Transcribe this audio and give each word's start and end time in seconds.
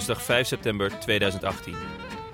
Woensdag 0.00 0.22
5 0.22 0.46
september 0.46 0.98
2018. 0.98 1.74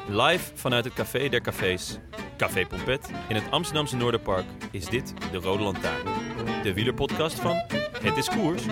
Live 0.08 0.50
vanuit 0.54 0.84
het 0.84 0.94
Café 0.94 1.28
der 1.28 1.40
Cafés, 1.40 1.98
Café 2.36 2.66
Pompet, 2.66 3.10
in 3.28 3.34
het 3.34 3.50
Amsterdamse 3.50 3.96
Noorderpark 3.96 4.44
is 4.70 4.86
dit 4.86 5.14
de 5.30 5.38
Rode 5.38 5.62
Lantaarn. 5.62 6.04
De 6.62 6.72
wielerpodcast 6.74 7.40
van 7.40 7.56
Het 8.00 8.16
is 8.16 8.28
Koers. 8.28 8.62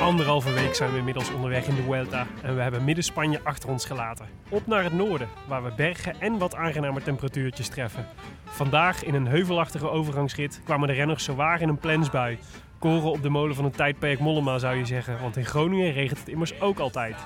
Anderhalve 0.00 0.52
week 0.52 0.74
zijn 0.74 0.92
we 0.92 0.98
inmiddels 0.98 1.32
onderweg 1.32 1.66
in 1.66 1.74
de 1.74 1.82
Vuelta 1.82 2.26
en 2.42 2.54
we 2.54 2.62
hebben 2.62 2.84
midden 2.84 3.04
Spanje 3.04 3.40
achter 3.42 3.68
ons 3.68 3.84
gelaten. 3.84 4.26
Op 4.48 4.66
naar 4.66 4.84
het 4.84 4.92
noorden, 4.92 5.28
waar 5.48 5.64
we 5.64 5.72
bergen 5.76 6.20
en 6.20 6.38
wat 6.38 6.54
aangenamer 6.54 7.02
temperatuurtjes 7.02 7.68
treffen. 7.68 8.06
Vandaag 8.44 9.04
in 9.04 9.14
een 9.14 9.26
heuvelachtige 9.26 9.90
overgangsrit 9.90 10.60
kwamen 10.64 10.88
de 10.88 10.94
renners 10.94 11.24
zowaar 11.24 11.60
in 11.60 11.68
een 11.68 11.78
plensbui. 11.78 12.38
Koren 12.86 13.10
op 13.10 13.22
de 13.22 13.28
molen 13.28 13.56
van 13.56 13.64
een 13.64 13.70
tijdperk 13.70 14.18
Mollema 14.18 14.58
zou 14.58 14.76
je 14.76 14.84
zeggen, 14.84 15.20
want 15.20 15.36
in 15.36 15.44
Groningen 15.44 15.92
regent 15.92 16.18
het 16.18 16.28
immers 16.28 16.60
ook 16.60 16.78
altijd. 16.78 17.16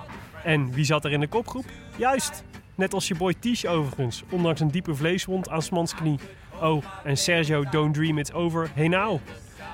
En 0.45 0.73
wie 0.73 0.85
zat 0.85 1.05
er 1.05 1.13
in 1.13 1.21
de 1.21 1.27
kopgroep? 1.27 1.65
Juist, 1.97 2.45
net 2.75 2.95
als 2.95 3.09
je 3.09 3.15
boy 3.15 3.35
Tish 3.41 3.65
overigens, 3.65 4.23
ondanks 4.31 4.61
een 4.61 4.71
diepe 4.71 4.95
vleeswond 4.95 5.49
aan 5.49 5.63
Smans 5.63 5.95
knie. 5.95 6.19
Oh, 6.61 6.85
en 7.05 7.17
Sergio 7.17 7.65
Don't 7.71 7.95
Dream 7.95 8.19
It's 8.19 8.33
Over, 8.33 8.71
hey 8.75 8.89
nou. 8.89 9.19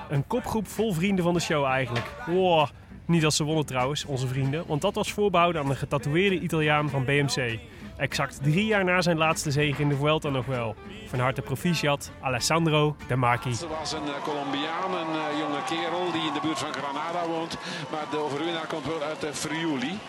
Een 0.09 0.27
kopgroep 0.27 0.67
vol 0.67 0.93
vrienden 0.93 1.23
van 1.23 1.33
de 1.33 1.39
show 1.39 1.65
eigenlijk. 1.65 2.05
Wow. 2.25 2.67
Niet 3.05 3.25
als 3.25 3.35
ze 3.35 3.43
wonnen 3.43 3.65
trouwens, 3.65 4.05
onze 4.05 4.27
vrienden, 4.27 4.63
want 4.67 4.81
dat 4.81 4.95
was 4.95 5.11
voorbehouden 5.13 5.61
aan 5.61 5.69
de 5.69 5.75
getatoeëerde 5.75 6.39
Italiaan 6.39 6.89
van 6.89 7.05
BMC. 7.05 7.59
Exact 7.97 8.39
drie 8.43 8.65
jaar 8.65 8.83
na 8.83 9.01
zijn 9.01 9.17
laatste 9.17 9.51
zege 9.51 9.81
in 9.81 9.89
de 9.89 9.95
Vuelta 9.95 10.29
nog 10.29 10.45
wel. 10.45 10.75
Van 11.07 11.19
harte 11.19 11.41
proficiat, 11.41 12.11
Alessandro 12.21 12.95
De 13.07 13.15
Marchi. 13.15 13.49
Er 13.49 13.67
was 13.67 13.91
een 13.91 14.07
eh, 14.07 14.23
Colombiaan, 14.23 14.93
een 14.93 15.15
eh, 15.15 15.39
jonge 15.39 15.63
kerel 15.65 16.11
die 16.11 16.27
in 16.27 16.33
de 16.33 16.39
buurt 16.41 16.59
van 16.59 16.73
Granada 16.73 17.27
woont. 17.27 17.57
Maar 17.91 18.05
de 18.11 18.17
overwinnaar 18.17 18.67
komt 18.67 18.85
wel 18.85 19.01
uit 19.01 19.21
de 19.21 19.33
Friuli. 19.33 19.99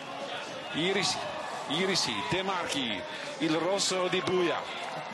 Hier 0.73 0.95
is, 0.95 1.17
hier 1.67 1.89
is 1.89 2.05
hij, 2.05 2.37
De 2.37 2.43
Marchi, 2.43 2.91
Il 3.37 3.53
Rosso 3.53 4.09
di 4.09 4.21
Buia. 4.25 4.57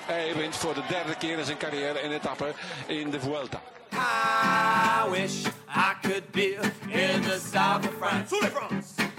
Hij 0.06 0.34
wint 0.36 0.56
voor 0.56 0.74
de 0.74 0.84
derde 0.90 1.16
keer 1.18 1.38
in 1.38 1.46
zijn 1.46 1.58
carrière 1.58 2.04
een 2.04 2.12
etappe 2.12 2.54
in 2.88 3.10
de 3.10 3.20
Vuelta. 3.20 3.62
I 3.92 5.10
wish 5.10 5.46
I 5.70 5.94
could 6.02 6.32
be 6.32 6.58
in 6.88 7.22
the 7.22 7.40
south 7.40 7.88
of 7.88 7.94
France. 8.00 8.36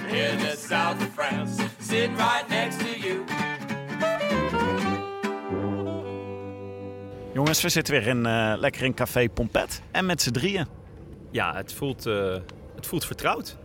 In 0.08 0.38
the 0.38 0.56
south 0.56 1.00
of 1.00 1.14
France. 1.14 1.62
Sitting 1.80 2.16
right 2.16 2.48
next 2.48 2.78
to 2.78 2.98
you. 2.98 3.24
Jongens, 7.36 7.62
we 7.62 7.68
zitten 7.68 7.94
weer 7.94 8.06
in, 8.06 8.26
eh, 8.26 8.54
lekker 8.58 8.82
in 8.82 8.94
Café 8.94 9.28
Pompet. 9.28 9.82
En 9.90 10.06
met 10.06 10.22
z'n 10.22 10.30
drieën. 10.30 10.66
Ja, 11.30 11.54
het 11.54 11.72
voelt, 11.72 12.06
eh, 12.06 12.36
het 12.74 12.86
voelt 12.86 13.04
vertrouwd. 13.04 13.56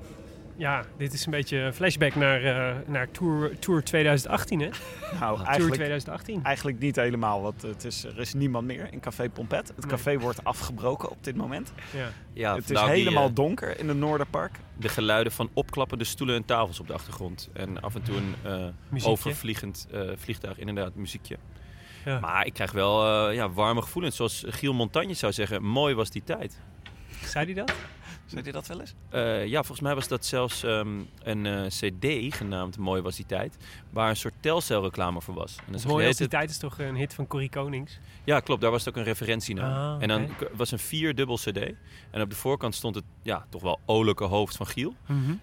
Ja, 0.57 0.85
dit 0.97 1.13
is 1.13 1.25
een 1.25 1.31
beetje 1.31 1.57
een 1.57 1.73
flashback 1.73 2.15
naar, 2.15 2.43
eh, 2.43 2.75
naar 2.85 3.11
Tour, 3.11 3.59
Tour 3.59 3.83
2018 3.83 4.59
hè? 4.59 4.69
Nou, 5.19 5.35
Tour 5.35 5.47
eigenlijk, 5.47 5.75
2018. 5.75 6.43
eigenlijk 6.43 6.79
niet 6.79 6.95
helemaal. 6.95 7.41
Want 7.41 7.61
het 7.61 7.83
is, 7.83 8.03
er 8.03 8.19
is 8.19 8.33
niemand 8.33 8.67
meer 8.67 8.87
in 8.91 8.99
Café 8.99 9.29
Pompet. 9.29 9.67
Het 9.67 9.77
Nee. 9.85 9.89
café 9.89 10.17
wordt 10.19 10.43
afgebroken 10.43 11.09
op 11.09 11.23
dit 11.23 11.35
moment. 11.35 11.73
Ja. 11.95 12.07
Ja, 12.33 12.55
het 12.55 12.69
is 12.69 12.79
die, 12.79 12.89
helemaal 12.89 13.33
donker 13.33 13.79
in 13.79 13.87
het 13.87 13.97
Noorderpark. 13.97 14.59
de 14.77 14.89
geluiden 14.89 15.33
van 15.33 15.49
opklappende 15.53 16.03
stoelen 16.03 16.35
en 16.35 16.45
tafels 16.45 16.79
op 16.79 16.87
de 16.87 16.93
achtergrond. 16.93 17.49
En 17.53 17.81
af 17.81 17.95
en 17.95 18.01
toe 18.01 18.15
een 18.15 18.35
eh, 18.93 19.07
overvliegend 19.07 19.87
eh, 19.91 20.01
vliegtuig, 20.15 20.57
inderdaad, 20.57 20.95
muziekje. 20.95 21.37
Ja. 22.05 22.19
Maar 22.19 22.45
ik 22.45 22.53
krijg 22.53 22.71
wel 22.71 23.27
eh, 23.29 23.35
ja, 23.35 23.49
warme 23.49 23.81
gevoelens. 23.81 24.15
Zoals 24.15 24.43
Giel 24.47 24.73
Montagne 24.73 25.13
zou 25.13 25.33
zeggen, 25.33 25.63
mooi 25.63 25.95
was 25.95 26.09
die 26.09 26.23
tijd. 26.23 26.59
Zei 27.23 27.45
hij 27.45 27.53
dat? 27.53 27.73
Zei 28.31 28.45
je 28.45 28.51
dat 28.51 28.67
wel 28.67 28.79
eens? 28.79 28.93
Eh, 29.09 29.45
ja, 29.45 29.57
volgens 29.57 29.79
mij 29.79 29.95
was 29.95 30.07
dat 30.07 30.25
zelfs 30.25 30.63
ehm, 30.63 30.99
een 31.23 31.45
eh, 31.45 31.65
cd 31.65 32.35
genaamd 32.35 32.77
Mooi 32.77 33.01
was 33.01 33.15
die 33.15 33.25
tijd. 33.25 33.57
Waar 33.89 34.09
een 34.09 34.15
soort 34.15 34.33
Telcel 34.39 34.81
reclame 34.81 35.21
voor 35.21 35.33
was. 35.33 35.55
En 35.71 35.87
Mooi 35.87 36.07
als 36.07 36.17
die 36.17 36.27
tijd 36.27 36.49
is 36.49 36.57
toch 36.57 36.79
een 36.79 36.95
hit 36.95 37.13
van 37.13 37.27
Corrie 37.27 37.49
Konings? 37.49 37.99
Ja, 38.23 38.39
klopt. 38.39 38.61
Daar 38.61 38.71
was 38.71 38.85
het 38.85 38.89
ook 38.89 38.99
een 38.99 39.07
referentie 39.07 39.55
naar. 39.55 39.95
Ah, 39.95 40.01
En 40.01 40.07
dan 40.07 40.29
was 40.53 40.71
een 40.71 40.79
vierdubbel 40.79 41.35
cd. 41.35 41.57
En 42.11 42.21
op 42.21 42.29
de 42.29 42.35
voorkant 42.35 42.75
stond 42.75 42.95
het 42.95 43.03
ja, 43.21 43.45
toch 43.49 43.61
wel 43.61 43.79
olijke 43.85 44.23
hoofd 44.23 44.55
van 44.55 44.67
Giel. 44.67 44.95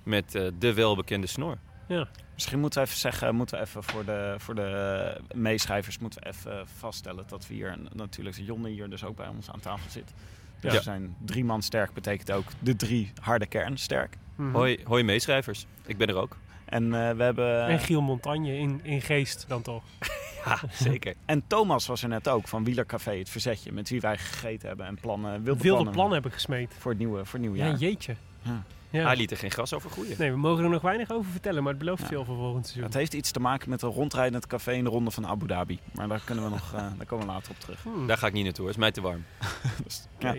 Met 0.03 0.35
eh, 0.35 0.47
de 0.59 0.75
welbekende 0.75 1.27
snor. 1.27 1.59
Ja. 1.89 2.09
Misschien 2.35 2.61
moeten 2.61 2.81
we 2.83 2.87
even 2.89 3.01
zeggen, 3.01 3.35
moeten 3.35 3.59
we 3.59 3.65
even 3.65 3.83
voor 3.83 4.05
de, 4.05 4.35
voor 4.39 4.55
de 4.55 5.21
meeschrijvers 5.35 5.99
moeten 5.99 6.21
we 6.23 6.29
even 6.29 6.67
vaststellen 6.79 7.25
dat 7.29 7.47
we 7.47 7.55
hier 7.55 7.79
natuurlijk 7.93 8.37
Jonne 8.37 8.69
hier 8.69 8.91
dus 8.91 9.05
ook 9.05 9.17
bij 9.17 9.29
ons 9.29 9.51
aan 9.51 9.61
tafel 9.61 9.91
zit. 9.91 10.13
Dus 10.61 10.73
Ja. 10.73 10.79
we 10.79 10.85
zijn 10.85 11.17
drie 11.25 11.45
man 11.45 11.63
sterk 11.63 11.93
betekent 11.95 12.31
ook 12.33 12.45
de 12.59 12.77
drie 12.77 13.13
harde 13.21 13.47
kern 13.47 13.77
sterk. 13.79 14.17
Mhm. 14.35 14.55
Hoi, 14.55 14.79
hoi 14.85 15.03
meeschrijvers. 15.03 15.67
Ik 15.87 15.97
ben 15.97 16.09
er 16.09 16.17
ook. 16.17 16.37
En 16.65 16.85
eh, 16.85 17.11
we 17.17 17.23
hebben. 17.23 17.67
En 17.67 17.79
Giel 17.79 18.01
Montagne 18.03 18.57
in, 18.59 18.81
in 18.83 19.01
geest 19.03 19.45
dan 19.49 19.63
toch? 19.63 19.83
Ja, 20.45 20.59
zeker. 20.73 21.15
En 21.25 21.43
Thomas 21.47 21.87
was 21.87 22.03
er 22.03 22.09
net 22.09 22.29
ook 22.29 22.49
van 22.49 22.65
Wielercafé, 22.65 23.19
het 23.19 23.29
verzetje, 23.29 23.73
met 23.73 23.89
wie 23.89 24.01
wij 24.01 24.19
gegeten 24.19 24.69
hebben 24.69 24.87
en 24.87 24.99
plannen, 25.01 25.31
wilde, 25.31 25.45
Wilde 25.45 25.69
plannen, 25.69 25.93
plannen 25.93 26.13
hebben 26.13 26.33
gesmeed. 26.33 26.75
voor 26.79 26.91
het 26.91 27.01
nieuwe, 27.01 27.17
voor 27.25 27.33
het 27.33 27.41
nieuwe 27.41 27.57
Ja, 27.57 27.67
jaar. 27.67 27.77
jeetje. 27.77 28.15
Ja. 28.43 28.63
Ja. 28.91 29.05
Hij 29.07 29.17
liet 29.17 29.31
er 29.31 29.37
geen 29.37 29.51
gras 29.51 29.75
over 29.75 29.91
groeien. 29.91 30.15
Nee, 30.19 30.31
we 30.31 30.37
mogen 30.37 30.65
er 30.65 30.71
nog 30.71 30.83
weinig 30.83 31.11
over 31.11 31.31
vertellen, 31.31 31.63
maar 31.63 31.71
het 31.73 31.79
belooft 31.81 32.03
Ja. 32.03 32.09
veel 32.09 32.25
voor 32.25 32.37
volgend 32.37 32.65
seizoen. 32.65 32.85
Het 32.85 32.95
heeft 32.95 33.15
iets 33.15 33.31
te 33.31 33.41
maken 33.41 33.71
met 33.71 33.83
een 33.83 33.91
rondrijdend 33.91 34.47
café 34.47 34.73
in 34.73 34.85
de 34.85 34.91
ronde 34.91 35.11
van 35.11 35.27
Abu 35.27 35.47
Dhabi. 35.47 35.79
Maar 35.95 36.09
daar 36.09 36.21
kunnen 36.25 36.45
we 36.45 36.51
nog, 36.51 36.73
eh, 36.75 36.87
daar 36.97 37.07
komen 37.07 37.27
we 37.27 37.33
later 37.33 37.51
op 37.51 37.59
terug. 37.61 37.83
Hmm, 37.83 38.07
Daar 38.07 38.19
ga 38.19 38.27
ik 38.27 38.33
niet 38.33 38.45
naartoe. 38.45 38.65
Het 38.67 38.75
is 38.75 38.81
mij 38.81 38.91
te 38.93 39.01
warm. 39.01 39.25
Dus, 39.85 40.05
oké. 40.15 40.29
ja. 40.29 40.35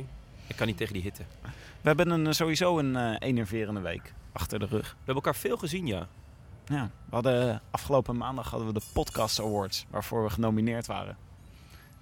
Ik 0.48 0.56
kan 0.56 0.68
niet 0.68 0.78
tegen 0.78 0.94
die 0.94 1.02
hitte. 1.02 1.24
We 1.82 1.88
hebben 1.88 2.10
een, 2.10 2.36
sowieso 2.36 2.80
een 2.80 2.96
eh 2.96 3.16
enerverende 3.20 3.80
week 3.80 4.14
achter 4.32 4.60
de 4.60 4.66
rug. 4.66 4.90
We 4.90 4.96
hebben 4.98 5.16
elkaar 5.16 5.36
veel 5.36 5.58
gezien, 5.58 5.88
ja. 5.88 6.08
Ja, 6.66 6.90
we 7.06 7.16
hadden, 7.16 7.62
afgelopen 7.72 8.18
maandag 8.18 8.50
hadden 8.50 8.68
we 8.68 8.74
de 8.74 8.86
Podcast 8.94 9.40
Awards, 9.42 9.86
waarvoor 9.90 10.24
we 10.24 10.30
genomineerd 10.30 10.88
waren. 10.88 11.18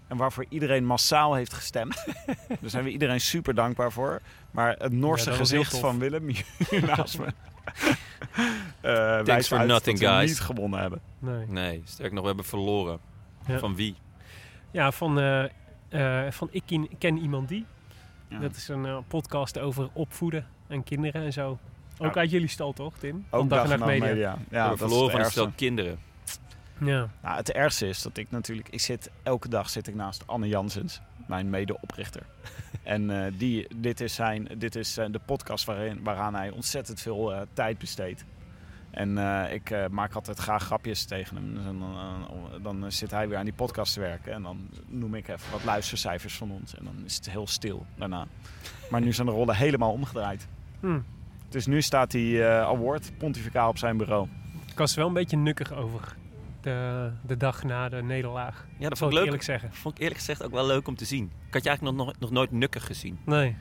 En 0.07 0.17
waarvoor 0.17 0.45
iedereen 0.49 0.85
massaal 0.85 1.33
heeft 1.33 1.53
gestemd. 1.53 2.05
Daar 2.47 2.69
zijn 2.69 2.83
we 2.83 2.89
iedereen 2.89 3.21
super 3.21 3.53
dankbaar 3.55 3.91
voor. 3.91 4.21
Maar 4.51 4.75
het 4.77 4.91
Noorse 4.91 5.29
Ja, 5.29 5.35
gezicht 5.35 5.77
van 5.77 5.99
Willem 5.99 6.27
hier 6.27 6.45
naast 6.97 7.19
me. 7.19 7.25
eh 8.81 9.21
wijst 9.21 9.47
for 9.47 9.65
nothing, 9.65 9.99
dat 9.99 10.09
we 10.09 10.15
guys. 10.15 10.29
niet 10.29 10.39
gewonnen 10.39 10.79
hebben. 10.79 11.01
Nee. 11.19 11.45
Nee, 11.47 11.81
sterk 11.85 12.11
nog, 12.11 12.21
we 12.21 12.27
hebben 12.27 12.45
verloren. 12.45 12.99
Ja. 13.47 13.59
Van 13.59 13.75
wie? 13.75 13.95
Ja, 14.71 14.91
van, 14.91 15.19
eh, 15.19 15.43
eh, 16.25 16.31
van 16.31 16.47
Ik 16.51 16.63
ken, 16.65 16.87
ken 16.97 17.17
Iemand 17.17 17.47
Die. 17.47 17.65
Ja. 18.29 18.39
Dat 18.39 18.55
is 18.55 18.67
een 18.67 19.03
podcast 19.07 19.59
over 19.59 19.89
opvoeden 19.93 20.47
en 20.67 20.83
kinderen 20.83 21.23
en 21.23 21.33
zo. 21.33 21.59
Ook 21.97 22.13
Ja. 22.13 22.19
uit 22.19 22.29
jullie 22.29 22.47
stal 22.47 22.73
toch, 22.73 22.97
Tim? 22.97 23.15
Ook 23.29 23.39
Van 23.39 23.47
Dag 23.47 23.69
en 23.69 23.79
Nacht 23.79 23.91
Media. 23.91 24.15
Ja, 24.15 24.37
we 24.49 24.55
hebben 24.57 24.69
dat 24.69 24.71
is 24.73 24.79
verloren 24.79 25.11
van 25.11 25.19
een 25.19 25.31
stel 25.31 25.51
kinderen. 25.55 25.99
Ja. 26.79 27.09
Nou, 27.21 27.37
het 27.37 27.51
ergste 27.51 27.87
is 27.87 28.01
dat 28.01 28.17
ik 28.17 28.31
natuurlijk... 28.31 28.69
Ik 28.69 28.81
zit, 28.81 29.11
elke 29.23 29.49
dag 29.49 29.69
zit 29.69 29.87
ik 29.87 29.95
naast 29.95 30.27
Anne 30.27 30.47
Jansens, 30.47 31.01
mijn 31.27 31.49
medeoprichter. 31.49 32.25
en 32.83 33.25
eh, 33.25 33.33
die, 33.37 33.67
dit 33.75 34.01
is, 34.01 34.15
zijn, 34.15 34.47
dit 34.57 34.75
is 34.75 34.97
eh, 34.97 35.05
de 35.11 35.19
podcast 35.25 35.65
waarin, 35.65 36.03
waaraan 36.03 36.35
hij 36.35 36.49
ontzettend 36.49 37.01
veel 37.01 37.33
eh, 37.33 37.41
tijd 37.53 37.77
besteedt. 37.77 38.25
En 38.91 39.17
ik 39.51 39.89
maak 39.89 40.13
altijd 40.13 40.37
graag 40.37 40.63
grapjes 40.63 41.05
tegen 41.05 41.35
hem. 41.35 41.53
Dus 41.53 41.63
dan, 41.63 41.83
dan 42.61 42.91
zit 42.91 43.11
hij 43.11 43.27
weer 43.27 43.37
aan 43.37 43.45
die 43.45 43.53
podcast 43.53 43.93
te 43.93 43.99
werken. 43.99 44.33
En 44.33 44.41
dan 44.43 44.69
noem 44.87 45.15
ik 45.15 45.27
even 45.27 45.51
wat 45.51 45.63
luistercijfers 45.63 46.35
van 46.35 46.51
ons. 46.51 46.75
En 46.75 46.85
dan 46.85 46.95
is 47.05 47.15
het 47.15 47.29
heel 47.29 47.47
stil 47.47 47.85
daarna. 47.95 48.27
Maar 48.89 49.01
nu 49.01 49.13
zijn 49.13 49.27
de 49.27 49.33
rollen 49.33 49.55
helemaal 49.55 49.91
omgedraaid. 49.91 50.47
Hm. 50.79 50.99
Dus 51.49 51.65
nu 51.65 51.81
staat 51.81 52.11
die 52.11 52.43
award 52.43 53.11
pontificaal 53.17 53.69
op 53.69 53.77
zijn 53.77 53.97
bureau. 53.97 54.27
Ik 54.71 54.77
was 54.77 54.91
er 54.91 54.97
wel 54.97 55.07
een 55.07 55.13
beetje 55.13 55.37
nukkig 55.37 55.73
over 55.73 56.15
de, 56.67 57.11
de 57.25 57.37
dag 57.37 57.63
na 57.63 57.89
de 57.89 58.03
nederlaag. 58.03 58.65
Ja, 58.77 58.89
dat 58.89 58.97
vond 58.97 59.11
ik 59.11 59.17
leuk. 59.17 59.25
eerlijk 59.25 59.43
zeggen. 59.43 59.73
Vond 59.73 59.95
ik 59.95 60.01
eerlijk 60.01 60.19
gezegd 60.19 60.43
ook 60.43 60.51
wel 60.51 60.65
leuk 60.65 60.87
om 60.87 60.95
te 60.95 61.05
zien. 61.05 61.31
Ik 61.47 61.53
had 61.53 61.63
je 61.63 61.69
eigenlijk 61.69 61.97
nog, 61.97 62.13
nog, 62.19 62.31
nooit 62.31 62.51
nukkig 62.51 62.85
gezien. 62.85 63.19
Nee. 63.25 63.55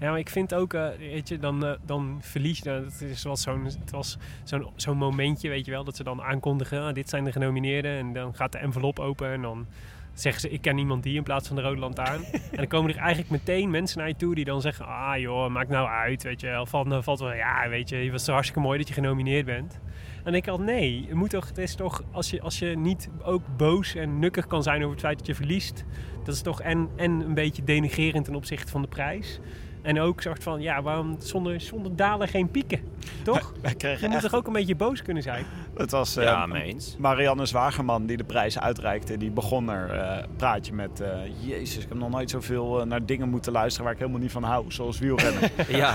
Ja, 0.00 0.10
maar 0.10 0.18
ik 0.18 0.28
vind 0.28 0.54
ook, 0.54 0.74
eh, 0.74 0.88
weet 0.98 1.28
je, 1.28 1.38
dan, 1.38 1.66
eh, 1.66 1.72
dan 1.86 2.18
verlies 2.20 2.58
je. 2.58 2.64
nou, 2.64 2.84
Het, 2.84 3.00
is 3.00 3.22
wel 3.22 3.36
zo'n, 3.36 3.64
het 3.64 3.90
was 3.90 4.18
zo'n, 4.44 4.66
zo'n 4.76 4.96
momentje, 4.96 5.48
weet 5.48 5.64
je 5.64 5.70
wel, 5.70 5.84
dat 5.84 5.96
ze 5.96 6.04
dan 6.04 6.22
aankondigen: 6.22 6.82
ah, 6.82 6.94
dit 6.94 7.08
zijn 7.08 7.24
de 7.24 7.32
genomineerden. 7.32 7.98
En 7.98 8.12
dan 8.12 8.34
gaat 8.34 8.52
de 8.52 8.58
envelop 8.58 8.98
open 8.98 9.32
en 9.32 9.42
dan 9.42 9.66
zeggen 10.14 10.40
ze: 10.40 10.50
ik 10.50 10.60
ken 10.60 10.78
iemand 10.78 11.02
die 11.02 11.16
in 11.16 11.22
plaats 11.22 11.46
van 11.46 11.56
de 11.56 11.62
rode 11.62 11.80
lantaarn. 11.80 12.24
en 12.50 12.56
dan 12.56 12.66
komen 12.66 12.90
er 12.90 12.98
eigenlijk 12.98 13.30
meteen 13.30 13.70
mensen 13.70 13.98
naar 13.98 14.08
je 14.08 14.16
toe 14.16 14.34
die 14.34 14.44
dan 14.44 14.60
zeggen: 14.60 14.86
ah 14.86 15.18
joh, 15.18 15.50
maakt 15.50 15.68
nou 15.70 15.88
uit, 15.88 16.22
weet 16.22 16.40
je 16.40 16.46
wel. 16.46 16.66
Valt, 16.66 16.86
nou, 16.86 17.02
valt 17.02 17.20
wel, 17.20 17.34
ja, 17.34 17.68
weet 17.68 17.88
je, 17.88 17.96
het 17.96 18.10
was 18.10 18.26
hartstikke 18.26 18.60
mooi 18.60 18.78
dat 18.78 18.88
je 18.88 18.94
genomineerd 18.94 19.46
bent. 19.46 19.80
En 20.24 20.34
ik 20.34 20.48
al, 20.48 20.58
nee, 20.58 21.04
het, 21.08 21.14
moet 21.14 21.30
toch, 21.30 21.48
het 21.48 21.58
is 21.58 21.74
toch, 21.74 22.02
als 22.10 22.30
je, 22.30 22.40
als 22.40 22.58
je 22.58 22.66
niet 22.66 23.08
ook 23.22 23.42
boos 23.56 23.94
en 23.94 24.18
nukkig 24.18 24.46
kan 24.46 24.62
zijn 24.62 24.80
over 24.80 24.90
het 24.90 25.00
feit 25.00 25.18
dat 25.18 25.26
je 25.26 25.34
verliest, 25.34 25.84
dat 26.24 26.34
is 26.34 26.42
toch 26.42 26.62
en, 26.62 26.88
en 26.96 27.10
een 27.10 27.34
beetje 27.34 27.64
denigrerend 27.64 28.24
ten 28.24 28.34
opzichte 28.34 28.70
van 28.70 28.82
de 28.82 28.88
prijs. 28.88 29.40
En 29.82 30.00
ook 30.00 30.20
soort 30.20 30.42
van, 30.42 30.60
ja, 30.60 30.82
waarom 30.82 31.16
zonder, 31.18 31.60
zonder 31.60 31.96
dalen 31.96 32.28
geen 32.28 32.50
pieken? 32.50 32.80
Toch? 33.22 33.52
Wij 33.62 33.74
Je 33.78 33.96
moet 34.00 34.12
echt... 34.12 34.22
toch 34.22 34.34
ook 34.34 34.46
een 34.46 34.52
beetje 34.52 34.74
boos 34.76 35.02
kunnen 35.02 35.22
zijn? 35.22 35.44
Het 35.76 35.90
was 35.90 36.16
eh, 36.16 36.24
ja, 36.24 36.46
mee 36.46 36.62
eens. 36.62 36.96
Marianne 36.98 37.46
Zwagerman 37.46 38.06
die 38.06 38.16
de 38.16 38.24
prijs 38.24 38.58
uitreikte. 38.58 39.16
Die 39.16 39.30
begon 39.30 39.70
er 39.70 39.90
eh 39.90 40.24
praatje 40.36 40.72
met... 40.72 41.00
eh, 41.00 41.08
Jezus, 41.40 41.82
ik 41.82 41.88
heb 41.88 41.98
nog 41.98 42.10
nooit 42.10 42.30
zoveel 42.30 42.80
eh, 42.80 42.86
naar 42.86 43.06
dingen 43.06 43.28
moeten 43.28 43.52
luisteren 43.52 43.84
waar 43.84 43.94
ik 43.94 44.00
helemaal 44.00 44.20
niet 44.20 44.32
van 44.32 44.42
hou. 44.42 44.64
Zoals 44.72 44.98
wielrennen. 44.98 45.50
Ja, 45.68 45.94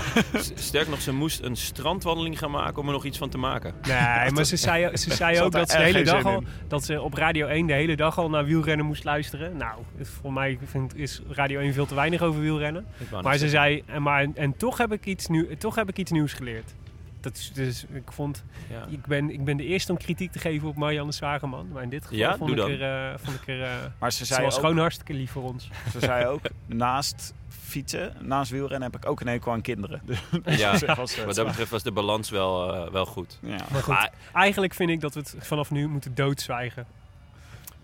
sterk 0.54 0.88
nog, 0.88 1.00
ze 1.00 1.12
moest 1.12 1.42
een 1.42 1.56
strandwandeling 1.56 2.38
gaan 2.38 2.50
maken 2.50 2.78
om 2.80 2.86
er 2.86 2.92
nog 2.92 3.04
iets 3.04 3.18
van 3.18 3.28
te 3.28 3.38
maken. 3.38 3.74
Nee, 3.82 4.30
maar 4.30 4.44
ze 4.44 4.56
zei, 4.56 4.96
ze 4.96 5.14
zei 5.14 5.40
ook 5.42 5.52
dat 5.52 5.70
ze 5.70 5.76
de 5.76 5.82
hele 5.82 6.02
dag 6.02 6.24
al, 6.24 6.42
dat 6.68 6.84
ze 6.84 7.02
op 7.02 7.14
Radio 7.14 7.46
1 7.46 7.66
de 7.66 7.72
hele 7.72 7.96
dag 7.96 8.18
al 8.18 8.30
naar 8.30 8.44
wielrennen 8.44 8.86
moest 8.86 9.04
luisteren. 9.04 9.56
Nou, 9.56 9.78
voor 10.00 10.32
mij 10.32 10.58
vind, 10.64 10.96
is 10.96 11.22
Radio 11.28 11.60
1 11.60 11.72
veel 11.72 11.86
te 11.86 11.94
weinig 11.94 12.22
over 12.22 12.40
wielrennen. 12.40 12.86
Maar 13.22 13.36
ze 13.36 13.48
zeggen. 13.48 13.75
En, 13.86 14.02
maar, 14.02 14.26
en 14.34 14.56
toch, 14.56 14.78
heb 14.78 14.92
ik 14.92 15.06
iets 15.06 15.26
nieuw, 15.26 15.56
toch 15.58 15.74
heb 15.74 15.88
ik 15.88 15.98
iets 15.98 16.10
nieuws 16.10 16.32
geleerd. 16.32 16.74
Dat 17.20 17.36
is, 17.36 17.50
dus 17.54 17.84
ik 17.92 18.12
vond, 18.12 18.44
Ja. 18.70 18.86
ik 18.90 19.06
ben, 19.06 19.30
ik 19.30 19.44
ben 19.44 19.56
de 19.56 19.64
eerste 19.64 19.92
om 19.92 19.98
kritiek 19.98 20.32
te 20.32 20.38
geven 20.38 20.68
op 20.68 20.76
Marianne 20.76 21.12
Zwageman. 21.12 21.68
Maar 21.72 21.82
in 21.82 21.88
dit 21.88 22.02
geval 22.02 22.18
Ja, 22.18 22.36
vond, 22.36 22.50
ik 22.50 22.58
er, 22.58 22.82
eh, 22.82 23.18
vond 23.18 23.36
ik 23.40 23.48
er, 23.48 23.62
eh, 23.62 23.70
Maar 23.98 24.12
ze 24.12 24.18
ze 24.18 24.24
zei, 24.34 24.44
was 24.44 24.54
ook, 24.54 24.60
gewoon 24.60 24.78
hartstikke 24.78 25.12
lief 25.14 25.30
voor 25.30 25.42
ons. 25.42 25.70
ze 25.92 26.00
zei 26.00 26.26
ook, 26.26 26.40
naast 26.66 27.34
fietsen, 27.48 28.12
naast 28.20 28.50
wielrennen 28.50 28.90
heb 28.92 29.02
ik 29.02 29.08
ook 29.10 29.20
een 29.20 29.26
hekel 29.26 29.52
aan 29.52 29.60
kinderen. 29.60 30.00
Dus 30.42 30.58
Ja, 30.58 30.76
ze 30.78 30.94
was, 30.94 31.18
eh, 31.18 31.24
wat 31.24 31.34
dat 31.34 31.46
betreft 31.46 31.70
was 31.70 31.82
de 31.82 31.92
balans 31.92 32.30
wel, 32.30 32.74
eh, 32.74 32.92
wel 32.92 33.06
goed. 33.06 33.38
ja. 33.42 33.48
Maar 33.70 33.82
goed, 33.82 33.94
Maar 33.94 34.10
eigenlijk 34.32 34.74
vind 34.74 34.90
ik 34.90 35.00
dat 35.00 35.14
we 35.14 35.20
het 35.20 35.36
vanaf 35.38 35.70
nu 35.70 35.88
moeten 35.88 36.14
doodzwijgen. 36.14 36.86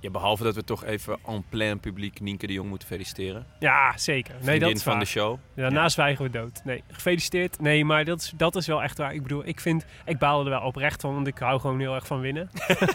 Ja, 0.02 0.10
behalve 0.10 0.42
dat 0.42 0.54
we 0.54 0.64
toch 0.64 0.84
even 0.84 1.18
en 1.26 1.44
plein 1.48 1.80
publiek 1.80 2.20
Nienke 2.20 2.46
de 2.46 2.52
Jong 2.52 2.68
moeten 2.68 2.88
feliciteren. 2.88 3.46
Ja, 3.58 3.92
zeker. 3.96 4.32
Nee, 4.32 4.42
Vriendin 4.42 4.68
dat 4.68 4.76
is 4.76 4.82
van 4.82 4.92
waar. 4.92 5.02
de 5.02 5.08
show. 5.08 5.38
Daarna 5.54 5.88
zwijgen 5.88 6.24
we 6.24 6.30
dood. 6.30 6.60
Nee, 6.64 6.82
gefeliciteerd. 6.90 7.60
Nee, 7.60 7.84
maar 7.84 8.04
dat 8.04 8.20
is, 8.20 8.32
dat 8.36 8.56
is 8.56 8.66
wel 8.66 8.82
echt 8.82 8.98
waar. 8.98 9.14
Ik 9.14 9.22
bedoel, 9.22 9.46
ik 9.46 9.60
vind, 9.60 9.84
ik 10.04 10.18
baalde 10.18 10.44
er 10.44 10.50
wel 10.50 10.66
oprecht 10.66 11.00
van, 11.00 11.14
want 11.14 11.26
ik 11.26 11.38
hou 11.38 11.60
gewoon 11.60 11.80
heel 11.80 11.94
erg 11.94 12.06
van 12.06 12.20
winnen. 12.20 12.50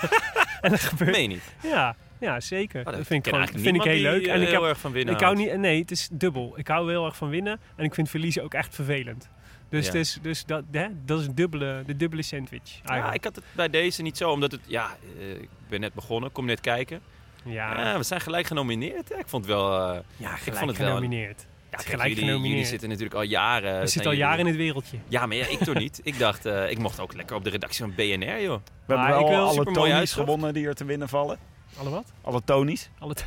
en 0.61 0.69
dat 0.69 0.79
gebeurt. 0.79 1.11
Meen 1.11 1.29
niet. 1.29 1.55
Ja, 1.63 1.95
ja, 2.19 2.39
zeker. 2.39 2.79
Oh, 2.79 2.93
dat 2.93 3.07
vind 3.07 3.25
ik, 3.25 3.33
gewoon, 3.33 3.47
vind 3.47 3.75
ik 3.75 3.83
heel 3.83 4.01
leuk. 4.01 4.27
En 4.27 4.35
eh, 4.35 4.41
ik, 4.41 4.47
heb, 4.47 4.59
heel 4.59 4.67
erg 4.67 4.79
van 4.79 4.91
winnen 4.91 5.13
ik 5.13 5.21
hou 5.21 5.35
niet, 5.35 5.57
nee, 5.57 5.81
het 5.81 5.91
is 5.91 6.09
dubbel. 6.11 6.53
Ik 6.55 6.67
hou 6.67 6.89
heel 6.89 7.05
erg 7.05 7.15
van 7.15 7.29
winnen 7.29 7.59
en 7.75 7.83
ik 7.85 7.93
vind 7.93 8.09
verliezen 8.09 8.43
ook 8.43 8.53
echt 8.53 8.75
vervelend. 8.75 9.29
Dus, 9.69 9.87
Ja. 9.87 9.93
is, 9.93 10.17
dus 10.21 10.45
dat, 10.45 10.63
hè, 10.71 10.87
dat 11.05 11.19
is 11.19 11.25
een 11.27 11.35
dubbele, 11.35 11.83
de 11.85 11.95
dubbele 11.95 12.21
sandwich. 12.21 12.79
Ja, 12.85 13.13
ik 13.13 13.23
had 13.23 13.35
het 13.35 13.43
bij 13.51 13.69
deze 13.69 14.01
niet 14.01 14.17
zo, 14.17 14.29
omdat 14.31 14.51
het, 14.51 14.61
ja, 14.65 14.97
eh, 15.19 15.29
ik 15.41 15.49
ben 15.69 15.79
net 15.79 15.93
begonnen, 15.93 16.31
kom 16.31 16.45
net 16.45 16.59
kijken. 16.61 17.01
Ja, 17.43 17.79
Ja, 17.91 17.97
we 17.97 18.03
zijn 18.03 18.21
gelijk 18.21 18.47
genomineerd. 18.47 19.09
Ja, 19.09 19.17
ik 19.17 19.27
vond 19.27 19.45
het 19.45 19.53
wel, 19.53 19.73
eh, 19.79 19.99
ja 20.17 20.31
ik 20.31 20.37
gelijk 20.37 20.57
vond 20.57 20.69
het 20.69 20.79
wel. 20.79 20.87
genomineerd. 20.87 21.39
ja, 21.71 21.77
is 21.77 21.83
kijk, 21.83 21.83
gelijk 21.83 22.01
jullie, 22.01 22.15
jullie 22.15 22.29
genomineerd. 22.39 22.67
zitten 22.67 22.89
natuurlijk 22.89 23.15
al 23.15 23.21
jaren. 23.21 23.79
We 23.79 23.87
zitten 23.87 24.11
al 24.11 24.17
jullie- 24.17 24.19
jaren 24.27 24.39
in 24.39 24.45
het 24.45 24.55
wereldje. 24.55 24.97
Ja, 25.07 25.25
maar 25.25 25.37
ja, 25.37 25.45
ik 25.47 25.59
toch 25.59 25.75
niet. 25.75 25.99
Ik 26.03 26.19
dacht, 26.19 26.45
eh, 26.45 26.69
ik 26.69 26.77
mocht 26.77 26.99
ook 26.99 27.13
lekker 27.13 27.35
op 27.35 27.43
de 27.43 27.49
redactie 27.49 27.79
van 27.85 27.95
BNR, 27.95 28.41
joh. 28.41 28.59
We 28.85 28.93
Maar 28.95 29.07
hebben 29.07 29.29
wel 29.29 29.47
alle 29.47 29.63
Tonys 29.71 30.13
gewonnen 30.13 30.53
die 30.53 30.67
er 30.67 30.75
te 30.75 30.85
winnen 30.85 31.09
vallen. 31.09 31.37
Alle 31.79 31.89
wat? 31.89 32.11
Alle 32.21 32.41
Tonys. 32.45 32.89
Alle 32.99 33.13
t- 33.19 33.25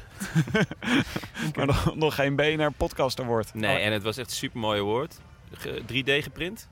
Maar 1.56 1.66
nog, 1.66 1.94
nog 1.96 2.14
geen 2.14 2.36
BNR 2.36 2.70
podcast 2.76 3.20
award. 3.20 3.54
Nee, 3.54 3.76
en 3.78 3.92
het 3.92 4.02
was 4.02 4.16
echt 4.16 4.30
een 4.30 4.36
super 4.36 4.58
mooi 4.60 4.80
woord. 4.80 5.20
3D 5.66 6.22
geprint. 6.22 6.68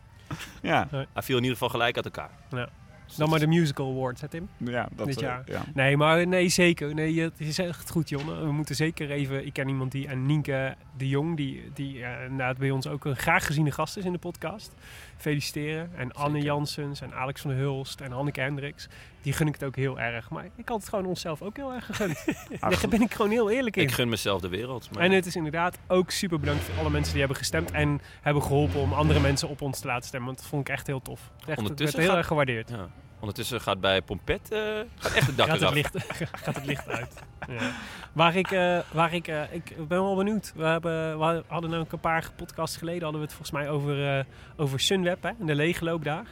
Ja, 0.62 0.88
Hij 0.90 1.22
viel 1.22 1.36
in 1.36 1.42
ieder 1.42 1.58
geval 1.58 1.68
gelijk 1.68 1.96
uit 1.96 2.04
elkaar. 2.04 2.30
Ja. 2.50 2.68
Dan 3.16 3.28
maar 3.28 3.38
de 3.38 3.46
musical 3.46 3.90
awards, 3.90 4.20
hè 4.20 4.28
Tim? 4.28 4.48
ja, 4.56 4.88
dat, 4.96 5.06
Dit 5.06 5.16
eh, 5.16 5.22
jaar. 5.22 5.42
ja. 5.46 5.64
Nee, 5.74 5.96
maar 5.96 6.26
nee, 6.26 6.48
zeker. 6.48 6.94
Nee, 6.94 7.20
het 7.20 7.40
is 7.40 7.58
echt 7.58 7.90
goed, 7.90 8.08
Jonne. 8.08 8.36
We 8.36 8.52
moeten 8.52 8.74
zeker 8.74 9.10
even... 9.10 9.46
Ik 9.46 9.52
ken 9.52 9.68
iemand 9.68 9.92
die... 9.92 10.06
En 10.08 10.26
Nienke 10.26 10.74
de 10.96 11.08
Jong, 11.08 11.36
die, 11.36 11.70
die 11.74 12.04
eh, 12.04 12.22
inderdaad 12.22 12.58
bij 12.58 12.70
ons 12.70 12.86
ook 12.86 13.04
een 13.04 13.16
graag 13.16 13.46
geziene 13.46 13.70
gast 13.70 13.96
is 13.96 14.04
in 14.04 14.12
de 14.12 14.18
podcast. 14.18 14.74
Feliciteren. 15.16 15.90
En 15.96 16.12
Anne 16.12 16.30
Zeker. 16.30 16.46
Janssens 16.46 17.00
en 17.00 17.14
Alex 17.14 17.40
van 17.40 17.50
der 17.50 17.60
Hulst 17.60 18.00
en 18.00 18.12
Hanneke 18.12 18.40
Hendricks. 18.40 18.88
Die 19.22 19.32
gun 19.32 19.46
ik 19.46 19.52
het 19.54 19.64
ook 19.64 19.76
heel 19.76 20.00
erg. 20.00 20.30
Maar 20.30 20.44
ik 20.56 20.68
had 20.68 20.80
het 20.80 20.88
gewoon 20.88 21.06
onszelf 21.06 21.42
ook 21.42 21.56
heel 21.56 21.72
erg 21.72 21.86
gegund. 21.86 22.24
Daar 22.60 22.88
ben 22.88 23.00
ik 23.02 23.14
gewoon 23.14 23.30
heel 23.30 23.50
eerlijk 23.50 23.76
in. 23.76 23.82
Ik 23.82 23.90
gun 23.92 24.08
mezelf 24.08 24.40
de 24.40 24.48
wereld. 24.48 24.88
Maar 24.92 25.02
En 25.02 25.10
het 25.12 25.26
is 25.26 25.36
inderdaad 25.36 25.78
ook 25.86 26.10
super 26.10 26.40
bedankt 26.40 26.64
voor 26.64 26.78
alle 26.78 26.90
mensen 26.90 27.10
die 27.10 27.20
hebben 27.20 27.38
gestemd. 27.38 27.70
En 27.70 28.00
hebben 28.20 28.42
geholpen 28.42 28.80
om 28.80 28.92
andere 28.92 29.20
mensen 29.20 29.48
op 29.48 29.60
ons 29.62 29.80
te 29.80 29.86
laten 29.86 30.06
stemmen. 30.06 30.28
Want 30.28 30.40
dat 30.40 30.48
vond 30.50 30.68
ik 30.68 30.74
echt 30.74 30.86
heel 30.86 31.02
tof. 31.02 31.20
Echt, 31.20 31.36
het 31.36 31.46
werd 31.46 31.58
Ondertussen 31.58 31.98
heel 32.00 32.08
gaat- 32.08 32.18
erg 32.18 32.26
gewaardeerd. 32.26 32.68
ja. 32.70 32.88
Ondertussen 33.20 33.60
gaat 33.60 33.80
bij 33.80 34.02
Pompet 34.02 34.52
eh, 34.52 34.58
gaat 34.98 35.12
echt 35.12 35.26
het 35.26 35.36
dak 35.36 35.48
gaat 35.48 35.60
het, 35.60 35.70
licht, 35.74 35.94
gaat 36.44 36.54
het 36.54 36.66
licht 36.66 36.88
uit. 36.88 37.14
Ja. 37.48 37.72
Waar 38.12 38.36
ik, 38.36 38.50
eh, 38.50 38.78
waar 38.92 39.14
ik, 39.14 39.28
eh, 39.28 39.42
ik 39.52 39.64
ben 39.88 40.02
wel 40.02 40.16
benieuwd. 40.16 40.52
We, 40.56 40.64
hebben, 40.64 41.18
we 41.18 41.42
hadden 41.46 41.70
nou 41.70 41.84
een 41.90 42.00
paar 42.00 42.30
podcasts 42.36 42.76
geleden 42.76 43.02
hadden 43.02 43.20
we 43.20 43.26
het 43.26 43.36
volgens 43.36 43.58
mij 43.58 43.70
over, 43.70 44.18
eh, 44.18 44.24
over 44.56 44.80
Sunweb 44.80 45.22
hè, 45.22 45.28
en 45.40 45.46
de 45.46 45.54
leegloopdag. 45.54 46.24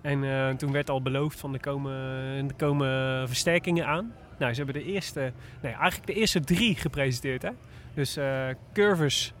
En 0.00 0.24
eh, 0.24 0.48
toen 0.54 0.72
werd 0.72 0.90
al 0.90 1.02
beloofd 1.02 1.40
van 1.40 1.54
er 1.54 1.60
komen, 1.60 1.92
er 2.48 2.54
komen 2.56 2.88
versterkingen 3.28 3.86
aan. 3.86 4.12
Nou, 4.38 4.54
ze 4.54 4.62
hebben 4.62 4.82
de 4.82 4.92
eerste, 4.92 5.32
nee, 5.62 5.72
eigenlijk 5.72 6.06
de 6.06 6.12
eerste 6.14 6.40
drie 6.40 6.74
gepresenteerd. 6.76 7.42
Hè? 7.42 7.50
Dus 7.94 8.16
eh 8.16 8.46
Curvus, 8.72 9.32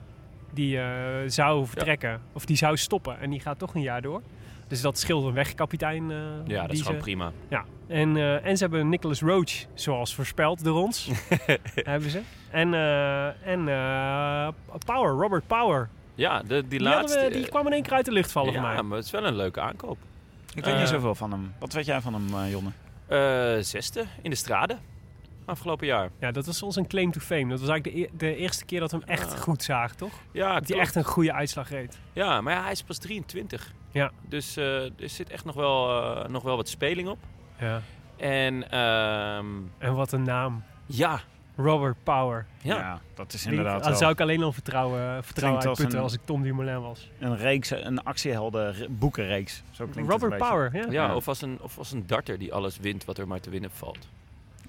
die 0.52 0.78
eh, 0.80 0.86
zou 1.26 1.66
vertrekken, 1.66 2.20
of 2.32 2.44
die 2.46 2.56
zou 2.56 2.76
stoppen 2.76 3.20
en 3.20 3.30
die 3.30 3.40
gaat 3.40 3.58
toch 3.58 3.74
een 3.74 3.80
jaar 3.82 4.02
door. 4.02 4.22
Dus 4.68 4.80
dat 4.80 4.98
scheelt 4.98 5.24
een 5.24 5.32
wegkapitein. 5.32 6.10
Ja, 6.46 6.62
dat 6.62 6.72
is 6.72 6.80
gewoon 6.80 6.96
ze- 6.96 7.02
prima. 7.02 7.32
ja, 7.48 7.64
en, 7.86 8.16
en 8.44 8.56
ze 8.56 8.62
hebben 8.64 8.88
Nicholas 8.88 9.20
Roach, 9.20 9.50
zoals 9.74 10.14
voorspeld 10.14 10.64
door 10.64 10.82
ons, 10.82 11.10
hebben 11.74 12.10
ze. 12.10 12.20
En, 12.50 12.74
en 13.44 13.64
Power, 14.86 15.10
Robert 15.12 15.46
Power. 15.46 15.88
Ja, 16.14 16.42
de, 16.42 16.46
die 16.48 16.68
Die, 16.68 16.80
laatste... 16.80 17.20
we- 17.28 17.30
die 17.34 17.48
kwam 17.48 17.66
in 17.66 17.72
één 17.72 17.82
keer 17.82 17.92
uit 17.92 18.04
de 18.04 18.12
lucht 18.12 18.32
vallen 18.32 18.52
ja, 18.52 18.60
mij. 18.62 18.82
maar 18.82 18.96
het 18.96 19.06
is 19.06 19.10
wel 19.12 19.24
een 19.26 19.36
leuke 19.36 19.60
aankoop. 19.60 19.98
Ik 20.54 20.64
weet 20.64 20.74
Eh, 20.74 20.78
niet 20.80 20.88
zoveel 20.88 21.14
van 21.14 21.30
hem. 21.30 21.54
Wat 21.58 21.72
weet 21.72 21.86
jij 21.86 22.00
van 22.00 22.14
hem, 22.14 22.34
eh, 22.34 22.50
Jonne? 22.50 22.70
Eh, 23.06 23.62
zesde 23.62 24.04
in 24.22 24.30
de 24.30 24.36
straden. 24.36 24.78
Afgelopen 25.44 25.86
jaar. 25.86 26.10
Ja, 26.20 26.30
dat 26.30 26.46
was 26.46 26.62
ons 26.62 26.76
een 26.76 26.86
claim 26.86 27.10
to 27.12 27.20
fame. 27.20 27.48
Dat 27.48 27.60
was 27.60 27.68
eigenlijk 27.68 27.96
de, 27.96 28.02
e- 28.02 28.32
de 28.32 28.36
eerste 28.36 28.64
keer 28.64 28.80
dat 28.80 28.90
we 28.90 28.96
hem 28.98 29.08
echt 29.08 29.32
Ah. 29.34 29.38
goed 29.40 29.62
zagen, 29.62 29.96
toch? 29.96 30.12
Ja, 30.32 30.54
Dat 30.58 30.68
hij 30.68 30.78
echt 30.78 30.94
een 30.94 31.04
goede 31.04 31.32
uitslag 31.32 31.68
reed. 31.70 31.98
ja, 32.12 32.40
maar 32.40 32.54
ja, 32.54 32.62
hij 32.62 32.72
is 32.72 32.82
pas 32.82 32.98
23. 32.98 33.72
Ja. 33.90 34.10
Dus 34.28 34.56
eh, 34.56 34.82
er 34.84 34.90
zit 35.08 35.30
echt 35.30 35.44
nog 35.44 35.54
wel, 35.54 36.02
eh, 36.02 36.28
nog 36.28 36.42
wel 36.42 36.56
wat 36.56 36.68
speling 36.68 37.08
op. 37.08 37.18
Ja. 37.58 37.80
En 38.16 38.70
ehm, 38.70 39.46
En 39.78 39.94
wat 39.94 40.12
een 40.12 40.22
naam. 40.22 40.62
ja, 40.86 41.20
Robert 41.60 41.96
Power. 42.02 42.46
ja. 42.62 43.00
dat 43.14 43.32
is 43.32 43.46
inderdaad 43.46 43.84
dat 43.84 43.98
zou 43.98 44.12
ik 44.12 44.20
alleen 44.20 44.42
al 44.42 44.52
vertrouwen, 44.52 45.24
vertrouwen 45.24 45.60
Klinkt 45.60 45.66
als 45.66 45.66
uitputten 45.66 45.98
een- 45.98 46.04
als 46.04 46.12
ik 46.12 46.20
Tom 46.24 46.42
Dumoulin 46.42 46.80
was. 46.80 47.10
een 47.18 47.36
reeks, 47.36 47.70
een 47.70 48.02
actiehelden 48.02 48.72
re- 48.72 48.86
boekenreeks. 48.88 49.62
Zo 49.70 49.86
klinkt 49.86 50.10
Robert 50.10 50.32
het. 50.32 50.40
Power, 50.50 50.70
ja. 50.76 50.86
Ja. 50.90 51.14
Of, 51.14 51.28
als 51.28 51.42
een, 51.42 51.58
of 51.60 51.78
als 51.78 51.92
een 51.92 52.06
darter 52.06 52.38
die 52.38 52.52
alles 52.54 52.78
wint 52.78 53.04
wat 53.04 53.18
er 53.18 53.26
maar 53.28 53.40
te 53.40 53.50
winnen 53.50 53.70
valt. 53.72 54.08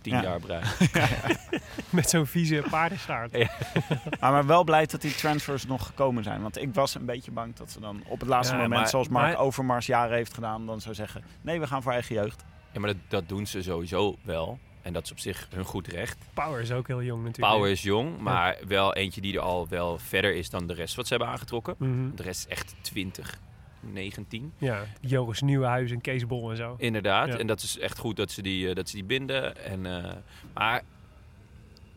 Tien 0.01 0.13
Ja. 0.13 0.21
jaar 0.21 0.39
brein. 0.39 0.63
Met 1.89 2.09
zo'n 2.09 2.25
vieze 2.25 2.63
paardenstaart. 2.69 3.31
Ja. 3.37 3.49
Maar, 4.19 4.31
maar 4.31 4.45
wel 4.45 4.63
blij 4.63 4.85
dat 4.85 5.01
die 5.01 5.15
transfers 5.15 5.65
nog 5.65 5.85
gekomen 5.85 6.23
zijn. 6.23 6.41
Want 6.41 6.57
ik 6.61 6.73
was 6.73 6.95
een 6.95 7.05
beetje 7.05 7.31
bang 7.31 7.55
dat 7.55 7.71
ze 7.71 7.79
dan 7.79 8.03
op 8.07 8.19
het 8.19 8.29
laatste 8.29 8.53
Ja, 8.55 8.61
moment, 8.61 8.79
maar- 8.81 8.89
zoals 8.89 9.07
Mark 9.09 9.33
maar- 9.33 9.41
Overmars 9.45 9.85
jaren 9.85 10.15
heeft 10.15 10.33
gedaan, 10.33 10.65
dan 10.65 10.81
zou 10.81 10.95
zeggen: 10.95 11.23
nee, 11.41 11.59
we 11.59 11.67
gaan 11.67 11.81
voor 11.81 11.91
eigen 11.91 12.15
jeugd. 12.15 12.43
Ja, 12.71 12.79
maar 12.79 12.89
dat, 12.89 12.99
dat 13.07 13.27
doen 13.29 13.45
ze 13.47 13.61
sowieso 13.63 14.15
wel. 14.21 14.59
En 14.81 14.93
dat 14.93 15.03
is 15.03 15.11
op 15.11 15.19
zich 15.19 15.47
hun 15.53 15.65
goed 15.65 15.87
recht. 15.87 16.17
Power 16.33 16.61
is 16.61 16.71
ook 16.71 16.87
heel 16.87 17.03
jong 17.03 17.23
natuurlijk. 17.23 17.53
Power 17.53 17.71
is 17.71 17.81
jong, 17.81 18.19
maar 18.19 18.57
wel 18.67 18.95
eentje 18.95 19.21
die 19.21 19.33
er 19.33 19.39
al 19.39 19.67
wel 19.67 19.97
verder 19.97 20.35
is 20.35 20.49
dan 20.49 20.67
de 20.67 20.73
rest 20.73 20.95
wat 20.95 21.07
ze 21.07 21.13
hebben 21.13 21.33
aangetrokken. 21.33 21.75
Mhm. 21.77 22.15
De 22.15 22.23
rest 22.23 22.45
is 22.45 22.51
echt 22.51 22.75
20. 22.81 23.39
19. 23.81 24.53
Ja, 24.57 24.85
Joris 25.01 25.41
Nieuwenhuis 25.41 25.91
en 25.91 26.01
Kees 26.01 26.27
Bol 26.27 26.49
en 26.49 26.57
zo. 26.57 26.75
Inderdaad. 26.77 27.27
Ja. 27.27 27.37
En 27.37 27.47
dat 27.47 27.61
is 27.61 27.79
echt 27.79 27.97
goed 27.97 28.15
dat 28.15 28.31
ze 28.31 28.41
die, 28.41 28.69
eh, 28.69 28.75
dat 28.75 28.89
ze 28.89 28.95
die 28.95 29.05
binden. 29.05 29.65
En, 29.65 29.85
eh, 29.85 30.11
maar 30.53 30.83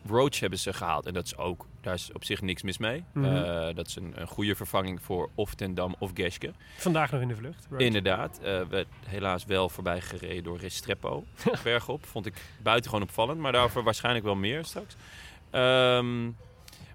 Roach 0.07 0.39
hebben 0.39 0.59
ze 0.59 0.73
gehaald. 0.73 1.05
En 1.05 1.13
dat 1.13 1.25
is 1.25 1.37
ook, 1.37 1.67
daar 1.81 1.93
is 1.93 2.11
op 2.11 2.23
zich 2.23 2.41
niks 2.41 2.61
mis 2.61 2.77
mee. 2.77 3.03
Mhm. 3.13 3.25
Eh, 3.25 3.75
dat 3.75 3.87
is 3.87 3.95
een, 3.95 4.13
een 4.15 4.27
goede 4.27 4.55
vervanging 4.55 5.01
voor 5.01 5.29
of 5.35 5.53
Ten 5.55 5.73
Dam 5.73 5.95
of 5.99 6.11
Geske. 6.13 6.51
Vandaag 6.77 7.11
nog 7.11 7.21
in 7.21 7.27
de 7.27 7.35
vlucht. 7.35 7.67
Roach. 7.69 7.79
Inderdaad. 7.79 8.39
eh 8.43 8.61
werd 8.69 8.87
helaas 9.05 9.45
wel 9.45 9.69
voorbij 9.69 10.01
gereden 10.01 10.43
door 10.43 10.57
Restrepo. 10.57 11.23
bergop. 11.63 12.05
Vond 12.05 12.25
ik 12.25 12.33
buitengewoon 12.63 13.05
opvallend. 13.05 13.39
Maar 13.39 13.51
daarover 13.51 13.83
waarschijnlijk 13.83 14.25
wel 14.25 14.35
meer 14.35 14.65
straks. 14.65 14.95
Ehm, 15.49 16.25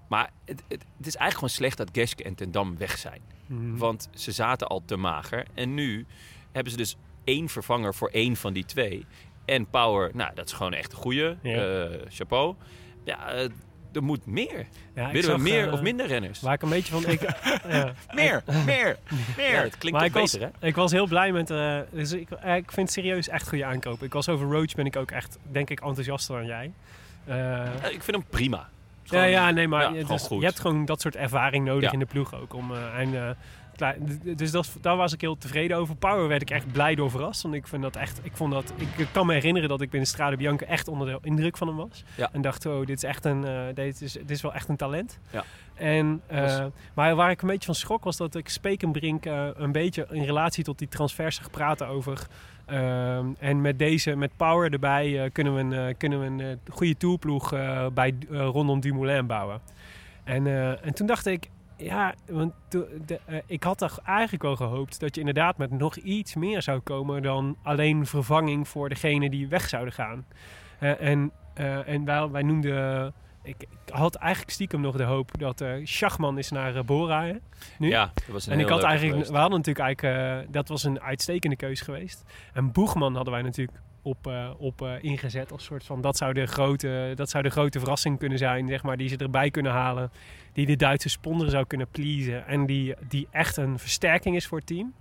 maar 0.07 0.29
het, 0.45 0.63
het, 0.67 0.85
het 0.97 1.07
is 1.07 1.15
eigenlijk 1.15 1.33
gewoon 1.33 1.49
slecht 1.49 1.77
dat 1.77 1.89
Geske 1.91 2.23
en 2.23 2.35
Ten 2.35 2.51
Dam 2.51 2.77
weg 2.77 2.97
zijn. 2.97 3.21
Mhm. 3.45 3.77
Want 3.77 4.09
ze 4.13 4.31
zaten 4.31 4.67
al 4.67 4.81
te 4.85 4.95
mager. 4.95 5.45
En 5.53 5.73
nu 5.73 6.05
hebben 6.51 6.71
ze 6.71 6.77
dus 6.77 6.95
één 7.23 7.49
vervanger 7.49 7.95
voor 7.95 8.09
één 8.09 8.35
van 8.35 8.53
die 8.53 8.65
twee. 8.65 9.05
En 9.45 9.69
Power, 9.69 10.11
nou, 10.13 10.35
dat 10.35 10.45
is 10.45 10.53
gewoon 10.53 10.73
echt 10.73 10.91
een 10.91 10.97
goeie. 10.97 11.35
Ja. 11.41 11.85
Eh, 11.85 11.99
chapeau. 12.09 12.55
Ja, 13.03 13.31
eh, 13.31 13.49
er 13.93 14.03
moet 14.03 14.25
meer. 14.25 14.65
Ja, 14.95 15.05
Willen 15.07 15.23
zag, 15.23 15.35
we 15.35 15.41
meer 15.41 15.67
eh, 15.67 15.73
of 15.73 15.81
minder 15.81 16.05
renners? 16.07 16.41
Waar 16.41 16.53
ik 16.53 16.61
een 16.61 16.69
beetje 16.69 16.91
van... 16.93 17.05
Ik, 17.11 17.21
ja. 17.69 17.93
Meer, 18.13 18.43
meer, 18.65 18.97
meer. 19.37 19.51
Ja, 19.51 19.61
het 19.61 19.77
klinkt 19.77 20.11
was, 20.11 20.31
beter, 20.31 20.51
hè? 20.59 20.67
ik 20.67 20.75
was 20.75 20.91
heel 20.91 21.07
blij 21.07 21.31
met... 21.31 21.49
eh, 21.49 21.79
dus 21.91 22.11
ik, 22.11 22.29
ik 22.31 22.71
vind 22.71 22.75
het 22.75 22.91
serieus 22.91 23.27
echt 23.27 23.47
goede 23.49 23.65
aankoop. 23.65 24.03
Ik 24.03 24.13
was 24.13 24.29
over 24.29 24.47
Roach 24.51 24.75
ben 24.75 24.85
ik 24.85 24.95
ook 24.95 25.11
echt, 25.11 25.37
denk 25.51 25.69
ik, 25.69 25.79
enthousiaster 25.79 26.35
dan 26.35 26.45
jij. 26.45 26.71
Ik 27.91 28.03
vind 28.03 28.17
hem 28.17 28.25
prima. 28.29 28.57
ja, 28.57 28.67
Gewoon- 29.03 29.29
ja, 29.29 29.51
nee, 29.51 29.67
maar 29.67 29.95
ja, 29.95 30.03
dus 30.03 30.27
je 30.29 30.45
hebt 30.45 30.59
gewoon 30.59 30.85
dat 30.85 31.01
soort 31.01 31.15
ervaring 31.15 31.65
nodig 31.65 31.93
in 31.93 31.99
de 31.99 32.05
ploeg 32.05 32.35
ook. 32.35 32.53
Om, 32.53 32.71
en, 32.75 33.37
dus 34.35 34.51
dat, 34.51 34.77
daar 34.81 34.95
was 34.95 35.13
ik 35.13 35.21
heel 35.21 35.37
tevreden 35.37 35.77
over. 35.77 35.95
Power 35.95 36.27
werd 36.27 36.41
ik 36.41 36.49
echt 36.49 36.71
blij 36.71 36.95
door 36.95 37.09
verrast. 37.09 37.41
Want 37.41 37.55
ik 37.55 37.67
vind 37.67 37.81
dat 37.81 37.95
echt, 37.95 38.19
ik 38.23 38.31
vond 38.35 38.51
dat, 38.51 38.73
ik 38.97 39.07
kan 39.11 39.25
me 39.25 39.33
herinneren 39.33 39.69
dat 39.69 39.81
ik 39.81 39.89
binnen 39.89 40.09
Strade 40.09 40.37
Bianca 40.37 40.65
echt 40.65 40.87
onder 40.87 41.07
de 41.07 41.27
indruk 41.27 41.57
van 41.57 41.67
hem 41.67 41.75
was. 41.75 42.03
Ja. 42.15 42.29
En 42.31 42.41
dacht, 42.41 42.65
oh, 42.65 42.85
dit 42.85 42.97
is 42.97 43.03
echt 43.03 43.25
een, 43.25 43.45
eh, 43.45 43.61
dit, 43.73 44.01
is, 44.01 44.13
dit 44.13 44.29
is 44.29 44.41
wel 44.41 44.53
echt 44.53 44.69
een 44.69 44.75
talent. 44.75 45.19
Ja. 45.31 45.43
En, 45.75 46.21
eh, 46.27 46.65
maar 46.93 47.15
waar 47.15 47.31
ik 47.31 47.41
een 47.41 47.47
beetje 47.47 47.65
van 47.65 47.75
schrok 47.75 48.03
was 48.03 48.17
dat 48.17 48.35
ik 48.35 48.49
Spekenbrink 48.49 49.25
eh 49.25 49.47
een 49.53 49.71
beetje 49.71 50.07
in 50.11 50.23
relatie 50.23 50.63
tot 50.63 50.77
die 50.77 50.87
transfers 50.87 51.35
zag 51.35 51.49
praten 51.49 51.87
over. 51.87 52.27
en 53.39 53.61
met 53.61 53.79
deze, 53.79 54.15
met 54.15 54.31
Power 54.35 54.71
erbij, 54.71 55.29
kunnen 55.33 55.55
we 55.55 55.75
een, 55.75 55.97
kunnen 55.97 56.19
we 56.19 56.43
een 56.43 56.59
goede 56.69 56.97
tourploeg 56.97 57.53
eh, 57.53 57.87
bij, 57.93 58.15
rondom 58.29 58.79
Dumoulin 58.79 59.27
bouwen. 59.27 59.61
En, 60.23 60.47
en 60.83 60.93
toen 60.93 61.07
dacht 61.07 61.25
ik, 61.25 61.49
ja, 61.79 62.13
want 62.27 62.53
de, 62.69 63.19
eh, 63.25 63.37
ik 63.45 63.63
had 63.63 63.77
toch 63.77 63.99
eigenlijk 64.05 64.43
wel 64.43 64.55
gehoopt 64.55 64.99
dat 64.99 65.15
je 65.15 65.19
inderdaad 65.19 65.57
met 65.57 65.71
nog 65.71 65.95
iets 65.95 66.35
meer 66.35 66.61
zou 66.61 66.79
komen 66.79 67.21
dan 67.21 67.57
alleen 67.63 68.05
vervanging 68.05 68.67
voor 68.67 68.89
degene 68.89 69.29
die 69.29 69.47
weg 69.47 69.69
zouden 69.69 69.93
gaan. 69.93 70.25
Eh, 70.79 71.01
en 71.01 71.31
eh, 71.53 71.87
en 71.87 72.05
wij, 72.05 72.29
wij 72.29 72.43
noemden. 72.43 73.13
Ik, 73.43 73.55
ik 73.61 73.93
had 73.93 74.15
eigenlijk 74.15 74.51
stiekem 74.51 74.81
nog 74.81 74.95
de 74.95 75.03
hoop 75.03 75.39
dat 75.39 75.61
eh 75.61 75.73
Schachman 75.83 76.37
is 76.37 76.49
naar 76.49 76.85
Bora. 76.85 77.25
Hè, 77.25 77.33
nu. 77.77 77.89
Ja, 77.89 78.11
dat 78.13 78.25
was 78.27 78.45
een 78.45 78.53
En 78.53 78.59
ik 78.59 78.69
had 78.69 78.83
eigenlijk, 78.83 79.11
geweest. 79.11 79.31
we 79.31 79.37
hadden 79.37 79.57
natuurlijk 79.57 79.85
eigenlijk, 79.85 80.53
dat 80.53 80.67
was 80.67 80.83
een 80.83 81.01
uitstekende 81.01 81.55
keus 81.55 81.81
geweest. 81.81 82.23
En 82.53 82.71
Boegman 82.71 83.15
hadden 83.15 83.33
wij 83.33 83.41
natuurlijk 83.41 83.79
op, 84.09 84.27
eh, 84.27 84.49
op 84.57 84.81
eh, 84.81 84.93
ingezet 85.01 85.51
als 85.51 85.63
soort 85.63 85.83
van, 85.83 86.01
dat 86.01 86.17
zou, 86.17 86.33
de 86.33 86.45
grote, 86.45 87.11
dat 87.15 87.29
zou 87.29 87.43
de 87.43 87.49
grote 87.49 87.79
verrassing 87.79 88.19
kunnen 88.19 88.37
zijn, 88.37 88.67
zeg 88.67 88.83
maar, 88.83 88.97
die 88.97 89.09
ze 89.09 89.17
erbij 89.17 89.51
kunnen 89.51 89.71
halen. 89.71 90.11
Die 90.53 90.65
de 90.65 90.75
Duitse 90.75 91.09
sponsor 91.09 91.49
zou 91.49 91.65
kunnen 91.65 91.87
pleasen 91.91 92.47
en 92.47 92.65
die, 92.65 92.95
die 93.07 93.27
echt 93.31 93.57
een 93.57 93.79
versterking 93.79 94.35
is 94.35 94.47
voor 94.47 94.57
het 94.57 94.67
team. 94.67 94.93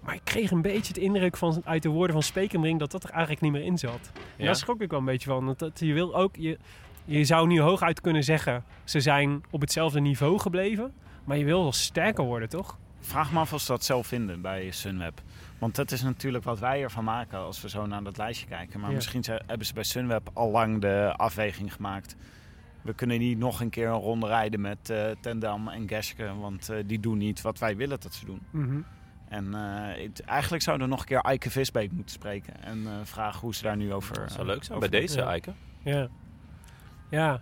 Maar 0.00 0.14
ik 0.14 0.20
kreeg 0.24 0.50
een 0.50 0.62
beetje 0.62 0.92
de 0.92 1.00
indruk 1.00 1.36
van, 1.36 1.62
uit 1.64 1.82
de 1.82 1.88
woorden 1.88 2.12
van 2.12 2.22
Spekenbrink 2.22 2.78
dat 2.78 2.90
dat 2.90 3.04
er 3.04 3.10
eigenlijk 3.10 3.40
niet 3.40 3.52
meer 3.52 3.62
in 3.64 3.78
zat. 3.78 4.10
En 4.14 4.20
Ja? 4.36 4.44
daar 4.44 4.56
schrok 4.56 4.80
ik 4.80 4.90
wel 4.90 4.98
een 4.98 5.04
beetje 5.04 5.28
van. 5.28 5.44
Want 5.44 5.58
dat, 5.58 5.80
je 5.80 5.92
wil 5.92 6.16
ook, 6.16 6.36
je, 6.36 6.58
je 7.04 7.24
zou 7.24 7.46
nu 7.46 7.60
hooguit 7.60 8.00
kunnen 8.00 8.24
zeggen, 8.24 8.64
ze 8.84 9.00
zijn 9.00 9.42
op 9.50 9.60
hetzelfde 9.60 10.00
niveau 10.00 10.38
gebleven. 10.38 10.92
Maar 11.24 11.36
je 11.36 11.44
wil 11.44 11.62
wel 11.62 11.72
sterker 11.72 12.24
worden, 12.24 12.48
toch? 12.48 12.78
Vraag 13.00 13.32
me 13.32 13.38
af 13.38 13.52
of 13.52 13.60
ze 13.60 13.66
dat 13.66 13.84
zelf 13.84 14.06
vinden 14.06 14.40
bij 14.40 14.70
Sunweb. 14.70 15.22
Want 15.58 15.74
dat 15.74 15.90
is 15.90 16.02
natuurlijk 16.02 16.44
wat 16.44 16.58
wij 16.58 16.82
ervan 16.82 17.04
maken 17.04 17.38
als 17.38 17.60
we 17.62 17.68
zo 17.68 17.86
naar 17.86 18.02
dat 18.02 18.16
lijstje 18.16 18.46
kijken. 18.46 18.80
Maar 18.80 18.88
Ja. 18.88 18.94
misschien 18.94 19.24
ze- 19.24 19.42
hebben 19.46 19.66
ze 19.66 19.74
bij 19.74 19.82
Sunweb 19.82 20.30
al 20.32 20.50
lang 20.50 20.80
de 20.80 21.14
afweging 21.16 21.72
gemaakt. 21.74 22.16
We 22.82 22.94
kunnen 22.94 23.18
niet 23.18 23.38
nog 23.38 23.60
een 23.60 23.70
keer 23.70 23.86
een 23.88 23.94
ronde 24.00 24.26
rijden 24.26 24.60
met 24.60 24.90
eh 24.90 25.10
Tendam 25.20 25.68
en 25.68 25.88
Geske. 25.88 26.34
Want 26.34 26.68
eh, 26.68 26.76
die 26.86 27.00
doen 27.00 27.18
niet 27.18 27.40
wat 27.40 27.58
wij 27.58 27.76
willen 27.76 28.00
dat 28.00 28.14
ze 28.14 28.24
doen. 28.24 28.42
En 29.28 29.54
eh, 29.54 30.02
het- 30.04 30.20
eigenlijk 30.24 30.62
zouden 30.62 30.86
we 30.86 30.92
nog 30.92 31.00
een 31.02 31.08
keer 31.08 31.20
Eike 31.20 31.50
Visbeek 31.50 31.92
moeten 31.92 32.12
spreken. 32.14 32.62
En 32.62 32.86
eh, 32.86 32.92
vragen 33.02 33.40
hoe 33.40 33.54
ze 33.54 33.62
daar 33.62 33.76
nu 33.76 33.92
over... 33.92 34.14
Dat 34.14 34.32
zou 34.32 34.46
leuk 34.46 34.64
zijn 34.64 34.78
bij 34.78 34.88
deze, 34.88 35.18
Ja. 35.18 35.26
Eike. 35.28 35.52
Ja. 35.82 36.08
Ja. 37.10 37.40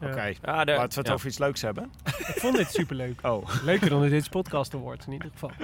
Oké, 0.00 0.22
Ja, 0.24 0.34
daar- 0.42 0.66
laten 0.66 0.88
we 0.88 0.98
het 0.98 1.06
ja. 1.06 1.12
over 1.12 1.26
iets 1.26 1.38
leuks 1.38 1.62
hebben. 1.62 1.90
Ik 2.04 2.34
vond 2.36 2.56
dit 2.56 2.70
superleuk. 2.72 3.20
Oh, 3.26 3.48
Leuker 3.64 3.88
dan 3.88 4.02
de 4.02 4.08
Dit 4.08 4.30
Podcast 4.30 4.74
Award 4.74 5.06
in 5.06 5.12
ieder 5.12 5.30
geval. 5.32 5.50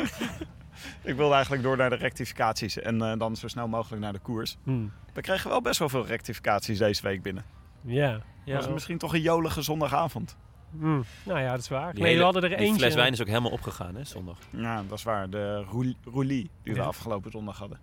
ik 1.03 1.17
wilde 1.17 1.33
eigenlijk 1.35 1.63
door 1.63 1.77
naar 1.77 1.91
de 1.91 1.97
rectificaties. 1.97 2.79
En 2.79 3.03
eh, 3.03 3.19
dan 3.19 3.37
zo 3.37 3.49
snel 3.49 3.69
mogelijk 3.69 4.03
naar 4.03 4.13
de 4.13 4.19
koers. 4.19 4.57
Hmm. 4.63 4.93
We 5.13 5.21
kregen 5.21 5.51
wel 5.51 5.63
best 5.63 5.79
wel 5.79 5.89
veel 5.89 6.07
rectificaties 6.07 6.79
deze 6.79 7.03
week 7.03 7.23
binnen. 7.23 7.45
Ja. 7.81 8.21
Ja. 8.45 8.55
was 8.55 8.65
het 8.65 8.73
misschien 8.75 8.99
toch 8.99 9.15
een 9.15 9.21
jolige 9.21 9.63
zondagavond. 9.63 10.37
Hmm. 10.79 11.05
Nou 11.25 11.41
ja, 11.41 11.51
dat 11.51 11.61
is 11.61 11.69
waar. 11.69 11.95
Die 11.95 12.03
nee, 12.03 12.17
we 12.17 12.23
hadden 12.23 12.43
er 12.43 12.49
Die 12.49 12.59
eentje. 12.59 12.75
fles 12.81 12.95
wijn 12.95 13.13
is 13.13 13.21
ook 13.21 13.27
helemaal 13.27 13.51
opgegaan, 13.51 13.95
hè, 13.95 14.05
zondag. 14.05 14.39
Ja, 14.51 14.83
dat 14.89 14.99
is 14.99 15.05
waar. 15.05 15.31
De 15.31 15.63
rouli- 15.65 15.97
roulie 16.05 16.51
die 16.63 16.73
we 16.75 16.79
Ja. 16.81 16.85
afgelopen 16.87 17.31
zondag 17.31 17.59
hadden. 17.59 17.79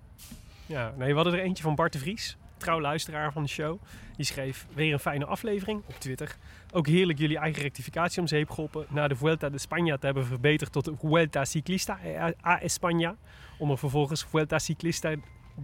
Ja, 0.66 0.94
nee, 0.98 1.10
we 1.10 1.16
hadden 1.16 1.34
er 1.34 1.39
eentje 1.39 1.63
van 1.63 1.75
Bart 1.75 1.94
de 1.94 2.00
Vries, 2.00 2.38
trouw 2.58 2.82
luisteraar 2.82 3.32
van 3.32 3.44
de 3.44 3.50
show. 3.50 3.82
Die 4.16 4.25
schreef 4.25 4.66
weer 4.74 4.94
een 4.94 5.00
fijne 5.00 5.25
aflevering 5.25 5.82
op 5.88 6.00
Twitter. 6.00 6.36
Ook 6.77 6.88
heerlijk 6.88 7.19
jullie 7.19 7.38
eigen 7.38 7.62
rectificatie 7.62 8.22
om 8.22 8.27
zeep 8.27 8.50
geholpen. 8.50 8.86
Na 8.89 9.07
de 9.07 9.15
Vuelta 9.15 9.50
de 9.50 9.60
España 9.60 10.00
te 10.00 10.05
hebben 10.05 10.25
verbeterd 10.25 10.72
tot 10.72 10.86
de 10.86 10.93
Vuelta 11.00 11.46
Ciclista 11.46 12.00
eh, 12.00 12.24
a 12.46 12.60
España. 12.62 13.15
Om 13.57 13.72
er 13.72 13.77
vervolgens 13.77 14.24
Vuelta 14.24 14.60
Ciclista 14.60 15.15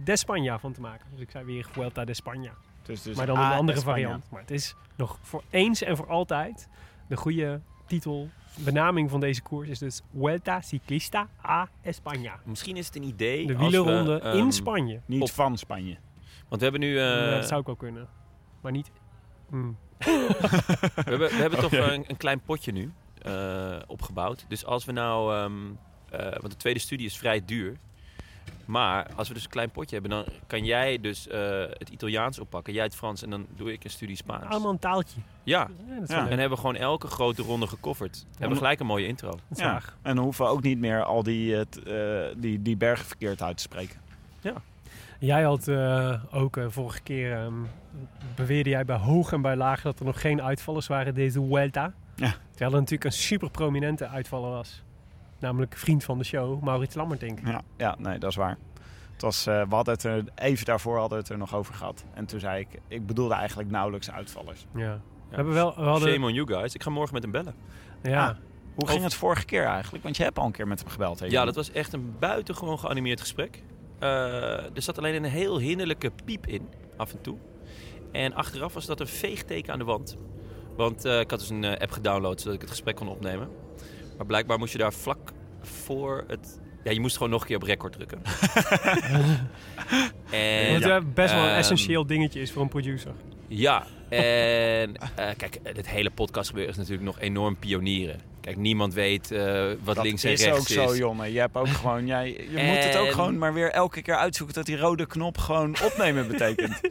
de 0.04 0.18
España 0.18 0.60
van 0.60 0.72
te 0.72 0.80
maken. 0.80 1.06
Dus 1.10 1.20
ik 1.20 1.30
zei 1.30 1.44
weer 1.44 1.68
Vuelta 1.70 2.04
de 2.04 2.14
España. 2.14 2.52
Dus, 2.82 3.02
dus 3.02 3.16
maar 3.16 3.26
dan 3.26 3.38
een 3.38 3.52
andere 3.52 3.80
variant. 3.80 4.30
Maar 4.30 4.40
het 4.40 4.50
is 4.50 4.76
nog 4.96 5.18
voor 5.22 5.42
eens 5.50 5.82
en 5.82 5.96
voor 5.96 6.08
altijd 6.08 6.68
de 7.08 7.16
goede 7.16 7.60
titel, 7.86 8.28
benaming 8.58 9.10
van 9.10 9.20
deze 9.20 9.42
koers 9.42 9.68
is 9.68 9.78
dus 9.78 10.00
Vuelta 10.18 10.60
Ciclista 10.60 11.28
a 11.46 11.68
España. 11.82 12.44
Misschien 12.44 12.76
is 12.76 12.86
het 12.86 12.96
een 12.96 13.02
idee. 13.02 13.46
De 13.46 13.54
als 13.56 13.62
we, 13.62 13.70
wielerronde 13.70 14.20
ehm, 14.20 14.36
in 14.38 14.52
Spanje. 14.52 15.00
Niet 15.06 15.22
Op- 15.22 15.30
van 15.30 15.58
Spanje. 15.58 15.96
Want 16.48 16.62
we 16.62 16.68
hebben 16.68 16.80
nu... 16.80 16.98
eh, 16.98 17.04
Ja, 17.04 17.30
dat 17.30 17.48
zou 17.48 17.60
ik 17.60 17.66
wel 17.66 17.76
kunnen. 17.76 18.08
Maar 18.60 18.72
niet. 18.72 18.90
Hmm. 19.48 19.76
We 19.98 21.02
hebben, 21.04 21.28
we 21.28 21.34
hebben 21.36 21.60
toch 21.68 21.72
een, 21.72 22.04
een 22.06 22.16
klein 22.16 22.40
potje 22.40 22.72
nu 22.72 22.92
eh, 23.22 23.76
opgebouwd. 23.86 24.44
Dus 24.48 24.64
als 24.64 24.84
we 24.84 24.92
nou... 24.92 25.34
ehm, 25.34 25.52
eh, 26.10 26.30
want 26.40 26.50
de 26.50 26.56
tweede 26.56 26.80
studie 26.80 27.06
is 27.06 27.16
vrij 27.18 27.44
duur. 27.44 27.76
Maar 28.64 29.06
als 29.16 29.28
we 29.28 29.34
dus 29.34 29.44
een 29.44 29.50
klein 29.50 29.70
potje 29.70 29.98
hebben, 30.00 30.10
dan 30.10 30.24
kan 30.46 30.64
jij 30.64 31.00
dus 31.00 31.28
eh, 31.28 31.60
het 31.60 31.88
Italiaans 31.88 32.38
oppakken. 32.38 32.72
Jij 32.72 32.84
het 32.84 32.94
Frans 32.94 33.22
en 33.22 33.30
dan 33.30 33.46
doe 33.56 33.72
ik 33.72 33.84
een 33.84 33.90
studie 33.90 34.16
Spaans. 34.16 34.44
Allemaal 34.44 34.70
een 34.70 34.78
taaltje. 34.78 35.20
Ja, 35.42 35.68
Ja, 35.88 35.94
dat 35.94 36.02
is 36.02 36.08
Ja. 36.08 36.14
wel 36.22 36.24
en 36.30 36.38
hebben 36.38 36.50
we 36.50 36.56
gewoon 36.56 36.76
elke 36.76 37.06
grote 37.06 37.42
ronde 37.42 37.66
gecoverd. 37.66 38.26
Hebben 38.30 38.48
we 38.48 38.56
gelijk 38.56 38.80
een 38.80 38.86
mooie 38.86 39.06
intro. 39.06 39.38
Ja. 39.54 39.80
En 40.02 40.14
dan 40.14 40.24
hoeven 40.24 40.44
we 40.44 40.50
ook 40.50 40.62
niet 40.62 40.78
meer 40.78 41.02
al 41.02 41.22
die, 41.22 41.56
die, 42.36 42.62
die 42.62 42.76
bergen 42.76 43.06
verkeerd 43.06 43.42
uit 43.42 43.56
te 43.56 43.62
spreken. 43.62 44.00
Jij 45.24 45.42
had 45.42 45.68
eh, 45.68 46.14
ook 46.30 46.56
eh, 46.56 46.64
vorige 46.68 47.00
keer, 47.00 47.32
ehm, 47.32 47.52
beweerde 48.34 48.70
jij 48.70 48.84
bij 48.84 48.96
hoog 48.96 49.32
en 49.32 49.42
bij 49.42 49.56
laag 49.56 49.82
dat 49.82 49.98
er 49.98 50.04
nog 50.04 50.20
geen 50.20 50.42
uitvallers 50.42 50.86
waren 50.86 51.14
deze 51.14 51.44
Vuelta. 51.48 51.92
Ja. 52.14 52.34
Terwijl 52.50 52.72
er 52.72 52.78
natuurlijk 52.78 53.04
een 53.04 53.12
super 53.12 53.50
prominente 53.50 54.08
uitvaller 54.08 54.50
was. 54.50 54.82
Namelijk 55.38 55.76
vriend 55.76 56.04
van 56.04 56.18
de 56.18 56.24
show, 56.24 56.62
Maurits 56.62 56.94
Lammertink. 56.94 57.38
Ja, 57.44 57.62
ja 57.76 57.96
nee, 57.98 58.18
dat 58.18 58.30
is 58.30 58.36
waar. 58.36 58.58
Het 59.12 59.22
was, 59.22 59.46
eh, 59.46 59.62
we 59.68 59.74
hadden 59.74 59.94
het 59.94 60.04
er, 60.04 60.24
even 60.34 60.64
daarvoor 60.64 60.98
hadden 60.98 61.18
we 61.18 61.24
het 61.24 61.32
er 61.32 61.38
nog 61.38 61.54
over 61.54 61.74
gehad. 61.74 62.04
En 62.14 62.26
toen 62.26 62.40
zei 62.40 62.60
ik, 62.60 62.68
ik 62.88 63.06
bedoelde 63.06 63.34
eigenlijk 63.34 63.70
nauwelijks 63.70 64.10
uitvallers. 64.10 64.66
Ja. 64.74 65.00
We 65.28 65.34
hebben 65.34 65.54
wel, 65.54 65.74
we 65.76 65.82
hadden, 65.82 66.12
Shame 66.12 66.26
on 66.26 66.32
you 66.34 66.46
guys. 66.46 66.74
Ik 66.74 66.82
ga 66.82 66.90
morgen 66.90 67.14
met 67.14 67.22
hem 67.22 67.32
bellen. 67.32 67.54
ja. 68.02 68.28
Ah. 68.28 68.36
Hoe 68.74 68.88
ging 68.88 69.02
het 69.02 69.14
vorige 69.14 69.44
keer 69.44 69.64
eigenlijk? 69.64 70.04
Want 70.04 70.16
je 70.16 70.22
hebt 70.22 70.38
al 70.38 70.46
een 70.46 70.52
keer 70.52 70.68
met 70.68 70.80
hem 70.80 70.88
gebeld. 70.88 71.20
hè, 71.20 71.26
Ja, 71.26 71.44
dat 71.44 71.54
was 71.54 71.70
echt 71.70 71.92
een 71.92 72.14
buitengewoon 72.18 72.78
geanimeerd 72.78 73.20
gesprek. 73.20 73.62
Eh, 74.04 74.64
er 74.74 74.82
zat 74.82 74.98
alleen 74.98 75.14
een 75.14 75.30
heel 75.30 75.58
hinderlijke 75.58 76.10
piep 76.24 76.46
in, 76.46 76.68
af 76.96 77.12
en 77.12 77.20
toe. 77.20 77.36
En 78.12 78.34
achteraf 78.34 78.74
was 78.74 78.86
dat 78.86 79.00
een 79.00 79.06
veegteken 79.06 79.72
aan 79.72 79.78
de 79.78 79.84
wand. 79.84 80.16
Want 80.76 81.04
eh, 81.04 81.20
ik 81.20 81.30
had 81.30 81.38
dus 81.38 81.50
een 81.50 81.64
eh, 81.64 81.80
app 81.80 81.90
gedownload 81.90 82.38
zodat 82.38 82.54
ik 82.54 82.60
het 82.60 82.70
gesprek 82.70 82.96
kon 82.96 83.08
opnemen. 83.08 83.48
Maar 84.16 84.26
blijkbaar 84.26 84.58
moest 84.58 84.72
je 84.72 84.78
daar 84.78 84.92
vlak 84.92 85.32
voor 85.60 86.24
het... 86.26 86.60
Ja, 86.84 86.90
je 86.90 87.00
moest 87.00 87.16
gewoon 87.16 87.32
nog 87.32 87.40
een 87.40 87.46
keer 87.46 87.56
op 87.56 87.62
record 87.62 87.92
drukken. 87.92 88.22
en, 90.30 90.72
Wat 90.72 90.90
eh, 90.90 90.98
best 91.14 91.34
wel 91.34 91.42
een 91.42 91.48
Ehm, 91.48 91.58
essentieel 91.58 92.06
dingetje 92.06 92.40
is 92.40 92.52
voor 92.52 92.62
een 92.62 92.68
producer. 92.68 93.12
Ja, 93.48 93.86
en 94.08 94.96
kijk, 95.36 95.58
het 95.62 95.88
hele 95.88 96.10
podcast 96.10 96.48
gebeuren 96.48 96.72
is 96.72 96.78
natuurlijk 96.78 97.06
nog 97.06 97.20
enorm 97.20 97.56
pionieren. 97.56 98.20
Kijk, 98.44 98.56
niemand 98.56 98.94
weet 98.94 99.30
eh, 99.30 99.66
wat 99.84 99.94
Dat 99.94 100.04
links 100.04 100.24
en 100.24 100.32
is 100.32 100.44
rechts 100.44 100.58
ook 100.60 100.68
is. 100.68 100.90
zo, 100.90 100.96
Jonne. 100.96 101.32
Je, 101.32 101.38
hebt 101.38 101.56
ook 101.56 101.68
gewoon, 101.80 102.06
jij, 102.06 102.28
je 102.50 102.62
moet 102.62 102.84
het 102.84 102.96
ook 102.96 103.10
gewoon 103.10 103.38
maar 103.38 103.52
weer 103.54 103.70
elke 103.70 104.02
keer 104.02 104.16
uitzoeken 104.16 104.54
dat 104.54 104.66
die 104.66 104.76
rode 104.76 105.06
knop 105.06 105.38
gewoon 105.38 105.76
opnemen 105.82 106.28
betekent. 106.28 106.80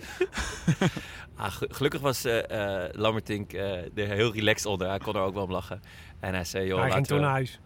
Ah, 1.36 1.52
ge- 1.52 1.68
gelukkig 1.72 2.02
was 2.02 2.26
eh 2.26 2.84
eh, 2.84 2.90
Lammertink 2.94 3.54
eh, 3.54 3.72
er 3.98 4.08
heel 4.08 4.34
relaxed 4.34 4.66
onder. 4.66 4.88
Hij 4.90 4.98
kon 4.98 5.16
er 5.16 5.22
ook 5.22 5.34
wel 5.34 5.44
om 5.44 5.52
lachen. 5.52 5.82
En 6.20 6.34
hij 6.34 6.44
zei, 6.44 6.68
joh, 6.68 6.82
hij 6.82 6.92
ging 6.92 7.08
toen 7.08 7.20
naar 7.22 7.30
huis. 7.40 7.60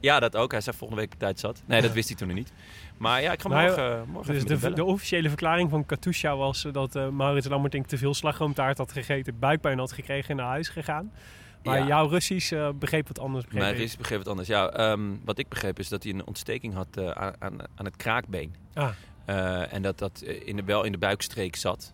ja, 0.00 0.20
dat 0.20 0.36
ook. 0.36 0.50
Hij 0.52 0.60
zei 0.60 0.76
volgende 0.76 1.02
week 1.02 1.14
tijd 1.18 1.40
zat. 1.40 1.62
Nee, 1.66 1.80
dat 1.82 1.92
wist 1.92 2.08
hij 2.08 2.16
toen 2.16 2.26
nog 2.28 2.36
niet. 2.36 2.52
Maar 2.96 3.22
ja, 3.22 3.32
ik 3.32 3.40
ga 3.42 3.48
Nou, 3.48 3.66
morgen, 3.66 4.08
morgen 4.08 4.34
Dus 4.34 4.44
even 4.44 4.60
de, 4.70 4.72
de 4.76 4.84
officiële 4.84 5.28
verklaring 5.28 5.70
van 5.70 5.86
Katusha 5.86 6.36
was 6.36 6.66
dat 6.72 6.96
eh 6.96 7.08
Maurits 7.08 7.48
Lammertink 7.48 7.86
te 7.86 7.98
veel 7.98 8.14
slagroomtaart 8.14 8.78
had 8.78 8.92
gegeten, 8.92 9.38
buikpijn 9.38 9.78
had 9.78 9.92
gekregen 9.92 10.30
en 10.30 10.36
naar 10.36 10.46
huis 10.46 10.68
gegaan. 10.68 11.12
Maar 11.62 11.78
Ja. 11.78 11.86
jouw 11.86 12.08
Russisch 12.08 12.52
eh, 12.52 12.68
begreep 12.74 13.08
wat 13.08 13.18
anders. 13.18 13.44
begreep 13.44 13.62
Mijn. 13.62 13.74
Russisch 13.74 13.96
begreep 13.96 14.18
het 14.18 14.28
anders. 14.28 14.48
Ja, 14.48 14.70
ehm, 14.70 15.00
wat 15.24 15.38
ik 15.38 15.48
begreep 15.48 15.78
is 15.78 15.88
dat 15.88 16.02
hij 16.02 16.12
een 16.12 16.26
ontsteking 16.26 16.74
had 16.74 16.86
eh, 16.96 17.10
aan, 17.10 17.32
aan, 17.38 17.58
aan 17.74 17.84
het 17.84 17.96
kraakbeen. 17.96 18.54
Ah, 18.74 18.88
Eh, 19.24 19.72
en 19.72 19.82
dat 19.82 19.98
dat 19.98 20.20
in 20.22 20.56
de, 20.56 20.62
wel 20.64 20.84
in 20.84 20.92
de 20.92 20.98
buikstreek 20.98 21.56
zat. 21.56 21.92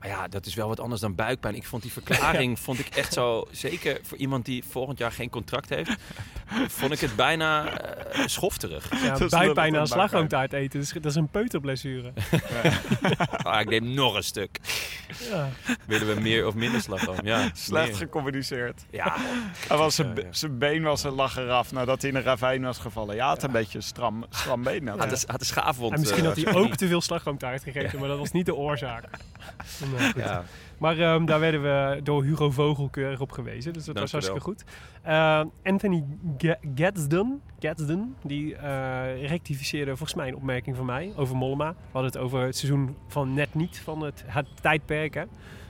Maar 0.00 0.08
ja, 0.08 0.28
dat 0.28 0.46
is 0.46 0.54
wel 0.54 0.68
wat 0.68 0.80
anders 0.80 1.00
dan 1.00 1.14
buikpijn. 1.14 1.54
Ik 1.54 1.64
vond 1.64 1.82
die 1.82 1.92
verklaring 1.92 2.58
vond 2.66 2.78
ik 2.78 2.86
echt 2.86 3.12
zo... 3.12 3.46
Zeker 3.50 3.98
voor 4.02 4.18
iemand 4.18 4.44
die 4.44 4.64
volgend 4.64 4.98
jaar 4.98 5.12
geen 5.12 5.30
contract 5.30 5.68
heeft... 5.68 5.90
vond 6.68 6.92
ik 6.92 7.00
het 7.00 7.16
bijna 7.16 7.78
eh, 7.78 8.26
schofterig. 8.26 9.02
ja, 9.02 9.18
is 9.18 9.28
buikpijn 9.30 9.72
dat 9.72 9.88
slagroomtaart 9.88 10.52
eten, 10.52 10.80
dus 10.80 10.92
dat 10.92 11.04
is 11.04 11.14
een 11.14 11.28
peuterblessure. 11.28 12.12
Ah, 13.42 13.60
ik 13.60 13.68
neem 13.68 13.94
nog 13.94 14.14
een 14.14 14.24
stuk. 14.24 14.58
Ja. 15.30 15.48
Willen 15.86 16.14
we 16.14 16.20
meer 16.20 16.46
of 16.46 16.54
minder 16.54 16.80
slagroom? 16.80 17.16
Ja, 17.22 17.48
Slecht 17.52 17.86
meer. 17.88 17.96
gecommuniceerd. 17.96 18.84
Ja, 18.90 19.16
Hij 19.68 19.76
was 19.76 19.94
zijn, 19.94 20.14
Ja, 20.16 20.22
ja. 20.40 20.48
been 20.48 20.82
was 20.82 21.04
een 21.04 21.12
lach 21.12 21.36
eraf 21.36 21.72
nadat 21.72 22.00
hij 22.00 22.10
in 22.10 22.16
een 22.16 22.22
ravijn 22.22 22.62
was 22.62 22.78
gevallen. 22.78 23.14
Ja, 23.16 23.30
het 23.32 23.42
een 23.42 23.50
beetje 23.52 23.78
een 23.78 23.84
stram, 23.84 24.24
stram 24.30 24.62
been. 24.62 24.88
had. 24.88 25.12
een, 25.12 25.18
had 25.26 25.40
een 25.40 25.46
schaafwond. 25.46 25.92
En 25.92 26.00
misschien 26.00 26.22
eh, 26.22 26.28
had 26.28 26.36
hij 26.36 26.54
ook 26.62 26.74
te 26.74 26.86
veel 26.88 27.00
slagroomtaart 27.00 27.62
gegeten, 27.62 27.98
maar 27.98 28.08
dat 28.08 28.18
was 28.18 28.30
niet 28.30 28.46
de 28.46 28.54
oorzaak. 28.54 29.04
Goed. 29.78 30.12
Ja, 30.16 30.44
Maar 30.84 30.98
ehm, 30.98 31.24
daar 31.24 31.40
werden 31.40 31.62
we 31.62 32.00
door 32.02 32.24
Hugo 32.24 32.50
Vogel 32.50 32.88
keurig 32.88 33.20
op 33.20 33.32
gewezen. 33.32 33.72
Dus 33.72 33.84
dat 33.84 33.94
Dank 33.94 34.10
was 34.10 34.12
hartstikke 34.12 34.40
goed. 34.40 34.64
Eh, 35.02 35.42
Anthony 35.62 36.04
Ga- 36.38 36.58
Gadsden, 36.74 37.40
Gadsden 37.58 38.14
die 38.22 38.56
eh, 38.56 39.26
rectificeerde 39.26 39.90
volgens 39.90 40.14
mij 40.14 40.28
een 40.28 40.36
opmerking 40.36 40.76
van 40.76 40.86
mij 40.86 41.12
over 41.16 41.36
Mollema. 41.36 41.68
We 41.70 41.76
hadden 41.92 42.10
het 42.12 42.20
over 42.20 42.40
het 42.40 42.56
seizoen 42.56 42.96
van 43.08 43.34
net 43.34 43.54
niet 43.54 43.78
van 43.78 44.00
het, 44.00 44.24
het 44.26 44.46
tijdperk. 44.60 45.14
Hè? 45.14 45.22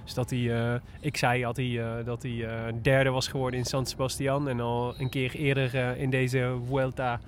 Dus 0.04 0.14
dat 0.14 0.30
hij, 0.30 0.72
eh, 0.72 0.80
ik 1.00 1.16
zei 1.16 1.44
had 1.44 1.56
hij, 1.56 1.80
eh, 1.82 2.04
dat 2.04 2.22
hij 2.22 2.46
derde 2.82 3.10
was 3.10 3.28
geworden 3.28 3.58
in 3.58 3.64
San 3.66 3.86
Sebastian. 3.86 4.48
En 4.48 4.60
al 4.60 4.94
een 4.98 5.08
keer 5.08 5.34
eerder 5.34 5.96
in 5.96 6.10
deze 6.10 6.56
Vuelta 6.68 7.20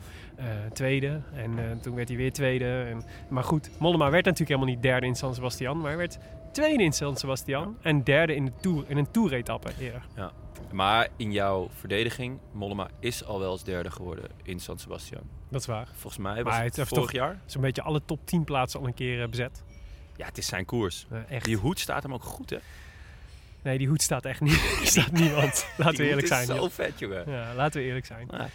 tweede. 0.73 1.21
En 1.35 1.79
toen 1.81 1.95
werd 1.95 2.09
hij 2.09 2.17
weer 2.17 2.33
tweede. 2.33 2.83
En, 2.83 3.03
maar 3.29 3.45
goed, 3.45 3.71
Mollema 3.79 4.11
werd 4.11 4.25
natuurlijk 4.25 4.51
helemaal 4.51 4.75
niet 4.75 4.83
derde 4.83 5.07
in 5.07 5.15
San 5.15 5.35
Sebastian. 5.35 5.79
Maar 5.79 5.89
hij 5.89 5.97
werd 5.97 6.19
tweede 6.57 6.83
in 6.83 6.93
San 6.93 7.17
Sebastian. 7.17 7.77
En 7.83 8.03
derde 8.05 8.35
in, 8.35 8.45
de 8.45 8.53
tour, 8.61 8.85
in 8.89 8.97
een 8.97 9.11
toeretappe 9.11 9.71
eerder. 9.81 10.03
maar 10.73 11.09
in 11.17 11.33
jouw 11.33 11.69
verdediging, 11.79 12.39
Mollema 12.53 12.89
is 13.01 13.25
al 13.25 13.39
wel 13.39 13.53
eens 13.53 13.65
derde 13.65 13.91
geworden 13.91 14.25
in 14.43 14.61
San 14.61 14.79
Sebastian. 14.79 15.23
Dat 15.51 15.61
is 15.61 15.67
waar. 15.67 15.89
Volgens 15.93 16.23
mij 16.23 16.43
was 16.45 16.53
Maar 16.53 16.63
het 16.65 16.75
vorig 16.75 16.89
toch- 16.89 17.13
jaar. 17.13 17.41
Zo'n 17.47 17.61
beetje 17.63 17.83
alle 17.83 18.03
top 18.05 18.27
10 18.27 18.45
plaatsen 18.45 18.81
al 18.81 18.87
een 18.87 18.95
keer 18.95 19.23
eh, 19.23 19.29
bezet. 19.29 19.63
Ja, 20.17 20.27
het 20.27 20.39
is 20.39 20.47
zijn 20.47 20.65
koers. 20.65 21.07
Eh, 21.11 21.19
echt. 21.37 21.45
Die 21.45 21.57
hoed 21.57 21.79
staat 21.79 22.03
hem 22.03 22.13
ook 22.15 22.23
goed, 22.25 22.51
hè? 22.51 22.57
Nee, 23.63 23.79
die 23.79 23.89
hoed 23.89 24.03
staat 24.03 24.25
echt 24.25 24.41
niet. 24.41 24.53
Die 24.79 24.87
staat 24.87 25.13
niemand. 25.13 25.67
Laten 25.77 25.97
we 25.97 26.03
eerlijk 26.09 26.29
hoed 26.29 26.39
is 26.39 26.45
zijn. 26.45 26.47
zo 26.47 26.55
joh. 26.55 26.71
vet, 26.71 26.99
jongen. 26.99 27.31
Ja, 27.31 27.55
laten 27.55 27.81
we 27.81 27.87
eerlijk 27.87 28.07
zijn. 28.07 28.29
Ja, 28.31 28.45
ik, 28.45 28.53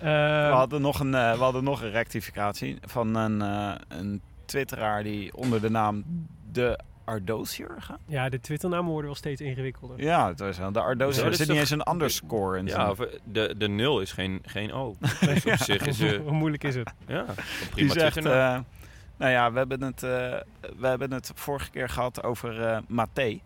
We 0.00 0.06
Eh, 0.06 0.52
hadden 0.52 0.80
nog 0.80 1.00
een, 1.00 1.14
eh, 1.14 1.32
we 1.32 1.42
hadden 1.42 1.64
nog 1.64 1.82
een 1.82 1.90
rectificatie 1.90 2.78
van 2.82 3.14
een, 3.14 3.42
eh, 3.42 3.74
een 3.88 4.22
twitteraar 4.44 5.02
die 5.02 5.36
onder 5.36 5.60
de 5.60 5.70
naam 5.70 6.04
de 6.52 6.78
Ardosier 7.10 7.74
gaat. 7.78 7.98
ja, 8.06 8.28
de 8.28 8.40
Twitternamen 8.40 8.90
worden 8.90 9.06
wel 9.06 9.14
steeds 9.14 9.40
ingewikkelder. 9.40 10.02
Ja, 10.02 10.28
het 10.28 10.40
was 10.40 10.56
de 10.56 10.80
Ardosier. 10.80 11.18
Ja, 11.18 11.24
er 11.24 11.30
dat 11.30 11.38
zit 11.38 11.40
is 11.40 11.48
niet 11.48 11.58
eens 11.58 11.70
een 11.70 11.90
underscore 11.92 12.58
in. 12.58 12.66
ja, 12.66 12.88
eh, 12.90 13.06
de, 13.24 13.54
de 13.58 13.68
nul 13.68 14.00
is 14.00 14.12
geen, 14.12 14.38
geen 14.44 14.72
O. 14.72 14.96
Dus 15.20 15.46
op 15.46 15.56
zich 15.56 15.86
is 15.86 16.00
eh, 16.12 16.20
Hoe 16.20 16.32
moeilijk 16.32 16.64
is 16.64 16.74
het? 16.74 16.92
ja, 17.06 17.18
een 17.28 17.34
die 17.74 17.86
prima 17.86 17.92
zegt, 17.92 18.16
eh, 18.16 18.58
nou 19.16 19.32
ja, 19.32 19.52
we 19.52 19.58
hebben, 19.58 19.82
het, 19.82 20.02
eh, 20.02 20.10
we 20.78 20.86
hebben 20.86 21.12
het 21.12 21.32
vorige 21.34 21.70
keer 21.70 21.88
gehad 21.88 22.22
over 22.22 22.62
eh 22.62 22.78
Maté. 22.88 23.40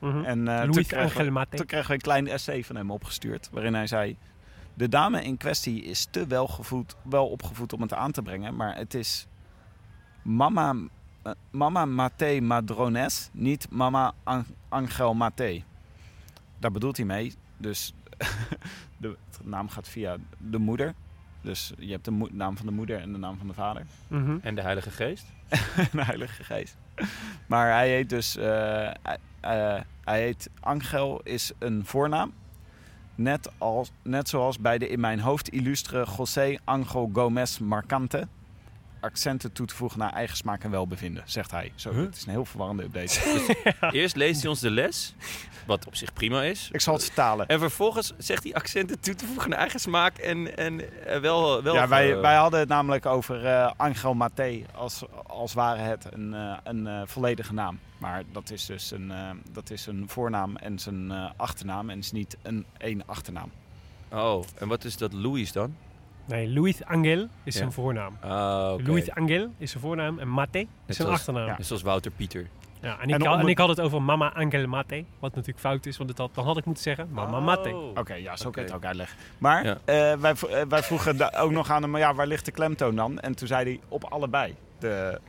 Mhm. 0.00 0.24
En 0.24 0.48
eh, 0.48 0.62
toen, 0.62 0.84
kregen 0.84 1.24
we, 1.24 1.30
Mate. 1.30 1.56
toen 1.56 1.66
kregen 1.66 1.86
we 1.86 1.92
een 1.92 2.00
klein 2.00 2.28
essay 2.28 2.64
van 2.64 2.76
hem 2.76 2.90
opgestuurd. 2.90 3.48
Waarin 3.52 3.74
hij 3.74 3.86
zei, 3.86 4.16
de 4.74 4.88
dame 4.88 5.22
in 5.24 5.36
kwestie 5.36 5.82
is 5.82 6.06
te 6.10 6.26
wel, 6.26 6.46
gevoed, 6.46 6.96
wel 7.02 7.26
opgevoed 7.28 7.72
om 7.72 7.80
het 7.80 7.94
aan 7.94 8.10
te 8.12 8.22
brengen. 8.22 8.56
Maar 8.56 8.76
het 8.76 8.94
is 8.94 9.26
mama, 10.22 10.74
mama 11.50 11.84
Maté 11.84 12.40
Madrones, 12.40 13.28
niet 13.32 13.66
mama 13.70 14.12
An- 14.24 14.46
Angel 14.68 15.14
Maté. 15.14 15.62
Daar 16.58 16.70
bedoelt 16.70 16.96
hij 16.96 17.06
mee. 17.06 17.34
Dus 17.56 17.94
de, 18.96 19.16
naam 19.42 19.68
gaat 19.68 19.88
via 19.88 20.16
de 20.38 20.58
moeder. 20.58 20.94
Dus 21.40 21.72
je 21.78 21.90
hebt 21.90 22.04
de 22.04 22.28
naam 22.30 22.56
van 22.56 22.66
de 22.66 22.72
moeder 22.72 23.00
en 23.00 23.12
de 23.12 23.18
naam 23.18 23.38
van 23.38 23.46
de 23.46 23.54
vader. 23.54 23.86
Mhm. 24.08 24.36
En 24.42 24.54
de 24.54 24.60
Heilige 24.62 24.90
Geest? 24.90 25.24
de 25.92 26.04
Heilige 26.04 26.44
Geest. 26.44 26.76
Maar 27.46 27.70
hij 27.72 27.88
heet 27.88 28.08
dus... 28.08 28.36
eh, 28.36 28.44
hij- 29.02 29.18
eh, 29.40 29.80
hij 30.04 30.20
heet 30.22 30.50
Angel 30.60 31.20
is 31.22 31.52
een 31.58 31.86
voornaam. 31.86 32.32
Net, 33.14 33.50
als, 33.58 33.90
net 34.02 34.28
zoals 34.28 34.58
bij 34.58 34.78
de 34.78 34.88
in 34.88 35.00
mijn 35.00 35.20
hoofd 35.20 35.48
illustre 35.48 36.06
José 36.16 36.56
Angel 36.64 37.10
Gomez 37.12 37.58
Marcante. 37.58 38.28
Accenten 39.00 39.52
toe 39.52 39.66
te 39.66 39.74
voegen 39.74 39.98
naar 39.98 40.12
eigen 40.12 40.36
smaak 40.36 40.64
en 40.64 40.70
welbevinden, 40.70 41.22
zegt 41.26 41.50
hij. 41.50 41.72
Zo, 41.74 41.92
Huh? 41.92 42.04
Het 42.04 42.16
is 42.16 42.24
een 42.24 42.30
heel 42.30 42.44
verwarrende 42.44 42.82
update. 42.82 43.42
Eerst 43.98 44.16
leest 44.16 44.40
hij 44.40 44.50
ons 44.50 44.60
de 44.60 44.70
les, 44.70 45.14
wat 45.66 45.86
op 45.86 45.94
zich 45.94 46.12
prima 46.12 46.42
is. 46.42 46.68
Ik 46.72 46.80
zal 46.80 46.94
het 46.94 47.04
vertalen. 47.04 47.46
En 47.48 47.58
vervolgens 47.58 48.12
zegt 48.18 48.42
hij 48.42 48.54
accenten 48.54 49.00
toe 49.00 49.14
te 49.14 49.26
voegen 49.26 49.50
naar 49.50 49.58
eigen 49.58 49.80
smaak 49.80 50.18
en, 50.18 50.56
en 50.56 51.06
eh, 51.06 51.20
wel, 51.20 51.62
wel... 51.62 51.74
Ja, 51.74 51.88
wij, 51.88 52.12
eh, 52.14 52.20
wij 52.20 52.36
hadden 52.36 52.60
het 52.60 52.68
namelijk 52.68 53.06
over 53.06 53.46
eh, 53.46 53.70
Angel 53.76 54.14
Maté 54.14 54.62
als, 54.74 55.02
als 55.26 55.52
ware 55.52 55.80
het 55.80 56.06
een, 56.12 56.34
eh, 56.34 56.56
een 56.64 56.86
eh, 56.86 57.02
volledige 57.04 57.52
naam. 57.54 57.78
Maar 57.98 58.22
dat 58.32 58.50
is 58.50 58.66
dus 58.66 58.90
een, 58.90 59.10
eh, 59.10 59.30
dat 59.52 59.70
is 59.70 59.86
een 59.86 60.04
voornaam 60.08 60.56
en 60.56 60.78
zijn 60.78 61.10
eh, 61.10 61.30
achternaam 61.36 61.90
en 61.90 61.98
is 61.98 62.12
niet 62.12 62.36
een 62.42 62.64
één 62.78 63.02
achternaam. 63.06 63.50
Oh, 64.12 64.44
en 64.58 64.68
wat 64.68 64.84
is 64.84 64.96
dat 64.96 65.12
Louis 65.12 65.52
dan? 65.52 65.74
Nee, 66.30 66.52
Luis 66.52 66.84
Angel 66.84 67.18
is 67.20 67.28
Ja. 67.54 67.58
zijn 67.60 67.72
voornaam. 67.72 68.14
Oké. 68.74 68.90
Luis 68.90 69.10
Angel 69.10 69.48
is 69.58 69.70
zijn 69.70 69.82
voornaam 69.82 70.18
en 70.18 70.28
Mate 70.28 70.58
is 70.58 70.66
zijn 70.86 70.96
zoals- 70.96 71.12
achternaam. 71.12 71.42
ja. 71.44 71.50
Ja. 71.50 71.56
Net 71.56 71.66
zoals 71.66 71.82
Wouter 71.82 72.10
Pieter. 72.10 72.46
en, 72.80 72.90
ik, 73.08 73.14
En 73.14 73.26
had- 73.26 73.40
en 73.40 73.48
ik 73.48 73.58
had 73.58 73.68
het 73.68 73.80
over 73.80 74.02
Mama 74.02 74.32
Angel 74.34 74.66
Mate. 74.66 75.04
Wat 75.18 75.30
natuurlijk 75.34 75.58
fout 75.60 75.86
is, 75.86 75.96
want 75.96 76.08
het 76.10 76.18
had, 76.18 76.34
dan 76.34 76.44
had 76.44 76.56
ik 76.56 76.64
moeten 76.64 76.82
zeggen 76.82 77.08
Mama 77.12 77.40
Mate. 77.40 77.74
Oké, 77.94 78.14
ja, 78.14 78.36
zo 78.36 78.50
kun 78.50 78.62
je 78.62 78.68
het 78.68 78.76
ook 78.76 78.84
uitleggen. 78.84 79.18
Maar 79.38 79.64
Ja. 79.64 79.78
eh, 79.84 80.16
wij, 80.20 80.32
eh, 80.50 80.62
wij 80.68 80.82
vroegen 80.82 81.16
da- 81.16 81.32
ook 81.38 81.50
nog 81.50 81.70
aan 81.70 81.82
hem, 81.82 81.96
ja, 81.96 82.14
waar 82.14 82.26
ligt 82.26 82.44
de 82.44 82.50
klemtoon 82.52 82.96
dan? 82.96 83.18
En 83.20 83.34
toen 83.34 83.46
zei 83.48 83.64
hij 83.64 83.80
op 83.88 84.04
allebei 84.04 84.54
de 84.78 85.20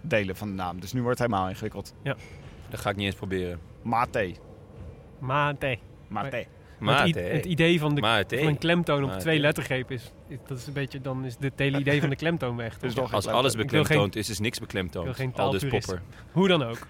delen 0.00 0.36
van 0.36 0.48
de 0.48 0.54
naam. 0.54 0.80
Dus 0.80 0.92
nu 0.92 1.02
wordt 1.02 1.18
het 1.18 1.28
helemaal 1.28 1.48
ingewikkeld. 1.50 1.94
Dat 2.68 2.80
ga 2.80 2.90
ik 2.90 2.96
niet 2.96 3.06
eens 3.06 3.14
proberen. 3.14 3.60
Mate. 3.82 4.34
Mate. 5.18 5.78
Mate. 6.08 6.46
Maar 6.80 7.06
het, 7.06 7.44
idee 7.44 7.78
van, 7.78 7.94
de, 7.94 8.24
van 8.28 8.38
een 8.38 8.58
klemtoon 8.58 9.04
op 9.04 9.12
twee 9.12 9.38
lettergrepen 9.38 9.94
is, 9.94 10.12
dat 10.46 10.58
is 10.58 10.66
een 10.66 10.72
beetje, 10.72 11.00
dan 11.00 11.24
is 11.24 11.36
het 11.40 11.52
hele 11.56 11.78
idee 11.78 12.00
van 12.00 12.10
de 12.10 12.16
klemtoon 12.16 12.56
weg. 12.56 12.78
Dus 12.78 12.96
Als 12.98 13.26
alles 13.26 13.54
beklemtoond 13.54 14.16
is, 14.16 14.30
is 14.30 14.38
niks 14.38 14.58
beklemtoond. 14.58 15.08
ik 15.08 15.16
wil 15.16 15.26
geen 15.26 15.34
Al 15.34 15.50
dus 15.50 15.64
popper. 15.64 16.02
Hoe 16.32 16.48
dan 16.48 16.62
ook. 16.62 16.78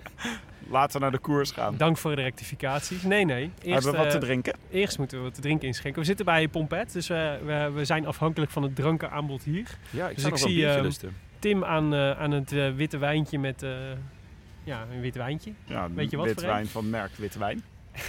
Laten 0.70 0.92
we 0.92 0.98
naar 0.98 1.10
de 1.10 1.18
koers 1.18 1.50
gaan. 1.50 1.76
Dank 1.76 1.96
voor 1.96 2.16
de 2.16 2.22
rectificatie. 2.22 2.98
Nee, 3.04 3.24
nee. 3.24 3.42
Eerst, 3.42 3.64
Hebben 3.64 3.90
we 3.90 3.96
wat 3.96 4.10
te 4.10 4.16
eh, 4.16 4.22
drinken? 4.22 4.56
eerst 4.70 4.98
moeten 4.98 5.18
we 5.18 5.24
wat 5.24 5.34
te 5.34 5.40
drinken 5.40 5.66
inschenken. 5.66 6.00
We 6.00 6.06
zitten 6.06 6.24
bij 6.24 6.48
Pompet, 6.48 6.92
dus 6.92 7.10
eh, 7.10 7.32
we, 7.44 7.70
we 7.74 7.84
zijn 7.84 8.06
afhankelijk 8.06 8.50
van 8.50 8.62
het 8.62 8.76
drankenaanbod 8.76 9.42
hier. 9.42 9.66
Ja, 9.90 10.08
ik 10.08 10.14
Dus 10.14 10.24
ik 10.24 10.30
nog 10.30 10.40
wel 10.40 10.48
een 10.50 10.72
zie, 10.72 10.82
lusten. 10.82 11.16
Tim 11.38 11.64
aan, 11.64 11.94
eh, 11.94 12.10
aan 12.10 12.30
het 12.30 12.52
eh, 12.52 12.70
witte 12.72 12.98
wijntje 12.98 13.38
met... 13.38 13.62
eh, 13.62 13.70
ja, 14.64 14.86
een 14.92 15.00
wit 15.00 15.14
wijntje. 15.16 15.52
Ja, 15.64 15.90
weet 15.90 16.10
je 16.10 16.16
wat 16.16 16.26
wit 16.26 16.34
voor 16.34 16.44
een? 16.44 16.50
wijn 16.50 16.66
van 16.66 16.90
merk 16.90 17.10
Witte 17.16 17.38
Wijn. 17.38 17.62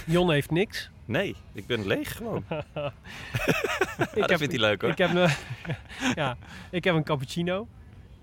Jon 0.06 0.30
heeft 0.30 0.50
niks. 0.50 0.90
Nee, 1.04 1.36
ik 1.52 1.66
ben 1.66 1.86
leeg 1.86 2.16
gewoon. 2.16 2.44
ik 2.48 2.54
Ah, 4.22 4.28
dat 4.28 4.38
vindt 4.38 4.52
hij 4.52 4.58
leuk 4.58 4.80
hoor. 4.80 4.90
Ik 4.90 4.98
heb, 4.98 5.14
een, 5.14 5.30
ja, 6.22 6.36
ik 6.70 6.84
heb 6.84 6.94
een 6.94 7.04
cappuccino. 7.04 7.68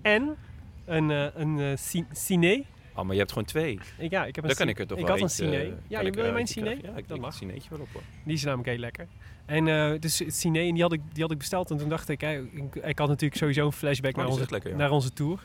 En 0.02 0.36
een, 0.84 1.10
eh, 1.10 1.26
een 1.34 1.58
eh, 1.60 1.76
ci- 1.76 2.06
ciné. 2.12 2.62
Oh, 2.94 3.04
maar 3.04 3.12
je 3.12 3.18
hebt 3.18 3.32
gewoon 3.32 3.46
twee. 3.46 3.78
Ik, 3.98 4.10
ja, 4.10 4.24
ik 4.24 4.34
heb 4.34 4.44
een 4.44 4.50
Dan 4.50 4.58
kan 4.58 4.68
ik 4.68 4.78
er 4.78 4.86
toch 4.86 4.98
ik 4.98 5.06
wel 5.06 5.18
had 5.18 5.22
een 5.38 5.44
eentje, 5.44 5.44
ciné. 5.60 5.72
eh, 5.76 5.78
Ja, 5.88 6.00
je 6.00 6.06
ik 6.06 6.14
wil 6.14 6.24
je 6.24 6.32
mijn 6.32 6.44
krijgen? 6.46 6.90
Ja, 6.90 6.96
ik 6.96 7.08
dat 7.08 7.18
mag. 7.18 7.32
een 7.32 7.38
cineetje 7.38 7.70
wel 7.70 7.78
op 7.80 7.88
hoor. 7.92 8.02
Die 8.24 8.34
is 8.34 8.44
namelijk 8.44 8.68
heel 8.68 8.78
lekker. 8.78 9.06
En 9.46 9.64
dus 10.00 10.22
ciné, 10.26 10.58
en 10.60 10.74
die 10.74 10.82
had, 10.82 10.92
ik, 10.92 11.00
die 11.12 11.22
had 11.22 11.32
ik 11.32 11.38
besteld. 11.38 11.70
En 11.70 11.76
toen 11.76 11.88
dacht 11.88 12.08
ik, 12.08 12.20
hè, 12.20 12.38
ik, 12.42 12.74
ik 12.74 12.98
had 12.98 13.08
natuurlijk 13.08 13.36
sowieso 13.40 13.66
een 13.66 13.72
flashback 13.72 14.10
Oh, 14.12 14.18
naar, 14.18 14.26
onze, 14.26 14.46
lekker, 14.50 14.70
ja. 14.70 14.76
naar 14.76 14.90
onze 14.90 15.12
tour. 15.12 15.40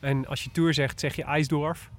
En 0.00 0.26
als 0.26 0.44
je 0.44 0.50
tour 0.50 0.74
zegt, 0.74 1.00
zeg 1.00 1.16
je 1.16 1.24
IJsdorf. 1.24 1.90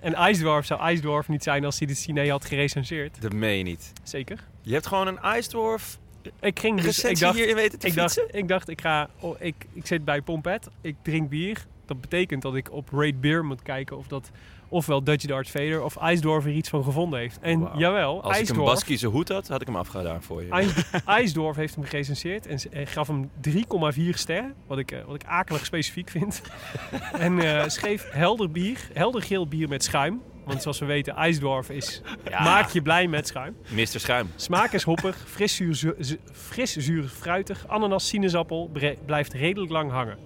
En 0.00 0.14
IJsdorf 0.14 0.66
zou 0.66 0.80
IJsdorf 0.80 1.28
niet 1.28 1.42
zijn 1.42 1.64
als 1.64 1.78
hij 1.78 1.86
de 1.86 1.94
ciné 1.94 2.30
had 2.30 2.44
gerecenseerd. 2.44 3.22
Dat 3.22 3.32
meen 3.32 3.58
je 3.58 3.64
niet. 3.64 3.92
Zeker. 4.02 4.44
Je 4.62 4.72
hebt 4.72 4.86
gewoon 4.86 5.06
een 5.06 5.18
ijsdorf 5.18 5.98
Ik 6.40 6.58
ging 6.58 6.80
dus, 6.80 7.04
ik 7.04 7.18
dacht, 7.18 7.36
hierin 7.36 7.54
weten 7.54 7.78
te 7.78 7.86
ik 7.86 7.94
dacht, 7.94 8.22
ik 8.30 8.48
dacht, 8.48 8.68
ik 8.68 8.80
ga, 8.80 9.10
oh, 9.20 9.36
ik, 9.40 9.54
ik 9.72 9.86
zit 9.86 10.04
bij 10.04 10.22
Pompet, 10.22 10.68
ik 10.80 10.96
drink 11.02 11.28
bier. 11.28 11.66
Dat 11.86 12.00
betekent 12.00 12.42
dat 12.42 12.54
ik 12.54 12.72
op 12.72 12.88
Rate 12.92 13.14
Beer 13.14 13.44
moet 13.44 13.62
kijken 13.62 13.96
of 13.96 14.06
dat 14.06 14.30
ofwel 14.68 15.04
Dutch 15.04 15.24
Darts 15.26 15.50
Vader 15.50 15.82
of 15.82 15.96
IJsdorf 15.96 16.44
er 16.44 16.50
iets 16.50 16.68
van 16.68 16.84
gevonden 16.84 17.18
heeft. 17.18 17.38
En 17.40 17.60
Wauw. 17.60 17.78
jawel, 17.78 18.22
Als 18.22 18.38
ik 18.38 18.48
een 18.48 18.56
Baskische 18.56 19.06
hoed 19.06 19.28
had, 19.28 19.48
had 19.48 19.60
ik 19.60 19.66
hem 19.66 19.76
afgedaan 19.76 20.22
voor 20.22 20.42
je. 20.42 20.50
IJs- 20.50 20.90
IJsdorf 21.04 21.56
heeft 21.56 21.74
hem 21.74 21.84
gerecenseerd 21.84 22.46
en, 22.46 22.86
gaf 22.86 23.06
hem 23.06 23.30
3,4 23.40 24.18
sterren, 24.18 24.54
wat 24.66 24.78
ik, 24.78 24.90
eh, 24.90 25.04
wat 25.06 25.14
ik 25.14 25.24
akelig 25.24 25.64
specifiek 25.64 26.10
vind. 26.10 26.42
en 27.18 27.38
eh, 27.40 27.68
schreef 27.68 28.08
helder 28.10 28.50
bier, 28.50 28.88
helder 28.92 29.22
geel 29.22 29.46
bier 29.48 29.68
met 29.68 29.84
schuim. 29.84 30.20
Want 30.44 30.62
zoals 30.62 30.78
we 30.78 30.86
weten, 30.86 31.14
IJsdorf 31.14 31.70
is, 31.70 32.02
Ja. 32.28 32.42
maak 32.42 32.68
je 32.68 32.82
blij 32.82 33.06
met 33.08 33.26
schuim. 33.26 33.56
Mr. 33.70 33.86
Schuim. 33.86 34.30
Smaak 34.36 34.72
is 34.72 34.82
hoppig, 34.82 35.16
fris 35.34 35.56
zuur, 35.56 35.74
zu- 35.74 35.94
zu- 35.98 36.16
fris 36.32 36.76
zuur 36.76 37.04
fruitig, 37.08 37.64
ananas, 37.68 38.08
sinaasappel 38.08 38.70
blijft 39.06 39.32
redelijk 39.32 39.72
lang 39.72 39.90
hangen. 39.90 40.18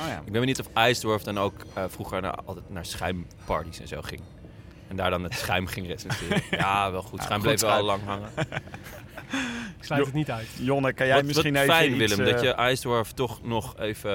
Oh 0.00 0.06
ja. 0.08 0.16
Ik 0.24 0.32
ben 0.32 0.40
benieuwd 0.40 0.60
of 0.60 0.68
IJsdorf 0.72 1.22
dan 1.22 1.38
ook 1.38 1.54
eh, 1.74 1.84
vroeger 1.88 2.20
naar, 2.22 2.34
altijd 2.44 2.70
naar 2.70 2.86
schuimparties 2.86 3.80
en 3.80 3.88
zo 3.88 4.00
ging. 4.02 4.20
En 4.88 4.96
daar 4.96 5.10
dan 5.10 5.22
het 5.22 5.34
schuim 5.34 5.66
ging 5.66 5.86
recenseren. 5.86 6.42
ja, 6.58 6.90
wel 6.92 7.02
goed. 7.02 7.22
Schuim 7.22 7.40
bleef 7.40 7.60
wel 7.60 7.70
schuim. 7.70 7.84
lang 7.84 8.02
hangen. 8.04 8.28
Ik 9.78 9.84
sluit 9.88 10.04
het 10.04 10.14
niet 10.14 10.30
uit. 10.30 10.48
Jonne, 10.58 10.92
kan 10.92 11.06
jij 11.06 11.16
wat, 11.16 11.24
misschien 11.24 11.52
wat 11.52 11.62
even 11.62 11.74
fijn, 11.74 11.90
iets, 11.90 11.98
Willem, 11.98 12.26
eh, 12.26 12.32
dat 12.32 12.42
je 12.42 12.52
IJsdorf 12.54 13.12
toch 13.12 13.42
nog 13.42 13.78
even... 13.78 14.10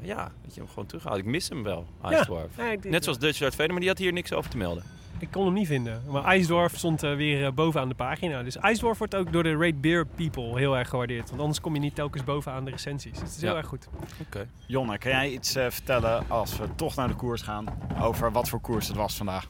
eh, 0.00 0.06
ja, 0.06 0.32
dat 0.42 0.54
je 0.54 0.60
hem 0.60 0.68
gewoon 0.68 0.86
terughaalt. 0.86 1.18
Ik 1.18 1.24
mis 1.24 1.48
hem 1.48 1.62
wel, 1.62 1.86
IJsdorf. 2.02 2.50
Ja, 2.56 2.74
Net 2.82 3.04
zoals 3.04 3.18
Dutch 3.18 3.38
Darth 3.38 3.54
Vader, 3.54 3.70
maar 3.70 3.80
die 3.80 3.88
had 3.88 3.98
hier 3.98 4.12
niks 4.12 4.32
over 4.32 4.50
te 4.50 4.56
melden. 4.56 4.84
Ik 5.22 5.30
kon 5.30 5.44
hem 5.44 5.54
niet 5.54 5.66
vinden. 5.66 6.02
Maar 6.08 6.24
IJsdorf 6.24 6.76
stond 6.76 7.02
eh, 7.02 7.14
weer 7.14 7.44
eh, 7.44 7.52
bovenaan 7.52 7.88
de 7.88 7.94
pagina. 7.94 8.42
Dus 8.42 8.56
IJsdorf 8.56 8.98
wordt 8.98 9.14
ook 9.14 9.32
door 9.32 9.42
de 9.42 9.56
Rate 9.56 9.74
Beer 9.74 10.06
People 10.06 10.58
heel 10.58 10.76
erg 10.76 10.88
gewaardeerd. 10.88 11.28
Want 11.28 11.40
anders 11.40 11.60
kom 11.60 11.74
je 11.74 11.80
niet 11.80 11.94
telkens 11.94 12.24
bovenaan 12.24 12.64
de 12.64 12.70
recensies. 12.70 13.12
Dus 13.12 13.20
het 13.20 13.36
is 13.36 13.42
heel 13.42 13.56
erg 13.56 13.66
goed. 13.66 13.88
Oké. 14.20 14.46
Jonne, 14.66 14.98
kan 14.98 15.10
jij 15.10 15.30
iets 15.30 15.54
eh, 15.54 15.70
vertellen 15.70 16.30
als 16.30 16.58
we 16.58 16.74
toch 16.74 16.94
naar 16.94 17.08
de 17.08 17.14
koers 17.14 17.42
gaan 17.42 17.64
over 18.00 18.32
wat 18.32 18.48
voor 18.48 18.60
koers 18.60 18.88
het 18.88 18.96
was 18.96 19.16
vandaag? 19.16 19.48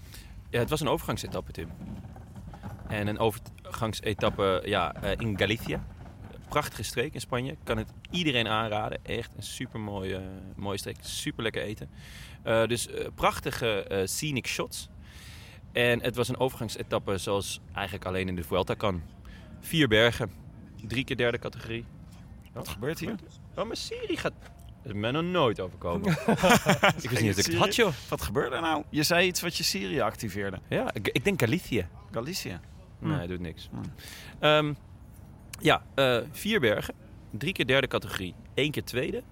Ja, 0.50 0.58
het 0.58 0.70
was 0.70 0.80
een 0.80 0.88
overgangsetappe, 0.88 1.52
Tim. 1.52 1.68
En 2.92 3.06
een 3.06 3.18
overgangsetappe 3.18 4.62
ja, 4.64 4.94
eh, 4.94 5.10
in 5.18 5.38
Galicië. 5.38 5.78
Prachtige 6.48 6.82
streek 6.82 7.14
in 7.14 7.20
Spanje. 7.20 7.56
Kan 7.64 7.76
het 7.76 7.92
iedereen 8.10 8.48
aanraden. 8.48 8.98
Echt 9.04 9.30
een 9.36 9.42
super 9.42 9.80
mooie, 9.80 10.20
mooie 10.56 10.78
streek. 10.78 10.96
Super 11.00 11.42
lekker 11.42 11.62
eten. 11.62 11.90
Eh, 12.42 12.66
dus 12.66 12.88
prachtige 13.14 13.82
eh, 13.82 14.06
scenic 14.06 14.46
shots. 14.46 14.88
En 15.72 16.02
het 16.02 16.16
was 16.16 16.28
een 16.28 16.38
overgangsetappe 16.38 17.18
zoals 17.18 17.60
eigenlijk 17.74 18.06
alleen 18.06 18.28
in 18.28 18.36
de 18.36 18.42
Vuelta 18.42 18.74
kan. 18.74 19.02
Vier 19.60 19.88
bergen. 19.88 20.30
Drie 20.86 21.04
keer 21.04 21.16
derde 21.16 21.38
categorie. 21.38 21.84
Wat 22.52 22.68
gebeurt 22.68 22.98
hier? 22.98 23.14
Oh, 23.56 23.64
mijn 23.64 23.76
serie 23.76 24.16
gaat... 24.16 24.32
Dat 24.82 24.94
is 24.94 25.00
me 25.00 25.10
nog 25.10 25.22
nooit 25.22 25.60
overkomen. 25.60 26.10
ik 27.02 27.10
wist 27.10 27.22
niet 27.22 27.36
dat 27.36 27.46
ik 27.46 27.52
het 27.52 27.54
had, 27.54 27.76
joh. 27.76 27.92
Wat 28.08 28.22
gebeurde 28.22 28.56
er 28.56 28.62
nou? 28.62 28.84
Je 28.90 29.02
zei 29.02 29.26
iets 29.26 29.40
wat 29.40 29.56
je 29.56 29.62
Syrië 29.62 30.00
activeerde. 30.00 30.58
Ja, 30.68 30.94
ik, 30.94 31.08
ik 31.08 31.24
denk 31.24 31.40
Galicië. 31.40 31.86
Galicië. 32.10 32.60
Nee, 32.98 33.28
doet 33.28 33.40
niks. 33.40 33.68
Hmm. 33.70 33.82
Ehm, 34.38 34.72
ja, 35.60 35.82
eh, 35.94 36.18
vier 36.30 36.60
bergen. 36.60 36.94
Drie 37.30 37.52
keer 37.52 37.66
derde 37.66 37.86
categorie. 37.86 38.34
één 38.54 38.70
keer 38.70 38.84
tweede. 38.84 39.22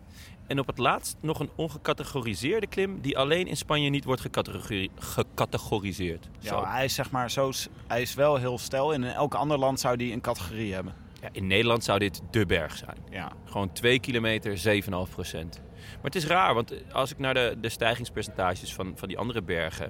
En 0.50 0.58
op 0.58 0.66
het 0.66 0.78
laatst 0.78 1.16
nog 1.20 1.40
een 1.40 1.50
ongecategoriseerde 1.54 2.66
klim... 2.66 3.00
die 3.00 3.18
alleen 3.18 3.46
in 3.46 3.56
Spanje 3.56 3.88
niet 3.88 4.04
wordt 4.04 4.20
gecategori- 4.20 4.90
gecategoriseerd. 4.98 6.28
Ja, 6.38 6.48
Zo. 6.48 6.64
hij 6.64 6.84
is 6.84 6.94
zeg 6.94 7.10
maar 7.10 7.30
zo, 7.30 7.50
hij 7.86 8.02
is 8.02 8.14
wel 8.14 8.36
heel 8.36 8.58
stel. 8.58 8.92
En 8.92 9.04
in 9.04 9.10
elk 9.10 9.34
ander 9.34 9.58
land 9.58 9.80
zou 9.80 9.96
die 9.96 10.12
een 10.12 10.20
categorie 10.20 10.74
hebben. 10.74 10.94
Ja, 11.20 11.28
in 11.32 11.46
Nederland 11.46 11.84
zou 11.84 11.98
dit 11.98 12.22
de 12.30 12.46
berg 12.46 12.76
zijn. 12.76 12.96
Ja. 13.10 13.32
Gewoon 13.44 13.72
2 13.72 13.98
kilometer, 14.00 14.82
7,5 14.82 15.10
procent. 15.10 15.60
Maar 15.80 16.02
het 16.02 16.14
is 16.14 16.26
raar, 16.26 16.54
want 16.54 16.74
als 16.92 17.10
ik 17.10 17.18
naar 17.18 17.34
de, 17.34 17.56
de 17.60 17.68
stijgingspercentages 17.68 18.74
van, 18.74 18.92
van 18.96 19.08
die 19.08 19.18
andere 19.18 19.42
bergen... 19.42 19.86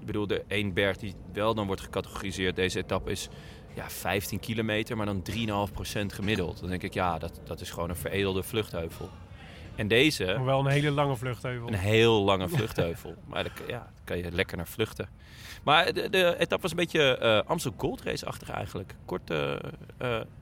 Ik 0.00 0.06
bedoel, 0.06 0.26
de 0.26 0.44
één 0.48 0.72
berg 0.72 0.96
die 0.96 1.14
wel 1.32 1.54
dan 1.54 1.66
wordt 1.66 1.82
gecategoriseerd, 1.82 2.56
deze 2.56 2.78
etappe 2.78 3.10
is 3.10 3.28
ja, 3.74 3.90
15 3.90 4.40
kilometer, 4.40 4.96
maar 4.96 5.06
dan 5.06 5.22
3,5 5.68 5.72
procent 5.72 6.12
gemiddeld. 6.12 6.60
Dan 6.60 6.68
denk 6.68 6.82
ik, 6.82 6.94
ja, 6.94 7.18
dat, 7.18 7.40
dat 7.44 7.60
is 7.60 7.70
gewoon 7.70 7.90
een 7.90 7.96
veredelde 7.96 8.42
vluchtheuvel. 8.42 9.10
En 9.76 9.88
deze, 9.88 10.24
Maar 10.24 10.44
wel 10.44 10.60
een 10.60 10.66
hele 10.66 10.90
lange 10.90 11.16
vluchtheuvel. 11.16 11.68
een 11.68 11.74
heel 11.74 12.22
lange 12.24 12.48
vluchtheuvel. 12.48 13.14
Maar 13.28 13.44
daar, 13.44 13.52
ja, 13.66 13.78
daar 13.78 13.90
kan 14.04 14.18
je 14.18 14.32
lekker 14.32 14.56
naar 14.56 14.66
vluchten. 14.66 15.08
Maar 15.64 15.92
de, 15.92 16.10
de 16.10 16.34
etappe 16.38 16.62
was 16.62 16.70
een 16.70 16.76
beetje 16.76 17.16
eh 17.18 17.40
Amstel 17.50 17.74
Gold 17.76 18.02
Race-achtig 18.02 18.50
eigenlijk. 18.50 18.94
Kort, 19.04 19.30
eh, 19.30 19.52
eh, 19.52 19.58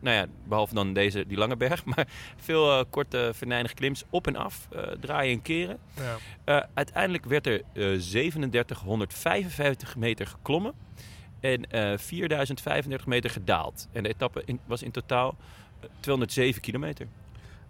nou 0.01 0.17
ja, 0.17 0.27
behalve 0.45 0.75
dan 0.75 0.93
deze, 0.93 1.27
die 1.27 1.37
lange 1.39 1.57
berg. 1.57 1.85
Maar 1.95 2.07
veel 2.37 2.87
korte, 2.87 3.31
venijnige 3.35 3.75
klims 3.75 4.05
op 4.11 4.27
en 4.27 4.37
af, 4.37 4.69
draaien 5.01 5.33
en 5.35 5.43
keren. 5.43 5.79
Ja. 6.45 6.69
Uiteindelijk 6.75 7.25
werd 7.25 7.47
er 7.47 7.61
eh 7.73 7.99
3755 7.99 9.97
meter 9.97 10.27
geklommen. 10.27 10.73
En 11.41 11.71
eh 11.71 11.99
4035 11.99 13.07
meter 13.07 13.31
gedaald. 13.31 13.89
En 13.93 14.03
de 14.03 14.09
etappe 14.09 14.43
in- 14.45 14.61
was 14.67 14.83
in 14.83 14.91
totaal 14.91 15.37
eh, 15.81 15.89
207 16.01 16.61
kilometer. 16.61 17.07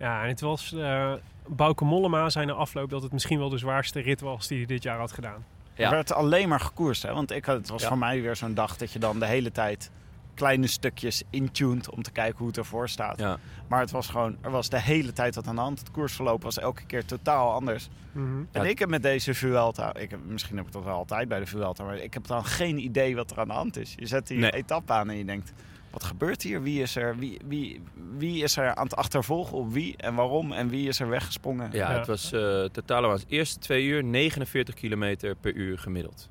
Ja, 0.00 0.22
en 0.22 0.28
het 0.28 0.40
was 0.40 0.72
eh 0.72 1.12
Bauke 1.46 1.84
Mollema 1.84 2.28
zijn 2.30 2.46
na 2.46 2.52
afloop 2.52 2.90
dat 2.90 3.02
het 3.02 3.12
misschien 3.12 3.38
wel 3.38 3.48
de 3.48 3.58
zwaarste 3.58 4.00
rit 4.00 4.20
was 4.20 4.46
die 4.48 4.56
hij 4.56 4.66
dit 4.66 4.82
jaar 4.82 4.98
had 4.98 5.12
gedaan. 5.12 5.44
Ja. 5.74 5.84
Er 5.84 5.90
werd 5.90 6.12
alleen 6.12 6.48
maar 6.48 6.60
gekoerst. 6.60 7.02
Hè? 7.02 7.12
Want 7.14 7.30
ik 7.30 7.44
had, 7.44 7.56
het 7.56 7.68
was 7.68 7.82
Ja. 7.82 7.88
voor 7.88 7.98
mij 7.98 8.22
weer 8.22 8.36
zo'n 8.36 8.54
dag 8.54 8.76
dat 8.76 8.92
je 8.92 8.98
dan 8.98 9.18
de 9.18 9.26
hele 9.26 9.52
tijd 9.52 9.90
kleine 10.34 10.66
stukjes 10.66 11.22
intuned 11.30 11.90
om 11.90 12.02
te 12.02 12.10
kijken 12.10 12.38
hoe 12.38 12.46
het 12.46 12.56
ervoor 12.56 12.88
staat. 12.88 13.18
Ja. 13.18 13.38
Maar 13.68 13.80
het 13.80 13.90
was 13.90 14.08
gewoon, 14.08 14.36
er 14.40 14.50
was 14.50 14.68
de 14.68 14.80
hele 14.80 15.12
tijd 15.12 15.34
wat 15.34 15.46
aan 15.46 15.54
de 15.54 15.60
hand. 15.60 15.78
Het 15.78 15.90
koersverloop 15.90 16.42
was 16.42 16.58
elke 16.58 16.84
keer 16.86 17.04
totaal 17.04 17.52
anders. 17.52 17.88
Mhm. 18.12 18.26
En 18.52 18.62
Ja. 18.62 18.68
ik 18.68 18.78
heb 18.78 18.88
met 18.88 19.02
deze 19.02 19.34
Vuelta, 19.34 19.94
ik 19.94 20.10
heb, 20.10 20.20
misschien 20.26 20.56
heb 20.56 20.66
ik 20.66 20.72
dat 20.72 20.84
wel 20.84 20.94
altijd 20.96 21.28
bij 21.28 21.38
de 21.38 21.46
Vuelta, 21.46 21.84
maar 21.84 21.96
ik 21.96 22.14
heb 22.14 22.26
dan 22.26 22.44
geen 22.44 22.78
idee 22.78 23.16
wat 23.16 23.30
er 23.30 23.38
aan 23.40 23.48
de 23.48 23.54
hand 23.54 23.76
is. 23.76 23.94
Je 23.96 24.06
zet 24.06 24.26
die 24.26 24.38
Nee. 24.38 24.50
etappe 24.50 24.92
aan 24.92 25.10
en 25.10 25.16
je 25.16 25.24
denkt, 25.24 25.52
wat 25.90 26.04
gebeurt 26.04 26.42
hier? 26.42 26.62
Wie 26.62 26.82
is 26.82 26.96
er, 26.96 27.16
wie, 27.18 27.38
wie, 27.44 27.82
wie 28.18 28.42
is 28.42 28.56
er 28.56 28.74
aan 28.74 28.84
het 28.84 28.96
achtervolgen 28.96 29.58
op 29.58 29.72
wie 29.72 29.96
en 29.96 30.14
waarom 30.14 30.52
en 30.52 30.68
wie 30.68 30.88
is 30.88 31.00
er 31.00 31.08
weggesprongen? 31.08 31.70
Ja, 31.72 31.90
Ja. 31.90 31.98
het 31.98 32.06
was 32.06 32.32
eh 32.32 32.64
totaal 32.64 33.02
was 33.02 33.24
eerste 33.28 33.58
twee 33.58 33.84
uur 33.84 34.04
49 34.04 34.74
kilometer 34.74 35.34
per 35.34 35.54
uur 35.54 35.78
gemiddeld. 35.78 36.28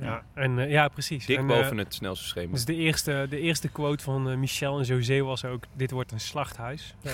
Ja, 0.00 0.22
en, 0.34 0.58
eh, 0.58 0.70
ja 0.70 0.88
precies. 0.88 1.26
Dik 1.26 1.38
En, 1.38 1.46
boven 1.46 1.78
eh, 1.78 1.84
het 1.84 1.94
snelste 1.94 2.24
schema. 2.24 2.52
Dus 2.52 2.64
de 2.64 2.74
eerste, 2.74 3.26
de 3.30 3.40
eerste 3.40 3.68
quote 3.68 4.04
van 4.04 4.40
Michel 4.40 4.78
en 4.78 4.84
José 4.84 5.22
was 5.22 5.44
ook: 5.44 5.64
Dit 5.76 5.90
wordt 5.90 6.12
een 6.12 6.20
slachthuis. 6.20 6.94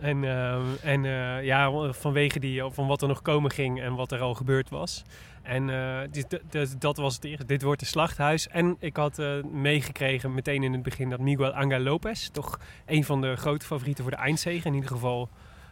En 0.00 0.24
ehm, 0.24 0.62
en 0.82 1.04
eh, 1.04 1.44
ja, 1.44 1.92
vanwege 1.92 2.38
die, 2.40 2.62
van 2.64 2.86
wat 2.86 3.02
er 3.02 3.08
nog 3.08 3.22
komen 3.22 3.50
ging 3.50 3.80
en 3.80 3.94
wat 3.94 4.12
er 4.12 4.20
al 4.20 4.34
gebeurd 4.34 4.68
was. 4.68 5.04
En 5.50 5.70
eh, 5.70 6.00
dit, 6.10 6.40
dat 6.78 6.96
was 6.96 7.14
het 7.14 7.24
eerste. 7.24 7.44
Dit 7.44 7.62
wordt 7.62 7.80
een 7.80 7.86
slachthuis. 7.86 8.48
En 8.48 8.76
ik 8.78 8.96
had 8.96 9.18
eh, 9.18 9.42
meegekregen 9.42 10.34
meteen 10.34 10.62
in 10.62 10.72
het 10.72 10.82
begin 10.82 11.10
dat 11.10 11.20
Miguel 11.20 11.52
Angel 11.52 11.80
Lopez, 11.80 12.28
toch 12.28 12.60
een 12.86 13.04
van 13.04 13.20
de 13.20 13.36
grote 13.36 13.66
favorieten 13.66 14.04
voor 14.04 14.12
de 14.12 14.18
eindzege, 14.18 14.68
in 14.68 14.74
ieder 14.74 14.90
geval 14.90 15.28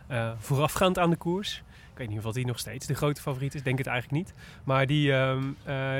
eh, 0.06 0.30
voorafgaand 0.38 0.98
aan 0.98 1.10
de 1.10 1.16
koers. 1.16 1.62
Ik 1.92 1.98
weet 1.98 2.08
niet 2.08 2.24
of 2.24 2.34
hij 2.34 2.42
nog 2.42 2.58
steeds 2.58 2.86
de 2.86 2.94
grote 2.94 3.20
favoriet 3.20 3.54
is, 3.54 3.62
denk 3.62 3.78
het 3.78 3.86
eigenlijk 3.86 4.24
niet. 4.24 4.34
Maar 4.64 4.86
die, 4.86 5.12
eh, 5.12 5.36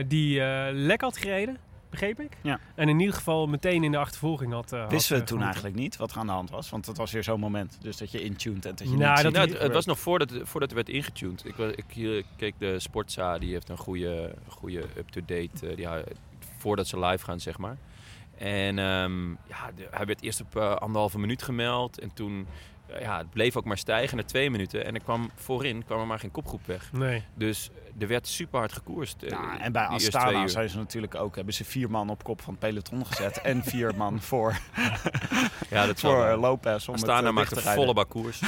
die 0.07 0.41
lek 0.73 1.01
had 1.01 1.17
gereden, 1.17 1.57
begreep 1.91 2.21
ik. 2.21 2.37
Ja. 2.41 2.61
En 2.75 2.89
in 2.89 3.01
ieder 3.01 3.15
geval 3.15 3.47
meteen 3.47 3.85
in 3.85 3.91
de 3.93 3.99
achtervolging 3.99 4.53
had. 4.53 4.73
eh, 4.73 4.81
had, 4.81 4.91
Wisten 4.91 5.15
we 5.17 5.21
eh, 5.23 5.27
toen 5.29 5.43
eigenlijk 5.43 5.75
niet 5.75 5.97
wat 5.97 6.11
er 6.11 6.19
aan 6.19 6.27
de 6.27 6.33
hand 6.33 6.51
was? 6.51 6.71
Want 6.71 6.87
het 6.87 6.97
was 6.97 7.13
weer 7.13 7.25
zo'n 7.25 7.41
moment. 7.41 7.79
Dus 7.81 7.97
dat 7.97 8.11
je 8.11 8.23
intuned 8.23 8.67
en 8.67 8.75
dat 8.75 8.91
je 8.91 8.97
Nou, 8.97 9.15
niet 9.15 9.23
dat 9.23 9.33
Nou, 9.33 9.49
het, 9.49 9.59
het 9.59 9.73
was 9.73 9.87
nog 9.87 9.99
voordat, 9.99 10.33
voordat 10.43 10.69
er 10.71 10.75
werd 10.77 10.89
ingetuned. 10.89 11.45
Ik, 11.45 11.55
wa- 11.57 11.73
ik 11.77 11.85
eh, 11.97 12.23
keek 12.37 12.55
de 12.59 12.79
Sportza, 12.81 13.39
die 13.39 13.53
heeft 13.53 13.69
een 13.69 13.79
goede, 13.79 14.35
goede 14.49 14.85
up-to-date, 14.97 15.69
eh, 15.69 15.77
die, 15.77 15.87
voordat 16.59 16.87
ze 16.87 16.99
live 16.99 17.25
gaan, 17.25 17.41
zeg 17.41 17.59
maar. 17.59 17.77
En 18.39 18.79
ehm, 18.79 19.31
ja, 19.31 19.71
de- 19.77 19.89
hij 19.91 20.07
werd 20.07 20.23
eerst 20.23 20.41
op 20.41 20.57
anderhalve 20.57 21.19
minuut 21.19 21.43
gemeld. 21.43 21.99
En 21.99 22.11
toen, 22.15 22.47
ja, 23.01 23.19
het 23.19 23.31
bleef 23.31 23.57
ook 23.57 23.65
maar 23.65 23.79
stijgen 23.79 24.17
naar 24.17 24.27
twee 24.27 24.51
minuten. 24.51 24.85
En 24.85 24.95
er 24.95 25.01
kwam 25.03 25.31
voorin 25.35 25.85
kwam 25.85 26.01
er 26.01 26.07
maar 26.07 26.19
geen 26.19 26.31
kopgroep 26.31 26.67
weg. 26.67 26.93
Nee. 26.93 27.23
Dus 27.35 27.71
er 27.99 28.09
werd 28.09 28.27
super 28.29 28.59
hard 28.59 28.73
gekoerst. 28.73 29.23
eh, 29.23 29.29
Ja, 29.31 29.61
en 29.61 29.73
bij 29.73 29.83
Astana 29.87 30.47
zijn 30.49 30.69
ze 30.69 30.77
natuurlijk 30.79 31.15
ook, 31.15 31.35
hebben 31.37 31.55
ze 31.55 31.65
vier 31.65 31.91
man 31.91 32.11
op 32.11 32.25
kop 32.25 32.41
van 32.41 32.51
het 32.53 32.61
peloton 32.63 33.07
gezet. 33.07 33.41
en 33.41 33.63
vier 33.73 33.95
man 33.97 34.21
voor, 34.21 34.57
Ja, 35.71 35.87
dat 35.87 36.01
voor 36.01 36.17
wel. 36.17 36.33
eh, 36.33 36.41
Lopez 36.41 36.89
om 36.89 36.95
Astana 36.95 37.17
het 37.17 37.27
eh, 37.27 37.33
maakte 37.33 37.55
dicht 37.55 37.67
te 37.67 37.69
rijden. 37.69 37.83
volle 37.83 37.95
bak 37.95 38.09
koers. 38.23 38.41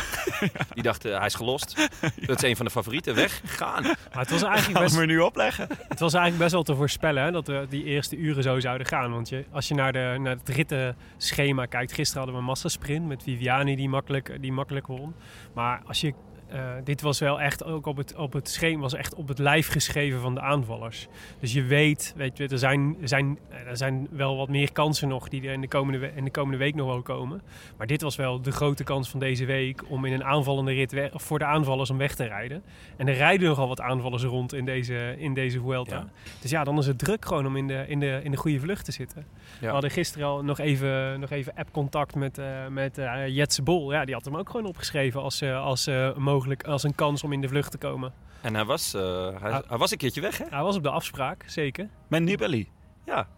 Die 0.74 0.82
dacht, 0.82 1.04
eh, 1.04 1.16
hij 1.16 1.26
is 1.26 1.34
gelost. 1.34 1.88
Dat 2.26 2.42
is 2.42 2.48
een 2.50 2.56
van 2.56 2.64
de 2.64 2.70
favorieten. 2.70 3.14
Weg, 3.14 3.40
gaan. 3.44 3.82
Maar 3.82 3.96
het 4.12 4.30
was 4.30 4.42
eigenlijk 4.42 4.78
best, 4.80 4.96
er 4.96 5.06
nu 5.06 5.18
opleggen? 5.20 5.66
het 5.88 6.00
was 6.00 6.12
eigenlijk 6.14 6.42
best 6.42 6.52
wel 6.52 6.62
te 6.62 6.74
voorspellen 6.74 7.22
hè, 7.22 7.30
dat 7.30 7.46
we 7.46 7.66
die 7.68 7.84
eerste 7.84 8.16
uren 8.16 8.42
zo 8.42 8.60
zouden 8.60 8.86
gaan. 8.86 9.10
Want 9.12 9.28
je, 9.28 9.44
als 9.50 9.68
je 9.68 9.74
naar, 9.74 9.92
de, 9.92 10.16
naar 10.20 10.36
het 10.36 10.48
rittenschema 10.48 11.66
kijkt. 11.66 11.92
Gisteren 11.92 12.16
hadden 12.16 12.34
we 12.34 12.40
een 12.40 12.46
massasprint 12.48 13.06
met 13.06 13.22
Viviani 13.22 13.76
die 13.76 13.88
makkelijk, 13.88 14.28
die 14.40 14.52
makkelijk 14.52 14.86
won. 14.86 15.14
Maar 15.52 15.82
als 15.86 16.00
je 16.00 16.14
eh, 16.50 16.70
dit 16.84 17.00
was 17.00 17.18
wel 17.18 17.40
echt 17.40 17.64
ook 17.64 17.86
op 17.86 17.96
het, 17.96 18.16
op 18.16 18.32
het 18.32 18.48
schema, 18.48 18.80
was 18.80 18.94
echt 18.94 19.14
op 19.14 19.28
het 19.28 19.38
lijf 19.38 19.68
geschreven 19.68 20.20
van 20.20 20.34
de 20.34 20.40
aanvallers. 20.40 21.08
Dus 21.38 21.52
je 21.52 21.62
weet, 21.62 22.14
weet 22.16 22.36
je, 22.36 22.48
er 22.48 22.58
zijn, 22.58 22.96
er 23.00 23.08
zijn, 23.08 23.38
eh, 23.48 23.66
er 23.66 23.76
zijn 23.76 24.08
wel 24.10 24.36
wat 24.36 24.48
meer 24.48 24.72
kansen 24.72 25.08
nog 25.08 25.28
die 25.28 25.42
er 25.42 25.52
in 25.52 25.60
de, 25.60 25.68
komende, 25.68 26.12
in 26.14 26.24
de 26.24 26.30
komende 26.30 26.58
week 26.58 26.74
nog 26.74 26.86
wel 26.86 27.02
komen. 27.02 27.42
Maar 27.76 27.86
dit 27.86 28.02
was 28.02 28.16
wel 28.16 28.42
de 28.42 28.52
grote 28.52 28.84
kans 28.84 29.08
van 29.08 29.20
deze 29.20 29.44
week 29.44 29.82
om 29.88 30.04
in 30.04 30.12
een 30.12 30.24
aanvallende 30.24 30.72
rit 30.72 30.92
weg, 30.92 31.10
voor 31.14 31.38
de 31.38 31.44
aanvallers 31.44 31.90
om 31.90 31.98
weg 31.98 32.14
te 32.14 32.24
rijden. 32.24 32.62
En 32.96 33.08
er 33.08 33.14
rijden 33.14 33.48
nogal 33.48 33.68
wat 33.68 33.80
aanvallers 33.80 34.22
rond 34.22 34.54
in 34.54 34.64
deze, 34.64 35.14
in 35.18 35.34
deze 35.34 35.60
Vuelta. 35.60 35.96
Ja. 35.96 36.08
Dus 36.40 36.50
ja, 36.50 36.64
dan 36.64 36.78
is 36.78 36.86
het 36.86 36.98
druk 36.98 37.24
gewoon 37.24 37.46
om 37.46 37.56
in 37.56 37.66
de, 37.66 37.84
in 37.88 38.00
de, 38.00 38.20
in 38.22 38.30
de 38.30 38.36
goede 38.36 38.60
vlucht 38.60 38.84
te 38.84 38.92
zitten. 38.92 39.26
We 39.60 39.66
hadden 39.72 39.90
gisteren 39.90 40.26
al 40.26 40.44
nog 40.44 40.58
even, 40.58 41.20
nog 41.20 41.30
even 41.30 41.54
app-contact 41.54 42.14
met, 42.14 42.38
eh 42.38 42.66
met 42.66 42.98
eh, 42.98 43.28
Jetse 43.28 43.62
Bol. 43.62 43.92
Ja, 43.92 44.04
die 44.04 44.14
had 44.14 44.24
hem 44.24 44.36
ook 44.36 44.50
gewoon 44.50 44.66
opgeschreven 44.66 45.20
als, 45.22 45.40
eh, 45.40 45.64
als, 45.64 45.86
eh, 45.86 46.14
mogelijk, 46.16 46.64
als 46.64 46.82
een 46.82 46.94
kans 46.94 47.24
om 47.24 47.32
in 47.32 47.40
de 47.40 47.48
vlucht 47.48 47.70
te 47.70 47.78
komen. 47.78 48.12
En 48.40 48.54
hij 48.54 48.64
was, 48.64 48.94
eh, 48.94 49.00
hij, 49.40 49.50
Ah. 49.52 49.68
hij 49.68 49.78
was 49.78 49.90
een 49.90 49.98
keertje 49.98 50.20
weg, 50.20 50.38
hè? 50.38 50.44
Hij 50.50 50.62
was 50.62 50.76
op 50.76 50.82
de 50.82 50.90
afspraak, 50.90 51.44
zeker. 51.46 51.88
Met 52.08 52.22
Nibali. 52.22 52.68
Ja. 53.04 53.28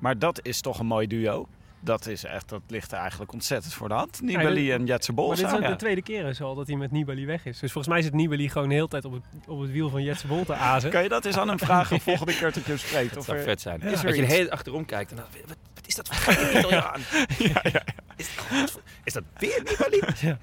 Maar 0.00 0.18
dat 0.18 0.40
is 0.46 0.60
toch 0.60 0.78
een 0.78 0.86
mooi 0.86 1.06
duo. 1.06 1.48
Dat, 1.80 2.06
is 2.06 2.24
echt, 2.24 2.48
dat 2.48 2.62
ligt 2.66 2.92
er 2.92 2.98
eigenlijk 2.98 3.32
ontzettend 3.32 3.74
voor 3.74 3.88
de 3.88 3.94
hand. 3.94 4.20
Nibali 4.22 4.62
Ja, 4.62 4.74
en 4.74 4.86
Jetse 4.86 5.12
Bol 5.12 5.26
maar 5.26 5.36
dit 5.36 5.46
is 5.46 5.52
ook 5.52 5.66
de 5.66 5.76
tweede 5.76 6.02
keer 6.02 6.26
is 6.26 6.40
al 6.40 6.54
dat 6.54 6.66
hij 6.66 6.76
met 6.76 6.90
Nibali 6.90 7.26
weg 7.26 7.44
is. 7.46 7.58
Dus 7.58 7.72
volgens 7.72 7.94
mij 7.94 8.02
zit 8.02 8.12
Nibali 8.12 8.48
gewoon 8.48 8.68
de 8.68 8.74
hele 8.74 8.88
tijd 8.88 9.04
op 9.04 9.12
het, 9.12 9.22
op 9.46 9.60
het 9.60 9.70
wiel 9.70 9.88
van 9.90 10.02
Jetse 10.02 10.26
Bol 10.26 10.44
te 10.44 10.54
azen. 10.54 10.90
Kan 10.90 11.02
je 11.02 11.08
dat 11.08 11.24
eens 11.24 11.36
aan 11.36 11.48
hem 11.48 11.58
vragen 11.58 12.00
volgende 12.10 12.32
keer 12.36 12.52
dat 12.52 12.54
je 12.54 12.68
hem 12.70 12.78
spreekt? 12.78 13.08
Dat 13.08 13.18
Of 13.18 13.24
zou 13.24 13.38
vet 13.42 13.60
zijn. 13.60 13.80
is 13.82 14.04
Als 14.04 14.14
je 14.14 14.20
de 14.20 14.26
hele 14.26 14.50
achterom 14.50 14.84
kijkt 14.84 15.10
en 15.10 15.16
dan... 15.16 15.26
Wat, 15.46 15.56
wat 15.74 15.86
is 15.86 15.94
dat 15.94 16.08
voor 16.08 16.16
fucking 16.34 16.50
Italiaan? 16.58 17.00
Is, 18.16 18.30
dat- 18.36 18.80
is 19.04 19.12
dat 19.12 19.22
weer 19.38 19.62
Nibali? 19.64 20.00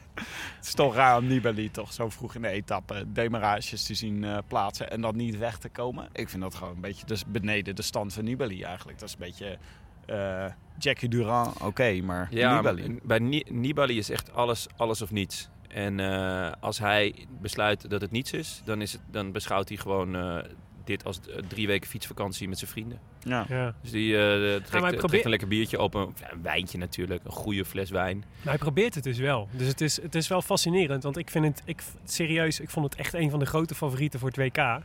Het 0.55 0.65
is 0.65 0.73
toch 0.73 0.95
raar 0.95 1.17
om 1.17 1.27
Nibali 1.27 1.71
toch 1.71 1.93
zo 1.93 2.09
vroeg 2.09 2.35
in 2.35 2.41
de 2.41 2.47
etappe 2.47 3.03
demarages 3.07 3.83
te 3.83 3.93
zien 3.93 4.23
eh, 4.23 4.37
plaatsen 4.47 4.91
en 4.91 5.01
dan 5.01 5.15
niet 5.15 5.37
weg 5.37 5.57
te 5.57 5.69
komen. 5.69 6.07
Ik 6.13 6.29
vind 6.29 6.41
dat 6.41 6.55
gewoon 6.55 6.75
een 6.75 6.81
beetje 6.81 7.05
dus 7.05 7.23
beneden 7.27 7.75
de 7.75 7.81
stand 7.81 8.13
van 8.13 8.23
Nibali 8.23 8.63
eigenlijk. 8.63 8.99
Dat 8.99 9.07
is 9.09 9.13
een 9.13 9.25
beetje 9.25 9.57
eh, 10.05 10.45
Jackie 10.79 11.09
Durand, 11.09 11.61
oké, 11.61 12.01
maar 12.01 12.27
Ja, 12.31 12.55
Nibali. 12.55 12.99
bij 13.03 13.19
Ni- 13.19 13.43
Nibali 13.49 13.97
is 13.97 14.09
echt 14.09 14.33
alles, 14.33 14.67
alles 14.77 15.01
of 15.01 15.11
niets. 15.11 15.49
En 15.67 15.99
eh, 15.99 16.51
als 16.59 16.79
hij 16.79 17.15
besluit 17.41 17.89
dat 17.89 18.01
het 18.01 18.11
niets 18.11 18.31
is, 18.33 18.61
dan, 18.65 18.81
is 18.81 18.91
het, 18.91 19.01
dan 19.11 19.31
beschouwt 19.31 19.67
hij 19.69 19.77
gewoon 19.77 20.15
eh, 20.15 20.37
dit 20.83 21.03
als 21.05 21.19
drie 21.47 21.67
weken 21.67 21.89
fietsvakantie 21.89 22.47
met 22.49 22.57
zijn 22.57 22.71
vrienden. 22.71 22.99
Ja. 23.19 23.45
Ja. 23.49 23.75
Dus 23.81 23.91
die 23.91 24.17
eh, 24.17 24.55
trekt, 24.63 25.13
een 25.23 25.29
lekker 25.29 25.47
biertje 25.47 25.81
op, 25.81 25.93
een, 25.93 26.13
een 26.31 26.41
wijntje 26.41 26.77
natuurlijk, 26.77 27.23
een 27.25 27.31
goede 27.31 27.65
fles 27.65 27.89
wijn. 27.89 28.17
Maar 28.17 28.53
hij 28.53 28.57
probeert 28.57 28.95
het 28.95 29.03
dus 29.03 29.17
wel. 29.17 29.47
Dus 29.51 29.67
het 29.67 29.81
is, 29.81 30.01
het 30.01 30.15
is 30.15 30.27
wel 30.27 30.41
fascinerend. 30.41 31.03
Want 31.03 31.17
ik 31.17 31.29
vind 31.29 31.45
het, 31.45 31.61
ik, 31.65 31.83
serieus, 32.05 32.59
ik 32.59 32.69
vond 32.69 32.85
het 32.85 32.95
echt 32.95 33.13
een 33.13 33.29
van 33.29 33.39
de 33.39 33.45
grote 33.45 33.75
favorieten 33.75 34.19
voor 34.19 34.27
het 34.29 34.37
WK. 34.37 34.57
Eh, 34.57 34.81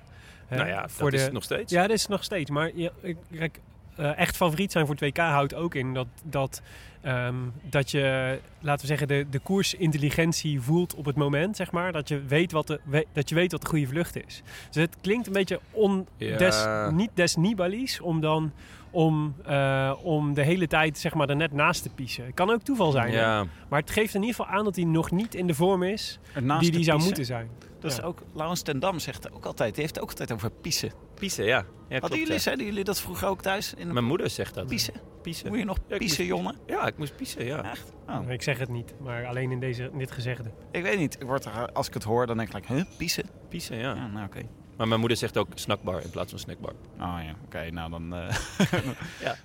nou 0.48 0.68
ja, 0.68 0.88
voor 0.88 1.11
dat 1.11 1.18
is 1.18 1.24
het 1.24 1.35
nog 1.35 1.42
steeds. 1.44 1.72
Ja, 1.72 1.83
dat 1.83 1.90
is 1.90 2.00
het 2.02 2.11
nog 2.11 2.24
steeds. 2.24 2.50
Maar 2.50 2.70
ja, 2.74 2.90
ik- 3.00 3.16
kijk, 3.37 3.61
eh, 4.00 4.18
echt 4.18 4.36
favoriet 4.36 4.72
zijn 4.72 4.86
voor 4.86 4.94
het 4.94 5.04
WK 5.04 5.16
houdt 5.18 5.54
ook 5.54 5.74
in 5.74 5.94
dat, 5.94 6.06
dat, 6.24 6.62
ehm, 7.00 7.34
dat 7.62 7.90
je, 7.90 8.38
laten 8.60 8.80
we 8.80 8.86
zeggen, 8.86 9.08
de, 9.08 9.26
de 9.30 9.38
koersintelligentie 9.38 10.60
voelt 10.60 10.94
op 10.94 11.04
het 11.04 11.16
moment, 11.16 11.56
zeg 11.56 11.70
maar. 11.70 11.92
Dat 11.92 12.08
je 12.08 12.22
weet 12.24 12.52
wat 12.52 12.66
de, 12.66 12.80
we- 12.84 13.06
dat 13.12 13.28
je 13.28 13.34
weet 13.34 13.52
wat 13.52 13.60
de 13.60 13.66
goede 13.68 13.86
vlucht 13.86 14.16
is. 14.26 14.42
Dus 14.70 14.82
het 14.82 14.96
klinkt 15.00 15.26
een 15.26 15.32
beetje 15.32 15.60
on, 15.70 16.06
Ja. 16.16 16.36
des, 16.36 16.64
niet 16.92 17.10
des 17.14 17.36
Nibali's 17.36 18.00
om 18.00 18.20
dan 18.20 18.52
om, 18.92 19.34
eh, 19.44 19.92
om 20.02 20.34
de 20.34 20.42
hele 20.42 20.66
tijd 20.66 20.98
zeg 20.98 21.14
maar, 21.14 21.28
er 21.28 21.36
net 21.36 21.52
naast 21.52 21.82
te 21.82 21.88
piezen. 21.88 22.24
Het 22.24 22.34
kan 22.34 22.50
ook 22.50 22.62
toeval 22.62 22.90
zijn. 22.90 23.12
Ja, 23.12 23.44
Maar 23.68 23.80
het 23.80 23.90
geeft 23.90 24.14
in 24.14 24.20
ieder 24.22 24.36
geval 24.36 24.52
aan 24.52 24.64
dat 24.64 24.76
hij 24.76 24.84
nog 24.84 25.10
niet 25.10 25.34
in 25.34 25.46
de 25.46 25.54
vorm 25.54 25.82
is 25.82 26.18
die 26.60 26.70
hij 26.70 26.82
zou 26.82 27.02
moeten 27.02 27.24
zijn. 27.24 27.48
Dat 27.80 27.92
is 27.92 28.02
ook, 28.02 28.22
Laurens 28.34 28.62
ten 28.62 28.78
Dam 28.80 28.98
zegt 28.98 29.32
ook 29.32 29.44
altijd, 29.44 29.72
die 29.74 29.82
heeft 29.82 29.94
het 29.94 30.04
ook 30.04 30.10
altijd 30.10 30.32
over 30.32 30.50
piezen. 30.50 30.92
Piezen, 31.20 31.44
ja. 31.44 31.50
ja 31.56 31.62
Hadden 31.64 31.98
klopt, 32.00 32.14
jullie, 32.14 32.33
ja. 32.33 32.38
zeiden 32.38 32.64
jullie 32.66 32.85
dat 32.85 33.00
vroeger 33.00 33.28
ook 33.28 33.42
thuis? 33.42 33.74
In 33.74 33.87
de 33.87 33.92
Mijn 33.92 34.04
moeder 34.04 34.30
zegt 34.30 34.54
dat. 34.54 34.66
piezen? 34.66 34.94
Piezen. 35.22 35.48
Moet 35.48 35.59
je 35.59 35.64
nog 35.64 35.78
Ja, 35.88 35.96
piezen, 35.96 36.24
jongen? 36.24 36.56
Ja, 36.66 36.87
ik 36.87 36.98
moest 36.98 37.16
piezen, 37.16 37.44
ja. 37.44 37.70
Echt? 37.70 37.92
Oh. 38.09 38.30
Ik 38.30 38.42
zeg 38.42 38.59
het 38.59 38.68
niet, 38.68 38.94
maar 39.00 39.26
alleen 39.26 39.50
in, 39.50 39.61
deze, 39.61 39.88
in 39.92 39.98
dit 39.98 40.11
gezegde. 40.11 40.50
Ik 40.72 40.83
weet 40.83 40.98
niet. 40.98 41.14
Ik 41.14 41.26
word 41.26 41.44
er, 41.44 41.72
als 41.72 41.88
ik 41.88 41.94
het 41.94 42.02
hoor, 42.02 42.26
dan 42.26 42.37
denk 42.37 42.48
ik, 42.48 42.54
like, 42.54 42.72
huh, 42.74 42.85
piezen? 42.96 43.24
Piezen, 43.48 43.76
ja. 43.76 43.94
Ja, 43.94 44.06
nou 44.06 44.26
oké. 44.26 44.40
Maar 44.76 44.88
mijn 44.88 45.00
moeder 45.00 45.18
zegt 45.18 45.37
ook 45.37 45.48
snackbar 45.54 46.02
in 46.02 46.11
plaats 46.11 46.30
van 46.30 46.38
snackbar. 46.38 46.72
Oh 47.00 47.18
ja, 47.24 47.35
oké. 47.44 47.70
nou 47.70 47.90
dan... 47.90 48.14
eh, 48.14 48.37
Ja. 49.22 49.37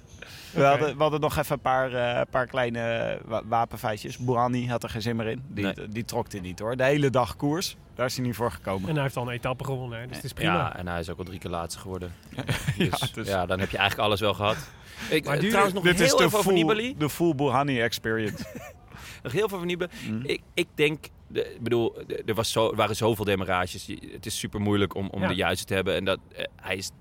We, 0.55 0.63
hadden, 0.63 0.95
we 0.97 1.01
hadden 1.01 1.19
nog 1.19 1.37
even 1.37 1.53
een 1.55 1.61
paar, 1.61 1.93
eh, 1.93 2.21
paar 2.29 2.47
kleine 2.47 3.17
wa- 3.25 3.41
wapenfeitjes. 3.45 4.17
Bourani 4.17 4.67
had 4.69 4.83
er 4.83 4.89
geen 4.89 5.01
zin 5.01 5.15
meer 5.15 5.27
in. 5.27 5.41
Die, 5.47 5.63
Nee. 5.65 5.87
die 5.89 6.05
trok 6.05 6.29
dit 6.29 6.41
niet 6.41 6.59
hoor. 6.59 6.75
De 6.75 6.83
hele 6.83 7.09
dag 7.09 7.35
koers. 7.35 7.77
Daar 7.95 8.05
is 8.05 8.15
hij 8.17 8.25
niet 8.25 8.35
voor 8.35 8.51
gekomen. 8.51 8.89
En 8.89 8.93
hij 8.93 9.03
heeft 9.03 9.17
al 9.17 9.27
een 9.27 9.33
etappe 9.33 9.63
gewonnen, 9.63 9.99
hè, 9.99 10.07
dus 10.07 10.15
het 10.15 10.25
is 10.25 10.33
prima. 10.33 10.53
Ja, 10.53 10.75
en 10.77 10.87
hij 10.87 10.99
is 10.99 11.09
ook 11.09 11.17
al 11.17 11.23
drie 11.23 11.39
keer 11.39 11.49
laatste 11.51 11.79
geworden. 11.81 12.11
Ja, 12.77 12.89
Dus, 12.89 13.11
dus- 13.13 13.27
ja, 13.27 13.45
dan 13.45 13.59
heb 13.59 13.69
je 13.69 13.77
eigenlijk 13.77 14.07
alles 14.07 14.19
wel 14.19 14.33
gehad. 14.33 14.57
Ik, 15.09 15.25
Maar 15.25 15.33
eh, 15.33 15.39
duur- 15.39 15.49
trouwens 15.49 15.75
nog 15.75 15.83
Dit 15.83 15.95
heel 15.95 16.05
is 16.05 16.15
de 16.15 16.23
over 16.23 16.39
full, 16.43 16.53
Nibali. 16.53 16.95
de 16.97 17.09
full 17.09 17.35
Bourani 17.35 17.81
experience. 17.81 18.43
Nog 19.23 19.31
heel 19.31 19.47
veel 19.47 19.55
over 19.57 19.67
Nibali. 19.67 19.91
Mm. 20.09 20.21
Ik, 20.25 20.41
ik 20.53 20.67
denk, 20.75 21.05
de, 21.27 21.53
ik 21.53 21.61
bedoel, 21.61 21.95
er 22.25 22.33
was 22.33 22.51
zo, 22.51 22.69
er 22.69 22.75
waren 22.75 22.95
zoveel 22.95 23.25
demarages. 23.25 23.87
Het 24.11 24.25
is 24.25 24.39
super 24.39 24.61
moeilijk 24.61 24.95
om, 24.95 25.07
om 25.09 25.21
Ja. 25.21 25.27
de 25.27 25.33
juiste 25.35 25.65
te 25.65 25.73
hebben. 25.73 25.95
En 25.95 26.05
dat, 26.05 26.19
eh, 26.35 26.43
hij 26.55 26.75
is, 26.75 26.91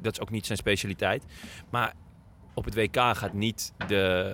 dat 0.00 0.12
is 0.12 0.20
ook 0.20 0.30
niet 0.30 0.46
zijn 0.46 0.58
specialiteit. 0.58 1.24
Maar 1.70 1.92
op 2.54 2.64
het 2.64 2.74
WK 2.74 2.96
gaat 2.96 3.32
niet 3.32 3.72
de, 3.86 4.32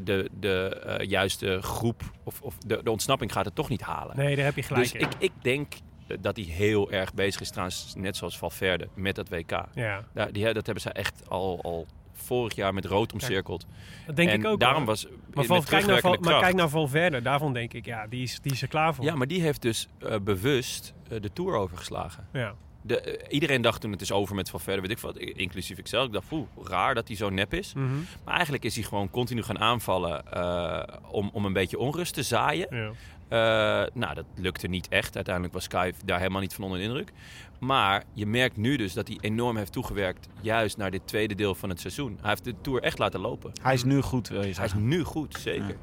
de, 0.00 0.30
de 0.40 0.68
eh, 0.68 1.08
juiste 1.08 1.58
groep 1.62 2.02
of, 2.24 2.40
of 2.40 2.58
de, 2.58 2.80
de 2.82 2.90
ontsnapping 2.90 3.32
gaat 3.32 3.44
het 3.44 3.54
toch 3.54 3.68
niet 3.68 3.82
halen. 3.82 4.16
Nee, 4.16 4.36
daar 4.36 4.44
heb 4.44 4.56
je 4.56 4.62
gelijk 4.62 4.92
dus 4.92 5.00
in. 5.00 5.06
ik, 5.06 5.14
ik 5.18 5.32
denk 5.42 5.74
dat 6.20 6.36
hij 6.36 6.44
heel 6.44 6.90
erg 6.90 7.14
bezig 7.14 7.40
is, 7.40 7.50
trouwens, 7.50 7.94
net 7.96 8.16
zoals 8.16 8.38
Valverde, 8.38 8.88
met 8.94 9.14
dat 9.14 9.28
WK. 9.28 9.64
Ja, 9.74 10.04
Daar, 10.14 10.32
die, 10.32 10.52
dat 10.52 10.66
hebben 10.66 10.82
ze 10.82 10.92
echt 10.92 11.28
al, 11.28 11.62
al 11.62 11.86
vorig 12.12 12.54
jaar 12.54 12.74
met 12.74 12.84
rood 12.84 13.12
omcirkeld. 13.12 13.66
dat 14.06 14.16
denk 14.16 14.30
en 14.30 14.40
ik 14.40 14.46
ook. 14.46 14.60
daarom 14.60 14.78
hoor. 14.84 14.86
was 14.86 15.06
maar, 15.34 15.44
Val, 15.44 15.62
kijk 15.62 15.86
naar, 15.86 16.00
Val, 16.00 16.16
maar 16.20 16.40
kijk 16.40 16.54
naar 16.54 16.68
Valverde, 16.68 17.22
daarvan 17.22 17.52
denk 17.52 17.72
ik, 17.72 17.84
ja, 17.84 18.06
die 18.06 18.22
is, 18.22 18.40
die 18.40 18.52
is 18.52 18.62
er 18.62 18.68
klaar 18.68 18.94
voor. 18.94 19.04
Ja, 19.04 19.14
maar 19.14 19.26
die 19.26 19.40
heeft 19.40 19.62
dus 19.62 19.88
eh, 19.98 20.18
bewust 20.18 20.94
eh, 21.08 21.20
de 21.20 21.32
Tour 21.32 21.54
overgeslagen. 21.54 22.28
Ja. 22.32 22.54
De, 22.88 23.00
eh, 23.00 23.32
iedereen 23.32 23.62
dacht 23.62 23.80
toen 23.80 23.92
het 23.92 24.00
is 24.00 24.12
over 24.12 24.34
met 24.34 24.50
Valverde, 24.50 24.80
weet 24.80 24.90
ik 24.90 24.98
wat, 24.98 25.16
inclusief 25.16 25.78
ikzelf. 25.78 26.06
Ik 26.06 26.12
dacht, 26.12 26.28
poeh, 26.28 26.46
raar 26.62 26.94
dat 26.94 27.08
hij 27.08 27.16
zo 27.16 27.30
nep 27.30 27.54
is. 27.54 27.72
Mhm. 27.74 27.86
Maar 28.24 28.34
eigenlijk 28.34 28.64
is 28.64 28.74
hij 28.74 28.84
gewoon 28.84 29.10
continu 29.10 29.42
gaan 29.42 29.58
aanvallen 29.58 30.32
eh, 30.32 30.82
om, 31.10 31.30
om 31.32 31.44
een 31.44 31.52
beetje 31.52 31.78
onrust 31.78 32.14
te 32.14 32.22
zaaien. 32.22 32.66
ja. 32.70 32.92
Eh, 33.28 33.86
nou, 33.94 34.14
dat 34.14 34.24
lukte 34.36 34.66
niet 34.66 34.88
echt. 34.88 35.14
Uiteindelijk 35.14 35.54
was 35.54 35.64
Sky 35.64 35.92
daar 36.04 36.18
helemaal 36.18 36.40
niet 36.40 36.54
van 36.54 36.64
onder 36.64 36.78
de 36.78 36.84
indruk. 36.84 37.12
Maar 37.58 38.04
je 38.12 38.26
merkt 38.26 38.56
nu 38.56 38.76
dus 38.76 38.92
dat 38.92 39.08
hij 39.08 39.18
enorm 39.20 39.56
heeft 39.56 39.72
toegewerkt 39.72 40.28
juist 40.40 40.76
naar 40.76 40.90
dit 40.90 41.06
tweede 41.06 41.34
deel 41.34 41.54
van 41.54 41.68
het 41.68 41.80
seizoen. 41.80 42.18
Hij 42.20 42.28
heeft 42.30 42.44
de 42.44 42.54
Tour 42.60 42.82
echt 42.82 42.98
laten 42.98 43.20
lopen. 43.20 43.52
Hij 43.62 43.74
is 43.74 43.84
nu 43.84 44.00
goed, 44.00 44.28
wil 44.28 44.44
je 44.44 44.54
Hij 44.54 44.64
is 44.64 44.74
nu 44.74 45.02
goed, 45.02 45.36
zeker. 45.38 45.76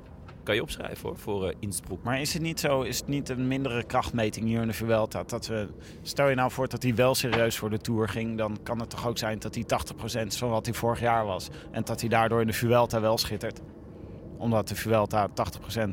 Kan 0.46 0.56
je 0.56 0.62
opschrijven 0.62 1.10
hoor, 1.10 1.18
voor 1.18 1.48
eh 1.48 1.56
Innsbruck. 1.60 2.04
Maar 2.04 2.22
is 2.22 2.34
het 2.34 2.42
niet 2.42 2.60
zo, 2.60 2.82
is 2.82 2.98
het 2.98 3.08
niet 3.08 3.30
een 3.30 3.48
mindere 3.48 3.84
krachtmeting 3.84 4.46
hier 4.46 4.62
in 4.62 4.68
de 4.68 4.74
Vuelta? 4.74 5.24
Dat 5.24 5.48
we, 5.48 5.68
stel 6.02 6.30
je 6.30 6.36
nou 6.36 6.52
voor 6.52 6.68
dat 6.68 6.84
hij 6.84 6.96
wel 6.96 7.16
serieus 7.16 7.58
voor 7.58 7.70
de 7.70 7.78
Tour 7.78 8.10
ging, 8.10 8.38
dan 8.38 8.58
kan 8.64 8.80
het 8.80 8.90
toch 8.90 9.08
ook 9.08 9.18
zijn 9.18 9.40
dat 9.40 9.56
hij 9.56 9.64
80% 10.24 10.28
is 10.28 10.38
van 10.38 10.50
wat 10.50 10.66
hij 10.66 10.76
vorig 10.76 11.00
jaar 11.00 11.26
was. 11.26 11.50
En 11.72 11.84
dat 11.84 12.00
hij 12.00 12.10
daardoor 12.10 12.42
in 12.42 12.48
de 12.48 12.54
Vuelta 12.54 13.02
wel 13.02 13.18
schittert. 13.18 13.62
Omdat 14.38 14.68
de 14.68 14.76
Vuelta 14.76 15.30
80% 15.30 15.90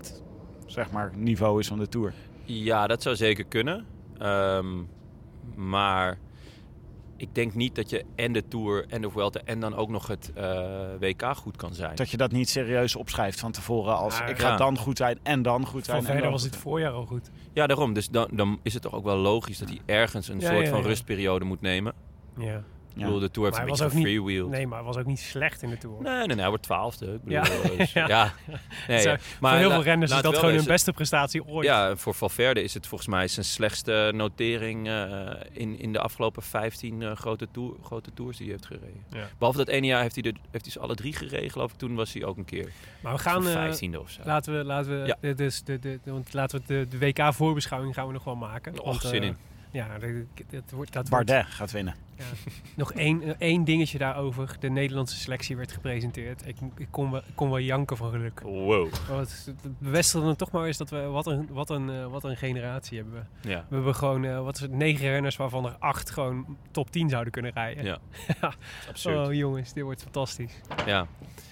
zeg 0.66 0.90
maar 0.90 1.12
niveau 1.16 1.60
is 1.60 1.68
van 1.68 1.78
de 1.78 1.88
Tour. 1.88 2.12
Ja, 2.44 2.86
dat 2.86 3.02
zou 3.02 3.16
zeker 3.16 3.44
kunnen. 3.44 3.86
Ehm, 4.18 4.66
maar 5.54 6.18
ik 7.22 7.34
denk 7.34 7.54
niet 7.54 7.74
dat 7.74 7.90
je 7.90 8.04
en 8.14 8.32
de 8.32 8.48
Tour 8.48 8.84
en 8.88 9.02
de 9.02 9.10
Vuelta 9.10 9.40
en 9.44 9.60
dan 9.60 9.74
ook 9.74 9.88
nog 9.88 10.06
het 10.06 10.32
eh, 10.34 10.70
WK 10.98 11.36
goed 11.36 11.56
kan 11.56 11.74
zijn. 11.74 11.96
Dat 11.96 12.10
je 12.10 12.16
dat 12.16 12.32
niet 12.32 12.48
serieus 12.48 12.96
opschrijft 12.96 13.40
van 13.40 13.52
tevoren 13.52 13.96
als 13.96 14.18
Maar 14.18 14.30
ik 14.30 14.38
ga 14.38 14.48
ja. 14.48 14.56
dan 14.56 14.78
goed 14.78 14.96
zijn 14.96 15.18
en 15.22 15.42
dan 15.42 15.66
goed 15.66 15.84
zijn. 15.84 15.96
en 15.96 16.02
Valverde 16.02 16.22
dan 16.22 16.32
was 16.32 16.42
zijn. 16.42 16.54
voorjaar 16.54 16.92
al 16.92 17.06
goed. 17.06 17.30
Ja, 17.52 17.66
daarom. 17.66 17.92
Dus 17.92 18.08
dan, 18.08 18.28
dan 18.32 18.58
is 18.62 18.72
het 18.74 18.82
toch 18.82 18.94
ook 18.94 19.04
wel 19.04 19.16
logisch 19.16 19.58
dat 19.58 19.68
hij 19.68 19.80
ergens 19.86 20.28
een 20.28 20.40
Ja, 20.40 20.50
soort 20.52 20.64
ja, 20.64 20.70
van 20.70 20.80
ja. 20.80 20.86
rustperiode 20.86 21.44
moet 21.44 21.60
nemen. 21.60 21.92
Ja. 22.36 22.62
Ik 22.94 23.04
bedoel, 23.04 23.18
de 23.18 23.30
Tour 23.30 23.48
heeft 23.48 23.60
Maar 23.62 23.68
een 23.70 23.76
hij 23.78 23.78
beetje 23.78 23.84
was 23.84 23.92
ook 23.92 23.92
niet- 23.92 24.06
gefreewheeled. 24.06 24.50
Nee, 24.50 24.66
maar 24.66 24.78
hij 24.78 24.86
was 24.86 24.96
ook 24.96 25.06
niet 25.06 25.20
slecht 25.20 25.62
in 25.62 25.70
de 25.70 25.78
Tour. 25.78 26.02
Nee, 26.02 26.16
nee, 26.16 26.26
nee, 26.26 26.36
hij 26.36 26.48
wordt 26.48 26.62
twaalfde. 26.62 27.06
Ik 27.06 27.22
bedoel, 27.24 27.38
Ja. 27.44 27.50
eh, 27.50 27.78
dus- 27.78 27.92
Ja. 28.02 28.08
ja. 28.08 28.32
Nee, 28.88 29.00
Zo, 29.00 29.10
ja. 29.10 29.18
voor 29.40 29.50
heel 29.50 29.70
veel 29.70 29.82
renners 29.82 30.12
is 30.12 30.22
dat 30.22 30.36
gewoon 30.38 30.54
hun 30.54 30.64
beste 30.64 30.92
prestatie 30.92 31.44
ooit. 31.46 31.66
Ja, 31.66 31.96
voor 31.96 32.14
Valverde 32.14 32.62
is 32.62 32.74
het 32.74 32.86
volgens 32.86 33.08
mij 33.10 33.28
zijn 33.28 33.44
slechtste 33.46 34.12
notering 34.14 34.88
eh, 34.88 35.30
in, 35.52 35.78
in 35.78 35.92
de 35.92 35.98
afgelopen 35.98 36.42
15 36.42 37.02
eh, 37.02 37.16
grote, 37.16 37.48
tour, 37.52 37.74
grote 37.82 38.10
tours 38.14 38.36
die 38.36 38.46
hij 38.46 38.54
heeft 38.54 38.66
gereden. 38.66 39.04
Ja. 39.10 39.28
Behalve 39.38 39.58
dat 39.58 39.68
ene 39.68 39.86
jaar 39.86 40.02
heeft 40.02 40.14
hij, 40.14 40.22
de, 40.22 40.32
heeft 40.50 40.64
hij 40.64 40.72
ze 40.72 40.80
alle 40.80 40.94
drie 40.94 41.12
gereden, 41.16 41.50
geloof 41.50 41.72
ik. 41.72 41.78
Toen 41.78 41.94
was 41.94 42.12
hij 42.12 42.24
ook 42.24 42.36
een 42.36 42.44
keer 42.44 42.68
Maar 43.00 43.12
we 43.12 43.18
gaan... 43.18 43.42
vijftiende 43.44 44.00
of 44.00 44.10
zo. 44.10 44.20
Laten 44.24 44.56
we, 44.58 44.64
laten 44.64 45.00
we, 45.00 45.06
Ja. 45.06 45.16
de, 45.20 45.34
dus 45.34 45.62
de, 45.62 45.78
de, 45.78 45.98
de- 46.04 46.10
want 46.12 46.32
laten 46.34 46.60
we 46.60 46.64
de, 46.66 46.98
de 46.98 46.98
WK-voorbeschouwing 47.06 47.94
gaan 47.94 48.06
we 48.06 48.12
nog 48.12 48.24
wel 48.24 48.36
maken. 48.36 48.78
Och, 48.80 48.84
Want, 48.84 49.00
zin 49.00 49.22
in. 49.22 49.36
Ja, 49.72 49.98
dat, 49.98 50.10
dat 50.50 50.70
wordt... 50.70 50.92
Dat 50.92 51.08
wordt 51.08 51.26
Bardet 51.26 51.46
gaat 51.46 51.70
winnen. 51.70 51.94
nog 52.76 52.92
één, 52.92 53.38
één 53.38 53.64
dingetje 53.64 53.98
daarover. 53.98 54.56
De 54.60 54.70
Nederlandse 54.70 55.16
selectie 55.16 55.56
werd 55.56 55.72
gepresenteerd. 55.72 56.46
Ik, 56.46 56.56
ik, 56.76 56.88
kon, 56.90 57.10
wel, 57.10 57.20
ik 57.20 57.34
kon 57.34 57.48
wel 57.48 57.58
janken 57.58 57.96
van 57.96 58.10
geluk. 58.10 58.40
Wow. 58.40 58.92
Het 59.10 59.54
bevestigde 59.78 60.36
toch 60.36 60.50
maar 60.50 60.66
eens 60.66 60.76
dat 60.76 60.90
we... 60.90 61.00
Wat 61.00 61.26
een, 61.26 61.48
wat 61.50 61.70
een, 61.70 61.90
eh, 61.90 62.06
wat 62.06 62.24
een 62.24 62.36
generatie 62.36 62.96
hebben 62.96 63.14
we. 63.14 63.48
Ja. 63.48 63.64
We 63.68 63.74
hebben 63.74 63.94
gewoon, 63.94 64.24
eh, 64.24 64.42
wat 64.42 64.54
is 64.54 64.60
het, 64.60 64.72
negen 64.72 65.08
renners 65.08 65.36
waarvan 65.36 65.66
er 65.66 65.76
acht 65.78 66.10
gewoon 66.10 66.56
top 66.70 66.90
10 66.90 67.08
zouden 67.08 67.32
kunnen 67.32 67.52
rijden. 67.52 67.84
Ja. 67.84 67.98
Ja. 68.40 68.52
Absurd. 68.88 69.26
Oh 69.26 69.34
jongens, 69.34 69.72
dit 69.72 69.82
wordt 69.82 70.02
fantastisch. 70.02 70.60
Ja. 70.86 71.06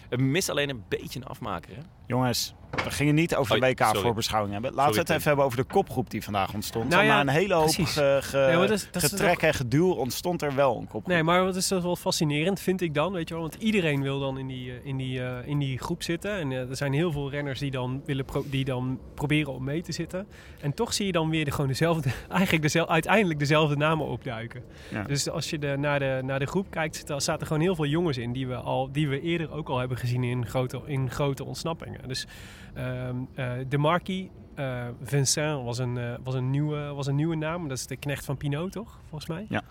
Het 0.09 0.20
mist 0.20 0.48
alleen 0.48 0.68
een 0.68 0.85
beetje 0.88 1.20
een 1.20 1.26
afmaker, 1.26 1.76
hè? 1.76 1.83
Jongens, 2.11 2.55
we 2.85 2.90
gingen 2.90 3.14
niet 3.14 3.37
over 3.37 3.61
de 3.61 3.66
Oh, 3.66 3.70
WK 3.70 3.83
sorry. 3.85 4.01
voorbeschouwing 4.01 4.53
hebben. 4.53 4.75
Laten 4.75 4.92
we 4.94 4.99
het 4.99 5.11
even 5.11 5.23
hebben 5.23 5.44
over 5.44 5.57
de 5.57 5.64
kopgroep 5.64 6.11
die 6.11 6.25
vandaag 6.25 6.55
ontstond. 6.55 6.88
Nou 6.88 7.05
ja, 7.05 7.09
na 7.14 7.20
een 7.20 7.29
hele 7.29 7.55
hoop 7.55 7.68
ge, 7.68 8.18
ge- 8.23 8.38
Ja, 8.38 8.59
maar 8.59 8.66
dat 8.66 8.70
is- 8.70 8.88
dat 8.90 9.03
is 9.03 9.09
getrek 9.11 9.42
en 9.42 9.55
geduw 9.55 9.90
ontstond 9.92 10.42
er 10.42 10.55
wel 10.55 10.70
een 10.77 10.81
kopgroep. 10.83 11.07
Nee, 11.07 11.23
maar 11.23 11.44
wat 11.44 11.57
is 11.57 11.68
dat 11.68 11.83
wel 11.83 11.96
fascinerend, 11.96 12.61
vind 12.61 12.81
ik 12.81 12.94
dan, 12.94 13.12
weet 13.12 13.29
je 13.29 13.35
wel. 13.35 13.42
Want 13.42 13.55
iedereen 13.55 14.03
wil 14.03 14.20
dan 14.20 14.38
in 14.38 14.46
die, 14.46 14.70
eh, 14.70 14.77
in 14.83 14.96
die, 14.96 15.23
eh, 15.23 15.49
in 15.49 15.59
die 15.59 15.79
groep 15.79 16.03
zitten. 16.03 16.33
En 16.38 16.53
eh, 16.53 16.68
er 16.70 16.77
zijn 16.77 16.92
heel 16.92 17.12
veel 17.12 17.31
renners 17.31 17.59
die 17.59 17.70
dan, 17.70 18.03
willen 18.05 18.25
pro- 18.25 18.44
die 18.46 18.64
dan 18.64 18.99
proberen 19.14 19.53
om 19.53 19.64
mee 19.64 19.83
te 19.83 19.92
zitten. 19.92 20.27
En 20.61 20.75
toch 20.75 20.92
zie 20.94 21.07
je 21.07 21.12
dan 21.12 21.31
weer 21.31 21.44
de, 21.44 21.51
gewoon 21.51 21.68
dezelfde, 21.68 22.11
eigenlijk 22.31 22.62
dezelfde, 22.62 22.92
uiteindelijk 22.92 23.38
dezelfde 23.38 23.77
namen 23.77 24.07
opduiken. 24.07 24.62
Ja. 24.90 25.03
Dus 25.03 25.31
als 25.31 25.51
je 25.51 25.59
de, 25.59 25.75
naar, 25.79 25.99
de, 25.99 26.20
naar 26.25 26.38
de 26.38 26.46
groep 26.46 26.66
kijkt, 26.70 27.05
zaten 27.16 27.46
gewoon 27.46 27.62
heel 27.62 27.75
veel 27.75 27.87
jongens 27.87 28.16
in 28.18 28.33
die 28.33 28.46
we, 28.46 28.55
al, 28.57 28.92
die 28.92 29.09
we 29.09 29.20
eerder 29.20 29.53
ook 29.53 29.68
al 29.68 29.79
hebben 29.79 29.96
gezien 29.96 30.25
in 30.25 30.46
grote, 30.46 30.81
in 30.87 31.11
grote 31.11 31.44
ontsnappingen. 31.44 31.99
Dus 32.06 32.26
ehm, 32.74 33.16
eh, 33.34 33.52
De 33.68 33.78
Marquis, 33.78 34.26
eh, 34.54 34.84
Vincent 35.02 35.64
was 35.64 35.78
een, 35.78 35.98
eh, 35.98 36.14
was, 36.24 36.34
een 36.34 36.50
nieuwe, 36.50 36.78
was 36.94 37.06
een 37.06 37.14
nieuwe 37.14 37.36
naam. 37.36 37.68
Dat 37.68 37.78
is 37.78 37.86
de 37.86 37.96
knecht 37.96 38.24
van 38.24 38.36
Pinot, 38.36 38.72
toch? 38.72 38.98
Volgens 39.08 39.30
mij. 39.30 39.46
Ja. 39.48 39.62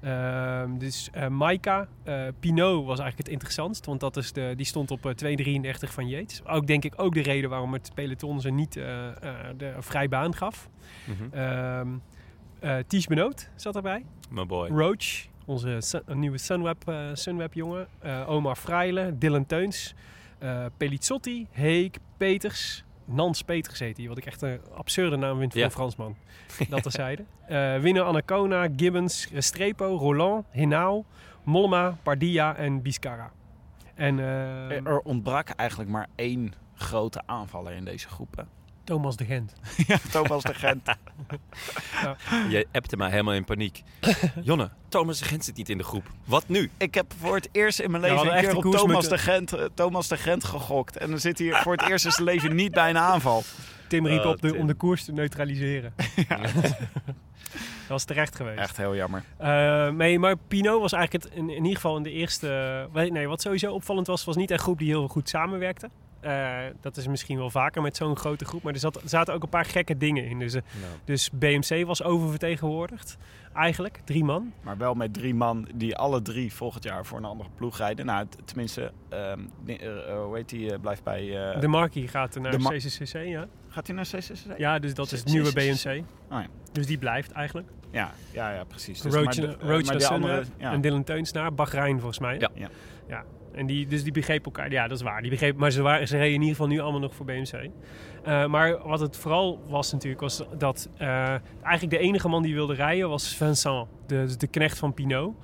Ehm, 0.00 0.78
dus 0.78 1.08
eh 1.12 1.28
Maika, 1.28 1.88
eh, 2.02 2.14
Pinot 2.40 2.74
was 2.86 2.98
eigenlijk 2.98 3.18
het 3.18 3.28
interessantst, 3.28 3.86
want 3.86 4.00
dat 4.00 4.16
is 4.16 4.32
de, 4.32 4.52
die 4.56 4.66
stond 4.66 4.90
op 4.90 5.06
eh, 5.06 5.14
2,33 5.14 5.92
van 5.92 6.08
Yates. 6.08 6.44
Ook 6.46 6.66
denk 6.66 6.84
ik 6.84 6.92
ook 6.96 7.14
de 7.14 7.22
reden 7.22 7.50
waarom 7.50 7.72
het 7.72 7.90
peloton 7.94 8.40
ze 8.40 8.50
niet 8.50 8.76
eh, 8.76 9.06
eh, 9.08 9.14
de 9.56 9.72
vrij 9.78 10.08
baan 10.08 10.34
gaf. 10.34 10.68
Ehm 11.32 11.88
eh 12.60 12.76
Ties 12.86 13.06
Benoot 13.06 13.50
zat 13.56 13.76
erbij. 13.76 14.04
My 14.30 14.46
boy. 14.46 14.68
Roach, 14.68 15.26
onze 15.44 15.76
Sun- 15.78 16.02
een 16.06 16.18
nieuwe 16.18 16.38
Sunweb, 16.38 16.88
eh, 16.88 17.06
Sunweb 17.12 17.54
jongen. 17.54 17.86
Eh, 17.98 18.30
Omar 18.30 18.56
Freile, 18.56 19.18
Dylan 19.18 19.46
Teuns, 19.46 19.94
eh 20.40 20.64
Pelizzotti, 20.76 21.46
Heek, 21.50 21.98
Peters. 22.16 22.84
Nans 23.04 23.42
Peters 23.42 23.78
heet 23.78 23.96
hij, 23.96 24.08
wat 24.08 24.18
ik 24.18 24.26
echt 24.26 24.42
een 24.42 24.60
absurde 24.74 25.16
naam 25.16 25.38
vind 25.38 25.50
voor 25.52 25.60
Ja. 25.60 25.66
een 25.66 25.72
Fransman. 25.72 26.16
Dat 26.70 26.82
terzijde. 26.82 27.24
Eh 27.46 27.78
winnaar 27.78 28.04
Anacona, 28.04 28.68
Gibbons, 28.76 29.28
Restrepo, 29.32 29.96
Roland, 29.96 30.46
Hinao, 30.50 31.04
Mollema, 31.44 31.96
Pardia 32.02 32.56
en 32.56 32.82
Biscara. 32.82 33.30
En 33.94 34.18
eh, 34.18 34.70
Er 34.86 34.98
ontbrak 35.00 35.48
eigenlijk 35.48 35.90
maar 35.90 36.08
één 36.14 36.52
grote 36.74 37.22
aanvaller 37.26 37.72
in 37.72 37.84
deze 37.84 38.08
groep. 38.08 38.36
hè. 38.36 38.42
Thomas 38.90 39.16
de 39.16 39.24
Gent. 39.24 39.52
ja, 39.86 39.98
Thomas 40.10 40.42
de 40.42 40.54
Gent. 40.54 40.88
Je 42.48 42.66
appte 42.72 42.96
mij 42.96 43.10
helemaal 43.10 43.34
in 43.34 43.44
paniek. 43.44 43.82
Jonne, 44.42 44.70
Thomas 44.88 45.18
de 45.18 45.24
Gent 45.24 45.44
zit 45.44 45.56
niet 45.56 45.68
in 45.68 45.78
de 45.78 45.84
groep. 45.84 46.10
Wat 46.24 46.48
nu? 46.48 46.70
Ik 46.76 46.94
heb 46.94 47.12
voor 47.20 47.34
het 47.34 47.48
eerst 47.52 47.80
in 47.80 47.90
mijn 47.90 48.02
Ja, 48.02 48.08
we 48.08 48.14
leven 48.14 48.28
een 48.30 48.34
hadden 48.44 48.62
keer 48.62 48.72
echt 48.72 48.82
op 48.82 48.86
Thomas 48.88 49.08
de, 49.08 49.18
Gent, 49.18 49.52
eh, 49.52 49.64
Thomas 49.74 50.08
de 50.08 50.16
Gent 50.16 50.44
gegokt. 50.44 50.96
En 50.96 51.10
dan 51.10 51.18
zit 51.18 51.38
hij 51.38 51.52
voor 51.62 51.72
het 51.72 51.88
eerst 51.88 52.04
in 52.04 52.10
zijn 52.10 52.24
leven 52.24 52.54
niet 52.54 52.72
bij 52.72 52.90
een 52.90 52.98
aanval. 52.98 53.42
Tim 53.88 54.06
riep 54.06 54.24
Oh, 54.24 54.30
op 54.30 54.40
de, 54.42 54.50
Tim. 54.50 54.60
om 54.60 54.66
de 54.66 54.74
koers 54.74 55.04
te 55.04 55.12
neutraliseren. 55.12 55.94
Dat 57.80 57.98
was 57.98 58.04
terecht 58.04 58.36
geweest. 58.36 58.58
Echt 58.58 58.76
heel 58.76 58.96
jammer. 58.96 59.24
Eh, 59.36 59.88
nee, 59.88 60.18
maar 60.18 60.36
Pinot 60.48 60.80
was 60.80 60.92
eigenlijk 60.92 61.24
het, 61.24 61.34
in, 61.34 61.50
in 61.50 61.56
ieder 61.56 61.74
geval 61.74 61.96
in 61.96 62.02
de 62.02 62.10
eerste... 62.10 62.88
weet- 62.92 63.12
Nee, 63.12 63.28
wat 63.28 63.40
sowieso 63.42 63.72
opvallend 63.72 64.06
was, 64.06 64.24
was 64.24 64.36
niet 64.36 64.50
een 64.50 64.58
groep 64.58 64.78
die 64.78 64.88
heel 64.88 65.08
goed 65.08 65.28
samenwerkte. 65.28 65.90
Eh, 66.20 66.58
dat 66.80 66.96
is 66.96 67.06
misschien 67.06 67.38
wel 67.38 67.50
vaker 67.50 67.82
met 67.82 67.96
zo'n 67.96 68.16
grote 68.16 68.44
groep. 68.44 68.62
Maar 68.62 68.72
er, 68.72 68.78
zat, 68.78 69.02
er 69.02 69.08
zaten 69.08 69.34
ook 69.34 69.42
een 69.42 69.48
paar 69.48 69.64
gekke 69.64 69.96
dingen 69.96 70.24
in. 70.24 70.38
Dus, 70.38 70.54
eh, 70.54 70.62
dus 71.04 71.30
BMC 71.30 71.86
was 71.86 72.02
oververtegenwoordigd. 72.02 73.16
Eigenlijk, 73.54 74.00
drie 74.04 74.24
man. 74.24 74.52
Maar 74.62 74.76
wel 74.76 74.94
met 74.94 75.14
drie 75.14 75.34
man 75.34 75.68
die 75.74 75.96
alle 75.96 76.22
drie 76.22 76.52
volgend 76.52 76.84
jaar 76.84 77.06
voor 77.06 77.18
een 77.18 77.24
andere 77.24 77.48
ploeg 77.54 77.78
rijden. 77.78 78.06
Nou, 78.06 78.26
tenminste, 78.44 78.92
eh, 79.08 79.32
hoe 80.24 80.36
heet 80.36 80.48
die, 80.48 80.78
blijft 80.78 81.02
bij... 81.02 81.20
de 81.60 81.68
Marquis 81.68 82.10
gaat 82.10 82.38
naar 82.40 82.58
de 82.58 82.76
CCCC, 82.76 83.12
ja. 83.12 83.46
Gaat 83.68 83.86
hij 83.86 83.96
naar 83.96 84.04
CCC? 84.04 84.58
Ja, 84.58 84.78
dus 84.78 84.94
dat 84.94 85.12
is 85.12 85.18
het 85.18 85.28
nieuwe. 85.28 85.52
BMC. 85.52 86.02
Oh 86.30 86.40
ja. 86.40 86.46
Dus 86.72 86.86
die 86.86 86.98
blijft 86.98 87.32
eigenlijk. 87.32 87.68
Ja, 87.90 88.10
ja, 88.32 88.52
ja, 88.52 88.64
precies. 88.64 89.00
Dus, 89.00 89.14
Roach, 89.14 89.24
maar 89.24 89.34
de- 89.34 89.46
Roach 89.46 89.58
naar 89.60 89.84
maar 89.84 89.96
die 89.96 90.06
andere, 90.06 90.34
Sunweb 90.34 90.60
ja. 90.60 90.72
en 90.72 90.80
Dylan 90.80 91.04
Teuns 91.04 91.32
naar 91.32 91.54
Bahrein 91.54 91.98
volgens 91.98 92.18
mij. 92.18 92.38
Ja. 92.38 92.50
Ja. 92.54 92.68
ja. 93.08 93.24
En 93.52 93.66
die, 93.66 93.86
dus 93.86 94.02
die 94.02 94.12
begrepen 94.12 94.44
elkaar. 94.44 94.70
Ja, 94.70 94.88
dat 94.88 94.98
is 94.98 95.04
waar. 95.04 95.20
Die 95.20 95.30
begrepen, 95.30 95.60
maar 95.60 95.70
ze, 95.70 95.82
waren, 95.82 96.08
ze 96.08 96.16
reden 96.16 96.34
in 96.34 96.40
ieder 96.40 96.56
geval 96.56 96.68
nu 96.68 96.80
allemaal 96.80 97.00
nog 97.00 97.14
voor 97.14 97.26
BMC. 97.26 97.70
Eh, 98.22 98.46
maar 98.46 98.88
wat 98.88 99.00
het 99.00 99.16
vooral 99.16 99.62
was 99.68 99.92
natuurlijk, 99.92 100.20
was 100.20 100.42
dat 100.58 100.88
eh, 100.96 101.34
eigenlijk 101.62 101.90
de 101.90 101.98
enige 101.98 102.28
man 102.28 102.42
die 102.42 102.54
wilde 102.54 102.74
rijden 102.74 103.08
was 103.08 103.36
Vincent, 103.36 103.86
de, 104.06 104.34
de 104.38 104.46
knecht 104.46 104.78
van 104.78 104.94
Pinot. 104.94 105.34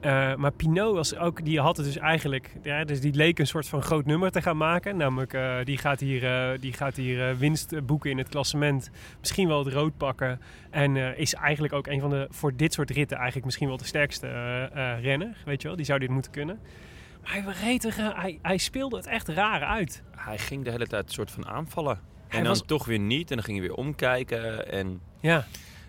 Eh, 0.00 0.34
maar 0.34 0.52
Pinot 0.52 0.94
was 0.94 1.16
ook, 1.16 1.44
die 1.44 1.60
had 1.60 1.76
het 1.76 1.86
dus 1.86 1.96
eigenlijk, 1.96 2.56
ja, 2.62 2.84
dus 2.84 3.00
die 3.00 3.14
leek 3.14 3.38
een 3.38 3.46
soort 3.46 3.68
van 3.68 3.82
groot 3.82 4.06
nummer 4.06 4.30
te 4.30 4.42
gaan 4.42 4.56
maken. 4.56 4.96
Namelijk, 4.96 5.38
die 5.64 5.78
gaat 5.78 6.00
hier, 6.00 6.56
die 6.60 6.72
gaat 6.72 6.96
hier 6.96 7.38
winst 7.38 7.86
boeken 7.86 8.10
in 8.10 8.18
het 8.18 8.28
klassement. 8.28 8.90
Misschien 9.20 9.48
wel 9.48 9.64
het 9.64 9.74
rood 9.74 9.96
pakken. 9.96 10.40
En 10.70 11.16
is 11.16 11.34
eigenlijk 11.34 11.72
ook 11.74 11.86
een 11.86 12.00
van 12.00 12.10
de, 12.10 12.26
voor 12.30 12.56
dit 12.56 12.72
soort 12.72 12.90
ritten, 12.90 13.16
eigenlijk 13.16 13.46
misschien 13.46 13.68
wel 13.68 13.76
de 13.76 13.84
sterkste 13.84 14.64
renner. 15.00 15.36
Weet 15.44 15.62
je 15.62 15.68
wel, 15.68 15.76
die 15.76 15.86
zou 15.86 15.98
dit 15.98 16.10
moeten 16.10 16.32
kunnen. 16.32 16.58
Hij, 17.22 17.44
eh, 17.46 18.20
hij, 18.20 18.38
hij 18.42 18.56
speelde 18.58 18.96
het 18.96 19.06
echt 19.06 19.28
raar 19.28 19.62
uit. 19.62 20.02
Hij 20.16 20.38
ging 20.38 20.64
de 20.64 20.70
hele 20.70 20.86
tijd 20.86 21.04
een 21.06 21.12
soort 21.12 21.30
van 21.30 21.46
aanvallen. 21.46 22.00
Hij 22.28 22.38
en 22.38 22.44
dan 22.44 22.52
was- 22.56 22.66
toch 22.66 22.84
weer 22.84 22.98
niet. 22.98 23.30
En 23.30 23.36
dan 23.36 23.44
ging 23.44 23.58
hij 23.58 23.66
weer 23.68 23.76
omkijken. 23.76 24.68
En 24.72 25.00
Ja, 25.20 25.46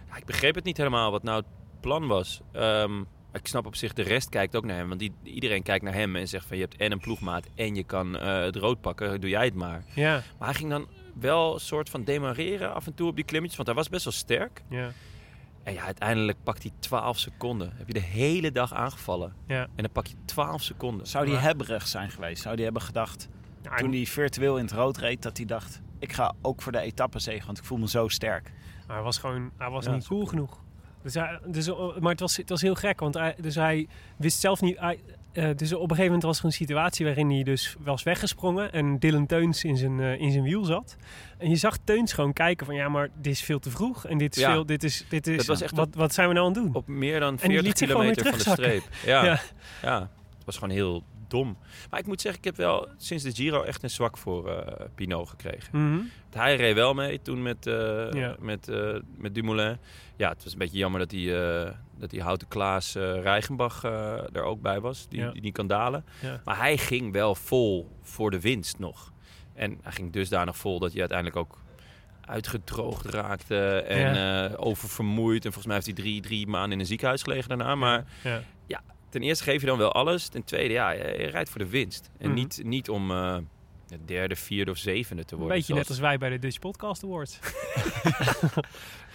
ja, 0.10 0.16
ik 0.18 0.26
begreep 0.26 0.56
het 0.56 0.64
niet 0.64 0.78
helemaal 0.78 1.12
wat 1.12 1.24
nou 1.24 1.38
het 1.38 1.48
plan 1.82 2.08
was. 2.08 2.42
Ehm, 2.52 3.00
ik 3.34 3.48
snap 3.48 3.66
op 3.66 3.76
zich, 3.76 3.94
de 3.94 4.02
rest 4.02 4.30
kijkt 4.30 4.56
ook 4.56 4.66
naar 4.66 4.76
hem. 4.78 4.88
Want 4.88 5.00
die, 5.00 5.14
iedereen 5.24 5.64
kijkt 5.64 5.84
naar 5.84 5.94
hem 5.94 6.16
en 6.16 6.28
zegt 6.28 6.46
van... 6.46 6.58
je 6.58 6.64
hebt 6.64 6.76
en 6.76 6.92
een 6.92 7.00
ploegmaat 7.00 7.48
en 7.56 7.76
je 7.76 7.84
kan 7.84 8.18
eh, 8.18 8.40
het 8.42 8.56
rood 8.56 8.82
pakken. 8.82 9.22
Doe 9.22 9.30
jij 9.30 9.46
het 9.46 9.54
maar. 9.56 9.84
ja, 9.96 10.22
Maar 10.40 10.48
hij 10.48 10.58
ging 10.58 10.70
dan 10.70 10.88
wel 11.20 11.54
een 11.54 11.60
soort 11.60 11.90
van 11.90 12.04
demareren 12.04 12.74
af 12.74 12.86
en 12.86 12.94
toe 12.94 13.08
op 13.08 13.16
die 13.16 13.26
klimmetjes. 13.26 13.56
Want 13.58 13.68
hij 13.68 13.78
was 13.78 13.90
best 13.90 14.04
wel 14.04 14.14
sterk. 14.14 14.62
ja, 14.70 14.92
En 15.64 15.74
ja, 15.74 15.84
uiteindelijk 15.84 16.38
pakt 16.44 16.62
hij 16.64 16.72
12 16.80 17.18
seconden. 17.20 17.74
Heb 17.76 17.88
je 17.88 17.94
de 17.94 18.00
hele 18.00 18.52
dag 18.52 18.74
aangevallen. 18.74 19.34
ja. 19.48 19.62
En 19.62 19.70
dan 19.84 19.92
pak 19.92 20.08
je 20.08 20.16
12 20.26 20.62
seconden. 20.62 21.08
Zou 21.08 21.26
die 21.26 21.34
Maar- 21.34 21.44
hebberig 21.44 21.88
zijn 21.88 22.10
geweest? 22.12 22.42
Zou 22.42 22.56
die 22.56 22.64
hebben 22.64 22.82
gedacht, 22.82 23.28
Nou, 23.64 23.78
toen 23.78 23.92
hij 23.92 24.06
virtueel 24.06 24.58
in 24.58 24.64
het 24.64 24.74
rood 24.74 24.98
reed, 24.98 25.22
dat 25.22 25.38
hij 25.38 25.46
dacht... 25.46 25.82
Ik 26.00 26.14
ga 26.14 26.34
ook 26.42 26.62
voor 26.62 26.72
de 26.72 26.80
etappezege, 26.80 27.46
want 27.46 27.58
ik 27.58 27.64
voel 27.64 27.78
me 27.78 27.88
zo 27.88 28.08
sterk. 28.08 28.52
hij 28.88 29.02
was 29.02 29.18
gewoon, 29.18 29.52
hij 29.58 29.70
was 29.70 29.86
Ja, 29.86 29.92
niet 29.94 30.08
cool 30.08 30.26
genoeg. 30.26 30.60
Dus 31.02 31.14
hij, 31.14 31.40
dus, 31.48 31.68
eh, 31.68 31.98
maar 32.00 32.12
het 32.12 32.20
was, 32.20 32.38
het 32.38 32.50
was 32.50 32.62
heel 32.62 32.76
gek, 32.76 33.00
want 33.00 33.14
hij, 33.14 33.36
dus 33.42 33.56
hij 33.56 33.88
wist 34.18 34.40
zelf 34.40 34.62
niet. 34.62 34.80
Hij, 34.80 35.00
eh, 35.34 35.50
dus 35.56 35.74
op 35.74 35.82
een 35.82 35.88
gegeven 35.90 36.06
moment 36.06 36.24
was 36.24 36.40
er 36.40 36.46
een 36.46 36.52
situatie 36.52 37.06
waarin 37.06 37.30
hij 37.30 37.44
dus 37.44 37.76
was 37.80 38.04
weggesprongen 38.04 38.72
en 38.72 39.00
Dylan 39.00 39.26
Teuns 39.26 39.64
in 39.64 39.78
zijn, 39.78 40.00
eh, 40.00 40.20
in 40.20 40.32
zijn 40.32 40.44
wiel 40.44 40.64
zat. 40.64 40.96
En 41.38 41.50
je 41.50 41.56
zag 41.56 41.78
Teuns 41.84 42.14
gewoon 42.14 42.34
kijken 42.34 42.66
van 42.66 42.76
ja, 42.76 42.90
maar 42.90 43.10
dit 43.22 43.34
is 43.34 43.42
veel 43.42 43.60
te 43.60 43.70
vroeg 43.70 44.06
en 44.06 44.18
dit 44.18 44.36
is 44.36 44.42
Ja. 44.42 44.52
veel, 44.52 44.66
dit 44.66 44.84
is, 44.84 45.06
dit 45.10 45.28
is, 45.28 45.46
was 45.48 45.62
echt 45.62 45.76
wat, 45.76 45.90
wat 45.96 46.14
zijn 46.14 46.28
we 46.28 46.34
nou 46.34 46.48
aan 46.48 46.54
het 46.54 46.64
doen? 46.64 46.74
Op 46.76 46.88
meer 46.88 47.20
dan 47.20 47.30
En 47.30 47.50
die 47.50 47.60
40 47.60 47.66
liet 47.66 47.78
zich 47.78 47.88
gewoon 47.90 48.06
weer 48.06 48.16
kilometer 48.16 48.44
van 48.46 48.56
de 48.56 48.62
streep. 48.62 48.84
Ja, 49.06 49.24
Ja. 49.30 49.40
ja. 49.82 50.00
het 50.38 50.46
was 50.46 50.56
gewoon 50.58 50.74
heel 50.76 51.04
dom. 51.34 51.58
Maar 51.90 52.00
ik 52.00 52.08
moet 52.08 52.22
zeggen, 52.22 52.40
ik 52.40 52.46
heb 52.46 52.56
wel 52.58 52.88
sinds 52.98 53.24
de 53.24 53.32
Giro 53.32 53.62
echt 53.64 53.84
een 53.84 53.90
zwak 53.90 54.18
voor 54.18 54.50
eh 54.52 54.86
Pinot 54.96 55.30
gekregen. 55.30 55.90
Mhm. 55.90 56.00
Hij 56.34 56.56
reed 56.56 56.76
wel 56.76 56.94
mee 56.94 57.22
toen 57.22 57.42
met, 57.42 57.58
Ja. 58.12 58.36
met, 58.40 58.68
eh, 58.68 58.96
met 59.18 59.36
Dumoulin. 59.36 59.78
Ja, 60.18 60.30
het 60.30 60.44
was 60.44 60.54
een 60.54 60.60
beetje 60.60 60.78
jammer 60.78 61.00
dat 61.00 61.10
die, 61.10 61.32
dat 61.98 62.10
die 62.10 62.22
Houten 62.22 62.48
Klaas 62.48 62.94
Rijgenbach 62.96 63.84
eh, 63.84 64.36
er 64.36 64.44
ook 64.44 64.62
bij 64.62 64.80
was. 64.80 65.08
Die, 65.10 65.20
Ja. 65.20 65.32
die 65.32 65.42
niet 65.42 65.54
kan 65.54 65.68
dalen. 65.68 66.06
Ja. 66.22 66.42
Maar 66.46 66.58
hij 66.58 66.78
ging 66.78 67.12
wel 67.14 67.36
vol 67.36 67.90
voor 68.02 68.32
de 68.32 68.40
winst 68.40 68.80
nog. 68.80 69.12
En 69.54 69.80
hij 69.82 69.92
ging 69.92 70.12
dusdanig 70.14 70.58
vol 70.58 70.80
dat 70.80 70.92
hij 70.92 71.00
uiteindelijk 71.00 71.38
ook 71.40 71.62
uitgedroogd 72.26 73.06
raakte 73.06 73.70
en 73.82 74.58
oververmoeid. 74.58 75.46
En 75.46 75.54
volgens 75.54 75.66
mij 75.66 75.76
heeft 75.76 75.86
hij 75.88 75.96
drie, 75.96 76.22
drie 76.22 76.48
maanden 76.48 76.72
in 76.72 76.80
een 76.80 76.86
ziekenhuis 76.86 77.22
gelegen 77.24 77.50
daarna. 77.50 77.76
Maar 77.76 78.04
Ja. 78.24 78.42
Ten 79.14 79.22
eerste 79.22 79.44
geef 79.44 79.60
je 79.62 79.68
dan 79.68 79.78
wel 79.78 79.92
alles. 79.92 80.28
Ten 80.28 80.44
tweede, 80.44 80.74
ja, 80.74 80.92
je, 80.92 81.04
je 81.04 81.28
rijdt 81.28 81.50
voor 81.50 81.60
de 81.60 81.70
winst. 81.70 82.10
En 82.20 82.26
Mhm. 82.28 82.36
niet, 82.40 82.62
niet 82.64 82.90
om 82.90 83.12
eh, 83.12 83.38
de 83.88 84.00
derde, 84.06 84.36
vierde 84.36 84.72
of 84.72 84.78
zevende 84.78 85.26
te 85.26 85.34
Een 85.34 85.40
worden. 85.40 85.58
beetje 85.58 85.74
net 85.74 85.90
als 85.90 86.00
wij 86.00 86.18
bij 86.18 86.30
de 86.30 86.40
Dutch 86.40 86.60
Podcast 86.60 87.04
Awards. 87.04 87.40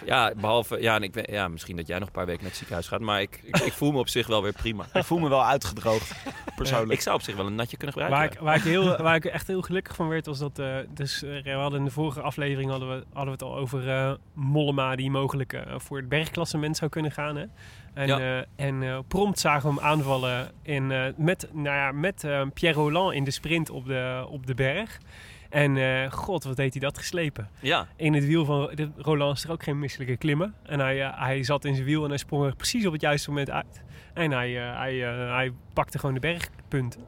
Ja, 0.05 0.33
behalve... 0.37 0.81
Ja, 0.81 0.95
en 0.95 1.03
ik, 1.03 1.15
weet- 1.15 1.31
ja, 1.31 1.49
misschien 1.49 1.77
dat 1.77 1.87
jij 1.87 1.99
nog 1.99 2.07
een 2.07 2.13
paar 2.15 2.27
weken 2.27 2.41
naar 2.41 2.49
het 2.49 2.57
ziekenhuis 2.59 2.89
gaat. 2.89 3.01
Maar 3.01 3.21
ik, 3.21 3.41
ik, 3.45 3.57
ik 3.59 3.73
voel 3.73 3.93
me 3.93 3.99
op 3.99 4.09
zich 4.09 4.27
wel 4.27 4.43
weer 4.43 4.53
prima. 4.53 4.87
Ik 4.93 5.05
voel 5.05 5.19
me 5.19 5.29
wel 5.29 5.45
uitgedroogd. 5.45 6.13
persoonlijk. 6.57 6.93
Ik 6.93 7.01
zou 7.01 7.16
op 7.16 7.22
zich 7.22 7.37
wel 7.37 7.47
een 7.47 7.55
natje 7.55 7.77
kunnen 7.77 7.97
Waar 7.97 8.05
gebruiken. 8.09 8.39
ik, 8.39 8.45
waar, 8.45 8.57
ik 8.57 8.62
heel, 8.62 8.97
waar 9.03 9.14
ik 9.14 9.25
echt 9.25 9.47
heel 9.47 9.62
gelukkig 9.62 9.95
van 9.95 10.09
werd, 10.09 10.27
was 10.27 10.39
dat... 10.39 10.59
eh, 10.59 10.77
dus, 10.95 11.22
eh, 11.22 11.43
we 11.43 11.51
hadden 11.51 11.79
in 11.79 11.85
de 11.85 11.91
vorige 11.91 12.20
aflevering 12.20 12.70
hadden 12.70 12.89
we, 12.89 12.95
hadden 13.12 13.25
we 13.25 13.31
het 13.31 13.43
al 13.43 13.57
over 13.57 13.89
eh, 13.89 14.12
Mollema... 14.33 14.97
die 14.97 15.11
mogelijk 15.11 15.53
eh, 15.53 15.79
voor 15.79 15.97
het 15.97 16.09
bergklassement 16.09 16.77
zou 16.77 16.91
kunnen 16.91 17.11
gaan. 17.12 17.37
Hè? 17.37 17.45
En, 17.99 18.07
Ja. 18.07 18.18
eh, 18.18 18.66
en 18.66 18.82
eh, 18.82 18.99
prompt 19.09 19.38
zagen 19.38 19.68
we 19.68 19.74
hem 19.74 19.84
aanvallen 19.84 20.51
in, 20.62 20.90
eh, 20.90 21.05
met, 21.16 21.49
nou 21.53 21.76
ja, 21.76 21.92
met 21.92 22.26
Pierre 22.55 22.80
Roland 22.80 23.14
in 23.14 23.24
de 23.24 23.30
sprint 23.30 23.70
op 23.70 23.86
de, 23.86 24.26
op 24.28 24.46
de 24.46 24.55
berg. 24.55 24.99
En 25.49 26.12
god, 26.12 26.44
wat 26.44 26.57
deed 26.57 26.72
hij 26.72 26.80
dat 26.82 26.99
geslepen. 26.99 27.49
Ja, 27.61 27.86
In 27.96 28.14
het 28.14 28.26
wiel 28.26 28.44
van 28.44 28.70
Roland 28.96 29.36
is 29.36 29.44
er 29.44 29.51
ook 29.51 29.62
geen 29.62 29.78
misselijke 29.78 30.16
klimmen. 30.16 30.55
En 30.62 30.78
hij, 30.80 30.96
hij 31.14 31.42
zat 31.42 31.64
in 31.64 31.74
zijn 31.74 31.86
wiel 31.86 32.03
en 32.03 32.09
hij 32.09 32.18
sprong 32.18 32.44
er 32.44 32.57
precies 32.57 32.86
op 32.86 32.92
het 32.92 33.01
juiste 33.01 33.28
moment 33.28 33.51
uit. 33.51 33.82
En 34.14 34.30
hij, 34.30 34.51
hij, 34.53 34.94
hij 35.34 35.53
pakte 35.72 35.99
gewoon 35.99 36.14
de 36.14 36.20
bergpunten. 36.20 37.01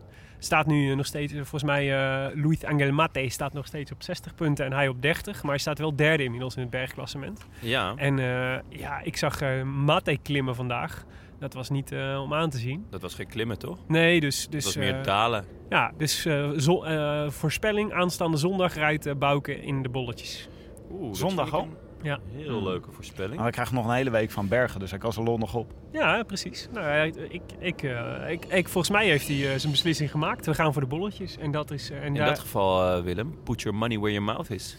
Staat 0.42 0.66
nu 0.66 0.90
eh, 0.90 0.96
nog 0.96 1.06
steeds, 1.06 1.32
eh, 1.32 1.38
volgens 1.38 1.62
mij, 1.62 1.82
eh 2.28 2.36
Luis 2.42 2.64
Angel 2.64 2.92
Mate 2.92 3.28
staat 3.28 3.52
nog 3.52 3.66
steeds 3.66 3.92
op 3.92 4.02
60 4.02 4.34
punten 4.34 4.64
en 4.64 4.72
hij 4.72 4.88
op 4.88 5.02
30. 5.02 5.42
Maar 5.42 5.50
hij 5.50 5.60
staat 5.60 5.78
wel 5.78 5.96
derde 5.96 6.22
inmiddels 6.24 6.54
in 6.54 6.60
het 6.62 6.70
bergklassement. 6.70 7.46
ja. 7.60 7.92
En 7.96 8.18
eh, 8.18 8.58
ja, 8.68 9.00
ik 9.02 9.16
zag 9.16 9.40
eh, 9.40 9.62
Mate 9.62 10.18
klimmen 10.22 10.54
vandaag. 10.54 11.04
Dat 11.38 11.54
was 11.54 11.70
niet 11.70 11.92
eh, 11.92 12.20
om 12.22 12.34
aan 12.34 12.50
te 12.50 12.58
zien. 12.58 12.86
dat 12.90 13.02
was 13.02 13.14
geen 13.14 13.26
klimmen, 13.28 13.58
toch? 13.58 13.78
Nee, 13.88 14.20
dus... 14.20 14.42
Dat 14.42 14.52
dus 14.52 14.64
was 14.64 14.76
meer 14.76 15.02
dalen. 15.02 15.44
ja, 15.68 15.92
dus 15.96 16.24
eh, 16.24 16.50
zo- 16.50 16.82
eh, 16.82 17.30
voorspelling, 17.30 17.92
aanstaande 17.92 18.36
zondag 18.36 18.74
rijdt 18.74 19.18
Bouke 19.18 19.60
in 19.60 19.82
de 19.82 19.88
bolletjes. 19.88 20.48
Oeh, 20.90 21.06
dat 21.08 21.16
Zondag 21.16 21.52
al? 21.54 21.68
Ja. 22.02 22.14
een 22.14 22.40
Heel 22.42 22.62
leuke 22.62 22.90
voorspelling. 22.92 23.36
Maar 23.38 23.46
ik 23.46 23.52
krijg 23.52 23.72
nog 23.72 23.84
een 23.86 23.94
hele 23.94 24.10
week 24.10 24.30
van 24.30 24.48
bergen, 24.48 24.80
dus 24.80 24.90
hij 24.90 24.98
kan 24.98 25.12
zijn 25.12 25.24
lol 25.24 25.38
nog 25.38 25.54
op. 25.54 25.72
Ja, 25.92 26.22
precies. 26.22 26.68
Nou, 26.72 26.86
ja, 26.86 27.02
ik, 27.28 27.40
ik, 27.58 27.82
eh, 27.82 28.30
ik, 28.30 28.44
ik, 28.44 28.68
volgens 28.68 28.90
mij 28.92 29.06
heeft 29.06 29.28
hij 29.28 29.52
eh, 29.52 29.58
zijn 29.58 29.72
beslissing 29.72 30.10
gemaakt. 30.10 30.46
We 30.46 30.54
gaan 30.54 30.72
voor 30.72 30.82
de 30.82 30.88
bolletjes. 30.88 31.36
En 31.36 31.50
dat 31.50 31.70
is. 31.70 31.90
eh, 31.90 31.98
en 31.98 32.04
In 32.06 32.14
daar, 32.14 32.26
dat 32.28 32.38
geval, 32.38 33.02
Willem, 33.02 33.38
put 33.44 33.62
your 33.62 33.78
money 33.78 33.96
where 33.98 34.12
your 34.12 34.32
mouth 34.32 34.50
is. 34.50 34.76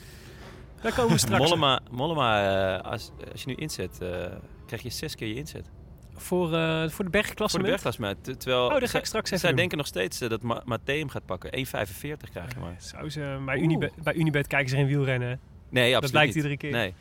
daar 0.81 0.93
komen 0.93 1.11
we 1.11 1.17
straks. 1.27 1.43
Mollema, 1.43 1.79
Mollema 1.91 2.77
eh, 2.77 2.91
als, 2.91 3.11
als 3.31 3.41
je 3.43 3.47
nu 3.47 3.55
inzet, 3.55 4.01
eh, 4.01 4.09
krijg 4.65 4.81
je 4.81 4.89
zes 4.89 5.15
keer 5.15 5.27
je 5.27 5.35
inzet. 5.35 5.69
Voor, 6.15 6.53
eh, 6.53 6.89
voor 6.89 7.03
de 7.05 7.09
Voor 7.51 7.63
de. 7.63 8.17
Ter- 8.21 8.37
Terwijl 8.37 8.63
Oh, 8.65 8.71
dat 8.71 8.79
ga 8.81 8.87
zij- 8.87 8.99
ik 8.99 9.05
straks 9.05 9.25
even 9.27 9.39
Zij 9.39 9.49
doen. 9.49 9.57
denken 9.57 9.77
nog 9.77 9.87
steeds 9.87 10.19
dat 10.19 10.41
Ma 10.41 10.61
gaat 11.07 11.25
pakken. 11.25 11.51
1,45 11.53 12.29
krijg 12.31 12.53
je 12.53 12.59
maar. 12.59 12.75
Zou 12.77 13.09
ze, 13.09 13.41
bij, 13.45 13.55
Oeh. 13.55 13.63
Unibet, 13.63 13.91
bij 14.03 14.13
Unibet 14.13 14.47
kijken 14.47 14.69
ze 14.69 14.75
geen 14.75 14.87
wielrennen. 14.87 15.39
Nee, 15.71 15.83
absoluut 15.95 16.01
dat 16.01 16.11
blijkt 16.11 16.27
niet. 16.27 16.35
iedere 16.35 16.57
keer. 16.57 16.71
Nee. 16.71 16.93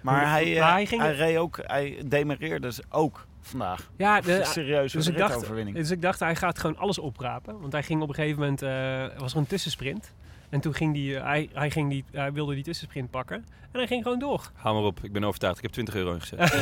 Maar 0.00 0.20
Hoe- 0.20 0.28
hij, 0.28 0.54
eh, 0.54 0.60
maar 0.60 0.68
hij 0.72 0.76
hij, 0.76 0.86
ging- 0.86 1.16
reed 1.18 1.36
ook, 1.36 1.58
hij 1.62 2.02
demereerde 2.04 2.66
dus 2.66 2.80
ook 2.90 3.26
vandaag. 3.40 3.90
Ja, 3.96 4.20
de, 4.20 4.44
Serieus, 4.44 4.92
dus 4.92 5.06
een 5.06 5.12
ik, 5.12 5.18
dacht, 5.18 5.74
dus 5.74 5.90
ik 5.90 6.02
dacht, 6.02 6.20
hij 6.20 6.36
gaat 6.36 6.58
gewoon 6.58 6.76
alles 6.76 6.98
oprapen. 6.98 7.60
Want 7.60 7.72
hij 7.72 7.82
ging 7.82 8.02
op 8.02 8.08
een 8.08 8.14
gegeven 8.14 8.38
moment, 8.38 8.62
eh, 8.62 9.18
was 9.20 9.32
er 9.32 9.38
een 9.38 9.46
tussensprint. 9.46 10.12
En 10.48 10.60
toen 10.60 10.74
ging 10.74 10.94
die, 10.94 11.16
eh, 11.16 11.22
hij, 11.24 11.48
hij, 11.52 11.70
ging 11.70 11.90
die, 11.90 12.04
hij 12.12 12.32
wilde 12.32 12.54
die 12.54 12.64
tussensprint 12.64 13.10
pakken. 13.10 13.36
En 13.72 13.78
hij 13.78 13.86
ging 13.86 14.02
gewoon 14.02 14.18
door. 14.18 14.50
Hou 14.54 14.74
maar 14.74 14.84
op, 14.84 14.98
ik 15.02 15.12
ben 15.12 15.24
overtuigd. 15.24 15.56
Ik 15.56 15.62
heb 15.62 15.72
20 15.72 15.94
euro 15.94 16.12
ingezet. 16.12 16.38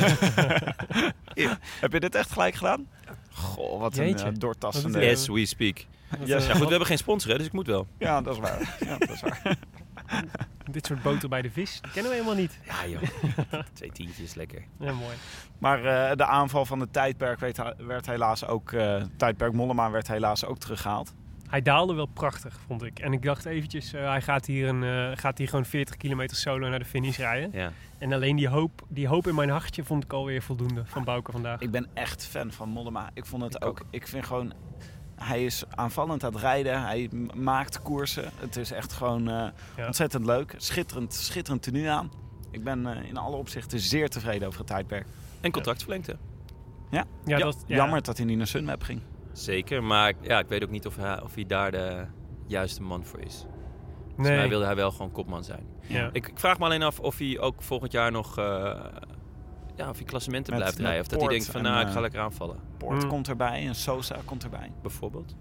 Heb 1.81 1.93
je 1.93 2.01
dit 2.01 2.14
echt 2.14 2.31
gelijk 2.31 2.55
gedaan? 2.55 2.89
Goh, 3.33 3.81
wat 3.81 3.97
een 3.97 4.09
uh, 5.03 5.11
As 5.11 5.29
we 5.29 5.47
speak. 5.47 5.85
Yes. 6.25 6.47
Ja 6.47 6.53
goed, 6.53 6.62
we 6.62 6.69
hebben 6.69 6.87
geen 6.87 6.99
sponsor 6.99 7.31
hè, 7.31 7.37
dus 7.37 7.47
ik 7.47 7.53
moet 7.53 7.67
wel. 7.67 7.87
Ja, 7.99 8.21
dat 8.21 8.35
is 8.35 8.41
waar. 8.41 8.77
Ja, 8.85 8.99
dat 8.99 9.11
is 9.11 9.21
waar. 9.21 9.57
Dit 10.71 10.87
soort 10.87 11.03
boter 11.03 11.29
bij 11.29 11.43
de 11.43 11.51
vis, 11.51 11.81
die 11.81 11.93
kennen 11.93 12.11
we 12.11 12.17
helemaal 12.17 12.39
niet. 12.41 12.59
Ja 12.64 12.87
joh, 12.87 13.03
twee 13.73 13.93
tientjes, 13.93 14.35
lekker. 14.35 14.64
Ja, 14.79 14.93
mooi. 14.93 15.14
Maar 15.59 15.85
eh, 15.85 16.17
de 16.17 16.25
aanval 16.27 16.64
van 16.64 16.81
het 16.81 16.93
tijdperk 16.93 17.39
werd, 17.41 17.61
werd 17.77 18.07
helaas 18.07 18.47
ook... 18.47 18.73
eh 18.73 19.03
tijdperk 19.17 19.53
Mollema 19.53 19.91
werd 19.91 20.09
helaas 20.09 20.45
ook 20.45 20.59
teruggehaald. 20.59 21.14
Hij 21.49 21.62
daalde 21.62 21.95
wel 21.95 22.07
prachtig, 22.07 22.59
vond 22.67 22.83
ik. 22.83 22.99
En 22.99 23.12
ik 23.12 23.23
dacht 23.23 23.45
eventjes, 23.45 23.93
eh, 23.93 24.09
hij 24.09 24.23
gaat 24.23 24.47
hier, 24.47 24.69
een, 24.69 24.83
eh, 24.83 25.19
gaat 25.19 25.39
hier 25.39 25.49
gewoon 25.49 25.64
40 25.64 25.97
kilometer 25.97 26.37
solo 26.37 26.69
naar 26.69 26.79
de 26.79 26.85
finish 26.85 27.17
rijden. 27.19 27.51
Ja. 27.53 27.73
En 27.99 28.12
alleen 28.12 28.37
die 28.37 28.49
hoop, 28.49 28.83
die 28.89 29.09
hoop 29.09 29.27
in 29.27 29.35
mijn 29.35 29.51
hartje 29.51 29.85
vond 29.85 30.05
ik 30.05 30.12
alweer 30.12 30.43
voldoende 30.43 30.83
van 30.87 31.05
Bouke 31.05 31.33
vandaag. 31.33 31.61
Ik 31.61 31.71
ben 31.71 31.87
echt 31.95 32.27
fan 32.27 32.53
van 32.53 32.69
Mollema. 32.69 33.11
Ik 33.14 33.27
vond 33.27 33.43
het 33.43 33.55
Ik 33.55 33.64
ook. 33.64 33.85
Ik 33.91 34.07
vind 34.09 34.27
gewoon... 34.27 34.53
Hij 35.17 35.45
is 35.45 35.64
aanvallend 35.71 36.25
aan 36.25 36.33
het 36.33 36.41
rijden. 36.43 36.83
Hij 36.83 37.11
maakt 37.35 37.83
koersen. 37.83 38.31
Het 38.37 38.57
is 38.57 38.71
echt 38.71 38.93
gewoon 38.93 39.29
eh, 39.29 39.47
Ja. 39.77 39.87
ontzettend 39.87 40.27
leuk. 40.27 40.55
Schitterend, 40.57 41.14
schitterend 41.14 41.62
tenue 41.62 41.91
aan. 41.91 42.11
Ik 42.51 42.64
ben 42.64 42.87
eh, 42.87 43.09
in 43.09 43.17
alle 43.17 43.37
opzichten 43.37 43.81
zeer 43.81 44.09
tevreden 44.09 44.47
over 44.49 44.59
het 44.61 44.69
tijdperk. 44.69 45.07
En 45.41 45.51
contractvolengte. 45.53 46.17
Ja, 46.91 47.05
Ja, 47.25 47.39
dat, 47.39 47.64
ja. 47.67 47.77
Jammer 47.77 48.03
dat 48.03 48.17
hij 48.17 48.27
niet 48.27 48.37
naar 48.37 48.47
Sunweb 48.47 48.83
ging. 48.83 49.01
Zeker, 49.33 49.83
maar 49.83 50.12
ja, 50.21 50.39
ik 50.39 50.49
weet 50.49 50.62
ook 50.62 50.71
niet 50.71 50.87
of 50.87 50.97
hij, 50.97 51.23
of 51.23 51.35
hij 51.35 51.45
daar 51.47 51.71
de 51.71 52.05
juiste 52.47 52.83
man 52.83 53.05
voor 53.05 53.21
is. 53.21 53.45
Volgens 54.05 54.29
mij 54.29 54.37
Nee. 54.37 54.49
wilde 54.49 54.64
hij 54.64 54.75
wel 54.77 54.91
gewoon 54.91 55.12
kopman 55.12 55.45
zijn. 55.45 55.67
Ja. 55.81 56.09
Ik, 56.12 56.29
ik 56.29 56.39
vraag 56.39 56.59
me 56.59 56.64
alleen 56.64 56.83
af 56.83 57.01
of 57.01 57.19
hij 57.19 57.39
ook 57.39 57.62
volgend 57.62 57.93
jaar 57.93 58.11
nog 58.12 58.39
eh, 58.39 58.75
ja, 59.77 59.89
of 59.89 59.97
hij 59.97 60.05
klassementen 60.07 60.53
Met- 60.53 60.62
blijft 60.62 60.79
met 60.79 60.87
rijden. 60.87 61.03
Of 61.05 61.09
dat 61.11 61.20
hij 61.20 61.29
denkt 61.31 61.47
van 61.51 61.62
nou, 61.62 61.81
ik 61.81 61.87
eh, 61.87 61.93
ga 61.93 62.01
lekker 62.01 62.20
aanvallen. 62.20 62.57
Poort 62.79 63.01
Hmm. 63.01 63.09
komt 63.11 63.29
erbij 63.29 63.66
en 63.66 63.74
Sosa 63.74 64.16
komt 64.24 64.45
erbij. 64.45 64.70
Bijvoorbeeld. 64.83 65.37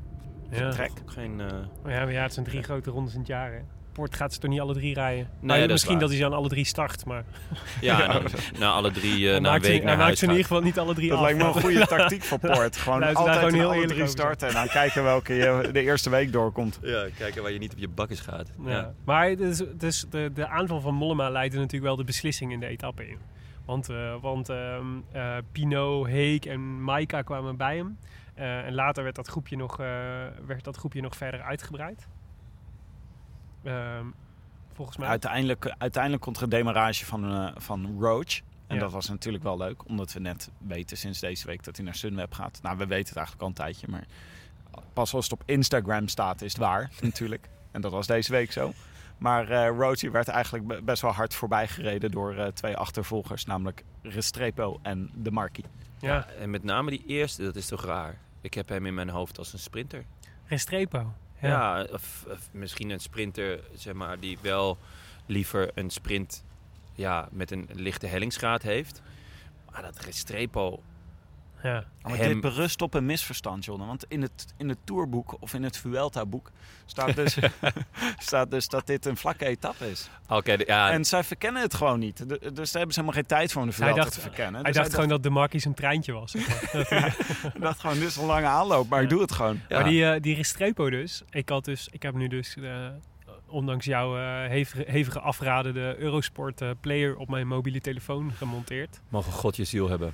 Ja. 0.50 0.70
Trek. 0.72 0.92
Ook 1.02 1.12
geen... 1.12 1.42
eh, 1.42 1.48
Maar 1.84 1.92
ja, 1.94 2.04
maar 2.04 2.12
ja, 2.12 2.22
het 2.24 2.34
zijn 2.34 2.46
drie 2.46 2.64
grote 2.64 2.90
rondes 2.90 3.14
in 3.14 3.20
het 3.20 3.28
jaar. 3.28 3.52
Hè. 3.52 3.60
Poort 3.92 4.16
gaat 4.16 4.34
ze 4.34 4.40
toch 4.40 4.50
niet 4.50 4.60
alle 4.60 4.74
drie 4.74 4.94
rijden? 4.94 5.30
Nee, 5.40 5.58
dat 5.60 5.66
is 5.66 5.72
misschien 5.72 6.00
dat 6.00 6.10
hij 6.10 6.18
ze 6.18 6.26
aan 6.26 6.34
alle 6.34 6.48
drie 6.50 6.66
start, 6.66 7.06
maar 7.06 7.24
ja, 7.82 8.08
dan, 8.14 8.24
na 8.60 8.72
alle 8.72 8.92
drie 8.92 9.26
eh, 9.26 9.32
hij 9.32 9.40
na 9.40 9.56
een 9.56 9.62
week 9.62 9.84
naar 9.84 9.92
maakt 9.94 10.02
huis 10.02 10.20
ze 10.20 10.24
in 10.26 10.32
ieder 10.32 10.46
geval 10.46 10.62
niet 10.62 10.80
alle 10.80 10.94
drie 10.94 11.10
Dat 11.10 11.18
af. 11.18 11.24
lijkt 11.24 11.38
me 11.40 11.46
een 11.46 11.54
goede 11.54 11.86
tactiek 11.98 12.24
voor 12.24 12.40
Poort. 12.40 12.78
Gewoon 12.78 13.04
altijd 13.04 13.36
gewoon 13.38 13.54
heel 13.54 13.66
alle 13.66 13.76
eerlijk 13.76 13.94
drie 13.94 14.08
starten 14.08 14.48
en 14.48 14.54
dan 14.54 14.68
kijken 14.68 15.04
welke 15.04 15.34
je 15.34 15.70
de 15.72 15.82
eerste 15.82 16.10
week 16.10 16.32
doorkomt. 16.32 16.80
Ja, 16.82 17.06
kijken 17.18 17.42
waar 17.42 17.52
je 17.52 17.60
niet 17.60 17.72
op 17.72 17.78
je 17.80 17.88
bakjes 17.88 18.20
gaat. 18.20 18.50
Ja. 18.66 18.70
Ja. 18.72 18.94
Maar 19.06 19.36
dus, 19.36 19.62
dus 19.78 20.06
de, 20.10 20.32
de 20.34 20.48
aanval 20.48 20.80
van 20.82 20.94
Mollema 20.94 21.30
leidde 21.30 21.58
natuurlijk 21.58 21.84
wel 21.86 21.96
de 21.96 22.04
beslissing 22.04 22.52
in 22.52 22.60
de 22.60 22.68
etappe 22.68 23.08
in. 23.10 23.18
Want, 23.66 23.90
eh, 23.90 24.16
want 24.22 24.50
ehm 24.50 24.86
eh, 25.12 25.38
Pino, 25.52 26.06
Heek 26.06 26.46
en 26.46 26.84
Maika 26.84 27.22
kwamen 27.22 27.58
bij 27.58 27.78
hem. 27.78 27.98
Eh, 28.34 28.66
en 28.66 28.74
later 28.74 29.04
werd 29.04 29.16
dat, 29.16 29.28
groepje 29.28 29.56
nog, 29.58 29.78
werd 30.46 30.64
dat 30.64 30.78
groepje 30.78 31.02
nog 31.02 31.16
verder 31.16 31.42
uitgebreid. 31.42 32.08
Ehm, 33.64 34.06
volgens 34.74 34.98
mij. 34.98 35.08
Uiteindelijk, 35.08 35.76
uiteindelijk 35.78 36.24
komt 36.24 36.38
er 36.38 36.44
een 36.44 36.50
demarrage 36.50 37.06
van, 37.06 37.54
van 37.58 37.96
Roach. 38.00 38.40
En 38.68 38.76
Ja. 38.76 38.82
dat 38.82 38.92
was 38.92 39.10
natuurlijk 39.10 39.44
wel 39.44 39.58
leuk, 39.58 39.88
omdat 39.88 40.14
we 40.14 40.20
net 40.20 40.52
weten 40.58 40.98
sinds 40.98 41.20
deze 41.20 41.48
week 41.48 41.64
dat 41.64 41.76
hij 41.76 41.86
naar 41.86 41.96
Sunweb 41.96 42.34
gaat. 42.34 42.60
Nou, 42.62 42.78
we 42.78 42.86
weten 42.86 43.08
het 43.08 43.16
eigenlijk 43.16 43.42
al 43.42 43.48
een 43.48 43.54
tijdje, 43.54 43.88
maar 43.90 44.06
pas 44.94 45.14
als 45.14 45.24
het 45.30 45.34
op 45.34 45.44
Instagram 45.46 46.08
staat 46.08 46.42
is 46.42 46.52
het 46.52 46.62
waar, 46.62 46.90
natuurlijk. 47.02 47.50
En 47.72 47.82
dat 47.82 47.92
was 47.92 48.08
deze 48.08 48.32
week 48.32 48.52
zo. 48.52 48.74
Maar 49.18 49.50
eh 49.50 49.78
Roach 49.78 50.00
die 50.00 50.12
werd 50.12 50.28
eigenlijk 50.28 50.68
be- 50.68 50.82
best 50.82 51.02
wel 51.02 51.12
hard 51.12 51.34
voorbij 51.34 51.68
gereden 51.68 52.12
door 52.12 52.36
eh, 52.36 52.48
twee 52.48 52.78
achtervolgers, 52.78 53.46
namelijk 53.46 53.84
Restrepo 54.02 54.80
en 54.82 55.10
De 55.14 55.32
Marquis. 55.32 55.66
ja, 56.00 56.28
En 56.40 56.50
met 56.50 56.64
name 56.64 56.90
die 56.90 57.04
eerste, 57.08 57.44
dat 57.44 57.56
is 57.56 57.68
toch 57.68 57.86
raar. 57.86 58.18
Ik 58.42 58.54
heb 58.54 58.70
hem 58.70 58.86
in 58.86 58.94
mijn 58.94 59.10
hoofd 59.10 59.38
als 59.38 59.54
een 59.54 59.60
sprinter. 59.60 60.06
Restrepo. 60.46 61.14
Ja, 61.42 61.78
Ja. 61.80 61.84
of, 61.92 62.26
of 62.30 62.50
misschien 62.52 62.90
een 62.90 63.00
sprinter, 63.00 63.60
zeg 63.74 63.94
maar, 63.94 64.20
die 64.20 64.38
wel 64.42 64.78
liever 65.26 65.72
een 65.74 65.90
sprint 65.90 66.44
ja, 66.94 67.28
met 67.32 67.52
een 67.52 67.70
lichte 67.74 68.08
hellingsgraad 68.08 68.62
heeft. 68.62 69.02
Maar 69.72 69.82
dat 69.82 70.00
Restrepo, 70.00 70.82
ja. 71.66 71.84
Maar 72.02 72.18
Hem- 72.18 72.28
dit 72.32 72.42
berust 72.42 72.82
op 72.82 72.94
een 72.94 73.06
misverstand, 73.06 73.66
John. 73.66 73.86
Want 73.86 74.06
in 74.08 74.22
het, 74.22 74.46
in 74.58 74.70
het 74.70 74.78
Tourboek 74.84 75.36
of 75.40 75.54
in 75.54 75.64
het 75.64 75.78
Vuelta-boek 75.78 76.52
staat 76.86 77.16
dus, 77.22 77.38
staat 78.18 78.52
dus 78.52 78.68
dat 78.68 78.88
dit 78.88 79.06
een 79.06 79.18
vlakke 79.18 79.46
etappe 79.46 79.90
is. 79.92 80.10
oké, 80.30 80.56
ja, 80.66 80.92
En 80.92 81.06
zij 81.06 81.24
verkennen 81.24 81.62
het 81.62 81.74
gewoon 81.74 82.00
niet. 82.00 82.18
De- 82.18 82.26
dus 82.26 82.40
daar 82.54 82.54
hebben 82.54 82.94
ze 82.94 83.00
helemaal 83.00 83.14
geen 83.14 83.26
tijd 83.26 83.52
voor 83.52 83.62
om 83.62 83.68
de 83.68 83.74
Hij 83.76 83.84
Vuelta 83.86 84.02
dacht- 84.02 84.14
te 84.14 84.22
verkennen. 84.22 84.54
Hij 84.62 84.72
Dus 84.72 84.76
dacht 84.82 84.94
gewoon 84.94 85.10
dat 85.10 85.24
de 85.24 85.30
Marquis 85.30 85.66
een 85.66 85.74
treintje 85.74 86.12
was. 86.14 86.32
zeg 86.32 86.48
maar. 86.48 86.70
Dat 86.74 86.90
hij- 86.90 87.00
hij 87.00 87.52
dacht 87.60 87.80
gewoon, 87.80 88.00
dit 88.00 88.08
is 88.08 88.16
een 88.16 88.26
lange 88.26 88.46
aanloop, 88.48 88.90
maar 88.90 89.02
ik 89.04 89.10
doe 89.10 89.22
het 89.22 89.32
gewoon. 89.32 89.60
ja. 89.70 89.80
Maar 89.80 89.90
die, 89.90 90.06
eh, 90.10 90.22
die 90.22 90.36
Restrepo 90.36 90.90
dus. 90.90 91.24
Ik, 91.30 91.50
had 91.50 91.66
dus. 91.66 91.88
ik 91.92 92.02
heb 92.04 92.14
nu 92.16 92.28
dus, 92.28 92.56
eh, 92.56 92.88
ondanks 93.48 93.86
jouw 93.86 94.18
eh, 94.18 94.50
hevige, 94.50 94.84
hevige 94.92 95.20
afraden, 95.20 95.74
de 95.74 95.96
Eurosport 95.98 96.62
eh, 96.62 96.70
player 96.82 97.16
op 97.18 97.30
mijn 97.30 97.48
mobiele 97.48 97.82
telefoon 97.82 98.32
gemonteerd. 98.32 99.00
mogen 99.10 99.32
God 99.32 99.56
je 99.56 99.64
ziel 99.64 99.90
hebben. 99.90 100.14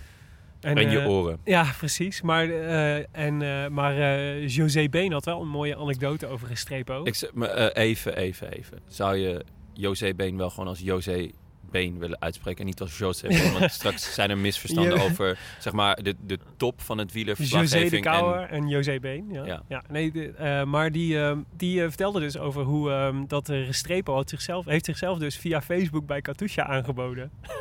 En, 0.62 0.78
En, 0.78 0.92
je 0.92 1.00
eh, 1.00 1.10
oren. 1.10 1.40
Ja, 1.44 1.66
precies. 1.78 2.22
Maar, 2.22 2.50
eh, 2.50 2.96
en, 3.12 3.42
eh, 3.42 3.68
maar 3.68 3.96
José 4.40 4.90
Been 4.90 5.12
had 5.12 5.26
wel 5.26 5.42
een 5.42 5.48
mooie 5.50 5.78
anekdote 5.78 6.28
over 6.28 6.48
Restrepo. 6.48 7.04
Ik, 7.04 7.16
zeg- 7.16 7.34
maar, 7.34 7.68
even, 7.72 8.16
even, 8.18 8.52
even. 8.52 8.80
Zou 8.88 9.16
je 9.16 9.46
José 9.74 10.14
Been 10.14 10.38
wel 10.38 10.50
gewoon 10.50 10.68
als 10.68 10.80
José 10.80 11.30
Been 11.72 12.00
willen 12.00 12.22
uitspreken 12.22 12.60
en 12.60 12.66
niet 12.66 12.82
als 12.82 12.98
José 12.98 13.28
Been? 13.28 13.54
Want 13.60 13.72
straks 13.82 14.14
zijn 14.14 14.30
er 14.30 14.38
misverstanden 14.38 14.96
Ja. 14.98 15.04
over 15.04 15.40
zeg 15.60 15.74
maar, 15.74 16.04
de, 16.04 16.16
de 16.26 16.40
top 16.58 16.82
van 16.82 16.98
het 16.98 17.08
José 17.14 17.24
de 17.26 17.34
wielerverslaggeving. 17.36 18.04
Kouwer 18.04 18.42
en, 18.42 18.50
en, 18.50 18.68
José 18.68 19.00
Been. 19.00 19.26
Ja. 19.32 19.46
Ja. 19.46 19.64
Ja. 19.68 19.84
nee, 19.90 20.12
de- 20.12 20.64
maar 20.68 20.92
die, 20.92 21.18
die 21.58 21.80
vertelde 21.82 22.20
dus 22.20 22.38
over 22.38 22.64
hoe 22.64 22.92
ehm, 22.92 23.24
dat 23.28 23.48
Restrepo 23.48 24.14
had 24.14 24.30
zichzelf, 24.30 24.66
heeft 24.66 24.86
zichzelf 24.86 25.18
dus 25.18 25.38
via 25.38 25.62
Facebook 25.62 26.06
bij 26.06 26.22
Katusha 26.22 26.64
aangeboden. 26.64 27.32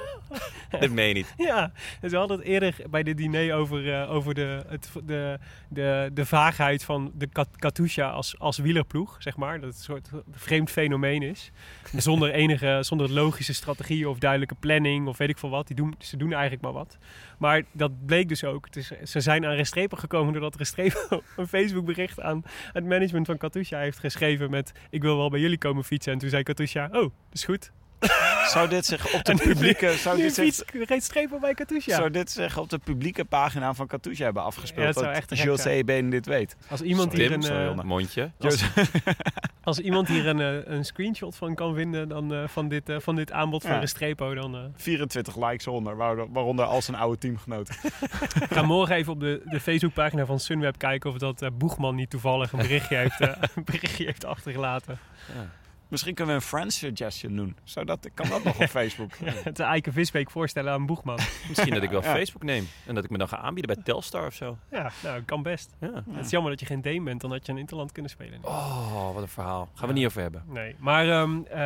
Dit 0.81 0.93
meen 0.93 1.09
je 1.09 1.15
niet. 1.15 1.35
Ja, 1.37 1.73
dus 2.01 2.11
we 2.11 2.17
hadden 2.17 2.39
het 2.39 2.47
eerder 2.47 2.75
bij 2.91 3.03
dit 3.03 3.17
diner 3.17 3.55
over, 3.55 3.93
eh, 3.95 4.11
over 4.13 4.35
de, 4.35 4.65
het, 4.69 4.91
de, 5.05 5.39
de, 5.69 6.11
de 6.13 6.27
vaagheid 6.27 6.85
van 6.85 7.13
de 7.15 7.27
Kat- 7.27 7.57
Katusha 7.57 8.11
als, 8.11 8.39
als 8.39 8.59
wielerploeg, 8.59 9.17
zeg 9.19 9.37
maar. 9.37 9.61
Dat 9.61 9.69
het 9.69 9.79
een 9.79 9.85
soort 9.85 10.11
vreemd 10.33 10.71
fenomeen 10.71 11.23
is. 11.23 11.51
Zonder 11.97 12.31
enige, 12.31 12.79
zonder 12.81 13.11
logische 13.11 13.55
strategie 13.55 14.09
of 14.09 14.19
duidelijke 14.19 14.55
planning 14.55 15.07
of 15.07 15.19
weet 15.19 15.29
ik 15.29 15.39
veel 15.39 15.51
wat. 15.51 15.67
Die 15.67 15.77
doen, 15.77 15.95
ze 15.99 16.17
doen 16.17 16.33
eigenlijk 16.33 16.63
maar 16.63 16.73
wat. 16.73 16.99
Maar 17.39 17.63
dat 17.73 18.07
bleek 18.07 18.29
dus 18.29 18.45
ook. 18.45 18.67
Is, 18.71 18.93
ze 19.05 19.21
zijn 19.21 19.47
aan 19.47 19.55
Restrepo 19.55 19.97
gekomen 19.97 20.33
doordat 20.33 20.57
Restrepo 20.57 21.23
een 21.37 21.49
Facebook 21.49 21.85
bericht 21.85 22.21
aan 22.21 22.43
het 22.73 22.85
management 22.85 23.27
van 23.27 23.37
Katusha 23.39 23.79
heeft 23.79 23.99
geschreven 23.99 24.51
met 24.51 24.73
ik 24.91 25.03
wil 25.03 25.17
wel 25.17 25.31
bij 25.31 25.41
jullie 25.41 25.59
komen 25.59 25.85
fietsen. 25.85 26.13
En 26.13 26.19
toen 26.19 26.29
zei 26.29 26.43
Katusha, 26.43 26.85
oh, 26.85 26.93
dat 26.93 27.13
is 27.33 27.45
goed. 27.45 27.73
Zou 28.47 28.69
dit 28.69 28.87
zich 28.87 29.15
op 29.15 29.25
de 29.25 29.35
publieke... 29.35 29.93
Zou 29.93 30.17
Nu 30.17 30.23
dit, 30.23 30.35
zich, 30.35 30.45
fietst 30.45 30.65
Restrepo 30.71 31.39
bij 31.39 31.55
Katusha. 31.55 31.97
zou 31.97 32.11
dit 32.11 32.31
zich 32.31 32.59
op 32.59 32.69
de 32.71 32.79
publieke 32.79 33.25
pagina 33.25 33.75
van 33.75 33.87
Katusha 33.87 34.25
hebben 34.25 34.43
afgespeeld? 34.43 34.87
Ja, 34.87 34.93
dat 34.93 35.03
zou 35.03 35.15
echt. 35.15 35.85
Benen 35.85 36.11
dit 36.11 36.27
weet. 36.27 36.57
Als 36.69 36.81
iemand 36.81 37.11
Sorry, 37.11 37.27
hier 37.27 37.37
een... 37.37 37.43
sorry, 37.43 37.79
eh. 37.79 37.85
Mondje. 37.85 38.31
Als, 38.39 38.65
als 39.65 39.79
iemand 39.79 40.09
hier 40.09 40.27
een, 40.27 40.41
eh, 40.41 40.75
een 40.75 40.85
screenshot 40.85 41.37
van 41.37 41.55
kan 41.55 41.75
vinden 41.75 42.09
dan, 42.09 42.35
eh, 42.35 42.49
van, 42.49 42.69
dit, 42.69 42.89
eh, 42.89 42.97
van 43.01 43.17
dit 43.17 43.33
aanbod 43.33 43.63
van 43.63 43.71
Ja. 43.73 43.79
Restrepo, 43.79 44.35
dan 44.35 44.55
eh, 44.57 44.61
24 44.77 45.37
likes 45.49 45.67
onder, 45.67 45.97
waaronder, 45.97 46.33
waaronder 46.33 46.65
al 46.65 46.83
zijn 46.83 46.97
oude 46.97 47.19
teamgenoten. 47.19 47.75
ga 48.51 48.63
morgen 48.63 48.95
even 48.97 49.13
op 49.13 49.21
de, 49.21 49.43
de 49.45 49.61
Facebookpagina 49.61 50.27
van 50.27 50.41
Sunweb 50.41 50.79
kijken 50.79 51.11
of 51.11 51.17
dat 51.17 51.43
eh, 51.43 51.49
Boegman 51.55 51.95
niet 51.95 52.11
toevallig 52.11 52.53
een 52.53 52.59
berichtje 52.59 52.97
heeft, 52.97 53.21
eh, 53.21 53.29
een 53.55 53.65
berichtje 53.65 54.05
heeft 54.05 54.25
achtergelaten. 54.25 54.99
Misschien 55.91 56.15
kunnen 56.15 56.35
we 56.35 56.41
een 56.41 56.47
friend 56.47 56.73
suggestion 56.73 57.37
doen. 57.37 57.57
Zodat, 57.65 58.11
kan 58.15 58.29
dat 58.29 58.45
nog 58.45 58.61
op 58.61 58.69
Facebook? 58.79 59.11
Het 59.25 59.59
Eike 59.61 59.93
Visbeek 59.93 60.31
voorstellen 60.31 60.73
aan 60.73 60.87
Boegman. 60.87 61.19
Misschien 61.49 61.75
dat 61.75 61.83
ik 61.83 61.91
wel 61.91 62.03
Ja. 62.03 62.13
Facebook 62.15 62.43
neem. 62.43 62.69
En 62.87 62.95
dat 62.95 63.05
ik 63.05 63.11
me 63.11 63.19
dan 63.19 63.29
ga 63.29 63.37
aanbieden 63.39 63.75
bij 63.75 63.85
Telstar 63.85 64.27
of 64.27 64.35
zo. 64.35 64.59
Ja, 64.71 64.91
nou, 65.03 65.23
kan 65.23 65.43
best. 65.43 65.75
Ja. 65.81 66.05
Het 66.11 66.25
is 66.25 66.31
jammer 66.31 66.51
dat 66.51 66.61
je 66.61 66.67
geen 66.67 66.81
Deen 66.81 67.05
bent, 67.05 67.21
dan 67.21 67.31
had 67.31 67.47
je 67.47 67.53
een 67.53 67.59
Interland 67.59 67.93
kunnen 67.93 68.11
spelen. 68.11 68.39
Oh, 68.43 69.15
wat 69.15 69.23
een 69.23 69.29
verhaal. 69.29 69.69
Gaan 69.75 69.89
we 69.89 69.95
niet 69.95 70.07
over 70.07 70.21
hebben. 70.23 70.43
Nee, 70.47 70.75
maar 70.79 71.09
ehm, 71.09 71.43
eh, 71.45 71.59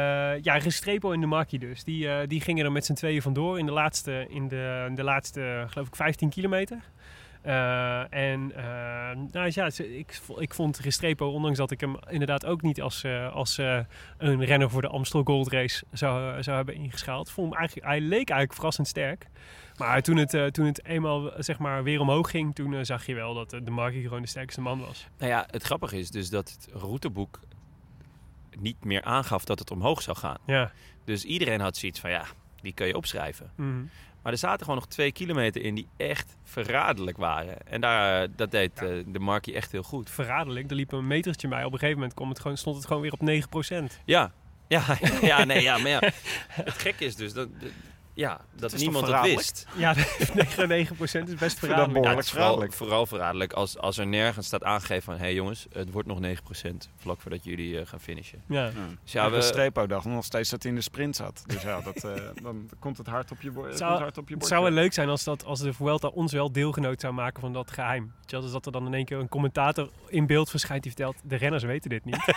ja, 0.42 0.56
Restrepo 0.56 1.12
en 1.12 1.20
de 1.20 1.26
Maki 1.26 1.58
dus. 1.58 1.84
Die, 1.84 2.08
eh, 2.08 2.28
die 2.28 2.40
gingen 2.40 2.64
er 2.64 2.72
met 2.72 2.84
z'n 2.84 2.92
tweeën 2.94 3.22
vandoor 3.22 3.58
in 3.58 3.66
de 3.66 3.72
laatste, 3.72 4.26
in 4.28 4.48
de, 4.48 4.84
in 4.88 4.94
de 4.94 5.02
laatste 5.04 5.64
geloof 5.68 5.86
ik, 5.86 5.96
15 5.96 6.28
kilometer. 6.28 6.78
Eh, 7.44 8.12
en 8.12 8.52
eh, 8.56 9.16
nou 9.32 9.50
ja, 9.50 9.70
ik, 9.76 10.20
ik 10.38 10.54
vond 10.54 10.78
Restrepo, 10.78 11.26
ondanks 11.26 11.58
dat 11.58 11.70
ik 11.70 11.80
hem 11.80 11.96
inderdaad 12.08 12.46
ook 12.46 12.62
niet 12.62 12.82
als, 12.82 13.04
eh, 13.04 13.32
als 13.32 13.58
een 14.18 14.44
renner 14.44 14.70
voor 14.70 14.82
de 14.82 14.88
Amstel 14.88 15.22
Gold 15.22 15.48
Race 15.48 15.84
zou, 15.92 16.42
zou 16.42 16.56
hebben 16.56 16.74
ingeschaald, 16.74 17.30
vond 17.30 17.50
hem 17.50 17.58
eigenlijk, 17.58 17.88
hij 17.88 18.00
leek 18.00 18.12
eigenlijk 18.12 18.52
verrassend 18.52 18.88
sterk. 18.88 19.26
Maar 19.76 20.02
toen 20.02 20.16
het, 20.16 20.54
toen 20.54 20.66
het 20.66 20.84
eenmaal 20.84 21.32
zeg 21.36 21.58
maar, 21.58 21.82
weer 21.82 22.00
omhoog 22.00 22.30
ging, 22.30 22.54
toen 22.54 22.84
zag 22.84 23.06
je 23.06 23.14
wel 23.14 23.34
dat 23.34 23.50
de 23.50 23.70
Maki 23.70 24.02
gewoon 24.02 24.22
de 24.22 24.28
sterkste 24.28 24.60
man 24.60 24.80
was. 24.80 25.08
Nou 25.18 25.30
ja, 25.30 25.46
het 25.50 25.62
grappige 25.62 25.98
is 25.98 26.10
dus 26.10 26.30
dat 26.30 26.50
het 26.50 26.68
routeboek 26.72 27.40
niet 28.58 28.84
meer 28.84 29.02
aangaf 29.02 29.44
dat 29.44 29.58
het 29.58 29.70
omhoog 29.70 30.02
zou 30.02 30.16
gaan. 30.16 30.38
Ja. 30.46 30.72
Dus 31.04 31.24
iedereen 31.24 31.60
had 31.60 31.76
zoiets 31.76 32.00
van, 32.00 32.10
ja, 32.10 32.24
die 32.62 32.72
kun 32.72 32.86
je 32.86 32.96
opschrijven. 32.96 33.50
Mhm. 33.56 33.84
Maar 34.24 34.32
er 34.32 34.38
zaten 34.38 34.60
gewoon 34.64 34.80
nog 34.80 34.86
twee 34.88 35.12
kilometer 35.12 35.62
in 35.62 35.74
die 35.74 35.88
echt 35.96 36.36
verraderlijk 36.42 37.16
waren. 37.16 37.66
En 37.66 37.80
daar, 37.80 38.22
eh, 38.22 38.28
dat 38.36 38.50
deed 38.50 38.82
eh, 38.82 38.88
de 39.06 39.18
Markie 39.18 39.54
echt 39.54 39.72
heel 39.72 39.82
goed. 39.82 40.10
verraderlijk. 40.10 40.70
Er 40.70 40.76
liep 40.76 40.92
een 40.92 41.06
metertje 41.06 41.48
bij. 41.48 41.64
Op 41.64 41.72
een 41.72 41.78
gegeven 41.78 41.98
moment 41.98 42.14
kwam 42.14 42.28
het 42.28 42.40
gewoon, 42.40 42.56
stond 42.56 42.76
het 42.76 42.86
gewoon 42.86 43.02
weer 43.02 43.12
op 43.12 43.20
9%. 43.20 43.98
Ja, 44.04 44.32
ja, 44.68 44.82
ja, 45.22 45.44
nee, 45.44 45.62
ja, 45.62 45.78
maar 45.78 45.88
ja. 45.90 45.98
Het 46.48 46.78
gekke 46.78 47.04
is 47.04 47.16
dus 47.16 47.32
dat- 47.32 47.48
ja, 48.14 48.40
dat 48.56 48.72
is 48.72 48.80
niemand 48.80 49.06
het 49.06 49.20
wist. 49.20 49.66
Ja, 49.76 49.94
9% 49.96 49.98
is 49.98 51.34
best 51.38 51.58
verraderlijk. 51.58 52.04
Ja, 52.04 52.10
is 52.10 52.16
vooral, 52.16 52.24
verraderlijk. 52.26 52.72
vooral 52.72 53.06
verraderlijk 53.06 53.52
als, 53.52 53.78
als 53.78 53.98
er 53.98 54.06
nergens 54.06 54.46
staat 54.46 54.64
aangegeven 54.64 55.02
van... 55.02 55.14
hé 55.14 55.20
hey 55.20 55.34
jongens, 55.34 55.66
het 55.72 55.90
wordt 55.90 56.08
nog 56.08 56.18
9% 56.22 56.28
vlak 56.96 57.20
voordat 57.20 57.44
jullie 57.44 57.80
eh, 57.80 57.86
gaan 57.86 58.00
finishen. 58.00 58.42
Ja. 58.48 58.64
Ja. 58.64 58.70
Dus 59.02 59.12
ja, 59.12 59.24
Ja, 59.24 59.30
we, 59.30 59.36
de 59.36 59.42
strepo 59.42 59.86
dacht 59.86 60.04
nog 60.04 60.24
steeds 60.24 60.50
dat 60.50 60.62
hij 60.62 60.70
in 60.72 60.76
de 60.76 60.82
sprint 60.84 61.16
zat. 61.16 61.42
Dus 61.46 61.62
ja, 61.62 61.80
dat, 61.80 62.04
eh, 62.04 62.12
dan 62.42 62.70
komt 62.78 62.98
het 62.98 63.06
hard 63.06 63.30
op 63.30 63.40
je, 63.40 63.50
bord. 63.50 63.76
Zou- 63.78 63.90
komt 63.90 64.02
hard 64.02 64.18
op 64.18 64.28
je 64.28 64.34
Het 64.34 64.46
zou 64.46 64.62
wel 64.62 64.72
leuk 64.72 64.92
zijn 64.92 65.08
als, 65.08 65.24
dat, 65.24 65.44
als 65.44 65.60
de 65.60 65.72
Vuelta 65.72 66.08
ons 66.08 66.32
wel 66.32 66.52
deelgenoot 66.52 67.00
zou 67.00 67.12
maken 67.12 67.40
van 67.40 67.52
dat 67.52 67.70
geheim. 67.70 68.02
Weet 68.02 68.30
je 68.30 68.36
wel, 68.36 68.40
Dus 68.40 68.52
dat 68.52 68.66
er 68.66 68.72
dan 68.72 68.86
in 68.86 68.94
één 68.94 69.04
keer 69.04 69.18
een 69.18 69.28
commentator 69.28 69.90
in 70.08 70.26
beeld 70.26 70.50
verschijnt 70.50 70.82
die 70.82 70.92
vertelt... 70.92 71.16
de 71.22 71.36
renners 71.36 71.62
weten 71.62 71.90
dit 71.90 72.04
niet. 72.04 72.24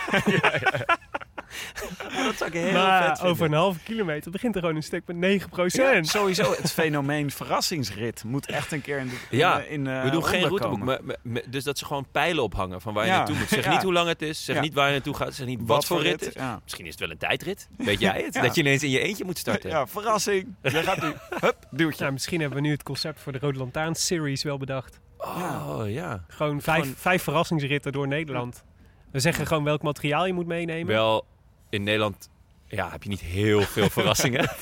dat 2.26 2.36
zou 2.36 2.50
ik 2.50 2.52
heel 2.52 2.72
maar 2.72 3.22
over 3.22 3.46
een 3.46 3.52
halve 3.52 3.78
kilometer 3.84 4.30
begint 4.30 4.54
er 4.54 4.60
gewoon 4.60 4.76
een 4.76 4.82
stuk 4.82 5.02
met 5.06 5.42
9%. 5.42 5.46
Ja, 5.66 6.02
sowieso, 6.02 6.50
het 6.62 6.72
fenomeen 6.72 7.30
verrassingsrit 7.30 8.24
moet 8.24 8.46
echt 8.46 8.72
een 8.72 8.80
keer 8.80 8.98
in 8.98 9.08
de 9.08 9.16
in, 9.30 9.38
Ja, 9.38 9.60
in, 9.60 9.86
eh, 9.86 10.02
We 10.02 10.10
doen 10.10 10.24
geen 10.24 10.42
routeboek, 10.42 10.78
maar, 10.78 10.98
maar- 11.04 11.16
maar- 11.22 11.42
dus 11.48 11.64
dat 11.64 11.78
ze 11.78 11.84
gewoon 11.84 12.06
pijlen 12.12 12.42
ophangen 12.44 12.80
van 12.80 12.94
waar 12.94 13.04
je 13.04 13.10
Ja. 13.10 13.16
naartoe 13.16 13.36
moet. 13.36 13.48
Zeg 13.48 13.64
Ja. 13.64 13.70
niet 13.70 13.82
hoe 13.82 13.92
lang 13.92 14.08
het 14.08 14.22
is, 14.22 14.44
zeg 14.44 14.56
Ja. 14.56 14.62
niet 14.62 14.74
waar 14.74 14.86
je 14.86 14.92
naartoe 14.92 15.14
gaat, 15.14 15.34
zeg 15.34 15.46
niet 15.46 15.60
wat, 15.62 15.84
voor 15.84 16.02
rit 16.02 16.26
is. 16.26 16.32
Ja. 16.34 16.60
Misschien 16.62 16.84
is 16.84 16.90
het 16.90 17.00
wel 17.00 17.10
een 17.10 17.18
tijdrit, 17.18 17.68
weet 17.76 18.00
jij 18.08 18.22
het? 18.24 18.34
Ja. 18.34 18.42
Dat 18.42 18.54
je 18.54 18.60
ineens 18.60 18.82
in 18.82 18.90
je 18.90 19.00
eentje 19.00 19.24
moet 19.24 19.38
starten. 19.38 19.70
ja, 19.70 19.86
verrassing. 19.86 20.54
Je 20.62 20.70
gaat 20.70 21.02
nu, 21.02 21.12
hup, 21.40 21.56
duwtje. 21.70 22.00
Nou, 22.00 22.12
misschien 22.12 22.40
hebben 22.40 22.58
we 22.58 22.64
nu 22.66 22.72
het 22.72 22.82
concept 22.82 23.20
voor 23.20 23.32
de 23.32 23.38
Rode 23.38 23.58
Lantaarn 23.58 23.94
Series 23.94 24.42
wel 24.42 24.58
bedacht. 24.58 25.00
Oh 25.18 25.80
ja. 25.86 26.24
Gewoon 26.28 26.60
vijf, 26.60 26.80
Gewoon- 26.80 26.94
vijf 26.96 27.22
verrassingsritten 27.22 27.92
door 27.92 28.08
Nederland. 28.08 28.64
We 29.12 29.20
zeggen 29.20 29.46
gewoon 29.46 29.64
welk 29.64 29.82
materiaal 29.82 30.26
je 30.26 30.32
moet 30.32 30.46
meenemen. 30.46 30.86
Wel, 30.94 31.24
in 31.70 31.82
Nederland 31.82 32.28
ja, 32.66 32.90
heb 32.90 33.02
je 33.02 33.08
niet 33.08 33.20
heel 33.20 33.60
veel 33.62 33.90
verrassingen. 33.90 34.50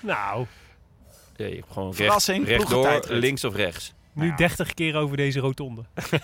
Nou, 0.00 0.46
Ja, 1.36 1.46
je 1.46 1.54
hebt 1.54 1.72
gewoon 1.72 1.86
recht, 1.88 1.96
Verrassing, 2.00 2.46
rechtdoor, 2.46 2.68
ploegentijdrit. 2.68 3.18
links 3.22 3.44
of 3.44 3.54
rechts. 3.54 3.92
nu 4.12 4.26
Ja. 4.26 4.36
30 4.36 4.74
keer 4.74 4.96
over 4.96 5.16
deze 5.16 5.40
rotonde. 5.40 5.84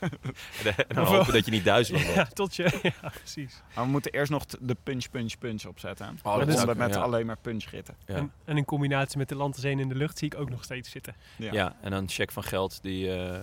En 0.00 0.74
dan 0.94 1.02
Of- 1.02 1.08
hopen 1.08 1.32
dat 1.32 1.44
je 1.44 1.50
niet 1.50 1.64
Duitsland 1.64 2.04
Ja, 2.06 2.14
wordt. 2.14 2.34
tot 2.34 2.56
je. 2.56 2.62
Ja, 3.02 3.08
precies. 3.08 3.62
Maar 3.74 3.84
we 3.84 3.90
moeten 3.90 4.12
eerst 4.12 4.30
nog 4.30 4.44
de 4.60 4.76
punch, 4.82 5.10
punch, 5.10 5.38
punch 5.38 5.64
opzetten. 5.66 6.18
Oh, 6.22 6.38
dat 6.46 6.58
zou- 6.58 6.76
met 6.76 6.94
ja. 6.94 7.00
alleen 7.00 7.26
maar 7.26 7.38
punchritten. 7.38 7.94
Ja. 8.06 8.14
En, 8.14 8.32
en 8.44 8.56
in 8.56 8.64
combinatie 8.64 9.18
met 9.18 9.28
de 9.28 9.34
Landenzeen 9.34 9.78
in 9.78 9.88
de 9.88 9.94
lucht 9.94 10.18
zie 10.18 10.32
ik 10.32 10.40
ook 10.40 10.50
nog 10.50 10.64
steeds 10.64 10.90
zitten. 10.90 11.14
Ja. 11.36 11.52
Ja, 11.52 11.76
en 11.80 11.90
dan 11.90 12.08
check 12.08 12.32
van 12.32 12.42
geld 12.44 12.78
die 12.82 13.12
eh 13.16 13.40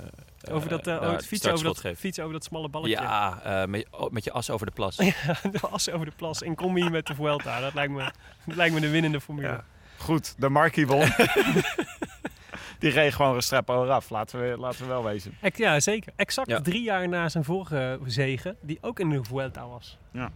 Over 0.52 0.70
dat, 0.70 0.88
eh, 0.88 0.94
eh, 0.94 1.00
oh, 1.00 1.06
daar 1.06 1.16
het 1.16 1.26
fietsen, 1.28 1.52
over 1.52 1.64
dat, 1.66 1.78
geeft. 1.80 2.20
over 2.20 2.34
dat 2.34 2.44
smalle 2.44 2.70
balletje. 2.70 2.96
Ja, 2.96 3.42
eh, 3.44 3.68
met, 3.68 3.88
oh, 3.92 4.12
met 4.12 4.24
je 4.24 4.32
as 4.32 4.50
over 4.50 4.66
de 4.66 4.72
plas. 4.72 4.96
de 5.52 5.60
as 5.72 5.90
over 5.90 6.06
de 6.06 6.12
plas 6.16 6.42
in 6.42 6.56
combi 6.56 6.90
met 6.90 7.06
de 7.08 7.16
Vuelta. 7.16 7.60
Dat 7.60 7.74
lijkt 7.74 7.94
me, 7.94 8.12
dat 8.46 8.56
lijkt 8.56 8.74
me 8.74 8.80
de 8.82 8.90
winnende 8.90 9.22
formule. 9.22 9.48
Ja. 9.48 9.64
Goed, 9.98 10.36
de 10.38 10.50
Markie 10.50 10.88
won. 10.88 11.08
Die 12.84 12.92
reed 12.92 13.14
gewoon 13.14 13.34
Restrepo 13.34 13.84
eraf, 13.84 14.10
laten 14.10 14.40
we, 14.42 14.58
laten 14.58 14.82
we 14.82 14.88
wel 14.88 15.04
wezen. 15.04 15.34
Ex- 15.42 15.58
ja, 15.58 15.80
zeker. 15.80 16.14
Exact 16.16 16.50
Ja. 16.50 16.62
drie 16.62 16.84
jaar 16.84 17.10
na 17.10 17.30
zijn 17.30 17.44
vorige 17.44 18.00
zege, 18.06 18.56
die 18.62 18.78
ook 18.82 19.00
in 19.00 19.10
de 19.10 19.24
Vuelta 19.24 19.68
was. 19.68 19.98
Ja. 20.12 20.32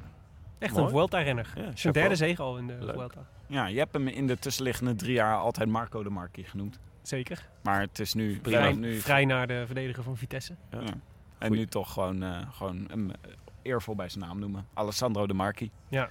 Echt 0.59 0.73
Mooi. 0.73 0.85
een 0.85 0.91
Vuelta-renner. 0.91 1.53
Ja, 1.55 1.71
zijn 1.75 1.93
derde 1.93 2.15
zege 2.15 2.41
al 2.41 2.57
in 2.57 2.67
de 2.67 2.77
Leuk. 2.79 2.93
Vuelta. 2.95 3.19
Ja, 3.47 3.65
je 3.67 3.77
hebt 3.77 3.93
hem 3.93 4.07
in 4.07 4.27
de 4.27 4.39
tussenliggende 4.39 4.95
drie 4.95 5.13
jaar 5.13 5.35
altijd 5.37 5.69
Marco 5.69 6.03
de 6.03 6.09
Marquis 6.09 6.47
genoemd. 6.49 6.79
Zeker. 7.01 7.47
Maar 7.63 7.81
het 7.81 7.99
is 7.99 8.13
nu... 8.13 8.39
Prima. 8.39 8.57
Vrij, 8.57 8.73
nu 8.73 8.99
vrij 8.99 9.25
naar 9.25 9.47
de 9.47 9.63
verdediger 9.65 10.03
van 10.03 10.17
Vitesse. 10.17 10.55
Ja. 10.71 10.77
En 10.79 10.93
Goeie. 11.47 11.59
nu 11.61 11.65
toch 11.67 11.93
gewoon, 11.93 12.23
eh, 12.23 12.37
gewoon 12.51 12.85
hem 12.89 13.09
eh, 13.11 13.15
eervol 13.61 13.95
bij 13.95 14.09
zijn 14.09 14.25
naam 14.25 14.39
noemen. 14.39 14.67
Alessandro 14.73 15.27
de 15.27 15.33
Marchi. 15.33 15.71
Ja. 15.87 16.09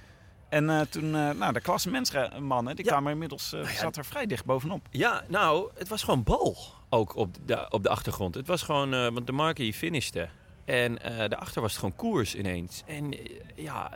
En 0.49 0.69
eh, 0.69 0.81
toen, 0.81 1.15
eh, 1.15 1.29
nou, 1.29 1.53
de 1.53 1.61
klassementsmannen, 1.61 2.75
die 2.75 2.85
Ja. 2.85 2.91
kwamen 2.91 3.11
inmiddels, 3.11 3.53
eh, 3.53 3.67
zat 3.67 3.97
er 3.97 4.05
vrij 4.05 4.25
dicht 4.25 4.45
bovenop. 4.45 4.87
Ja, 4.89 5.23
nou, 5.27 5.69
het 5.75 5.87
was 5.87 6.03
gewoon 6.03 6.23
bal 6.23 6.57
ook 6.89 7.15
op 7.15 7.35
de, 7.45 7.65
op 7.69 7.83
de 7.83 7.89
achtergrond. 7.89 8.35
Het 8.35 8.47
was 8.47 8.61
gewoon, 8.61 8.89
want 9.13 9.25
de 9.27 9.31
Marquis 9.31 9.75
finishte. 9.77 10.27
En 10.65 10.95
daarachter 11.03 11.61
was 11.61 11.71
het 11.71 11.79
gewoon 11.79 11.95
koers 11.95 12.35
ineens. 12.35 12.83
En 12.85 13.17
ja, 13.55 13.91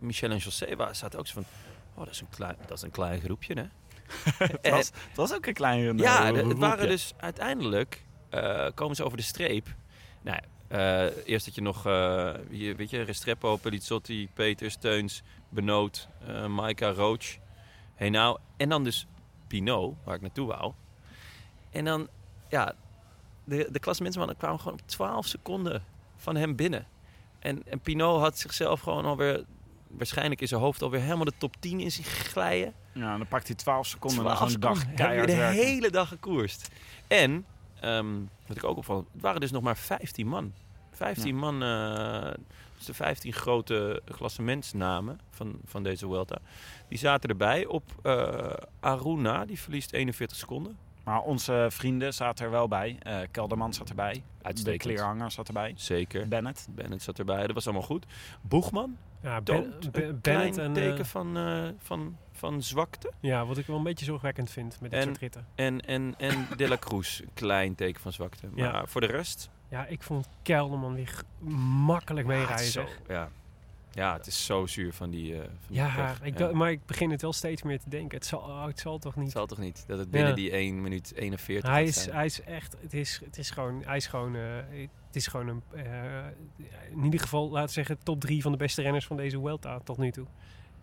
Michel 0.00 0.30
en 0.30 0.36
José 0.36 0.66
zaten 0.92 1.18
ook 1.18 1.26
zo 1.26 1.32
van... 1.34 1.44
Oh, 1.94 1.98
dat 2.04 2.14
is 2.14 2.20
een 2.20 2.28
klein, 2.30 2.56
dat 2.66 2.76
is 2.76 2.82
een 2.82 2.90
klein 2.90 3.20
groepje, 3.20 3.54
hè? 3.54 3.64
Het 4.46 4.68
was, 4.70 4.86
het 5.08 5.16
was 5.16 5.34
ook 5.34 5.46
een 5.46 5.52
klein 5.54 5.98
Ja, 5.98 6.16
eh, 6.18 6.20
de- 6.20 6.26
het 6.36 6.36
groepje. 6.38 6.58
waren 6.58 6.88
dus 6.88 7.12
uiteindelijk 7.16 8.04
komen 8.74 8.96
ze 8.96 9.04
over 9.04 9.16
de 9.16 9.22
streep. 9.22 9.66
Nou, 10.22 10.36
ja, 10.36 10.42
eerst 11.24 11.44
dat 11.44 11.54
je 11.54 11.60
nog, 11.60 11.86
eh, 11.86 12.34
hier, 12.50 12.76
weet 12.76 12.90
je, 12.90 13.02
Restrepo, 13.02 13.56
Pelizzotti, 13.56 14.28
Peters, 14.34 14.76
Teuns, 14.76 15.22
Benoot, 15.48 16.08
eh 16.26 16.46
Maika, 16.46 16.90
Roach, 16.90 17.36
Henao 17.94 18.38
en 18.56 18.68
dan 18.68 18.84
dus 18.84 19.06
Pinot, 19.46 19.94
waar 20.04 20.14
ik 20.14 20.20
naartoe 20.20 20.46
wou. 20.46 20.72
En 21.70 21.84
dan, 21.84 22.08
ja, 22.48 22.74
de, 23.44 23.68
de 23.70 23.78
klassementsmannen 23.78 24.36
kwamen 24.36 24.60
gewoon 24.60 24.78
op 24.80 24.88
12 24.88 25.26
seconden 25.26 25.84
van 26.16 26.36
hem 26.36 26.56
binnen. 26.56 26.86
En, 27.38 27.62
en 27.68 27.80
Pinot 27.80 28.20
had 28.20 28.38
zichzelf 28.38 28.80
gewoon 28.80 29.04
alweer, 29.04 29.44
waarschijnlijk 29.88 30.40
in 30.40 30.48
zijn 30.48 30.60
hoofd 30.60 30.82
alweer 30.82 31.00
helemaal 31.00 31.24
de 31.24 31.32
top 31.38 31.56
10 31.60 31.80
in 31.80 31.92
zich 31.92 32.06
glijden. 32.06 32.74
Ja, 32.92 33.16
dan 33.16 33.28
pakt 33.28 33.46
hij 33.46 33.56
12 33.56 33.86
seconden 33.86 34.24
na 34.24 34.34
12 34.34 34.50
zo'n 34.50 34.60
dag 34.60 34.94
keihard 34.94 35.28
de 35.28 35.36
werken. 35.36 35.64
hele 35.64 35.90
dag 35.90 36.08
gekoerst. 36.08 36.68
En, 37.06 37.46
ehm, 37.82 38.20
wat 38.46 38.56
ik 38.56 38.64
ook 38.64 38.76
opvallend, 38.76 39.08
het 39.12 39.22
waren 39.22 39.40
dus 39.40 39.50
nog 39.50 39.62
maar 39.62 39.76
15 39.76 40.26
man. 40.26 40.52
15 40.92 41.36
man, 41.36 41.62
eh, 41.62 42.32
Dus 42.76 42.86
de 42.86 42.94
15 42.94 43.32
grote 43.32 44.02
klassementsnamen 44.04 45.20
van, 45.30 45.60
van 45.64 45.82
deze 45.82 46.06
Vuelta. 46.06 46.38
Die 46.88 46.98
zaten 46.98 47.30
erbij 47.30 47.66
op 47.66 47.84
eh, 48.02 48.52
Aruna, 48.80 49.44
die 49.44 49.60
verliest 49.60 49.92
41 49.92 50.36
seconden. 50.36 50.78
Maar 51.04 51.20
onze 51.20 51.66
vrienden 51.70 52.14
zaten 52.14 52.44
er 52.44 52.50
wel 52.50 52.68
bij. 52.68 52.96
Eh, 53.02 53.18
Kelderman 53.30 53.74
zat 53.74 53.88
erbij. 53.88 54.22
De 54.62 54.76
kleerhanger 54.76 55.30
zat 55.30 55.46
erbij. 55.46 55.72
Zeker. 55.76 56.28
Bennett. 56.28 56.66
Bennett 56.70 57.02
zat 57.02 57.18
erbij, 57.18 57.46
dat 57.46 57.54
was 57.54 57.64
allemaal 57.64 57.86
goed. 57.86 58.06
Boegman, 58.40 58.96
Ja, 59.22 59.40
toont 59.42 59.80
Ben- 59.80 59.90
Ben- 59.92 60.08
een 60.08 60.20
klein 60.20 60.58
en... 60.58 60.72
teken 60.72 60.98
eh, 60.98 61.04
van, 61.04 61.36
eh, 61.36 61.68
van, 61.78 62.16
van 62.32 62.62
zwakte. 62.62 63.10
ja, 63.20 63.46
wat 63.46 63.58
ik 63.58 63.66
wel 63.66 63.76
een 63.76 63.82
beetje 63.82 64.04
zorgwekkend 64.04 64.50
vind 64.50 64.80
met 64.80 64.90
dit 64.90 65.00
En- 65.00 65.06
soort 65.06 65.18
ritten. 65.18 65.46
En, 65.54 65.80
en, 65.80 66.14
en 66.18 66.46
De 66.56 66.68
La 66.68 66.76
Cruz, 66.78 67.20
een 67.20 67.30
klein 67.34 67.74
teken 67.74 68.00
van 68.00 68.12
zwakte. 68.12 68.46
Maar 68.46 68.64
Ja. 68.72 68.86
voor 68.86 69.00
de 69.00 69.06
rest... 69.06 69.50
Ja, 69.68 69.86
ik 69.86 70.02
vond 70.02 70.28
Kelderman 70.42 70.94
weer 70.94 71.22
makkelijk 71.84 72.28
Ja, 72.28 72.34
het 72.46 72.60
zo, 72.60 72.80
zeg. 72.80 72.98
ja. 73.08 73.28
ja, 73.90 74.12
het 74.16 74.26
is 74.26 74.44
zo 74.46 74.66
zuur 74.66 74.92
van 74.92 75.10
die, 75.10 75.34
eh 75.34 75.38
van 75.40 75.48
Ja, 75.74 76.14
ik, 76.22 76.38
Ja. 76.38 76.52
maar 76.52 76.70
ik 76.70 76.86
begin 76.86 77.10
het 77.10 77.22
wel 77.22 77.32
steeds 77.32 77.62
meer 77.62 77.78
te 77.80 77.88
denken. 77.88 78.18
Het 78.18 78.26
zal, 78.26 78.38
oh, 78.40 78.64
het 78.66 78.78
zal 78.80 78.98
toch 78.98 79.14
Het 79.14 79.22
niet. 79.22 79.32
zal 79.32 79.46
toch 79.46 79.58
niet 79.58 79.84
dat 79.86 79.98
het 79.98 80.10
binnen 80.10 80.30
Ja. 80.30 80.34
die 80.36 80.50
1 80.50 80.82
minuut 80.82 81.12
41 81.14 81.70
Hij 81.70 81.84
is, 81.84 82.02
zijn. 82.02 82.16
hij 82.16 82.24
is 82.24 82.40
echt, 82.42 82.76
het 82.80 82.94
is, 82.94 83.20
het 83.24 83.38
is 83.38 83.50
gewoon, 83.50 83.82
hij 83.84 83.96
is 83.96 84.06
gewoon, 84.06 84.34
eh, 84.34 84.58
het 85.12 85.20
is 85.20 85.26
gewoon 85.26 85.48
een, 85.48 85.62
eh, 85.84 86.26
in 86.90 87.04
ieder 87.04 87.20
geval, 87.20 87.50
laten 87.50 87.66
we 87.66 87.72
zeggen, 87.72 87.98
top 88.02 88.20
drie 88.20 88.42
van 88.42 88.52
de 88.52 88.58
beste 88.58 88.82
renners 88.82 89.06
van 89.06 89.16
deze 89.16 89.38
Vuelta 89.38 89.78
tot 89.78 89.98
nu 89.98 90.10
toe. 90.10 90.26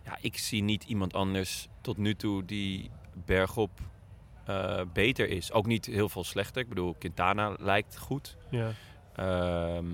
Ja, 0.04 0.16
ik 0.20 0.38
zie 0.38 0.62
niet 0.62 0.84
iemand 0.84 1.14
anders 1.14 1.68
tot 1.80 1.96
nu 1.96 2.14
toe 2.14 2.44
die 2.44 2.90
bergop 3.24 3.70
eh, 4.44 4.80
beter 4.92 5.28
is. 5.28 5.52
Ook 5.52 5.66
niet 5.66 5.86
heel 5.86 6.08
veel 6.08 6.24
slechter. 6.24 6.62
Ik 6.62 6.68
bedoel, 6.68 6.94
Quintana 6.98 7.56
lijkt 7.58 7.98
goed. 7.98 8.36
Ja. 8.50 8.70
Ehm, 9.14 9.86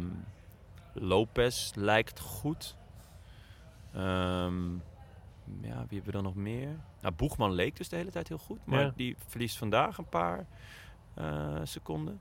Lopez 0.93 1.73
lijkt 1.75 2.21
goed. 2.21 2.77
Ehm, 3.93 4.73
ja, 5.61 5.85
wie 5.89 5.97
hebben 5.97 6.05
we 6.05 6.11
dan 6.13 6.23
nog 6.23 6.35
meer? 6.35 6.77
Nou, 7.01 7.15
Boegman 7.15 7.53
leek 7.53 7.77
dus 7.77 7.89
de 7.89 7.97
hele 7.97 8.11
tijd 8.11 8.29
heel 8.29 8.39
goed. 8.39 8.67
Maar 8.67 8.81
Ja. 8.81 8.93
die 8.97 9.17
verliest 9.27 9.57
vandaag 9.57 9.99
een 9.99 10.09
paar 10.09 10.47
eh, 11.15 11.61
seconden. 11.65 12.21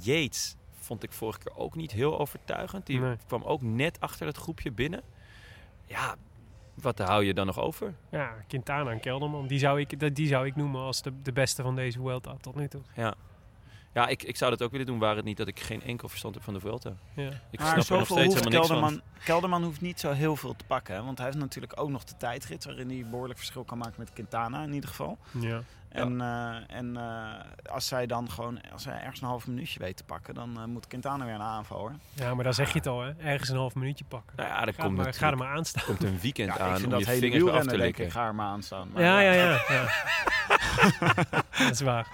Yates 0.00 0.56
vond 0.80 1.02
ik 1.02 1.12
vorige 1.12 1.38
keer 1.38 1.56
ook 1.56 1.74
niet 1.74 1.92
heel 1.92 2.18
overtuigend. 2.18 2.86
Die 2.86 3.00
Nee. 3.00 3.16
kwam 3.26 3.42
ook 3.42 3.62
net 3.62 4.00
achter 4.00 4.26
het 4.26 4.36
groepje 4.36 4.72
binnen. 4.72 5.02
Ja, 5.84 6.16
wat 6.74 6.98
hou 6.98 7.24
je 7.24 7.34
dan 7.34 7.46
nog 7.46 7.58
over? 7.58 7.94
Ja, 8.10 8.34
Quintana 8.48 8.90
en 8.90 9.00
Kelderman, 9.00 9.46
die 9.46 9.58
zou 9.58 9.80
ik, 9.80 10.00
dat- 10.00 10.14
die 10.14 10.26
zou 10.26 10.46
ik 10.46 10.56
noemen 10.56 10.80
als 10.80 11.02
de, 11.02 11.22
de 11.22 11.32
beste 11.32 11.62
van 11.62 11.74
deze 11.76 11.98
Vuelta 11.98 12.36
tot 12.40 12.54
nu 12.54 12.68
toe. 12.68 12.80
Ja, 12.94 13.14
ja 13.92 14.08
ik, 14.08 14.22
ik 14.22 14.36
zou 14.36 14.50
dat 14.50 14.62
ook 14.62 14.70
willen 14.70 14.86
doen, 14.86 14.98
waar 14.98 15.16
het 15.16 15.24
niet 15.24 15.36
dat 15.36 15.48
ik 15.48 15.60
geen 15.60 15.82
enkel 15.82 16.08
verstand 16.08 16.34
heb 16.34 16.44
van 16.44 16.54
de 16.54 16.60
Vuelta. 16.60 16.92
Ja. 17.14 17.30
Ik 17.50 17.58
maar 17.58 17.68
snap 17.68 17.70
er 17.70 17.76
nog 17.76 17.86
zoveel 17.86 18.16
steeds 18.16 18.34
helemaal 18.34 18.52
niks 18.52 18.66
van. 18.66 18.78
Kelderman, 18.78 19.02
Kelderman 19.24 19.62
hoeft 19.62 19.80
niet 19.80 20.00
zo 20.00 20.12
heel 20.12 20.36
veel 20.36 20.56
te 20.56 20.64
pakken. 20.64 20.94
Hè? 20.94 21.02
Want 21.02 21.18
hij 21.18 21.26
heeft 21.26 21.38
natuurlijk 21.38 21.80
ook 21.80 21.90
nog 21.90 22.04
de 22.04 22.16
tijdrit 22.16 22.64
waarin 22.64 22.88
hij 22.88 23.06
behoorlijk 23.10 23.38
verschil 23.38 23.64
kan 23.64 23.78
maken 23.78 23.94
met 23.98 24.12
Quintana 24.12 24.62
in 24.62 24.72
ieder 24.72 24.88
geval. 24.88 25.18
Ja. 25.40 25.62
En, 25.90 26.20
eh, 26.20 26.76
en 26.76 26.96
eh, 26.96 27.72
als 27.72 27.86
zij 27.86 28.06
dan 28.06 28.30
gewoon, 28.30 28.60
als 28.72 28.84
hij 28.84 29.00
ergens 29.00 29.20
een 29.20 29.26
half 29.26 29.46
minuutje 29.46 29.78
weet 29.78 29.96
te 29.96 30.04
pakken, 30.04 30.34
dan 30.34 30.56
eh, 30.60 30.64
moet 30.64 30.86
Quintana 30.86 31.24
weer 31.24 31.34
een 31.34 31.40
aanval 31.40 31.78
hoor. 31.78 31.92
ja, 32.12 32.34
maar 32.34 32.44
dan 32.44 32.54
zeg 32.54 32.72
je 32.72 32.78
het 32.78 32.86
al, 32.86 33.00
hè. 33.00 33.12
ergens 33.18 33.48
een 33.48 33.56
half 33.56 33.74
minuutje 33.74 34.04
pakken. 34.08 34.36
Nou 34.36 34.48
ja, 34.48 34.72
Ga, 34.72 34.82
komt, 34.82 34.96
maar, 34.96 35.14
ga 35.14 35.30
er 35.30 35.36
maar 35.36 35.56
aan 35.56 35.64
staan. 35.64 35.84
komt 35.84 36.02
een 36.02 36.18
weekend 36.20 36.48
Ja, 36.48 36.54
ik 36.54 36.60
aan 36.60 36.72
vind 36.72 36.84
om 36.84 36.90
dat 36.90 37.00
je 37.00 37.06
hele 37.06 37.20
vingers 37.20 37.42
eraf 37.42 37.64
te 37.64 37.76
likken. 37.76 38.04
ik, 38.04 38.10
ga 38.10 38.26
er 38.26 38.34
maar 38.34 38.46
aan 38.46 38.62
staan. 38.62 38.88
Maar 38.92 39.02
Ja, 39.02 39.20
ja, 39.20 39.32
ja. 39.32 39.62
ja. 39.68 39.88
dat 41.58 41.70
is 41.70 41.80
waar. 41.80 42.08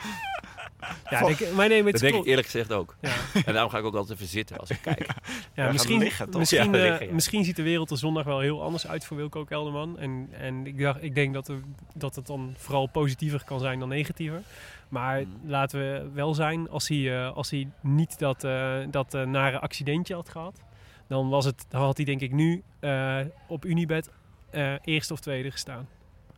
Ja, 1.10 1.26
denk, 1.26 1.52
maar 1.52 1.68
nee, 1.68 1.82
Dat 1.82 2.00
denk 2.00 2.14
ik 2.14 2.24
eerlijk 2.24 2.46
gezegd 2.46 2.72
ook. 2.72 2.96
Ja. 3.00 3.10
En 3.44 3.52
daarom 3.52 3.70
ga 3.70 3.78
ik 3.78 3.84
ook 3.84 3.94
altijd 3.94 4.18
even 4.18 4.30
zitten 4.30 4.56
als 4.58 4.70
ik 4.70 4.78
kijk. 4.82 5.06
Ja, 5.54 5.72
misschien, 5.72 5.98
liggen, 5.98 6.30
toch? 6.30 6.38
misschien, 6.40 6.72
Ja, 6.72 6.78
eh, 6.78 6.88
liggen, 6.88 7.06
ja. 7.06 7.12
misschien 7.12 7.44
ziet 7.44 7.56
de 7.56 7.62
wereld 7.62 7.90
er 7.90 7.98
zondag 7.98 8.24
wel 8.24 8.40
heel 8.40 8.62
anders 8.62 8.86
uit 8.86 9.04
voor 9.04 9.16
Wilco 9.16 9.44
Kelderman. 9.44 9.98
En, 9.98 10.28
en 10.32 10.66
ik, 10.66 10.78
dacht, 10.78 11.02
ik 11.02 11.14
denk 11.14 11.34
dat, 11.34 11.48
er, 11.48 11.58
dat 11.94 12.14
het 12.14 12.26
dan 12.26 12.54
vooral 12.56 12.86
positiever 12.86 13.44
kan 13.44 13.60
zijn 13.60 13.78
dan 13.78 13.88
negatiever. 13.88 14.42
Maar 14.88 15.20
Mm. 15.20 15.40
laten 15.44 15.78
we 15.78 16.10
wel 16.14 16.34
zijn, 16.34 16.70
als 16.70 16.88
hij, 16.88 17.18
eh, 17.24 17.32
als 17.36 17.50
hij 17.50 17.68
niet 17.80 18.18
dat, 18.18 18.44
eh, 18.44 18.78
dat 18.90 19.12
nare 19.12 19.58
accidentje 19.58 20.14
had 20.14 20.28
gehad... 20.28 20.60
dan, 21.08 21.28
was 21.28 21.44
het, 21.44 21.66
dan 21.68 21.80
had 21.82 21.96
hij 21.96 22.06
denk 22.06 22.20
ik 22.20 22.32
nu 22.32 22.62
eh, 22.80 23.20
op 23.48 23.64
Unibet 23.64 24.10
eh, 24.50 24.74
eerste 24.84 25.12
of 25.12 25.20
tweede 25.20 25.50
gestaan. 25.50 25.88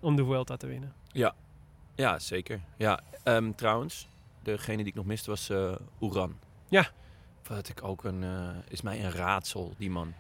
Om 0.00 0.16
de 0.16 0.24
Vuelta 0.24 0.56
te 0.56 0.66
winnen. 0.66 0.92
Ja, 1.96 2.18
zeker. 2.18 2.60
Ja, 2.76 3.00
ehm, 3.22 3.52
trouwens, 3.56 4.08
degene 4.56 4.76
die 4.76 4.86
ik 4.86 4.94
nog 4.94 5.04
miste 5.04 5.30
was 5.30 5.50
eh 5.50 5.72
Oeran. 6.00 6.38
Ja. 6.68 6.88
Wat 7.46 7.68
ik 7.68 7.84
ook 7.84 8.04
een, 8.04 8.22
eh, 8.22 8.48
is 8.68 8.82
mij 8.82 9.04
een 9.04 9.12
raadsel, 9.12 9.74
die 9.78 9.90
man. 9.90 10.14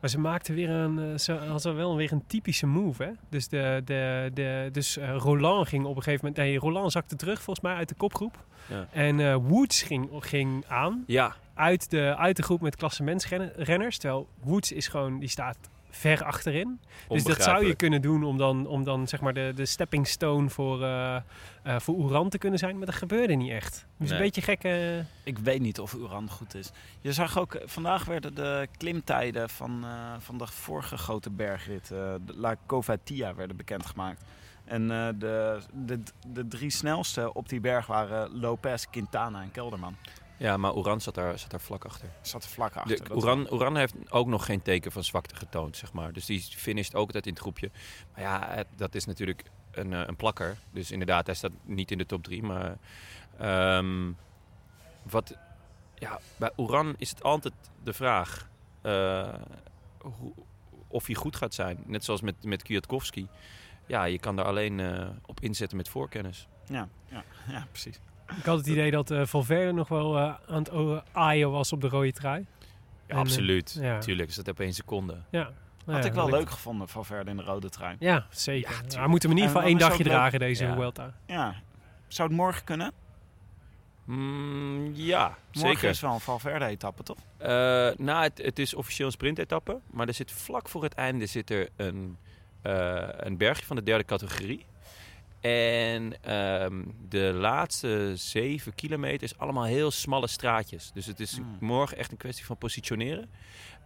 Maar 0.00 0.10
ze 0.10 0.18
maakte 0.18 0.52
weer 0.52 0.70
een, 0.70 0.98
eh, 0.98 1.18
ze 1.18 1.32
hadden 1.32 1.76
wel 1.76 1.96
weer 1.96 2.12
een 2.12 2.26
typische 2.26 2.66
move, 2.66 3.02
hè? 3.02 3.10
Dus, 3.28 3.48
de, 3.48 3.82
de, 3.84 4.30
de, 4.34 4.68
dus 4.72 4.96
eh, 4.96 5.16
Roland 5.16 5.68
ging 5.68 5.84
op 5.84 5.96
een 5.96 6.02
gegeven 6.02 6.26
moment... 6.26 6.46
Nee, 6.46 6.58
Roland 6.58 6.92
zakte 6.92 7.16
terug 7.16 7.42
volgens 7.42 7.66
mij 7.66 7.74
uit 7.74 7.88
de 7.88 7.94
kopgroep. 7.94 8.44
Ja. 8.68 8.88
En 8.92 9.20
eh, 9.20 9.34
Woods 9.34 9.82
ging, 9.82 10.08
ging 10.18 10.64
aan 10.68 11.04
Ja, 11.06 11.36
uit 11.54 11.90
de, 11.90 12.16
uit 12.16 12.36
de 12.36 12.42
groep 12.42 12.60
met 12.60 12.76
klassementsrenners. 12.76 13.98
Terwijl 13.98 14.28
Woods 14.42 14.72
is 14.72 14.88
gewoon, 14.88 15.18
die 15.18 15.28
staat 15.28 15.58
ver 15.90 16.24
achterin. 16.24 16.80
Dus 17.08 17.24
dat 17.24 17.42
zou 17.42 17.66
je 17.66 17.74
kunnen 17.74 18.02
doen 18.02 18.24
om 18.24 18.36
dan, 18.36 18.66
om 18.66 18.84
dan 18.84 19.08
zeg 19.08 19.20
maar 19.20 19.34
de, 19.34 19.52
de 19.54 19.66
stepping 19.66 20.06
stone 20.06 20.50
voor, 20.50 20.82
eh 20.82 21.16
eh, 21.62 21.80
voor 21.80 21.94
Oeran 21.94 22.28
te 22.28 22.38
kunnen 22.38 22.58
zijn. 22.58 22.76
Maar 22.76 22.86
dat 22.86 22.94
gebeurde 22.94 23.34
niet 23.34 23.50
echt. 23.50 23.86
Dus 23.96 24.08
Nee. 24.08 24.18
een 24.18 24.24
beetje 24.24 24.42
gekke... 24.42 25.04
Ik 25.24 25.38
weet 25.38 25.60
niet 25.60 25.80
of 25.80 25.92
Uran 25.94 26.30
goed 26.30 26.54
is. 26.54 26.70
Je 27.00 27.12
zag 27.12 27.38
ook, 27.38 27.54
eh, 27.54 27.62
vandaag 27.66 28.04
werden 28.04 28.34
de 28.34 28.68
klimtijden 28.76 29.48
van, 29.50 29.84
eh, 29.84 30.14
van 30.18 30.38
de 30.38 30.46
vorige 30.46 30.96
grote 30.96 31.30
bergrit, 31.30 31.90
eh, 31.90 32.14
de 32.26 32.34
La 32.36 32.56
Covatia, 32.66 33.34
werden 33.34 33.56
bekendgemaakt. 33.56 34.24
En 34.64 34.90
eh, 34.90 35.08
de, 35.18 35.60
de, 35.72 36.02
de 36.26 36.48
drie 36.48 36.70
snelste 36.70 37.32
op 37.34 37.48
die 37.48 37.60
berg 37.60 37.86
waren 37.86 38.38
Lopez, 38.40 38.84
Quintana 38.90 39.42
en 39.42 39.50
Kelderman. 39.50 39.96
Ja, 40.40 40.56
maar 40.56 40.76
Oeran 40.76 41.00
zat 41.00 41.14
daar, 41.14 41.38
zat 41.38 41.50
daar 41.50 41.60
vlak 41.60 41.84
achter. 41.84 42.08
Zat 42.20 42.42
er 42.42 42.48
vlak 42.48 42.76
achter. 42.76 43.08
De, 43.08 43.14
Oeran, 43.52 43.76
heeft 43.76 43.94
ook 44.08 44.26
nog 44.26 44.44
geen 44.44 44.62
teken 44.62 44.92
van 44.92 45.04
zwakte 45.04 45.36
getoond, 45.36 45.76
zeg 45.76 45.92
maar. 45.92 46.12
Dus 46.12 46.26
die 46.26 46.40
finisht 46.40 46.94
ook 46.94 47.06
altijd 47.06 47.26
in 47.26 47.32
het 47.32 47.40
groepje. 47.40 47.70
Maar 48.12 48.22
ja, 48.22 48.64
dat 48.76 48.94
is 48.94 49.04
natuurlijk 49.04 49.42
een, 49.70 49.92
eh, 49.92 50.02
een 50.06 50.16
plakker. 50.16 50.58
Dus 50.70 50.90
inderdaad, 50.90 51.26
hij 51.26 51.34
staat 51.34 51.52
niet 51.62 51.90
in 51.90 51.98
de 51.98 52.06
top 52.06 52.22
drie. 52.22 52.42
Maar 52.42 52.78
ehm, 53.38 54.12
wat, 55.02 55.36
ja, 55.94 56.20
bij 56.36 56.50
Oeran 56.56 56.94
is 56.98 57.10
het 57.10 57.22
altijd 57.22 57.54
de 57.82 57.92
vraag 57.92 58.48
eh, 58.82 59.34
hoe, 59.98 60.32
of 60.88 61.06
hij 61.06 61.14
goed 61.14 61.36
gaat 61.36 61.54
zijn. 61.54 61.78
Net 61.86 62.04
zoals 62.04 62.20
met, 62.20 62.44
met 62.44 62.62
Kwiatkowski. 62.62 63.28
Ja, 63.86 64.04
je 64.04 64.18
kan 64.18 64.36
daar 64.36 64.44
alleen 64.44 64.80
eh, 64.80 65.08
op 65.26 65.40
inzetten 65.40 65.76
met 65.76 65.88
voorkennis. 65.88 66.48
Ja, 66.66 66.88
ja, 67.08 67.24
ja, 67.54 67.66
precies. 67.70 68.00
Ik 68.38 68.44
had 68.44 68.58
het 68.58 68.66
idee 68.66 68.90
dat 68.90 69.10
eh 69.10 69.26
Valverde 69.26 69.72
nog 69.72 69.88
wel 69.88 70.16
eh, 70.18 70.34
aan 70.48 70.62
het 70.62 71.02
aaien 71.12 71.50
was 71.50 71.72
op 71.72 71.80
de 71.80 71.88
rode 71.88 72.12
trui. 72.12 72.40
Ja, 72.40 72.66
En, 73.06 73.14
eh, 73.14 73.18
absoluut. 73.18 73.78
ja. 73.80 73.98
Tuurlijk 73.98 74.28
is 74.28 74.34
dat 74.34 74.48
op 74.48 74.60
één 74.60 74.72
seconde. 74.74 75.16
Ja. 75.30 75.42
Nou 75.42 75.52
Had 75.84 76.02
ja, 76.02 76.08
ik 76.08 76.14
wel 76.16 76.30
leuk 76.30 76.50
gevonden 76.50 76.88
van 76.88 77.04
verder 77.04 77.28
in 77.28 77.36
de 77.36 77.42
rode 77.42 77.68
trui. 77.68 77.96
Ja, 77.98 78.26
zeker. 78.30 78.82
Tuurlijk. 78.86 79.06
moeten 79.08 79.28
we 79.28 79.34
in 79.34 79.40
ieder 79.42 79.54
geval 79.56 79.68
één 79.70 79.78
dagje 79.78 80.04
dragen, 80.04 80.38
deze 80.38 80.64
Ja. 80.64 80.74
Vuelta. 80.74 81.14
Ja. 81.26 81.54
Zou 82.08 82.28
het 82.28 82.36
morgen 82.36 82.64
kunnen? 82.64 82.92
Mm, 84.04 84.90
ja, 84.94 85.26
Morgen 85.52 85.70
zeker. 85.70 85.88
is 85.88 86.00
wel 86.00 86.12
een 86.14 86.20
Valverde-etappe, 86.20 87.02
toch? 87.02 87.16
Eh, 87.36 87.48
nou, 87.96 88.22
het, 88.22 88.38
het 88.42 88.58
is 88.58 88.74
officieel 88.74 89.06
een 89.06 89.12
sprintetappe. 89.12 89.80
Maar 89.90 90.08
er 90.08 90.14
zit 90.14 90.32
vlak 90.32 90.68
voor 90.68 90.82
het 90.82 90.94
einde 90.94 91.26
zit 91.26 91.50
er 91.50 91.68
een, 91.76 92.16
eh, 92.62 93.08
een 93.16 93.36
bergje 93.36 93.66
van 93.66 93.76
de 93.76 93.82
derde 93.82 94.04
categorie. 94.04 94.66
En 95.40 96.22
ehm, 96.22 96.82
de 97.08 97.32
laatste 97.34 98.12
zeven 98.14 98.74
kilometer 98.74 99.22
is 99.22 99.38
allemaal 99.38 99.64
heel 99.64 99.90
smalle 99.90 100.26
straatjes. 100.26 100.90
Dus 100.94 101.06
het 101.06 101.20
is 101.20 101.38
Mm. 101.38 101.56
morgen 101.60 101.96
echt 101.96 102.10
een 102.10 102.16
kwestie 102.16 102.44
van 102.44 102.56
positioneren. 102.58 103.30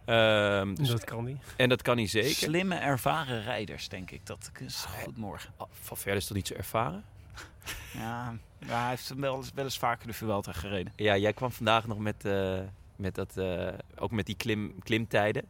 Ehm, 0.05 0.73
dus- 0.75 0.87
Dat 0.89 1.03
kan 1.03 1.23
niet. 1.25 1.41
en 1.57 1.69
dat 1.69 1.81
kan 1.81 1.97
hij 1.97 2.07
zeker. 2.07 2.29
Slimme, 2.29 2.75
ervaren 2.75 3.43
rijders, 3.43 3.89
denk 3.89 4.11
ik. 4.11 4.25
Dat 4.25 4.51
is 4.59 4.85
Ah, 4.87 4.91
goed 4.93 5.17
morgen. 5.17 5.53
Oh, 5.57 5.67
Van 5.71 5.97
Verder 5.97 6.15
is 6.15 6.25
toch 6.27 6.37
niet 6.37 6.47
zo 6.47 6.53
ervaren? 6.53 7.03
Ja, 7.93 8.33
ja 8.65 8.79
hij 8.81 8.89
heeft 8.89 9.13
wel 9.15 9.35
eens, 9.35 9.51
wel 9.53 9.63
eens 9.63 9.77
vaker 9.77 10.07
de 10.07 10.13
Vuelta 10.13 10.51
gereden. 10.51 10.93
Ja, 10.95 11.17
jij 11.17 11.33
kwam 11.33 11.51
vandaag 11.51 11.87
nog 11.87 11.97
met, 11.99 12.25
eh, 12.25 12.59
met 12.95 13.15
dat, 13.15 13.37
eh, 13.37 13.67
ook 13.95 14.11
met 14.11 14.25
die 14.25 14.35
klim, 14.35 14.75
klimtijden. 14.83 15.43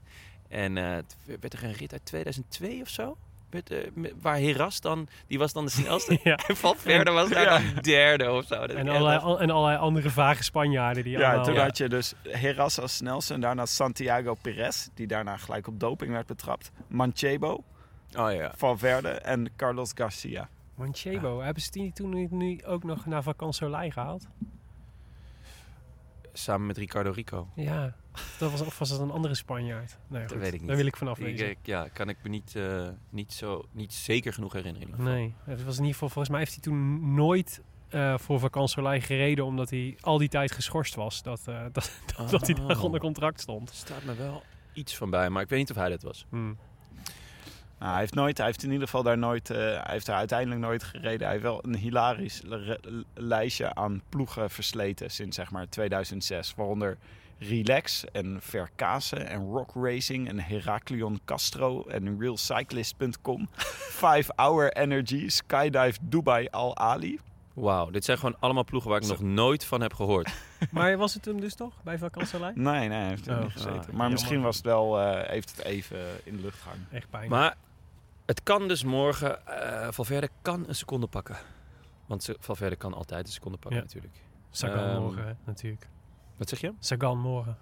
En 0.48 0.78
eh, 0.78 0.90
het 0.92 1.16
werd 1.42 1.54
er 1.54 1.64
een 1.64 1.74
rit 1.74 1.92
uit 1.92 2.06
2002 2.06 2.82
of 2.82 2.90
zo? 2.90 3.18
Met, 3.56 3.72
eh, 3.72 3.78
met- 3.94 4.14
waar 4.22 4.38
Heras 4.38 4.82
dan, 4.82 5.08
die 5.28 5.38
was 5.40 5.54
dan 5.54 5.66
de 5.66 5.72
snelste. 5.72 6.20
Ja. 6.24 6.36
En 6.48 6.56
Valverde 6.56 7.12
was 7.12 7.30
daar 7.30 7.46
dan 7.46 7.82
derde 7.82 8.32
of 8.32 8.46
zo. 8.46 8.56
En 8.56 8.88
allerlei, 8.90 9.20
al- 9.20 9.40
en 9.42 9.50
allerlei 9.50 9.78
andere 9.78 10.10
vage 10.10 10.44
Spanjaarden 10.44 11.04
die 11.04 11.18
Ja, 11.18 11.28
allemaal... 11.28 11.46
toen 11.46 11.54
ja. 11.54 11.64
had 11.64 11.78
je 11.78 11.90
dus 11.90 12.14
Heras 12.24 12.80
als 12.80 12.96
snelste 12.96 13.34
en 13.34 13.42
daarna 13.42 13.66
Santiago 13.66 14.34
Perez, 14.42 14.88
die 14.94 15.08
daarna 15.08 15.38
gelijk 15.38 15.68
op 15.68 15.80
doping 15.80 16.12
werd 16.12 16.28
betrapt. 16.28 16.72
Manchebo, 16.88 17.64
Oh 18.18 18.32
ja. 18.34 18.52
Valverde 18.56 19.10
en 19.10 19.50
Carlos 19.56 19.92
Garcia. 19.96 20.50
Manchego, 20.76 21.42
hebben 21.42 21.64
ze 21.64 21.72
die 21.72 21.92
toen 21.94 22.10
nu, 22.10 22.28
nu 22.30 22.60
ook 22.66 22.84
nog 22.84 23.06
naar 23.06 23.24
Vacances 23.24 23.58
Soleil 23.66 23.90
gehaald? 23.92 24.28
Samen 26.38 26.68
met 26.68 26.78
Ricardo 26.78 27.12
Rico. 27.12 27.48
Ja, 27.56 27.96
dat 28.38 28.52
was, 28.52 28.62
of 28.62 28.80
was 28.80 28.90
dat 28.90 29.00
een 29.00 29.12
andere 29.12 29.36
Spanjaard? 29.36 29.98
Nee, 30.08 30.22
Dat 30.22 30.32
goed, 30.32 30.42
weet 30.42 30.54
ik 30.54 30.60
niet. 30.60 30.68
Daar 30.68 30.78
wil 30.78 30.86
ik 30.86 30.98
vanaf 30.98 31.18
wezen. 31.18 31.50
ik- 31.50 31.58
ja, 31.64 31.88
kan 31.88 32.10
ik 32.10 32.18
me 32.24 32.30
niet, 32.30 32.56
eh, 32.56 32.88
niet, 33.10 33.34
zo, 33.34 33.64
niet 33.72 33.94
zeker 33.94 34.34
genoeg 34.34 34.54
herinneren. 34.54 35.04
Nee, 35.04 35.34
het 35.44 35.64
was 35.64 35.74
in 35.74 35.80
ieder 35.80 35.94
geval, 35.94 36.10
volgens 36.10 36.30
mij 36.30 36.40
heeft 36.40 36.52
hij 36.54 36.62
toen 36.62 37.14
nooit 37.14 37.62
eh, 37.90 38.18
voor 38.18 38.40
vakantielei 38.40 39.02
gereden, 39.02 39.46
omdat 39.46 39.70
hij 39.70 39.98
al 40.02 40.18
die 40.18 40.30
tijd 40.30 40.52
geschorst 40.52 40.96
was. 40.96 41.24
Dat, 41.24 41.48
eh, 41.48 41.66
dat, 41.72 41.92
dat 42.30 42.46
hij 42.48 42.56
daar 42.56 42.78
Oh. 42.78 42.84
onder 42.84 43.00
contract 43.00 43.40
stond. 43.42 43.70
Er 43.70 43.76
staat 43.76 44.04
me 44.04 44.16
wel 44.16 44.44
iets 44.74 44.98
van 44.98 45.10
bij, 45.10 45.30
maar 45.30 45.42
ik 45.44 45.50
weet 45.50 45.60
niet 45.60 45.70
of 45.70 45.76
hij 45.76 45.90
dat 45.90 46.02
was. 46.04 46.26
Hmm. 46.30 46.58
Nou, 47.80 47.92
hij, 47.92 48.00
heeft 48.00 48.14
nooit, 48.14 48.38
hij 48.38 48.46
heeft 48.46 48.64
in 48.64 48.72
ieder 48.72 48.86
geval 48.88 49.04
daar 49.04 49.18
nooit, 49.18 49.50
eh, 49.50 49.58
hij 49.58 49.84
heeft 49.86 50.06
daar 50.06 50.18
uiteindelijk 50.18 50.62
nooit 50.62 50.84
gereden. 50.84 51.22
Hij 51.22 51.30
heeft 51.32 51.44
wel 51.44 51.60
een 51.66 51.76
hilarisch 51.76 52.42
lijstje 53.14 53.74
aan 53.74 54.02
ploegen 54.10 54.50
versleten 54.50 55.10
sinds 55.12 55.36
zeg 55.36 55.52
maar 55.52 55.70
2006. 55.70 56.54
Waaronder 56.56 56.98
Relax 57.40 58.06
en 58.12 58.38
Verkase 58.42 59.16
en 59.16 59.42
Rock 59.46 59.72
Racing 59.76 60.28
en 60.30 60.40
Heraklion 60.40 61.20
Castro 61.26 61.84
en 61.88 62.20
RealCyclist.com. 62.20 63.48
5 63.54 64.30
Hour 64.36 64.72
Energy, 64.74 65.30
Skydive 65.30 66.00
Dubai 66.02 66.48
Al 66.52 66.78
Ali. 66.78 67.20
Wauw, 67.54 67.90
dit 67.90 68.06
zijn 68.06 68.18
gewoon 68.18 68.36
allemaal 68.40 68.64
ploegen 68.64 68.90
waar 68.90 69.02
ik 69.02 69.08
nog 69.08 69.22
nooit 69.22 69.66
van 69.66 69.82
heb 69.82 69.94
gehoord. 69.94 70.30
Maar 70.72 70.98
was 70.98 71.14
het 71.14 71.26
hem 71.26 71.40
dus 71.42 71.56
toch, 71.56 71.74
bij 71.84 71.98
vakantielei? 71.98 72.52
Nee, 72.56 72.88
nee, 72.88 72.98
hij 73.00 73.08
heeft 73.08 73.28
er 73.28 73.36
Oh. 73.38 73.42
niet 73.44 73.52
gezeten. 73.52 73.72
Ah, 73.74 73.82
maar 73.82 73.92
jammer. 73.92 74.12
misschien 74.12 74.42
was 74.42 74.56
het 74.56 74.66
wel, 74.66 75.00
eh, 75.00 75.30
heeft 75.30 75.56
het 75.58 75.66
even 75.66 75.98
in 76.24 76.36
de 76.36 76.42
lucht 76.42 76.62
gehangen. 76.62 76.88
Echt 76.92 77.10
pijn. 77.10 77.30
Maar 77.30 77.56
het 78.26 78.44
kan 78.44 78.68
dus 78.68 78.84
morgen, 78.84 79.48
eh 79.48 79.88
Valverde 79.92 80.30
kan 80.42 80.68
een 80.68 80.76
seconde 80.76 81.08
pakken. 81.08 81.36
Want 82.06 82.30
Valverde 82.40 82.76
kan 82.76 82.94
altijd 82.94 83.26
een 83.28 83.34
seconde 83.34 83.58
pakken 83.58 83.80
Ja. 83.80 83.86
natuurlijk. 83.86 84.14
Sagan 84.50 84.90
Ehm, 84.90 85.02
morgen, 85.02 85.28
hè, 85.28 85.34
natuurlijk. 85.46 85.88
Wat 86.38 86.50
zeg 86.50 86.60
je? 86.62 86.74
Sagan 86.80 87.18
morgen. 87.20 87.58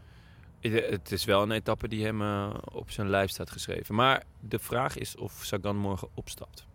Eh, 0.59 0.89
Het 0.89 1.11
is 1.11 1.26
wel 1.26 1.41
een 1.41 1.51
etappe 1.51 1.88
die 1.88 2.05
hem 2.05 2.22
eh, 2.22 2.53
op 2.72 2.91
zijn 2.91 3.09
lijf 3.09 3.30
staat 3.30 3.49
geschreven. 3.51 3.95
Maar 3.95 4.24
de 4.39 4.59
vraag 4.59 4.97
is 4.97 5.16
of 5.18 5.32
Sagan 5.43 5.78
morgen 5.78 6.07
opstapt. 6.14 6.66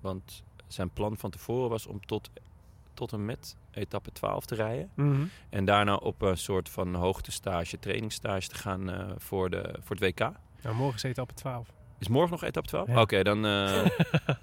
Want 0.00 0.42
zijn 0.66 0.90
plan 0.90 1.16
van 1.16 1.30
tevoren 1.30 1.70
was 1.70 1.86
om 1.86 2.06
tot, 2.06 2.30
tot 2.94 3.12
en 3.12 3.24
met 3.24 3.56
etappe 3.70 4.12
12 4.12 4.44
te 4.46 4.54
rijden. 4.54 4.90
Mhm. 4.94 5.24
En 5.50 5.64
daarna 5.64 5.94
op 5.94 6.22
een 6.22 6.36
soort 6.36 6.68
van 6.68 6.94
hoogtestage, 6.94 7.78
trainingsstage 7.78 8.48
te 8.48 8.54
gaan 8.54 9.14
voor, 9.18 9.50
de, 9.50 9.74
voor 9.80 9.96
het 9.96 10.04
WK. 10.04 10.18
Nou, 10.62 10.74
morgen 10.76 10.94
is 10.96 11.02
etappe 11.02 11.34
12. 11.34 11.68
Is 11.98 12.08
morgen 12.08 12.30
nog 12.30 12.42
etappe 12.44 12.68
12? 12.68 12.88
Ja. 12.88 13.00
Oké, 13.00 13.22
dan, 13.22 13.44
eh, 13.46 13.50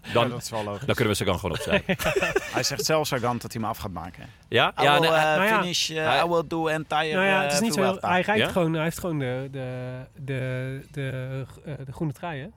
Ja, 0.02 0.14
dan, 0.14 0.30
dan 0.64 0.80
kunnen 0.86 1.08
we 1.08 1.14
Sagan 1.14 1.40
gewoon 1.40 1.56
opzij. 1.56 1.84
Hij 2.56 2.64
zegt 2.64 2.86
zelf 2.86 3.08
Sagan 3.08 3.38
dat 3.38 3.54
hij 3.54 3.62
hem 3.62 3.70
af 3.70 3.78
gaat 3.78 3.92
maken. 3.92 4.26
Ja? 4.48 4.74
I 4.80 4.84
Ja, 4.84 4.92
will 5.00 5.10
nee, 5.10 5.18
uh, 5.20 5.24
nou 5.24 5.44
ja. 5.44 5.60
finish, 5.60 5.90
uh, 5.90 5.98
Hij- 6.06 6.24
I 6.26 6.28
will 6.28 6.44
do 6.48 6.68
entire 6.68 7.14
nou 7.14 7.26
ja, 7.26 7.42
het 7.42 7.52
is 7.52 7.58
uh, 7.58 7.64
niet 7.64 7.74
zo. 7.74 7.82
Vuelta. 7.82 8.08
Hij 8.10 8.22
rijdt 8.22 8.42
Ja? 8.42 8.50
gewoon, 8.52 8.74
hij 8.74 8.84
heeft 8.84 9.00
gewoon 9.00 9.20
de, 9.20 9.48
de, 9.52 10.00
de, 10.16 10.82
de, 10.92 11.46
eh, 11.66 11.74
de 11.86 11.92
groene 11.92 12.14
trui, 12.14 12.42
hè? 12.42 12.48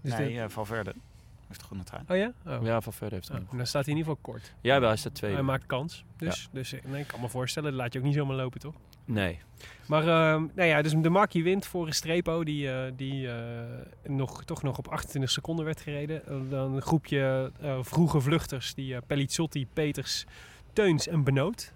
Dus 0.00 0.12
nee, 0.18 0.34
de- 0.34 0.40
eh, 0.40 0.48
Valverde 0.48 0.94
heeft 1.46 1.60
de 1.60 1.66
groene 1.66 1.84
trui. 1.84 2.02
oh 2.08 2.16
ja? 2.16 2.56
Oh. 2.56 2.64
ja, 2.66 2.80
van 2.80 2.92
verder 2.92 3.14
heeft 3.14 3.28
hij 3.28 3.38
Oh, 3.40 3.48
hem. 3.48 3.56
dan 3.56 3.66
staat 3.66 3.84
hij 3.84 3.92
in 3.94 3.98
ieder 3.98 4.14
geval 4.16 4.32
kort. 4.34 4.52
Ja, 4.60 4.80
wel, 4.80 4.88
hij 4.88 4.98
staat 4.98 5.14
tweede. 5.14 5.36
Hij 5.36 5.44
maakt 5.46 5.66
kans. 5.66 6.04
Dus, 6.16 6.48
dus 6.52 6.74
nee, 6.84 7.00
ik 7.00 7.06
kan 7.06 7.20
me 7.20 7.28
voorstellen, 7.28 7.70
dat 7.70 7.80
laat 7.80 7.92
je 7.92 7.98
ook 7.98 8.04
niet 8.04 8.14
zomaar 8.14 8.36
lopen, 8.36 8.60
toch? 8.60 8.74
Nee. 9.04 9.38
Maar 9.90 10.02
ehm, 10.02 10.46
nou 10.54 10.68
ja, 10.68 10.82
dus 10.82 10.92
de 10.92 11.10
Markie 11.10 11.42
wint 11.42 11.66
voor 11.66 11.86
een 11.86 11.94
Strepo 11.94 12.44
die, 12.44 12.70
eh, 12.70 12.92
die 12.96 13.28
eh, 13.28 13.34
nog, 14.04 14.44
toch 14.44 14.62
nog 14.62 14.78
op 14.78 14.88
28 14.88 15.30
seconden 15.30 15.64
werd 15.64 15.80
gereden. 15.80 16.22
Dan 16.50 16.74
een 16.74 16.82
groepje 16.82 17.52
eh, 17.60 17.78
vroege 17.80 18.20
vluchters, 18.20 18.74
die 18.74 19.00
Pellizzotti, 19.00 19.66
Peters, 19.72 20.26
Teuns 20.72 21.08
en 21.08 21.24
Benoot. 21.24 21.72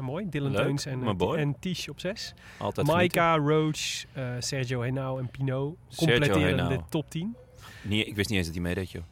Mooi, 0.00 0.28
Dylan 0.28 0.50
Leuk, 0.50 0.62
Teuns 0.62 0.86
en, 0.86 1.18
en 1.36 1.56
Tisch 1.60 1.88
op 1.88 2.00
6. 2.00 2.34
Altijd 2.58 2.88
genieten. 2.88 3.20
Maika, 3.20 3.36
Roach, 3.36 4.04
Sergio 4.38 4.80
Henao 4.80 5.18
en 5.18 5.30
Pinot 5.30 5.76
Sergio 5.88 6.16
completeren 6.16 6.68
de 6.68 6.80
top 6.88 7.10
10. 7.10 7.36
Niet, 7.82 8.06
ik 8.06 8.14
wist 8.14 8.28
niet 8.28 8.38
eens 8.38 8.46
dat 8.46 8.56
hij 8.56 8.64
meedeed, 8.64 8.90
joh. 8.90 9.02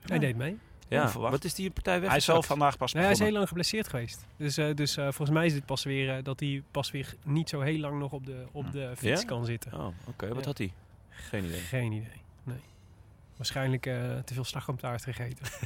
Hij 0.00 0.18
deed 0.18 0.36
mee. 0.36 0.58
Ja, 0.88 1.02
Onverwacht. 1.02 1.32
wat 1.32 1.44
is 1.44 1.54
die 1.54 1.70
partij 1.70 2.00
weg? 2.00 2.08
Hij 2.08 2.18
is 2.18 2.46
vandaag 2.46 2.76
pas 2.76 2.92
Nee, 2.92 3.02
hij 3.02 3.12
is 3.12 3.18
heel 3.18 3.32
lang 3.32 3.48
geblesseerd 3.48 3.88
geweest. 3.88 4.26
Dus, 4.36 4.56
eh, 4.56 4.74
dus 4.74 4.96
eh, 4.96 5.02
volgens 5.04 5.30
mij 5.30 5.46
is 5.46 5.52
het 5.52 5.66
pas 5.66 5.84
weer 5.84 6.16
eh, 6.16 6.24
dat 6.24 6.40
hij 6.40 6.62
pas 6.70 6.90
weer 6.90 7.14
niet 7.24 7.48
zo 7.48 7.60
heel 7.60 7.78
lang 7.78 7.98
nog 7.98 8.12
op 8.12 8.26
de, 8.26 8.44
op 8.52 8.72
de 8.72 8.92
fiets 8.96 9.20
Ja? 9.20 9.26
kan 9.26 9.44
zitten. 9.44 9.72
Oh, 9.72 9.86
oké. 10.04 10.28
Wat 10.28 10.38
Ja. 10.40 10.44
had 10.46 10.58
hij? 10.58 10.72
Geen 11.10 11.44
idee. 11.44 11.60
Geen 11.60 11.92
idee. 11.92 12.22
Nee. 12.42 12.60
Waarschijnlijk 13.36 13.86
eh, 13.86 13.94
te 14.24 14.34
veel 14.34 14.44
slagroomtaart 14.44 15.02
gegeten. 15.04 15.46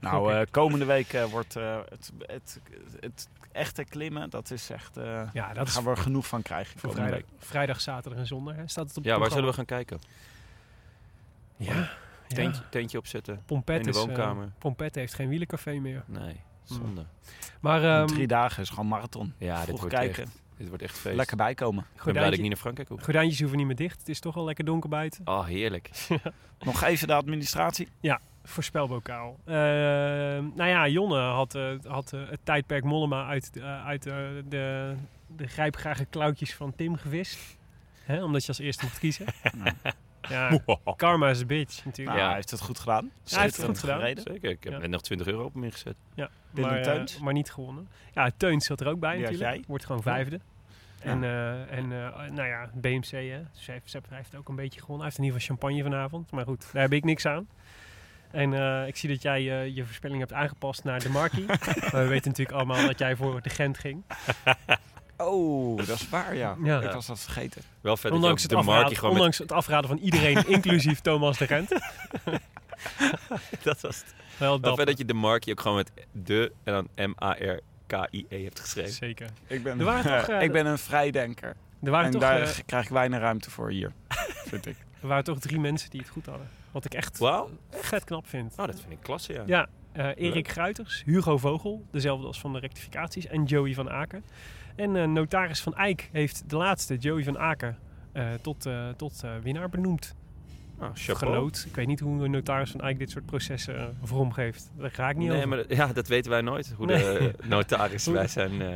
Nou, 0.00 0.32
eh, 0.34 0.46
komende 0.50 0.84
week 0.84 1.12
eh, 1.12 1.24
wordt 1.24 1.56
eh, 1.56 1.78
het, 1.88 2.12
het, 2.26 2.60
het 3.00 3.28
echte 3.52 3.84
klimmen, 3.84 4.30
dat 4.30 4.50
is 4.50 4.70
echt... 4.70 4.96
eh 4.96 5.04
Ja, 5.32 5.46
daar 5.46 5.54
dat 5.54 5.68
gaan 5.70 5.84
we 5.84 5.90
er 5.90 5.96
genoeg 5.96 6.26
van 6.26 6.42
krijgen 6.42 6.78
voor 6.80 6.92
vrijdag, 6.92 7.20
vrijdag, 7.38 7.80
zaterdag 7.80 8.18
en 8.20 8.26
zondag. 8.26 8.54
Hè? 8.56 8.68
Staat 8.68 8.88
het 8.88 8.96
op 8.96 9.04
Ja, 9.04 9.18
waar 9.18 9.30
zullen 9.30 9.48
we 9.48 9.52
gaan 9.54 9.64
kijken? 9.64 9.98
Ja, 11.56 11.90
Tentje, 12.34 12.62
ja. 12.62 12.68
tentje 12.70 12.98
opzetten? 12.98 13.42
Pompet 13.46 13.76
in 13.76 13.82
de 13.82 13.88
is, 13.88 13.96
eh, 13.96 14.02
woonkamer? 14.02 14.52
Pompet 14.58 14.94
heeft 14.94 15.14
geen 15.14 15.28
wielencafé 15.28 15.78
meer. 15.78 16.04
Nee, 16.06 16.40
zonde. 16.62 17.04
Maar 17.60 17.84
ehm 17.84 18.06
Drie 18.06 18.26
dagen 18.26 18.62
is 18.62 18.68
gewoon 18.68 18.88
marathon. 18.88 19.34
Ja, 19.38 19.56
dit 19.56 19.64
Vroeg 19.64 19.80
wordt, 19.80 19.94
kijken. 19.94 20.22
echt, 20.22 20.42
dit 20.56 20.68
wordt 20.68 20.82
echt 20.82 20.98
feest. 20.98 21.16
Lekker 21.16 21.36
bijkomen. 21.36 21.84
Ik 21.96 22.02
ben 22.02 22.12
blij 22.12 22.24
dat 22.24 22.34
ik 22.34 22.40
niet 22.40 22.48
naar 22.48 22.58
Frankrijk 22.58 22.88
hoef. 22.88 23.02
gordijntjes 23.02 23.38
hoeven 23.38 23.58
niet 23.58 23.66
meer 23.66 23.76
dicht. 23.76 23.98
Het 23.98 24.08
is 24.08 24.20
toch 24.20 24.36
al 24.36 24.44
lekker 24.44 24.64
donker 24.64 24.88
buiten. 24.88 25.22
Oh, 25.24 25.44
heerlijk. 25.44 25.90
Nog 26.58 26.82
even 26.82 27.06
de 27.06 27.14
administratie. 27.14 27.88
Voorspelbokaal. 28.48 29.38
Eh, 29.44 29.54
nou 30.54 30.68
ja, 30.68 30.88
Jonne 30.88 31.20
had, 31.20 31.54
eh, 31.54 31.70
had 31.84 32.10
het 32.10 32.40
tijdperk 32.42 32.84
Mollema 32.84 33.26
uit, 33.26 33.50
uit 33.84 34.06
eh, 34.06 34.14
de, 34.48 34.94
de 35.26 35.46
grijpgrage 35.46 36.04
klauwtjes 36.04 36.54
van 36.54 36.74
Tim 36.74 36.96
gevist. 36.96 37.56
Hè, 38.04 38.24
omdat 38.24 38.42
je 38.42 38.48
als 38.48 38.58
eerste 38.58 38.84
mocht 38.84 38.98
kiezen. 38.98 39.26
ja, 40.28 40.60
karma 40.96 41.28
is 41.30 41.40
a 41.42 41.44
bitch 41.44 41.84
natuurlijk. 41.84 42.08
Nou, 42.08 42.18
Ja. 42.18 42.26
hij 42.26 42.34
heeft 42.34 42.50
het 42.50 42.60
goed 42.60 42.78
gedaan. 42.78 43.10
hij 43.28 43.42
heeft 43.42 43.56
het 43.56 43.66
goed 43.66 43.78
gedaan. 43.78 43.98
gereden. 43.98 44.22
Zeker, 44.22 44.50
ik 44.50 44.64
heb 44.64 44.72
Ja. 44.72 44.78
net 44.78 44.90
nog 44.90 45.00
20 45.02 45.26
euro 45.26 45.44
op 45.44 45.54
hem 45.54 45.64
ingezet. 45.64 45.94
Ja, 46.14 46.30
maar, 46.50 46.76
eh, 46.76 46.82
Teuns? 46.82 47.18
maar 47.18 47.32
niet 47.32 47.50
gewonnen. 47.50 47.88
Ja, 48.14 48.30
Teuns 48.36 48.66
zat 48.66 48.80
er 48.80 48.86
ook 48.88 49.00
bij 49.00 49.14
natuurlijk. 49.18 49.40
jij? 49.54 49.64
Wordt 49.66 49.84
gewoon 49.86 50.02
vijfde. 50.02 50.40
En, 50.98 51.24
eh, 51.24 51.72
en 51.72 51.92
eh, 51.92 52.30
nou 52.30 52.48
ja, 52.48 52.70
BMC, 52.74 53.10
hè. 53.10 53.42
Dus 53.54 53.66
hij 53.66 53.74
heeft, 53.74 53.92
hij 53.92 54.16
heeft 54.16 54.34
ook 54.36 54.48
een 54.48 54.56
beetje 54.56 54.80
gewonnen. 54.80 54.98
Hij 54.98 55.04
heeft 55.06 55.18
in 55.18 55.24
ieder 55.24 55.40
geval 55.40 55.56
champagne 55.56 55.82
vanavond. 55.82 56.30
Maar 56.30 56.44
goed, 56.44 56.72
daar 56.72 56.82
heb 56.82 56.92
ik 56.92 57.04
niks 57.04 57.26
aan. 57.26 57.48
En 58.30 58.54
eh, 58.54 58.86
ik 58.86 58.96
zie 58.96 59.08
dat 59.08 59.22
jij 59.22 59.42
je 59.72 59.84
voorspelling 59.84 60.18
hebt 60.20 60.32
aangepast 60.32 60.84
naar 60.84 61.00
de 61.00 61.08
Markie. 61.08 61.44
Maar 61.92 62.02
we 62.02 62.06
weten 62.08 62.28
natuurlijk 62.30 62.56
allemaal 62.56 62.86
dat 62.86 62.98
jij 62.98 63.16
voor 63.16 63.42
de 63.42 63.50
Gent 63.50 63.78
ging. 63.78 64.02
Oh, 65.18 65.76
dat 65.76 65.88
is 65.88 66.08
waar, 66.08 66.36
ja. 66.36 66.56
Ja. 66.62 66.80
Ik 66.80 66.92
was 66.92 67.06
dat 67.06 67.20
vergeten. 67.20 67.62
Wel 67.80 67.96
vet 67.96 68.12
Ondanks 68.12 68.42
het, 68.42 68.50
dat 68.50 68.64
je 68.64 68.66
ook 68.66 68.74
de 68.74 68.80
markie 68.80 68.96
afraden, 68.96 68.98
gewoon 68.98 69.12
met... 69.12 69.22
ondanks 69.22 69.38
het 69.38 69.52
afraden 69.52 69.88
van 69.88 69.98
iedereen, 69.98 70.46
inclusief 70.56 71.00
Thomas 71.00 71.38
de 71.38 71.46
Gent. 71.46 71.68
Dat 73.62 73.80
was 73.80 73.96
het. 73.96 74.14
Wel 74.38 74.76
vet 74.76 74.86
dat 74.86 74.98
je 74.98 75.04
de 75.04 75.14
markie 75.14 75.52
ook 75.52 75.60
gewoon 75.60 75.76
met 75.76 75.92
de 76.12 76.52
en 76.64 76.72
dan 76.72 77.10
M-A-R-K-I-E 77.10 78.44
hebt 78.44 78.60
geschreven. 78.60 78.92
Zeker. 78.92 79.28
Ik 79.46 79.62
ben, 79.62 79.78
Er 79.78 79.84
waren 79.84 80.18
toch, 80.18 80.36
eh, 80.36 80.42
ik 80.42 80.52
ben 80.52 80.66
een 80.66 80.78
vrijdenker. 80.78 81.56
Er 81.82 81.90
waren, 81.90 82.06
En 82.06 82.12
toch, 82.12 82.20
daar 82.20 82.40
eh, 82.40 82.58
krijg 82.66 82.84
ik 82.84 82.90
weinig 82.90 83.20
ruimte 83.20 83.50
voor 83.50 83.70
hier, 83.70 83.92
vind 84.50 84.66
ik. 84.66 84.76
er 85.00 85.08
waren 85.08 85.24
toch 85.24 85.38
drie 85.38 85.60
mensen 85.60 85.90
die 85.90 86.00
het 86.00 86.08
goed 86.08 86.26
hadden. 86.26 86.48
Wat 86.70 86.84
ik 86.84 86.94
echt 86.94 87.18
vet 87.70 88.04
knap 88.04 88.28
vind. 88.28 88.52
Oh, 88.56 88.66
dat 88.66 88.80
vind 88.80 88.92
ik 88.92 88.98
klasse, 89.02 89.32
ja. 89.32 89.42
Ja, 89.46 89.68
eh, 89.92 90.04
Leuk. 90.04 90.16
Erik 90.16 90.48
Gruiters, 90.48 91.02
Hugo 91.04 91.38
Vogel, 91.38 91.86
dezelfde 91.90 92.26
als 92.26 92.40
van 92.40 92.52
de 92.52 92.58
rectificaties, 92.58 93.26
en 93.26 93.44
Joey 93.44 93.74
van 93.74 93.90
Aken. 93.90 94.24
En 94.78 94.96
eh, 94.96 95.04
notaris 95.06 95.60
van 95.62 95.74
Eijk 95.74 96.08
heeft 96.12 96.50
de 96.50 96.56
laatste, 96.56 96.96
Joey 96.96 97.22
van 97.24 97.38
Aken, 97.38 97.78
eh, 98.12 98.26
tot, 98.42 98.66
eh, 98.66 98.88
tot 98.96 99.20
eh, 99.24 99.30
winnaar 99.42 99.68
benoemd. 99.68 100.14
Oh. 100.80 100.88
Geloot. 100.94 101.64
Ik 101.68 101.74
weet 101.74 101.86
niet 101.86 102.00
hoe 102.00 102.24
een 102.24 102.30
notaris 102.30 102.70
van 102.70 102.80
Eijk 102.80 102.98
dit 102.98 103.10
soort 103.10 103.26
processen 103.26 103.76
eh, 103.78 103.84
vormgeeft. 104.02 104.70
Daar 104.76 104.90
ga 104.90 105.08
ik 105.08 105.16
niet 105.16 105.28
Nee, 105.28 105.36
over. 105.36 105.48
maar 105.48 105.58
dat- 105.58 105.76
ja, 105.76 105.86
dat 105.92 106.08
weten 106.08 106.30
wij 106.30 106.40
nooit. 106.40 106.72
Hoe 106.76 106.86
Nee. 106.86 107.02
de 107.02 107.34
notaris 107.48 108.06
wij 108.06 108.26
zijn. 108.28 108.62
eh, 108.62 108.68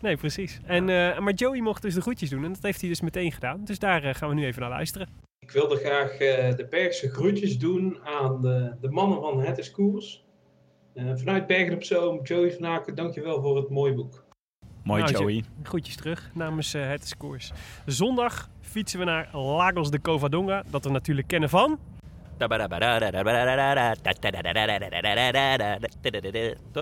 Nee, 0.00 0.16
precies. 0.16 0.60
En, 0.64 0.88
eh, 0.88 1.18
maar 1.18 1.32
Joey 1.32 1.60
mocht 1.60 1.82
dus 1.82 1.94
de 1.94 2.00
groetjes 2.00 2.30
doen 2.30 2.44
en 2.44 2.52
dat 2.52 2.62
heeft 2.62 2.80
hij 2.80 2.88
dus 2.88 3.00
meteen 3.00 3.32
gedaan. 3.32 3.64
Dus 3.64 3.78
daar 3.78 4.14
gaan 4.14 4.28
we 4.28 4.34
nu 4.34 4.44
even 4.44 4.60
naar 4.60 4.70
luisteren. 4.70 5.08
Ik 5.38 5.50
wilde 5.50 5.76
graag 5.76 6.10
eh, 6.10 6.54
de 6.56 6.66
Bergse 6.70 7.10
groetjes 7.10 7.58
doen 7.58 7.98
aan 8.04 8.40
de, 8.42 8.74
de 8.80 8.90
mannen 8.90 9.20
van 9.20 9.40
Het 9.40 9.58
is 9.58 9.70
Koers. 9.70 10.26
Vanuit 11.14 11.46
Bergen 11.46 11.74
op 11.74 11.82
Zoom, 11.84 12.20
Joey 12.22 12.52
van 12.52 12.66
Aken, 12.66 12.94
dankjewel 12.94 13.40
voor 13.42 13.56
het 13.56 13.70
mooie 13.70 13.94
boek. 13.94 14.24
Mooi, 14.88 15.02
Nou, 15.02 15.12
Joey. 15.12 15.44
Groetjes 15.62 15.96
terug 15.96 16.30
namens 16.34 16.74
eh, 16.74 16.88
Het 16.88 17.14
Koers. 17.18 17.50
Zondag 17.86 18.48
fietsen 18.60 18.98
we 18.98 19.04
naar 19.04 19.36
Lagos 19.36 19.90
de 19.90 20.00
Covadonga, 20.00 20.62
dat 20.70 20.84
we 20.84 20.90
natuurlijk 20.90 21.28
kennen 21.28 21.48
van... 21.48 21.78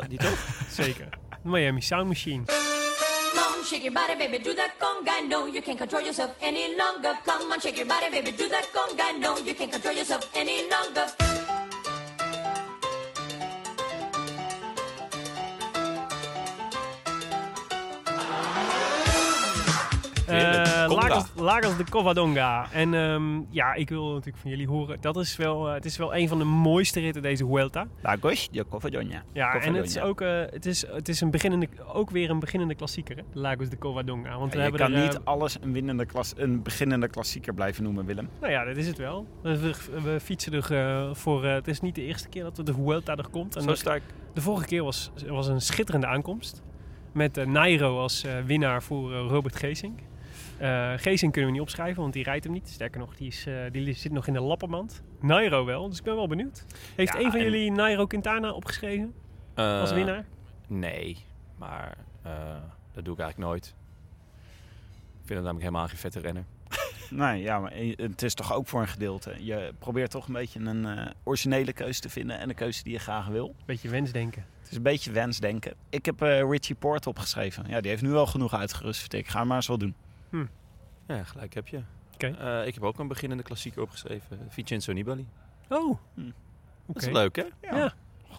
Die 0.08 0.18
toch? 0.18 0.66
Zeker. 0.68 1.08
Miami 1.42 1.80
Sound 1.80 2.06
Machine. 2.08 2.44
Come 2.44 3.56
on, 3.58 3.64
shake 3.64 3.82
your 3.82 3.92
body, 3.92 4.16
baby, 4.18 4.42
do 4.42 4.54
that 4.54 4.70
conga. 4.78 5.28
No, 5.28 5.46
you 5.46 5.62
can't 5.62 5.78
control 5.78 6.02
yourself 6.02 6.30
any 6.40 6.74
longer. 6.76 7.18
Come 7.24 7.52
on, 7.52 7.60
shake 7.60 7.76
your 7.76 7.88
body, 7.88 8.10
baby, 8.10 8.36
do 8.36 8.48
that 8.48 8.68
conga. 8.72 9.18
No, 9.20 9.36
you 9.44 9.54
can't 9.54 9.72
control 9.72 9.94
yourself 9.94 10.30
any 10.34 10.68
longer. 10.70 11.45
Lagos, 20.94 21.24
Lagos 21.36 21.76
de 21.76 21.84
Covadonga. 21.84 22.66
En 22.72 22.94
ehm, 22.94 23.40
ja, 23.50 23.74
ik 23.74 23.88
wil 23.88 24.08
natuurlijk 24.12 24.36
van 24.36 24.50
jullie 24.50 24.68
horen. 24.68 24.96
Dat 25.00 25.16
is 25.16 25.36
wel, 25.36 25.68
eh, 25.68 25.74
het 25.74 25.84
is 25.84 25.96
wel 25.96 26.14
een 26.16 26.28
van 26.28 26.38
de 26.38 26.44
mooiste 26.44 27.00
ritten 27.00 27.22
deze 27.22 27.46
Vuelta. 27.46 27.86
Lagos 28.02 28.48
de 28.50 28.66
Covadonga. 28.70 29.22
Ja, 29.32 29.54
en 29.60 29.74
het 29.74 29.86
is 29.86 29.98
ook, 30.00 30.20
eh, 30.20 30.40
het 30.50 30.66
is, 30.66 30.86
het 30.86 31.08
is 31.08 31.20
een 31.20 31.30
beginnende, 31.30 31.68
ook 31.92 32.10
weer 32.10 32.30
een 32.30 32.38
beginnende 32.38 32.74
klassieker, 32.74 33.16
hè? 33.16 33.22
Lagos 33.32 33.68
de 33.68 33.78
Covadonga. 33.78 34.38
Want 34.38 34.52
we 34.54 34.60
je 34.62 34.70
kan 34.70 34.92
er, 34.92 35.00
niet 35.02 35.14
eh, 35.14 35.20
alles 35.24 35.56
een, 35.60 35.72
winnende 35.72 36.06
klas, 36.06 36.32
een 36.36 36.62
beginnende 36.62 37.08
klassieker 37.08 37.54
blijven 37.54 37.82
noemen, 37.82 38.04
Willem. 38.06 38.28
Nou 38.40 38.52
ja, 38.52 38.64
dat 38.64 38.76
is 38.76 38.86
het 38.86 38.98
wel. 38.98 39.26
We, 39.42 39.58
we- 39.60 40.00
we 40.02 40.20
fietsen 40.20 40.52
er 40.52 40.74
eh, 40.76 41.14
voor... 41.14 41.44
eh, 41.44 41.52
het 41.54 41.68
is 41.68 41.80
niet 41.80 41.94
de 41.94 42.02
eerste 42.02 42.28
keer 42.28 42.42
dat 42.42 42.66
de 42.66 42.72
Vuelta 42.74 43.16
er 43.16 43.28
komt. 43.30 43.56
En 43.56 43.62
Zo 43.62 43.74
sterk. 43.74 44.02
de 44.32 44.40
vorige 44.40 44.66
keer 44.66 44.82
was, 44.84 45.10
was 45.28 45.46
een 45.48 45.60
schitterende 45.60 46.06
aankomst. 46.06 46.62
Met 47.12 47.36
eh, 47.36 47.46
Nairo 47.46 47.98
als 48.00 48.24
eh, 48.24 48.32
winnaar 48.46 48.82
voor 48.82 49.12
eh, 49.12 49.18
Robert 49.28 49.56
Geesink. 49.56 49.98
Eh 50.58 50.92
Geesink 50.96 51.32
kunnen 51.32 51.50
we 51.50 51.56
niet 51.56 51.66
opschrijven, 51.66 52.00
want 52.02 52.12
die 52.12 52.22
rijdt 52.24 52.44
hem 52.44 52.52
niet. 52.52 52.68
Sterker 52.68 53.00
nog, 53.00 53.16
die, 53.16 53.26
is, 53.26 53.46
eh, 53.46 53.54
die 53.72 53.92
zit 53.92 54.12
nog 54.12 54.26
in 54.26 54.32
de 54.32 54.40
lappenmand. 54.40 55.02
Nairo 55.20 55.64
wel, 55.64 55.88
dus 55.88 55.98
ik 55.98 56.04
ben 56.04 56.14
wel 56.14 56.28
benieuwd. 56.28 56.64
Heeft 56.96 57.12
Ja, 57.12 57.18
een 57.18 57.30
van 57.30 57.38
en- 57.40 57.44
jullie 57.44 57.70
Nairo 57.72 58.06
Quintana 58.06 58.52
opgeschreven 58.52 59.14
als 59.54 59.90
Eh, 59.90 59.96
winnaar? 59.96 60.24
Nee, 60.68 61.24
maar 61.58 61.96
eh, 62.22 62.32
dat 62.92 63.04
doe 63.04 63.14
ik 63.14 63.20
eigenlijk 63.20 63.50
nooit. 63.50 63.66
Ik 65.20 65.32
vind 65.32 65.38
het 65.38 65.38
namelijk 65.38 65.60
helemaal 65.64 65.88
geen 65.88 65.96
vette 65.98 66.20
renner. 66.20 66.44
Nee, 67.10 67.42
ja, 67.42 67.58
maar 67.58 67.72
het 67.96 68.22
is 68.22 68.34
toch 68.34 68.52
ook 68.54 68.66
voor 68.68 68.80
een 68.80 68.88
gedeelte. 68.88 69.34
Je 69.44 69.72
probeert 69.78 70.10
toch 70.10 70.26
een 70.26 70.32
beetje 70.32 70.60
een 70.60 70.86
eh, 70.86 71.06
originele 71.24 71.72
keuze 71.72 72.00
te 72.00 72.08
vinden 72.08 72.38
en 72.38 72.48
een 72.48 72.54
keuze 72.54 72.82
die 72.82 72.92
je 72.92 72.98
graag 72.98 73.26
wil. 73.26 73.54
Beetje 73.64 73.88
wensdenken. 73.88 74.44
Het 74.60 74.70
is 74.70 74.76
een 74.76 74.82
beetje 74.82 75.10
wensdenken. 75.12 75.74
Ik 75.90 76.06
heb 76.06 76.22
eh, 76.22 76.40
Richie 76.50 76.74
Port 76.74 77.06
opgeschreven. 77.06 77.64
Ja, 77.68 77.80
die 77.80 77.90
heeft 77.90 78.02
nu 78.02 78.08
wel 78.10 78.26
genoeg 78.26 78.54
uitgerust, 78.54 79.12
ik. 79.12 79.28
Ga 79.28 79.44
maar 79.44 79.56
eens 79.56 79.66
wel 79.66 79.78
doen. 79.78 79.94
Ja, 81.06 81.24
gelijk 81.24 81.54
heb 81.54 81.68
je. 81.68 81.82
Oké. 82.14 82.26
Eh, 82.26 82.66
ik 82.66 82.74
heb 82.74 82.82
ook 82.82 82.98
een 82.98 83.08
beginnende 83.08 83.42
klassieker 83.42 83.82
opgeschreven. 83.82 84.38
Vincenzo 84.48 84.92
Nibali. 84.92 85.26
Oh, 85.68 85.90
oké. 85.90 85.98
Hm. 86.14 86.30
Dat 86.86 87.02
is 87.02 87.08
leuk, 87.08 87.36
hè? 87.36 87.44
Ja, 87.60 87.94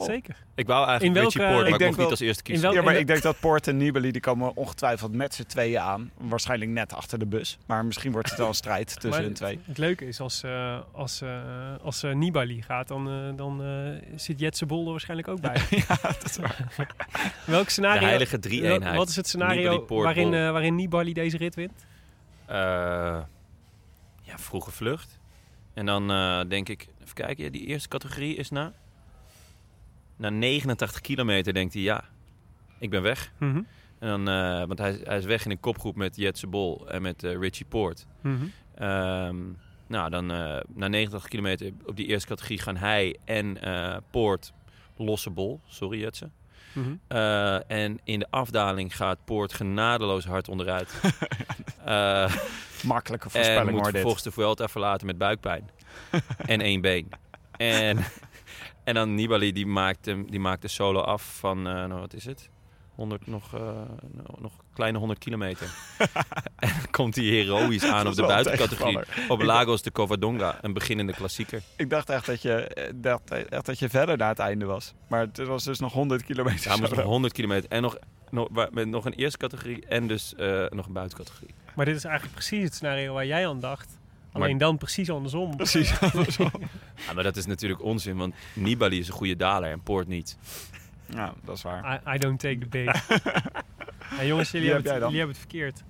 zeker. 0.05 0.35
Ik 0.55 0.67
wou 0.67 0.87
eigenlijk 0.87 1.17
In 1.17 1.23
Richie 1.23 1.41
welke- 1.41 1.55
Port, 1.55 1.65
ik 1.65 1.71
maar 1.71 1.79
ik 1.79 1.79
denk 1.79 1.79
mocht 1.79 1.89
niet 1.89 1.97
wel- 1.97 2.09
als 2.09 2.19
eerste 2.19 2.43
kiezen. 2.43 2.71
Ja, 2.71 2.81
maar 2.81 2.95
ik 2.95 3.07
denk 3.07 3.21
dat 3.21 3.39
Port 3.39 3.67
en 3.67 3.77
Nibali 3.77 4.11
die 4.11 4.21
komen 4.21 4.55
ongetwijfeld 4.55 5.13
met 5.13 5.33
z'n 5.33 5.43
tweeën 5.43 5.79
aan. 5.79 6.11
Waarschijnlijk 6.17 6.71
net 6.71 6.93
achter 6.93 7.19
de 7.19 7.25
bus. 7.25 7.57
Maar 7.65 7.85
misschien 7.85 8.11
wordt 8.11 8.29
het 8.29 8.37
wel 8.37 8.47
een 8.47 8.53
strijd 8.53 8.87
tussen 8.93 9.09
Maar 9.09 9.21
hun 9.21 9.33
twee. 9.33 9.59
Het 9.63 9.77
leuke 9.77 10.07
is, 10.07 10.19
als, 10.19 10.43
eh, 10.43 10.79
als, 10.91 11.21
eh, 11.21 11.29
als 11.83 12.03
eh, 12.03 12.13
Nibali 12.13 12.61
gaat, 12.61 12.87
dan, 12.87 13.33
dan 13.35 13.63
eh, 13.63 14.09
zit 14.19 14.39
Jetse 14.39 14.65
Bol 14.65 14.85
er 14.85 14.91
waarschijnlijk 14.91 15.27
ook 15.27 15.41
bij. 15.51 15.61
ja, 15.69 15.97
dat 16.01 16.23
is 16.25 16.37
waar. 16.37 16.67
Welk 17.45 17.65
De 17.65 17.71
scenario? 17.71 18.07
heilige 18.07 18.39
drie-eenheid. 18.39 18.95
Wat 18.95 19.09
is 19.09 19.15
het 19.15 19.33
Nibali, 19.33 19.53
scenario 19.59 19.79
Poort, 19.79 20.03
waarin, 20.03 20.33
eh, 20.33 20.51
waarin 20.51 20.75
Nibali 20.75 21.13
deze 21.13 21.37
rit 21.37 21.55
wint? 21.55 21.85
Eh, 22.45 22.55
ja, 24.21 24.37
vroege 24.37 24.71
vlucht. 24.71 25.19
En 25.73 25.85
dan 25.85 26.11
eh, 26.11 26.41
denk 26.47 26.69
ik, 26.69 26.87
even 27.01 27.13
kijken, 27.13 27.43
ja, 27.43 27.49
die 27.49 27.65
eerste 27.65 27.87
categorie 27.87 28.35
is 28.35 28.49
na. 28.49 28.73
Na 30.17 30.29
89 30.29 31.01
kilometer 31.01 31.53
denkt 31.53 31.73
hij, 31.73 31.83
ja, 31.83 32.03
ik 32.79 32.89
ben 32.89 33.01
weg. 33.01 33.31
Mhm. 33.37 33.61
En 33.99 34.07
dan, 34.07 34.27
eh, 34.29 34.67
want 34.67 34.79
hij, 34.79 34.99
hij 35.03 35.17
is 35.17 35.25
weg 35.25 35.45
in 35.45 35.51
een 35.51 35.59
kopgroep 35.59 35.95
met 35.95 36.15
Jetse 36.15 36.47
Bol 36.47 36.89
en 36.89 37.01
met 37.01 37.23
eh, 37.23 37.37
Richie 37.39 37.65
Poort. 37.65 38.05
Mhm. 38.21 38.45
Ehm, 38.75 39.35
nou, 39.87 40.09
dan 40.09 40.31
eh, 40.31 40.59
na 40.73 40.87
89 40.87 41.29
kilometer 41.29 41.71
op 41.85 41.95
die 41.95 42.05
eerste 42.05 42.27
categorie 42.27 42.59
gaan 42.59 42.77
hij 42.77 43.17
en 43.25 43.57
Poort 44.11 44.53
losse 44.95 45.29
bol. 45.29 45.61
Sorry 45.65 45.99
Jetse. 45.99 46.29
Mhm. 46.73 46.95
En 47.67 47.99
in 48.03 48.19
de 48.19 48.27
afdaling 48.29 48.95
gaat 48.95 49.25
Poort 49.25 49.53
genadeloos 49.53 50.25
hard 50.25 50.49
onderuit. 50.49 50.93
Makkelijke 52.83 53.25
en 53.25 53.31
voorspelling 53.31 53.69
moet 53.69 53.73
hoor 53.73 53.83
dit. 53.83 53.91
vervolgens 53.91 54.23
de 54.23 54.31
Vuelta 54.31 54.67
verlaten 54.67 55.07
met 55.07 55.17
buikpijn. 55.17 55.69
en 56.37 56.61
één 56.61 56.81
been. 56.81 57.09
En, 57.57 57.97
en 58.87 58.93
dan 58.93 59.15
Nibali, 59.15 59.51
die 59.51 59.65
maakt, 59.65 60.05
hem, 60.05 60.29
die 60.29 60.39
maakt 60.39 60.61
de 60.61 60.67
solo 60.67 60.99
af 60.99 61.37
van, 61.39 61.57
eh, 61.57 61.73
nou 61.73 61.99
wat 61.99 62.13
is 62.13 62.25
het? 62.25 62.49
100, 62.95 63.27
nog, 63.27 63.53
eh, 63.53 63.81
nog 64.39 64.51
een 64.57 64.73
kleine 64.73 64.97
100 64.97 65.19
kilometer. 65.19 65.67
en 66.55 66.69
dan 66.69 66.89
komt 66.91 67.15
hij 67.15 67.25
heroïs 67.25 67.83
aan 67.93 68.07
op 68.07 68.15
de 68.15 68.21
buitencategorie. 68.21 68.99
Op 69.27 69.41
Lagos 69.41 69.81
de 69.81 69.91
Covadonga, 69.91 70.57
een 70.61 70.73
beginnende 70.73 71.13
klassieker. 71.13 71.61
Ik 71.75 71.89
dacht 71.89 72.09
echt 72.09 72.25
dat, 72.25 72.41
je, 72.41 72.53
eh, 72.53 72.93
dacht 72.95 73.31
echt 73.31 73.65
dat 73.65 73.79
je 73.79 73.89
verder 73.89 74.17
naar 74.17 74.29
het 74.29 74.39
einde 74.39 74.65
was. 74.65 74.93
Maar 75.07 75.21
het 75.21 75.37
was 75.37 75.63
dus 75.63 75.79
nog 75.79 75.93
100 75.93 76.23
kilometer. 76.23 76.69
Hij 76.69 76.79
moest 76.79 76.89
nog 76.89 76.99
solo. 76.99 77.11
100 77.11 77.33
kilometer 77.33 77.69
en 77.69 77.81
nog, 77.81 77.97
nog, 78.29 78.49
met 78.71 78.87
nog 78.87 79.05
een 79.05 79.13
eerste 79.13 79.37
categorie 79.37 79.85
en 79.85 80.07
dus 80.07 80.35
eh, 80.35 80.65
nog 80.69 80.85
een 80.85 80.93
buitencategorie. 80.93 81.53
Maar 81.75 81.85
dit 81.85 81.95
is 81.95 82.03
eigenlijk 82.03 82.35
precies 82.35 82.63
het 82.63 82.73
scenario 82.73 83.13
waar 83.13 83.25
jij 83.25 83.47
aan 83.47 83.59
dacht. 83.59 83.97
Alleen 84.31 84.57
dan 84.57 84.77
precies 84.77 85.09
andersom. 85.09 85.55
Precies. 85.55 85.93
Ja, 87.07 87.13
maar 87.13 87.23
dat 87.23 87.37
is 87.37 87.45
natuurlijk 87.45 87.83
onzin, 87.83 88.17
want 88.17 88.35
Nibali 88.53 88.99
is 88.99 89.07
een 89.07 89.13
goede 89.13 89.35
daler 89.35 89.71
en 89.71 89.81
Poort 89.81 90.07
niet. 90.07 90.37
ja, 91.05 91.33
dat 91.43 91.55
is 91.57 91.63
waar. 91.63 92.01
I, 92.05 92.15
I 92.15 92.17
don't 92.17 92.39
take 92.39 92.57
the 92.57 92.67
bait. 92.67 93.05
ja, 94.17 94.23
jongens, 94.23 94.51
jullie 94.51 94.71
hebben, 94.71 94.91
het, 94.91 95.01
jullie 95.01 95.17
hebben 95.17 95.35
het 95.35 95.37
verkeerd. 95.37 95.83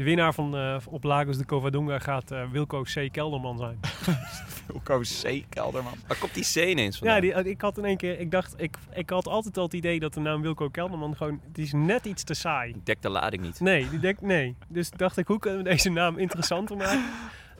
De 0.00 0.02
winnaar 0.06 0.34
van, 0.34 0.56
eh, 0.56 0.76
op 0.88 1.04
Lagos 1.04 1.36
de 1.36 1.44
Covadonga 1.44 1.98
gaat 1.98 2.30
eh, 2.30 2.50
Wilco 2.50 2.82
C. 2.82 3.08
Kelderman 3.12 3.58
zijn. 3.58 3.80
Wilco 4.66 5.00
C. 5.00 5.44
Kelderman. 5.48 5.92
Waar 6.06 6.18
komt 6.18 6.34
die 6.34 6.44
C 6.52 6.68
ineens 6.68 6.98
vandaan? 6.98 7.16
Ja, 7.16 7.20
die, 7.20 7.32
eh, 7.32 7.44
ik 7.44 7.60
had 7.60 7.78
in 7.78 7.84
één 7.84 7.96
keer, 7.96 8.20
ik 8.20 8.30
dacht, 8.30 8.54
ik, 8.56 8.76
ik 8.92 9.10
had 9.10 9.28
altijd 9.28 9.56
al 9.56 9.64
het 9.64 9.72
idee 9.72 10.00
dat 10.00 10.14
de 10.14 10.20
naam 10.20 10.42
Wilco 10.42 10.68
Kelderman 10.68 11.16
gewoon, 11.16 11.40
die 11.52 11.64
is 11.64 11.72
net 11.72 12.06
iets 12.06 12.22
te 12.22 12.34
saai. 12.34 12.70
Ik 12.70 12.86
dek 12.86 13.02
de 13.02 13.08
lading 13.08 13.42
niet. 13.42 13.60
Nee, 13.60 13.88
die 13.90 13.98
denk, 13.98 14.20
nee. 14.20 14.56
Dus 14.68 14.90
dacht 14.90 15.16
ik, 15.16 15.26
hoe 15.26 15.38
kunnen 15.38 15.62
we 15.62 15.68
deze 15.68 15.90
naam 15.90 16.18
interessanter 16.18 16.76
maken? 16.76 17.04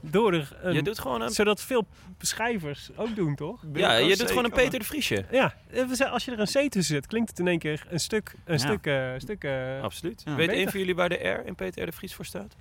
Door 0.00 0.32
er 0.34 0.56
een, 0.62 0.72
Je 0.74 0.82
doet 0.82 0.98
gewoon 0.98 1.20
een... 1.20 1.30
zodat 1.30 1.60
veel 1.62 1.86
beschrijvers 2.18 2.90
ook 2.96 3.14
doen, 3.16 3.34
toch? 3.34 3.62
Ja, 3.72 3.92
je 3.96 4.16
doet 4.16 4.28
gewoon 4.28 4.44
een 4.44 4.50
Peter 4.50 4.78
de 4.78 4.84
Vriesje. 4.84 5.24
Ja, 5.30 5.54
eh, 5.70 5.86
we 5.86 5.94
zeggen, 5.94 6.10
als 6.10 6.24
je 6.24 6.30
er 6.32 6.38
een 6.40 6.46
C 6.46 6.70
tussen 6.70 6.82
zet, 6.94 7.06
klinkt 7.06 7.28
het 7.30 7.38
in 7.38 7.46
één 7.48 7.58
keer 7.58 7.86
een 7.88 8.00
stuk, 8.00 8.34
een 8.44 8.52
Ja. 8.52 8.58
stuk, 8.58 8.86
eh, 8.86 9.10
stuk. 9.18 9.44
eh, 9.44 9.82
Absoluut. 9.82 10.22
Ja. 10.24 10.34
Weet 10.34 10.46
Beter. 10.46 10.62
een 10.64 10.70
van 10.70 10.78
jullie 10.80 10.94
waar 10.94 11.08
de 11.08 11.14
R 11.28 11.46
in 11.46 11.54
Peter 11.54 11.86
de 11.86 11.92
Vries 11.92 12.14
voor 12.14 12.24
staat? 12.24 12.56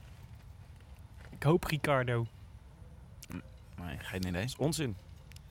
ik 1.31 1.43
hoop 1.43 1.63
Ricardo. 1.63 2.25
Nee, 3.81 3.97
geen 3.99 4.19
idee. 4.19 4.31
Dat 4.31 4.43
is 4.43 4.55
onzin. 4.57 4.95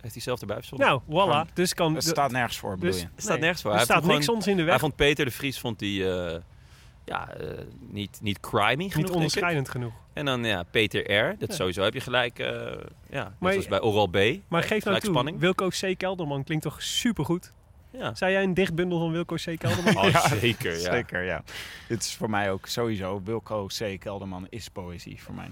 Heeft 0.01 0.15
hij 0.15 0.23
zelf 0.23 0.41
erbij 0.41 0.57
verzonnen? 0.57 0.87
Nou, 0.89 1.01
voilà. 1.49 1.53
Dus 1.55 1.75
kan. 1.75 1.95
Het 1.95 2.05
staat 2.05 2.31
nergens 2.31 2.59
voor, 2.59 2.75
bedoel 2.75 2.91
dus, 2.91 3.01
je? 3.01 3.07
Het 3.15 3.23
staat 3.23 3.39
nergens 3.41 3.63
voor. 3.63 3.71
Er 3.71 3.77
Hij 3.77 3.85
staat 3.85 4.05
niks 4.05 4.19
gewoon- 4.25 4.37
ons 4.37 4.47
in 4.47 4.57
de 4.57 4.63
Hij 4.63 4.71
weg. 4.71 4.81
vond 4.81 4.97
Peter 4.97 5.25
de 5.25 5.31
Vries 5.31 5.59
vond 5.61 5.79
die, 5.79 6.11
eh, 6.13 6.41
ja, 7.09 7.31
eh, 7.31 7.49
niet, 7.81 8.19
niet 8.23 8.41
crimey 8.41 8.75
genoeg, 8.89 8.95
Niet 8.95 9.11
onderscheidend 9.11 9.69
genoeg. 9.69 9.93
En 10.13 10.25
dan 10.25 10.45
ja, 10.45 10.63
Peter 10.63 11.13
R. 11.29 11.37
Dat 11.39 11.49
Ja. 11.49 11.55
sowieso 11.55 11.83
heb 11.83 11.95
je 11.95 12.01
gelijk, 12.01 12.39
eh 12.39 12.73
ja, 13.11 13.35
Maar- 13.39 13.53
zoals 13.53 13.69
bij 13.69 13.81
Oral 13.81 14.07
B. 14.07 14.19
Maar 14.49 14.63
geef 14.63 14.85
nou 14.85 15.01
toe, 15.01 15.11
spanning. 15.11 15.39
Wilco 15.39 15.69
C. 15.69 15.95
Kelderman 15.97 16.45
klinkt 16.45 16.65
toch 16.65 16.83
supergoed? 16.83 17.53
Ja, 17.91 18.15
Zei 18.15 18.33
jij 18.33 18.43
een 18.43 18.55
dichtbundel 18.55 18.99
van 18.99 19.13
Wilco 19.13 19.35
C. 19.35 19.59
Kelderman? 19.59 19.97
oh, 20.05 20.11
Ja, 20.11 20.29
zeker. 20.29 20.73
Ja. 20.73 20.79
Zeker, 20.93 21.25
ja. 21.25 21.43
Dit 21.89 22.03
is 22.03 22.15
voor 22.15 22.31
mij 22.31 22.51
ook 22.51 22.67
sowieso. 22.67 23.21
Wilco 23.25 23.67
C. 23.67 23.97
Kelderman 24.01 24.47
is 24.49 24.69
poëzie 24.69 25.23
voor 25.23 25.35
mij. 25.35 25.51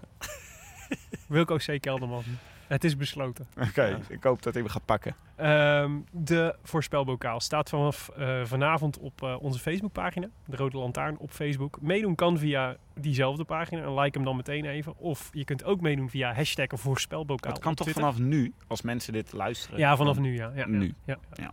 Wilco 1.29 1.57
C. 1.57 1.81
Kelderman. 1.81 2.25
Het 2.67 2.85
is 2.85 2.97
besloten. 2.97 3.47
Oké, 3.69 4.01
ik 4.09 4.23
hoop 4.23 4.43
dat 4.43 4.55
hij 4.55 4.63
me 4.63 4.69
gaat 4.69 4.85
pakken. 4.85 5.17
Ehm, 5.37 5.93
de 6.11 6.57
voorspelbokaal 6.63 7.41
staat 7.41 7.69
vanaf 7.69 8.09
eh, 8.09 8.45
vanavond 8.45 8.99
op 8.99 9.23
eh, 9.23 9.37
onze 9.41 9.59
Facebookpagina. 9.59 10.29
De 10.45 10.57
Rode 10.57 10.79
Lantaarn 10.79 11.19
op 11.19 11.31
Facebook. 11.31 11.79
Meedoen 11.81 12.15
kan 12.15 12.39
via 12.39 12.77
diezelfde 12.95 13.45
pagina. 13.45 13.83
En 13.83 13.95
like 13.95 14.17
hem 14.19 14.27
dan 14.27 14.37
meteen 14.37 14.65
even. 14.65 14.99
Of 14.99 15.31
je 15.33 15.45
kunt 15.45 15.65
ook 15.65 15.81
meedoen 15.81 16.11
via 16.11 16.35
hashtag 16.35 16.67
voorspelbokaal 16.73 17.53
Het 17.53 17.63
kan 17.63 17.71
op 17.71 17.77
toch 17.77 17.87
Twitter. 17.87 18.13
vanaf 18.13 18.29
nu, 18.29 18.53
als 18.67 18.83
mensen 18.83 19.13
dit 19.13 19.33
luisteren? 19.33 19.79
Ja, 19.79 19.97
vanaf 19.97 20.19
nu, 20.19 20.35
ja. 20.35 20.47
ja, 20.49 20.53
ja, 20.55 20.67
Nu. 20.67 20.95
Ja, 21.05 21.19
Ja. 21.33 21.53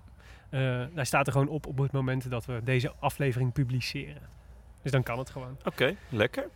Eh, 0.50 0.86
hij 0.94 1.06
staat 1.06 1.28
er 1.28 1.32
gewoon 1.34 1.48
op 1.48 1.66
op 1.66 1.78
het 1.78 1.92
moment 1.92 2.30
dat 2.30 2.46
we 2.46 2.62
deze 2.64 2.94
aflevering 3.00 3.54
publiceren. 3.54 4.22
Dus 4.82 4.92
dan 4.92 5.04
kan 5.04 5.18
het 5.18 5.30
gewoon. 5.30 5.58
Oké, 5.64 5.96
lekker. 6.10 6.50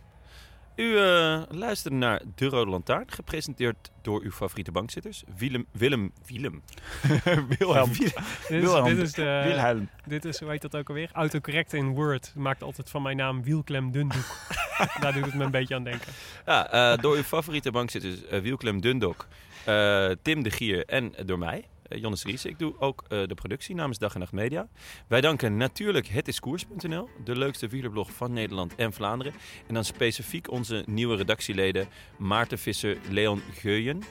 U 0.78 0.98
eh, 0.98 1.42
luisterde 1.48 1.96
naar 1.96 2.22
De 2.34 2.46
Rode 2.46 2.70
Lantaarn, 2.70 3.10
gepresenteerd 3.10 3.90
door 4.02 4.22
uw 4.22 4.30
favoriete 4.30 4.72
bankzitters. 4.72 5.22
Willem, 5.36 5.66
Willem, 5.72 6.12
Willem. 6.26 6.62
Wilhelm. 7.58 7.92
Dit 7.92 8.00
is, 8.00 8.14
Wilhelm. 8.48 8.84
dit 8.84 8.98
is 8.98 9.12
de... 9.12 9.42
Wilhelm. 9.44 9.88
Dit 10.06 10.24
is, 10.24 10.40
hoe 10.40 10.50
heet 10.50 10.62
dat 10.62 10.76
ook 10.76 10.88
alweer? 10.88 11.10
Autocorrect 11.12 11.72
in 11.72 11.88
Word 11.88 12.32
maakt 12.36 12.62
altijd 12.62 12.90
van 12.90 13.02
mijn 13.02 13.16
naam 13.16 13.42
Wielklem 13.42 13.90
Dundoek. 13.90 14.46
Daar 15.00 15.12
doet 15.12 15.24
het 15.24 15.34
me 15.34 15.44
een 15.44 15.50
beetje 15.50 15.74
aan 15.74 15.84
denken. 15.84 16.12
Ja, 16.46 16.70
eh, 16.70 17.02
door 17.02 17.16
uw 17.16 17.22
favoriete 17.22 17.70
bankzitters 17.70 18.16
uh, 18.32 18.40
Wielklem 18.40 18.80
Dundok, 18.80 19.26
eh, 19.64 20.10
Tim 20.22 20.42
de 20.42 20.50
Gier 20.50 20.86
en 20.86 21.12
door 21.26 21.38
mij, 21.38 21.58
uh, 21.58 21.64
Jonas 21.88 22.24
Ries. 22.24 22.44
Ik 22.44 22.58
doe 22.58 22.74
ook 22.78 23.04
eh, 23.08 23.22
de 23.26 23.34
productie 23.34 23.74
namens 23.74 23.98
Dag 23.98 24.14
en 24.14 24.20
Nacht 24.20 24.32
Media. 24.32 24.68
Wij 25.06 25.20
danken 25.20 25.56
natuurlijk 25.56 26.06
hetiskoers.nl, 26.06 27.08
de 27.24 27.36
leukste 27.38 27.68
wielerblog 27.68 28.12
van 28.12 28.32
Nederland 28.32 28.74
en 28.74 28.92
Vlaanderen. 28.92 29.32
En 29.66 29.74
dan 29.74 29.84
specifiek 29.84 30.50
onze 30.50 30.82
nieuwe 30.86 31.16
redactieleden 31.16 31.88
Maarten 32.16 32.58
Visser, 32.58 32.96
Leon 33.10 33.42
Geuyen, 33.52 34.02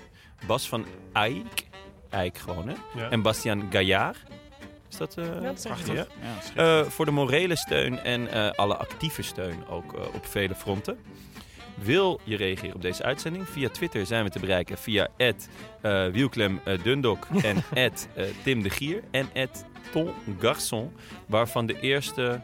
Bas 0.47 0.67
van 0.69 0.85
Eyck, 1.13 1.65
Eyck 2.09 2.37
gewoon 2.37 2.67
hè, 2.67 2.75
Ja. 2.95 3.09
en 3.09 3.21
Bastiaan 3.21 3.67
Gaillard. 3.69 4.17
Is 4.89 4.97
dat... 4.97 5.17
eh, 5.17 5.25
Ja, 5.25 5.39
dat 5.39 5.61
zeg 5.61 5.77
je 5.77 5.83
prachtig? 5.83 6.07
Ja, 6.21 6.39
schitterend. 6.41 6.85
Eh, 6.85 6.91
voor 6.91 7.05
de 7.05 7.11
morele 7.11 7.55
steun 7.55 7.99
en 7.99 8.31
eh, 8.31 8.49
alle 8.51 8.75
actieve 8.77 9.21
steun 9.21 9.67
ook 9.67 9.93
eh, 9.93 10.01
op 10.13 10.25
vele 10.25 10.55
fronten. 10.55 10.97
Wil 11.83 12.19
je 12.23 12.35
reageren 12.35 12.75
op 12.75 12.81
deze 12.81 13.03
uitzending? 13.03 13.49
Via 13.49 13.69
Twitter 13.69 14.05
zijn 14.05 14.23
we 14.23 14.29
te 14.29 14.39
bereiken 14.39 14.77
via 14.77 15.07
Wielklem 16.11 16.59
eh, 16.63 16.83
Dundok 16.83 17.27
en 17.73 17.93
Tim 18.43 18.63
de 18.63 18.69
Gier 18.69 19.03
en 19.11 19.29
Ton 19.91 20.13
Garçon, 20.39 20.91
waarvan 21.25 21.65
de 21.65 21.79
eerste 21.79 22.41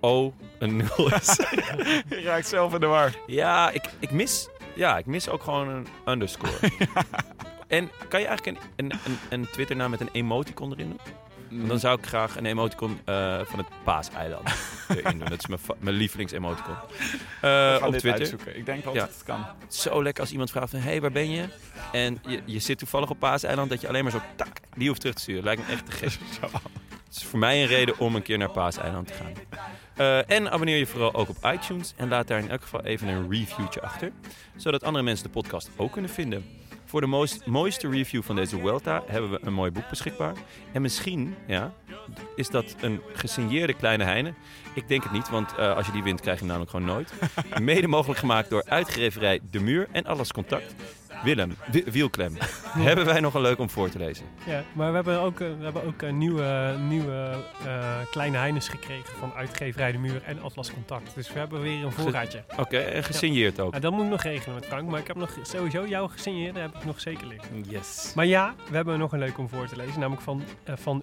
O 0.00 0.34
een 0.58 0.76
nul 0.76 1.14
is. 1.14 1.36
Je 2.08 2.22
raakt 2.24 2.46
zelf 2.46 2.74
in 2.74 2.80
de 2.80 2.86
war. 2.86 3.14
ja, 3.26 3.70
ik, 3.70 3.84
ik, 3.98 4.10
mis, 4.10 4.48
ja, 4.74 4.98
ik 4.98 5.06
mis 5.06 5.28
ook 5.28 5.42
gewoon 5.42 5.68
een 5.68 5.86
underscore. 6.06 6.52
En 7.66 7.90
kan 8.08 8.20
je 8.20 8.26
eigenlijk 8.26 8.58
een, 8.58 8.86
een, 8.86 8.98
een, 9.04 9.18
een 9.30 9.46
Twitternaam 9.50 9.90
met 9.90 10.00
een 10.00 10.08
emoticon 10.12 10.72
erin 10.72 10.88
doen? 10.88 11.00
Mm. 11.52 11.68
Dan 11.68 11.78
zou 11.78 11.98
ik 11.98 12.06
graag 12.06 12.36
een 12.36 12.46
emoticon 12.46 13.00
eh, 13.04 13.40
van 13.44 13.58
het 13.58 13.66
Paaseiland 13.84 14.48
erin 14.88 15.18
doen. 15.18 15.28
Dat 15.28 15.38
is 15.38 15.46
mijn, 15.46 15.60
mijn 15.78 15.96
lievelingsemoticon. 15.96 16.74
Eh, 17.40 17.76
op 17.82 17.88
Twitter. 17.90 18.12
uitzoeken. 18.12 18.56
Ik 18.56 18.66
denk 18.66 18.84
wel 18.84 18.94
Ja. 18.94 19.00
dat 19.00 19.08
het 19.08 19.22
kan. 19.24 19.46
Zo 19.68 20.02
lekker 20.02 20.22
als 20.22 20.32
iemand 20.32 20.50
vraagt 20.50 20.70
van, 20.70 20.80
hey, 20.80 21.00
waar 21.00 21.12
ben 21.12 21.30
je? 21.30 21.44
En 21.92 22.18
je, 22.26 22.42
je 22.44 22.58
zit 22.58 22.78
toevallig 22.78 23.10
op 23.10 23.18
Paaseiland, 23.18 23.70
dat 23.70 23.80
je 23.80 23.88
alleen 23.88 24.02
maar 24.02 24.12
zo 24.12 24.20
tak, 24.36 24.56
die 24.76 24.88
hoeft 24.88 25.00
terug 25.00 25.14
te 25.16 25.22
sturen. 25.22 25.44
Lijkt 25.44 25.66
me 25.66 25.72
echt 25.72 25.86
te 25.86 25.92
gek. 25.92 26.10
Het 27.12 27.20
is 27.22 27.24
voor 27.28 27.38
mij 27.38 27.62
een 27.62 27.68
reden 27.68 27.98
om 27.98 28.14
een 28.14 28.22
keer 28.22 28.38
naar 28.38 28.50
Paaseiland 28.50 29.06
te 29.06 29.12
gaan. 29.14 29.32
Eh, 29.96 30.30
en 30.36 30.50
abonneer 30.50 30.76
je 30.76 30.86
vooral 30.86 31.14
ook 31.14 31.28
op 31.28 31.36
iTunes 31.54 31.92
en 31.96 32.08
laat 32.08 32.26
daar 32.28 32.38
in 32.38 32.50
elk 32.50 32.62
geval 32.62 32.84
even 32.84 33.08
een 33.08 33.30
reviewtje 33.30 33.80
achter. 33.82 34.12
Zodat 34.56 34.82
andere 34.84 35.04
mensen 35.04 35.24
de 35.26 35.32
podcast 35.32 35.70
ook 35.76 35.92
kunnen 35.92 36.10
vinden. 36.10 36.44
Voor 36.92 37.00
de 37.00 37.06
mooist- 37.06 37.46
mooiste 37.46 37.88
review 37.88 38.22
van 38.22 38.36
deze 38.36 38.62
Welta 38.62 39.02
hebben 39.06 39.30
we 39.30 39.38
een 39.42 39.52
mooi 39.52 39.70
boek 39.70 39.88
beschikbaar. 39.88 40.34
En 40.72 40.82
misschien 40.82 41.34
ja, 41.46 41.72
is 42.36 42.48
dat 42.50 42.74
een 42.80 43.00
gesigneerde 43.12 43.74
Kleine 43.74 44.04
Heine. 44.04 44.34
Ik 44.74 44.88
denk 44.88 45.02
het 45.02 45.12
niet, 45.12 45.30
want 45.30 45.54
eh, 45.54 45.76
als 45.76 45.86
je 45.86 45.92
die 45.92 46.02
wint 46.02 46.20
krijg 46.20 46.38
je 46.38 46.44
hem 46.46 46.48
namelijk 46.52 46.70
gewoon 46.70 46.86
nooit. 46.94 47.12
Mede 47.60 47.88
mogelijk 47.88 48.20
gemaakt 48.20 48.50
door 48.50 48.64
uitgeverij 48.68 49.40
De 49.50 49.60
Muur 49.60 49.88
en 49.92 50.04
Alles 50.04 50.32
Contact. 50.32 50.74
Willem, 51.22 51.56
Wi- 51.70 51.84
Wielklem, 51.90 52.36
hebben 52.78 53.04
wij 53.04 53.20
nog 53.20 53.34
een 53.34 53.40
leuk 53.40 53.58
om 53.58 53.70
voor 53.70 53.88
te 53.90 53.98
lezen? 53.98 54.26
Ja, 54.46 54.62
maar 54.72 54.88
we 54.88 54.94
hebben 54.94 55.20
ook, 55.20 55.40
eh, 55.40 55.48
we 55.58 55.64
hebben 55.64 55.84
ook 55.86 56.02
een 56.02 56.18
nieuwe, 56.18 56.76
nieuwe 56.88 57.34
eh, 57.66 57.98
kleine 58.10 58.36
heines 58.36 58.68
gekregen 58.68 59.16
van 59.18 59.32
uitgeverij 59.36 59.92
De 59.92 59.98
Muur 59.98 60.22
en 60.24 60.42
Atlas 60.42 60.72
Contact. 60.72 61.14
Dus 61.14 61.32
we 61.32 61.38
hebben 61.38 61.60
weer 61.60 61.84
een 61.84 61.92
voorraadje. 61.92 62.44
Oké, 62.56 62.78
en 62.78 63.04
gesigneerd 63.04 63.60
ook. 63.60 63.74
Ja, 63.74 63.80
dat 63.80 63.92
moet 63.92 64.04
ik 64.04 64.10
nog 64.10 64.22
regelen 64.22 64.54
met 64.54 64.66
Frank, 64.66 64.88
maar 64.88 65.00
ik 65.00 65.06
heb 65.06 65.16
nog 65.16 65.38
sowieso 65.42 65.86
jouw 65.86 66.08
gesigneerde 66.08 66.60
heb 66.60 66.74
ik 66.76 66.84
nog 66.84 67.00
zeker 67.00 67.26
liggen. 67.26 67.64
Yes. 67.68 68.12
Maar 68.14 68.26
ja, 68.26 68.54
we 68.68 68.76
hebben 68.76 68.98
nog 68.98 69.12
een 69.12 69.18
leuk 69.18 69.38
om 69.38 69.48
voor 69.48 69.66
te 69.68 69.76
lezen, 69.76 70.00
namelijk 70.00 70.22
van, 70.22 70.42
eh 70.64 70.74
van 70.76 71.02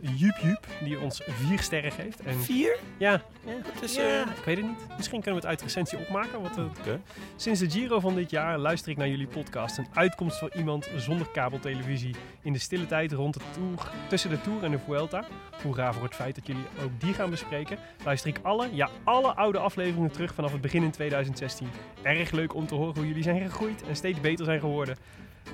die 0.84 1.00
ons 1.00 1.22
vier 1.28 1.60
sterren 1.60 1.92
geeft. 1.92 2.20
En 2.22 2.40
Vier? 2.40 2.78
ja, 2.98 3.22
ja, 3.46 3.54
is, 3.82 3.96
ja, 3.96 4.02
eh, 4.02 4.20
ik 4.38 4.44
weet 4.46 4.58
het 4.58 4.66
niet. 4.66 4.88
Misschien 4.98 5.22
kunnen 5.22 5.42
we 5.42 5.48
het 5.48 5.56
uit 5.58 5.62
recensie 5.62 5.98
opmaken. 6.00 6.42
Want, 6.42 6.58
eh, 6.58 6.64
Oké. 6.80 7.02
Sinds 7.36 7.60
de 7.60 7.70
Giro 7.70 8.00
van 8.00 8.16
dit 8.16 8.30
jaar 8.32 8.58
luister 8.58 8.92
ik 8.92 8.98
naar 8.98 9.08
jullie 9.08 9.28
podcast. 9.28 9.78
Een 9.78 9.88
uitkomst 10.10 10.38
voor 10.38 10.52
iemand 10.56 10.90
zonder 10.96 11.28
kabeltelevisie. 11.28 12.16
In 12.42 12.54
de 12.54 12.60
stille 12.60 12.86
tijd 12.86 13.12
rond 13.12 13.34
de 13.34 13.40
tour, 13.52 13.92
tussen 14.08 14.30
de 14.30 14.42
Tour 14.42 14.64
en 14.64 14.72
de 14.72 14.80
Vuelta. 14.80 15.24
Hoera 15.64 15.94
voor 15.94 16.04
het 16.04 16.16
feit 16.16 16.36
dat 16.36 16.48
jullie 16.48 16.64
ook 16.84 17.00
die 17.00 17.14
gaan 17.14 17.30
bespreken. 17.30 17.78
Luister 18.04 18.30
ik 18.30 18.40
alle, 18.42 18.70
ja 18.72 18.90
alle 19.04 19.36
oude 19.36 19.60
afleveringen 19.60 20.12
terug 20.12 20.34
vanaf 20.34 20.52
het 20.52 20.62
begin 20.62 20.84
in 20.84 20.92
2016. 20.92 21.68
Erg 22.02 22.32
leuk 22.32 22.56
om 22.56 22.68
te 22.68 22.76
horen 22.76 22.96
hoe 22.96 23.08
jullie 23.08 23.24
zijn 23.24 23.42
gegroeid 23.42 23.84
en 23.88 23.96
steeds 23.96 24.22
beter 24.22 24.46
zijn 24.46 24.60
geworden. 24.60 24.98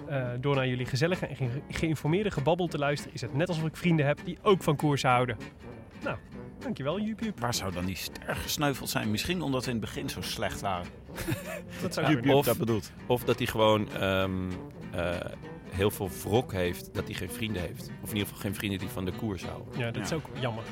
Eh, 0.07 0.27
door 0.39 0.55
naar 0.55 0.67
jullie 0.67 0.85
Nou, 6.03 6.17
dankjewel 6.59 6.99
Jup 6.99 7.19
Jup. 7.19 7.39
Waar 7.39 7.53
zou 7.53 7.71
dan 7.73 7.85
die 7.85 7.95
ster 7.95 8.35
gesneuveld 8.35 8.89
zijn? 8.89 9.11
Misschien 9.11 9.41
omdat 9.41 9.63
ze 9.63 9.69
in 9.69 9.75
het 9.75 9.85
begin 9.85 10.09
zo 10.09 10.21
slecht 10.21 10.61
waren. 10.61 10.87
Dat 11.81 11.93
zou 11.93 12.09
Jup. 12.09 12.25
Jup 12.25 12.43
dat 12.43 12.57
bedoelt. 12.57 12.91
Of 13.07 13.23
dat 13.23 13.37
hij 13.37 13.47
gewoon 13.47 13.91
ehm, 13.91 14.51
eh, 14.91 15.15
heel 15.69 15.91
veel 15.91 16.09
wrok 16.23 16.51
heeft 16.51 16.93
dat 16.93 17.05
hij 17.05 17.13
geen 17.13 17.29
vrienden 17.31 17.61
heeft. 17.61 17.81
Of 18.01 18.09
in 18.09 18.15
ieder 18.15 18.27
geval 18.27 18.41
geen 18.41 18.55
vrienden 18.55 18.79
die 18.79 18.87
van 18.89 19.05
de 19.05 19.11
koers 19.11 19.43
houden. 19.45 19.67
Ja, 19.77 19.85
dat 19.85 19.95
Ja. 19.95 20.01
is 20.01 20.13
ook 20.13 20.25
jammer. 20.39 20.63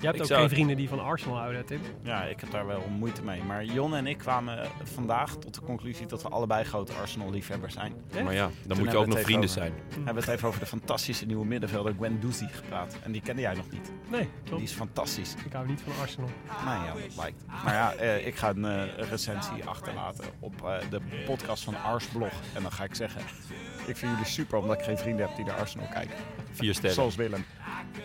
Je 0.00 0.04
hebt 0.04 0.16
Ik 0.16 0.22
ook 0.22 0.28
zou- 0.28 0.40
geen 0.40 0.48
vrienden 0.48 0.76
die 0.76 0.88
van 0.88 1.00
Arsenal 1.04 1.36
houden, 1.36 1.64
Tim. 1.66 1.80
Ja, 2.02 2.22
ik 2.24 2.40
heb 2.40 2.50
daar 2.50 2.66
wel 2.66 2.82
moeite 2.98 3.22
mee. 3.22 3.42
Maar 3.42 3.64
Jon 3.64 3.94
en 3.94 4.06
ik 4.06 4.18
kwamen 4.18 4.68
vandaag 4.82 5.36
tot 5.36 5.54
de 5.54 5.60
conclusie 5.60 6.06
dat 6.06 6.22
we 6.22 6.28
allebei 6.28 6.64
grote 6.64 6.92
Arsenal-liefhebbers 6.92 7.74
zijn. 7.74 7.92
Echt? 8.14 8.24
Maar 8.24 8.34
ja, 8.34 8.42
dan 8.62 8.76
Toen 8.76 8.78
moet 8.84 8.92
je 8.92 8.98
ook 8.98 9.06
nog 9.06 9.20
vrienden 9.20 9.48
zijn. 9.48 9.72
We 9.88 9.94
hebben 10.04 10.22
het 10.24 10.28
even 10.32 10.48
over 10.48 10.60
de 10.60 10.66
fantastische 10.66 11.26
nieuwe 11.26 11.44
middenvelder 11.46 11.94
Gwen 11.94 12.20
Doezy 12.20 12.46
gepraat. 12.46 12.96
En 13.02 13.12
die 13.12 13.20
kende 13.20 13.40
jij 13.42 13.54
nog 13.54 13.70
niet. 13.70 13.92
Nee, 14.10 14.20
Die 14.20 14.30
klopt. 14.44 14.62
is 14.62 14.72
fantastisch. 14.72 15.34
Ik 15.46 15.52
hou 15.52 15.66
niet 15.66 15.80
van 15.80 15.92
Arsenal. 16.00 16.28
Nou 16.64 16.84
ja, 16.84 16.92
dat 17.06 17.16
lijkt. 17.16 17.44
Maar 17.64 17.74
ja, 17.74 17.92
eh, 17.94 18.26
ik 18.26 18.34
ga 18.34 18.48
een 18.50 18.64
eh, 18.64 19.08
recensie 19.10 19.64
achterlaten 19.64 20.24
op 20.38 20.62
eh, 20.66 20.76
de 20.90 21.00
podcast 21.26 21.64
van 21.64 21.82
Arsblog. 21.82 22.32
En 22.54 22.62
dan 22.62 22.72
ga 22.72 22.84
ik 22.84 22.94
zeggen, 22.94 23.20
ik 23.88 23.96
vind 23.96 24.12
jullie 24.12 24.26
super 24.26 24.58
omdat 24.58 24.78
ik 24.78 24.84
geen 24.84 24.98
vrienden 24.98 25.26
heb 25.26 25.36
die 25.36 25.44
naar 25.44 25.56
Arsenal 25.56 25.86
kijken. 25.92 26.16
Vier 26.52 26.74
sterren. 26.74 26.94
Zoals 26.94 27.16
Willem. 27.16 27.44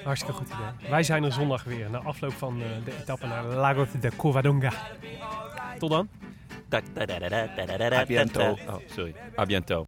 Hartstikke 0.03 0.35
goed 0.35 0.47
idee. 0.47 0.89
Wij 0.89 1.03
zijn 1.03 1.23
er 1.23 1.31
zondag 1.31 1.63
weer, 1.63 1.89
na 1.89 1.97
afloop 1.97 2.33
van 2.33 2.61
eh, 2.61 2.67
de 2.85 2.91
etappe 3.01 3.27
naar 3.27 3.43
Lago 3.43 3.87
de 4.01 4.11
Covadonga. 4.17 4.71
Tot 5.79 5.89
dan. 5.89 6.09
A 6.73 8.05
biento. 8.05 8.57
Oh, 8.67 8.75
sorry. 8.95 9.15
A 9.37 9.45
biento. 9.45 9.85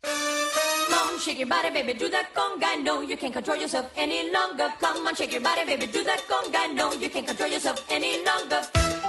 Come 0.90 1.20
shake 1.20 1.38
your 1.38 1.48
body, 1.48 1.70
baby, 1.72 1.94
do 1.98 2.10
that 2.10 2.26
conga. 2.34 2.84
No, 2.84 3.02
you 3.02 3.18
can't 3.18 3.34
control 3.34 3.58
yourself 3.58 3.86
any 3.96 4.30
longer. 4.32 4.74
Come 4.80 5.08
on, 5.08 5.16
shake 5.16 5.32
your 5.32 5.42
body, 5.42 5.66
baby, 5.66 5.88
do 5.88 6.04
that 6.04 6.22
conga. 6.28 6.74
No, 6.74 6.92
you 6.92 7.10
can't 7.10 7.26
control 7.26 7.50
yourself 7.50 7.86
any 7.90 8.24
longer. 8.24 9.05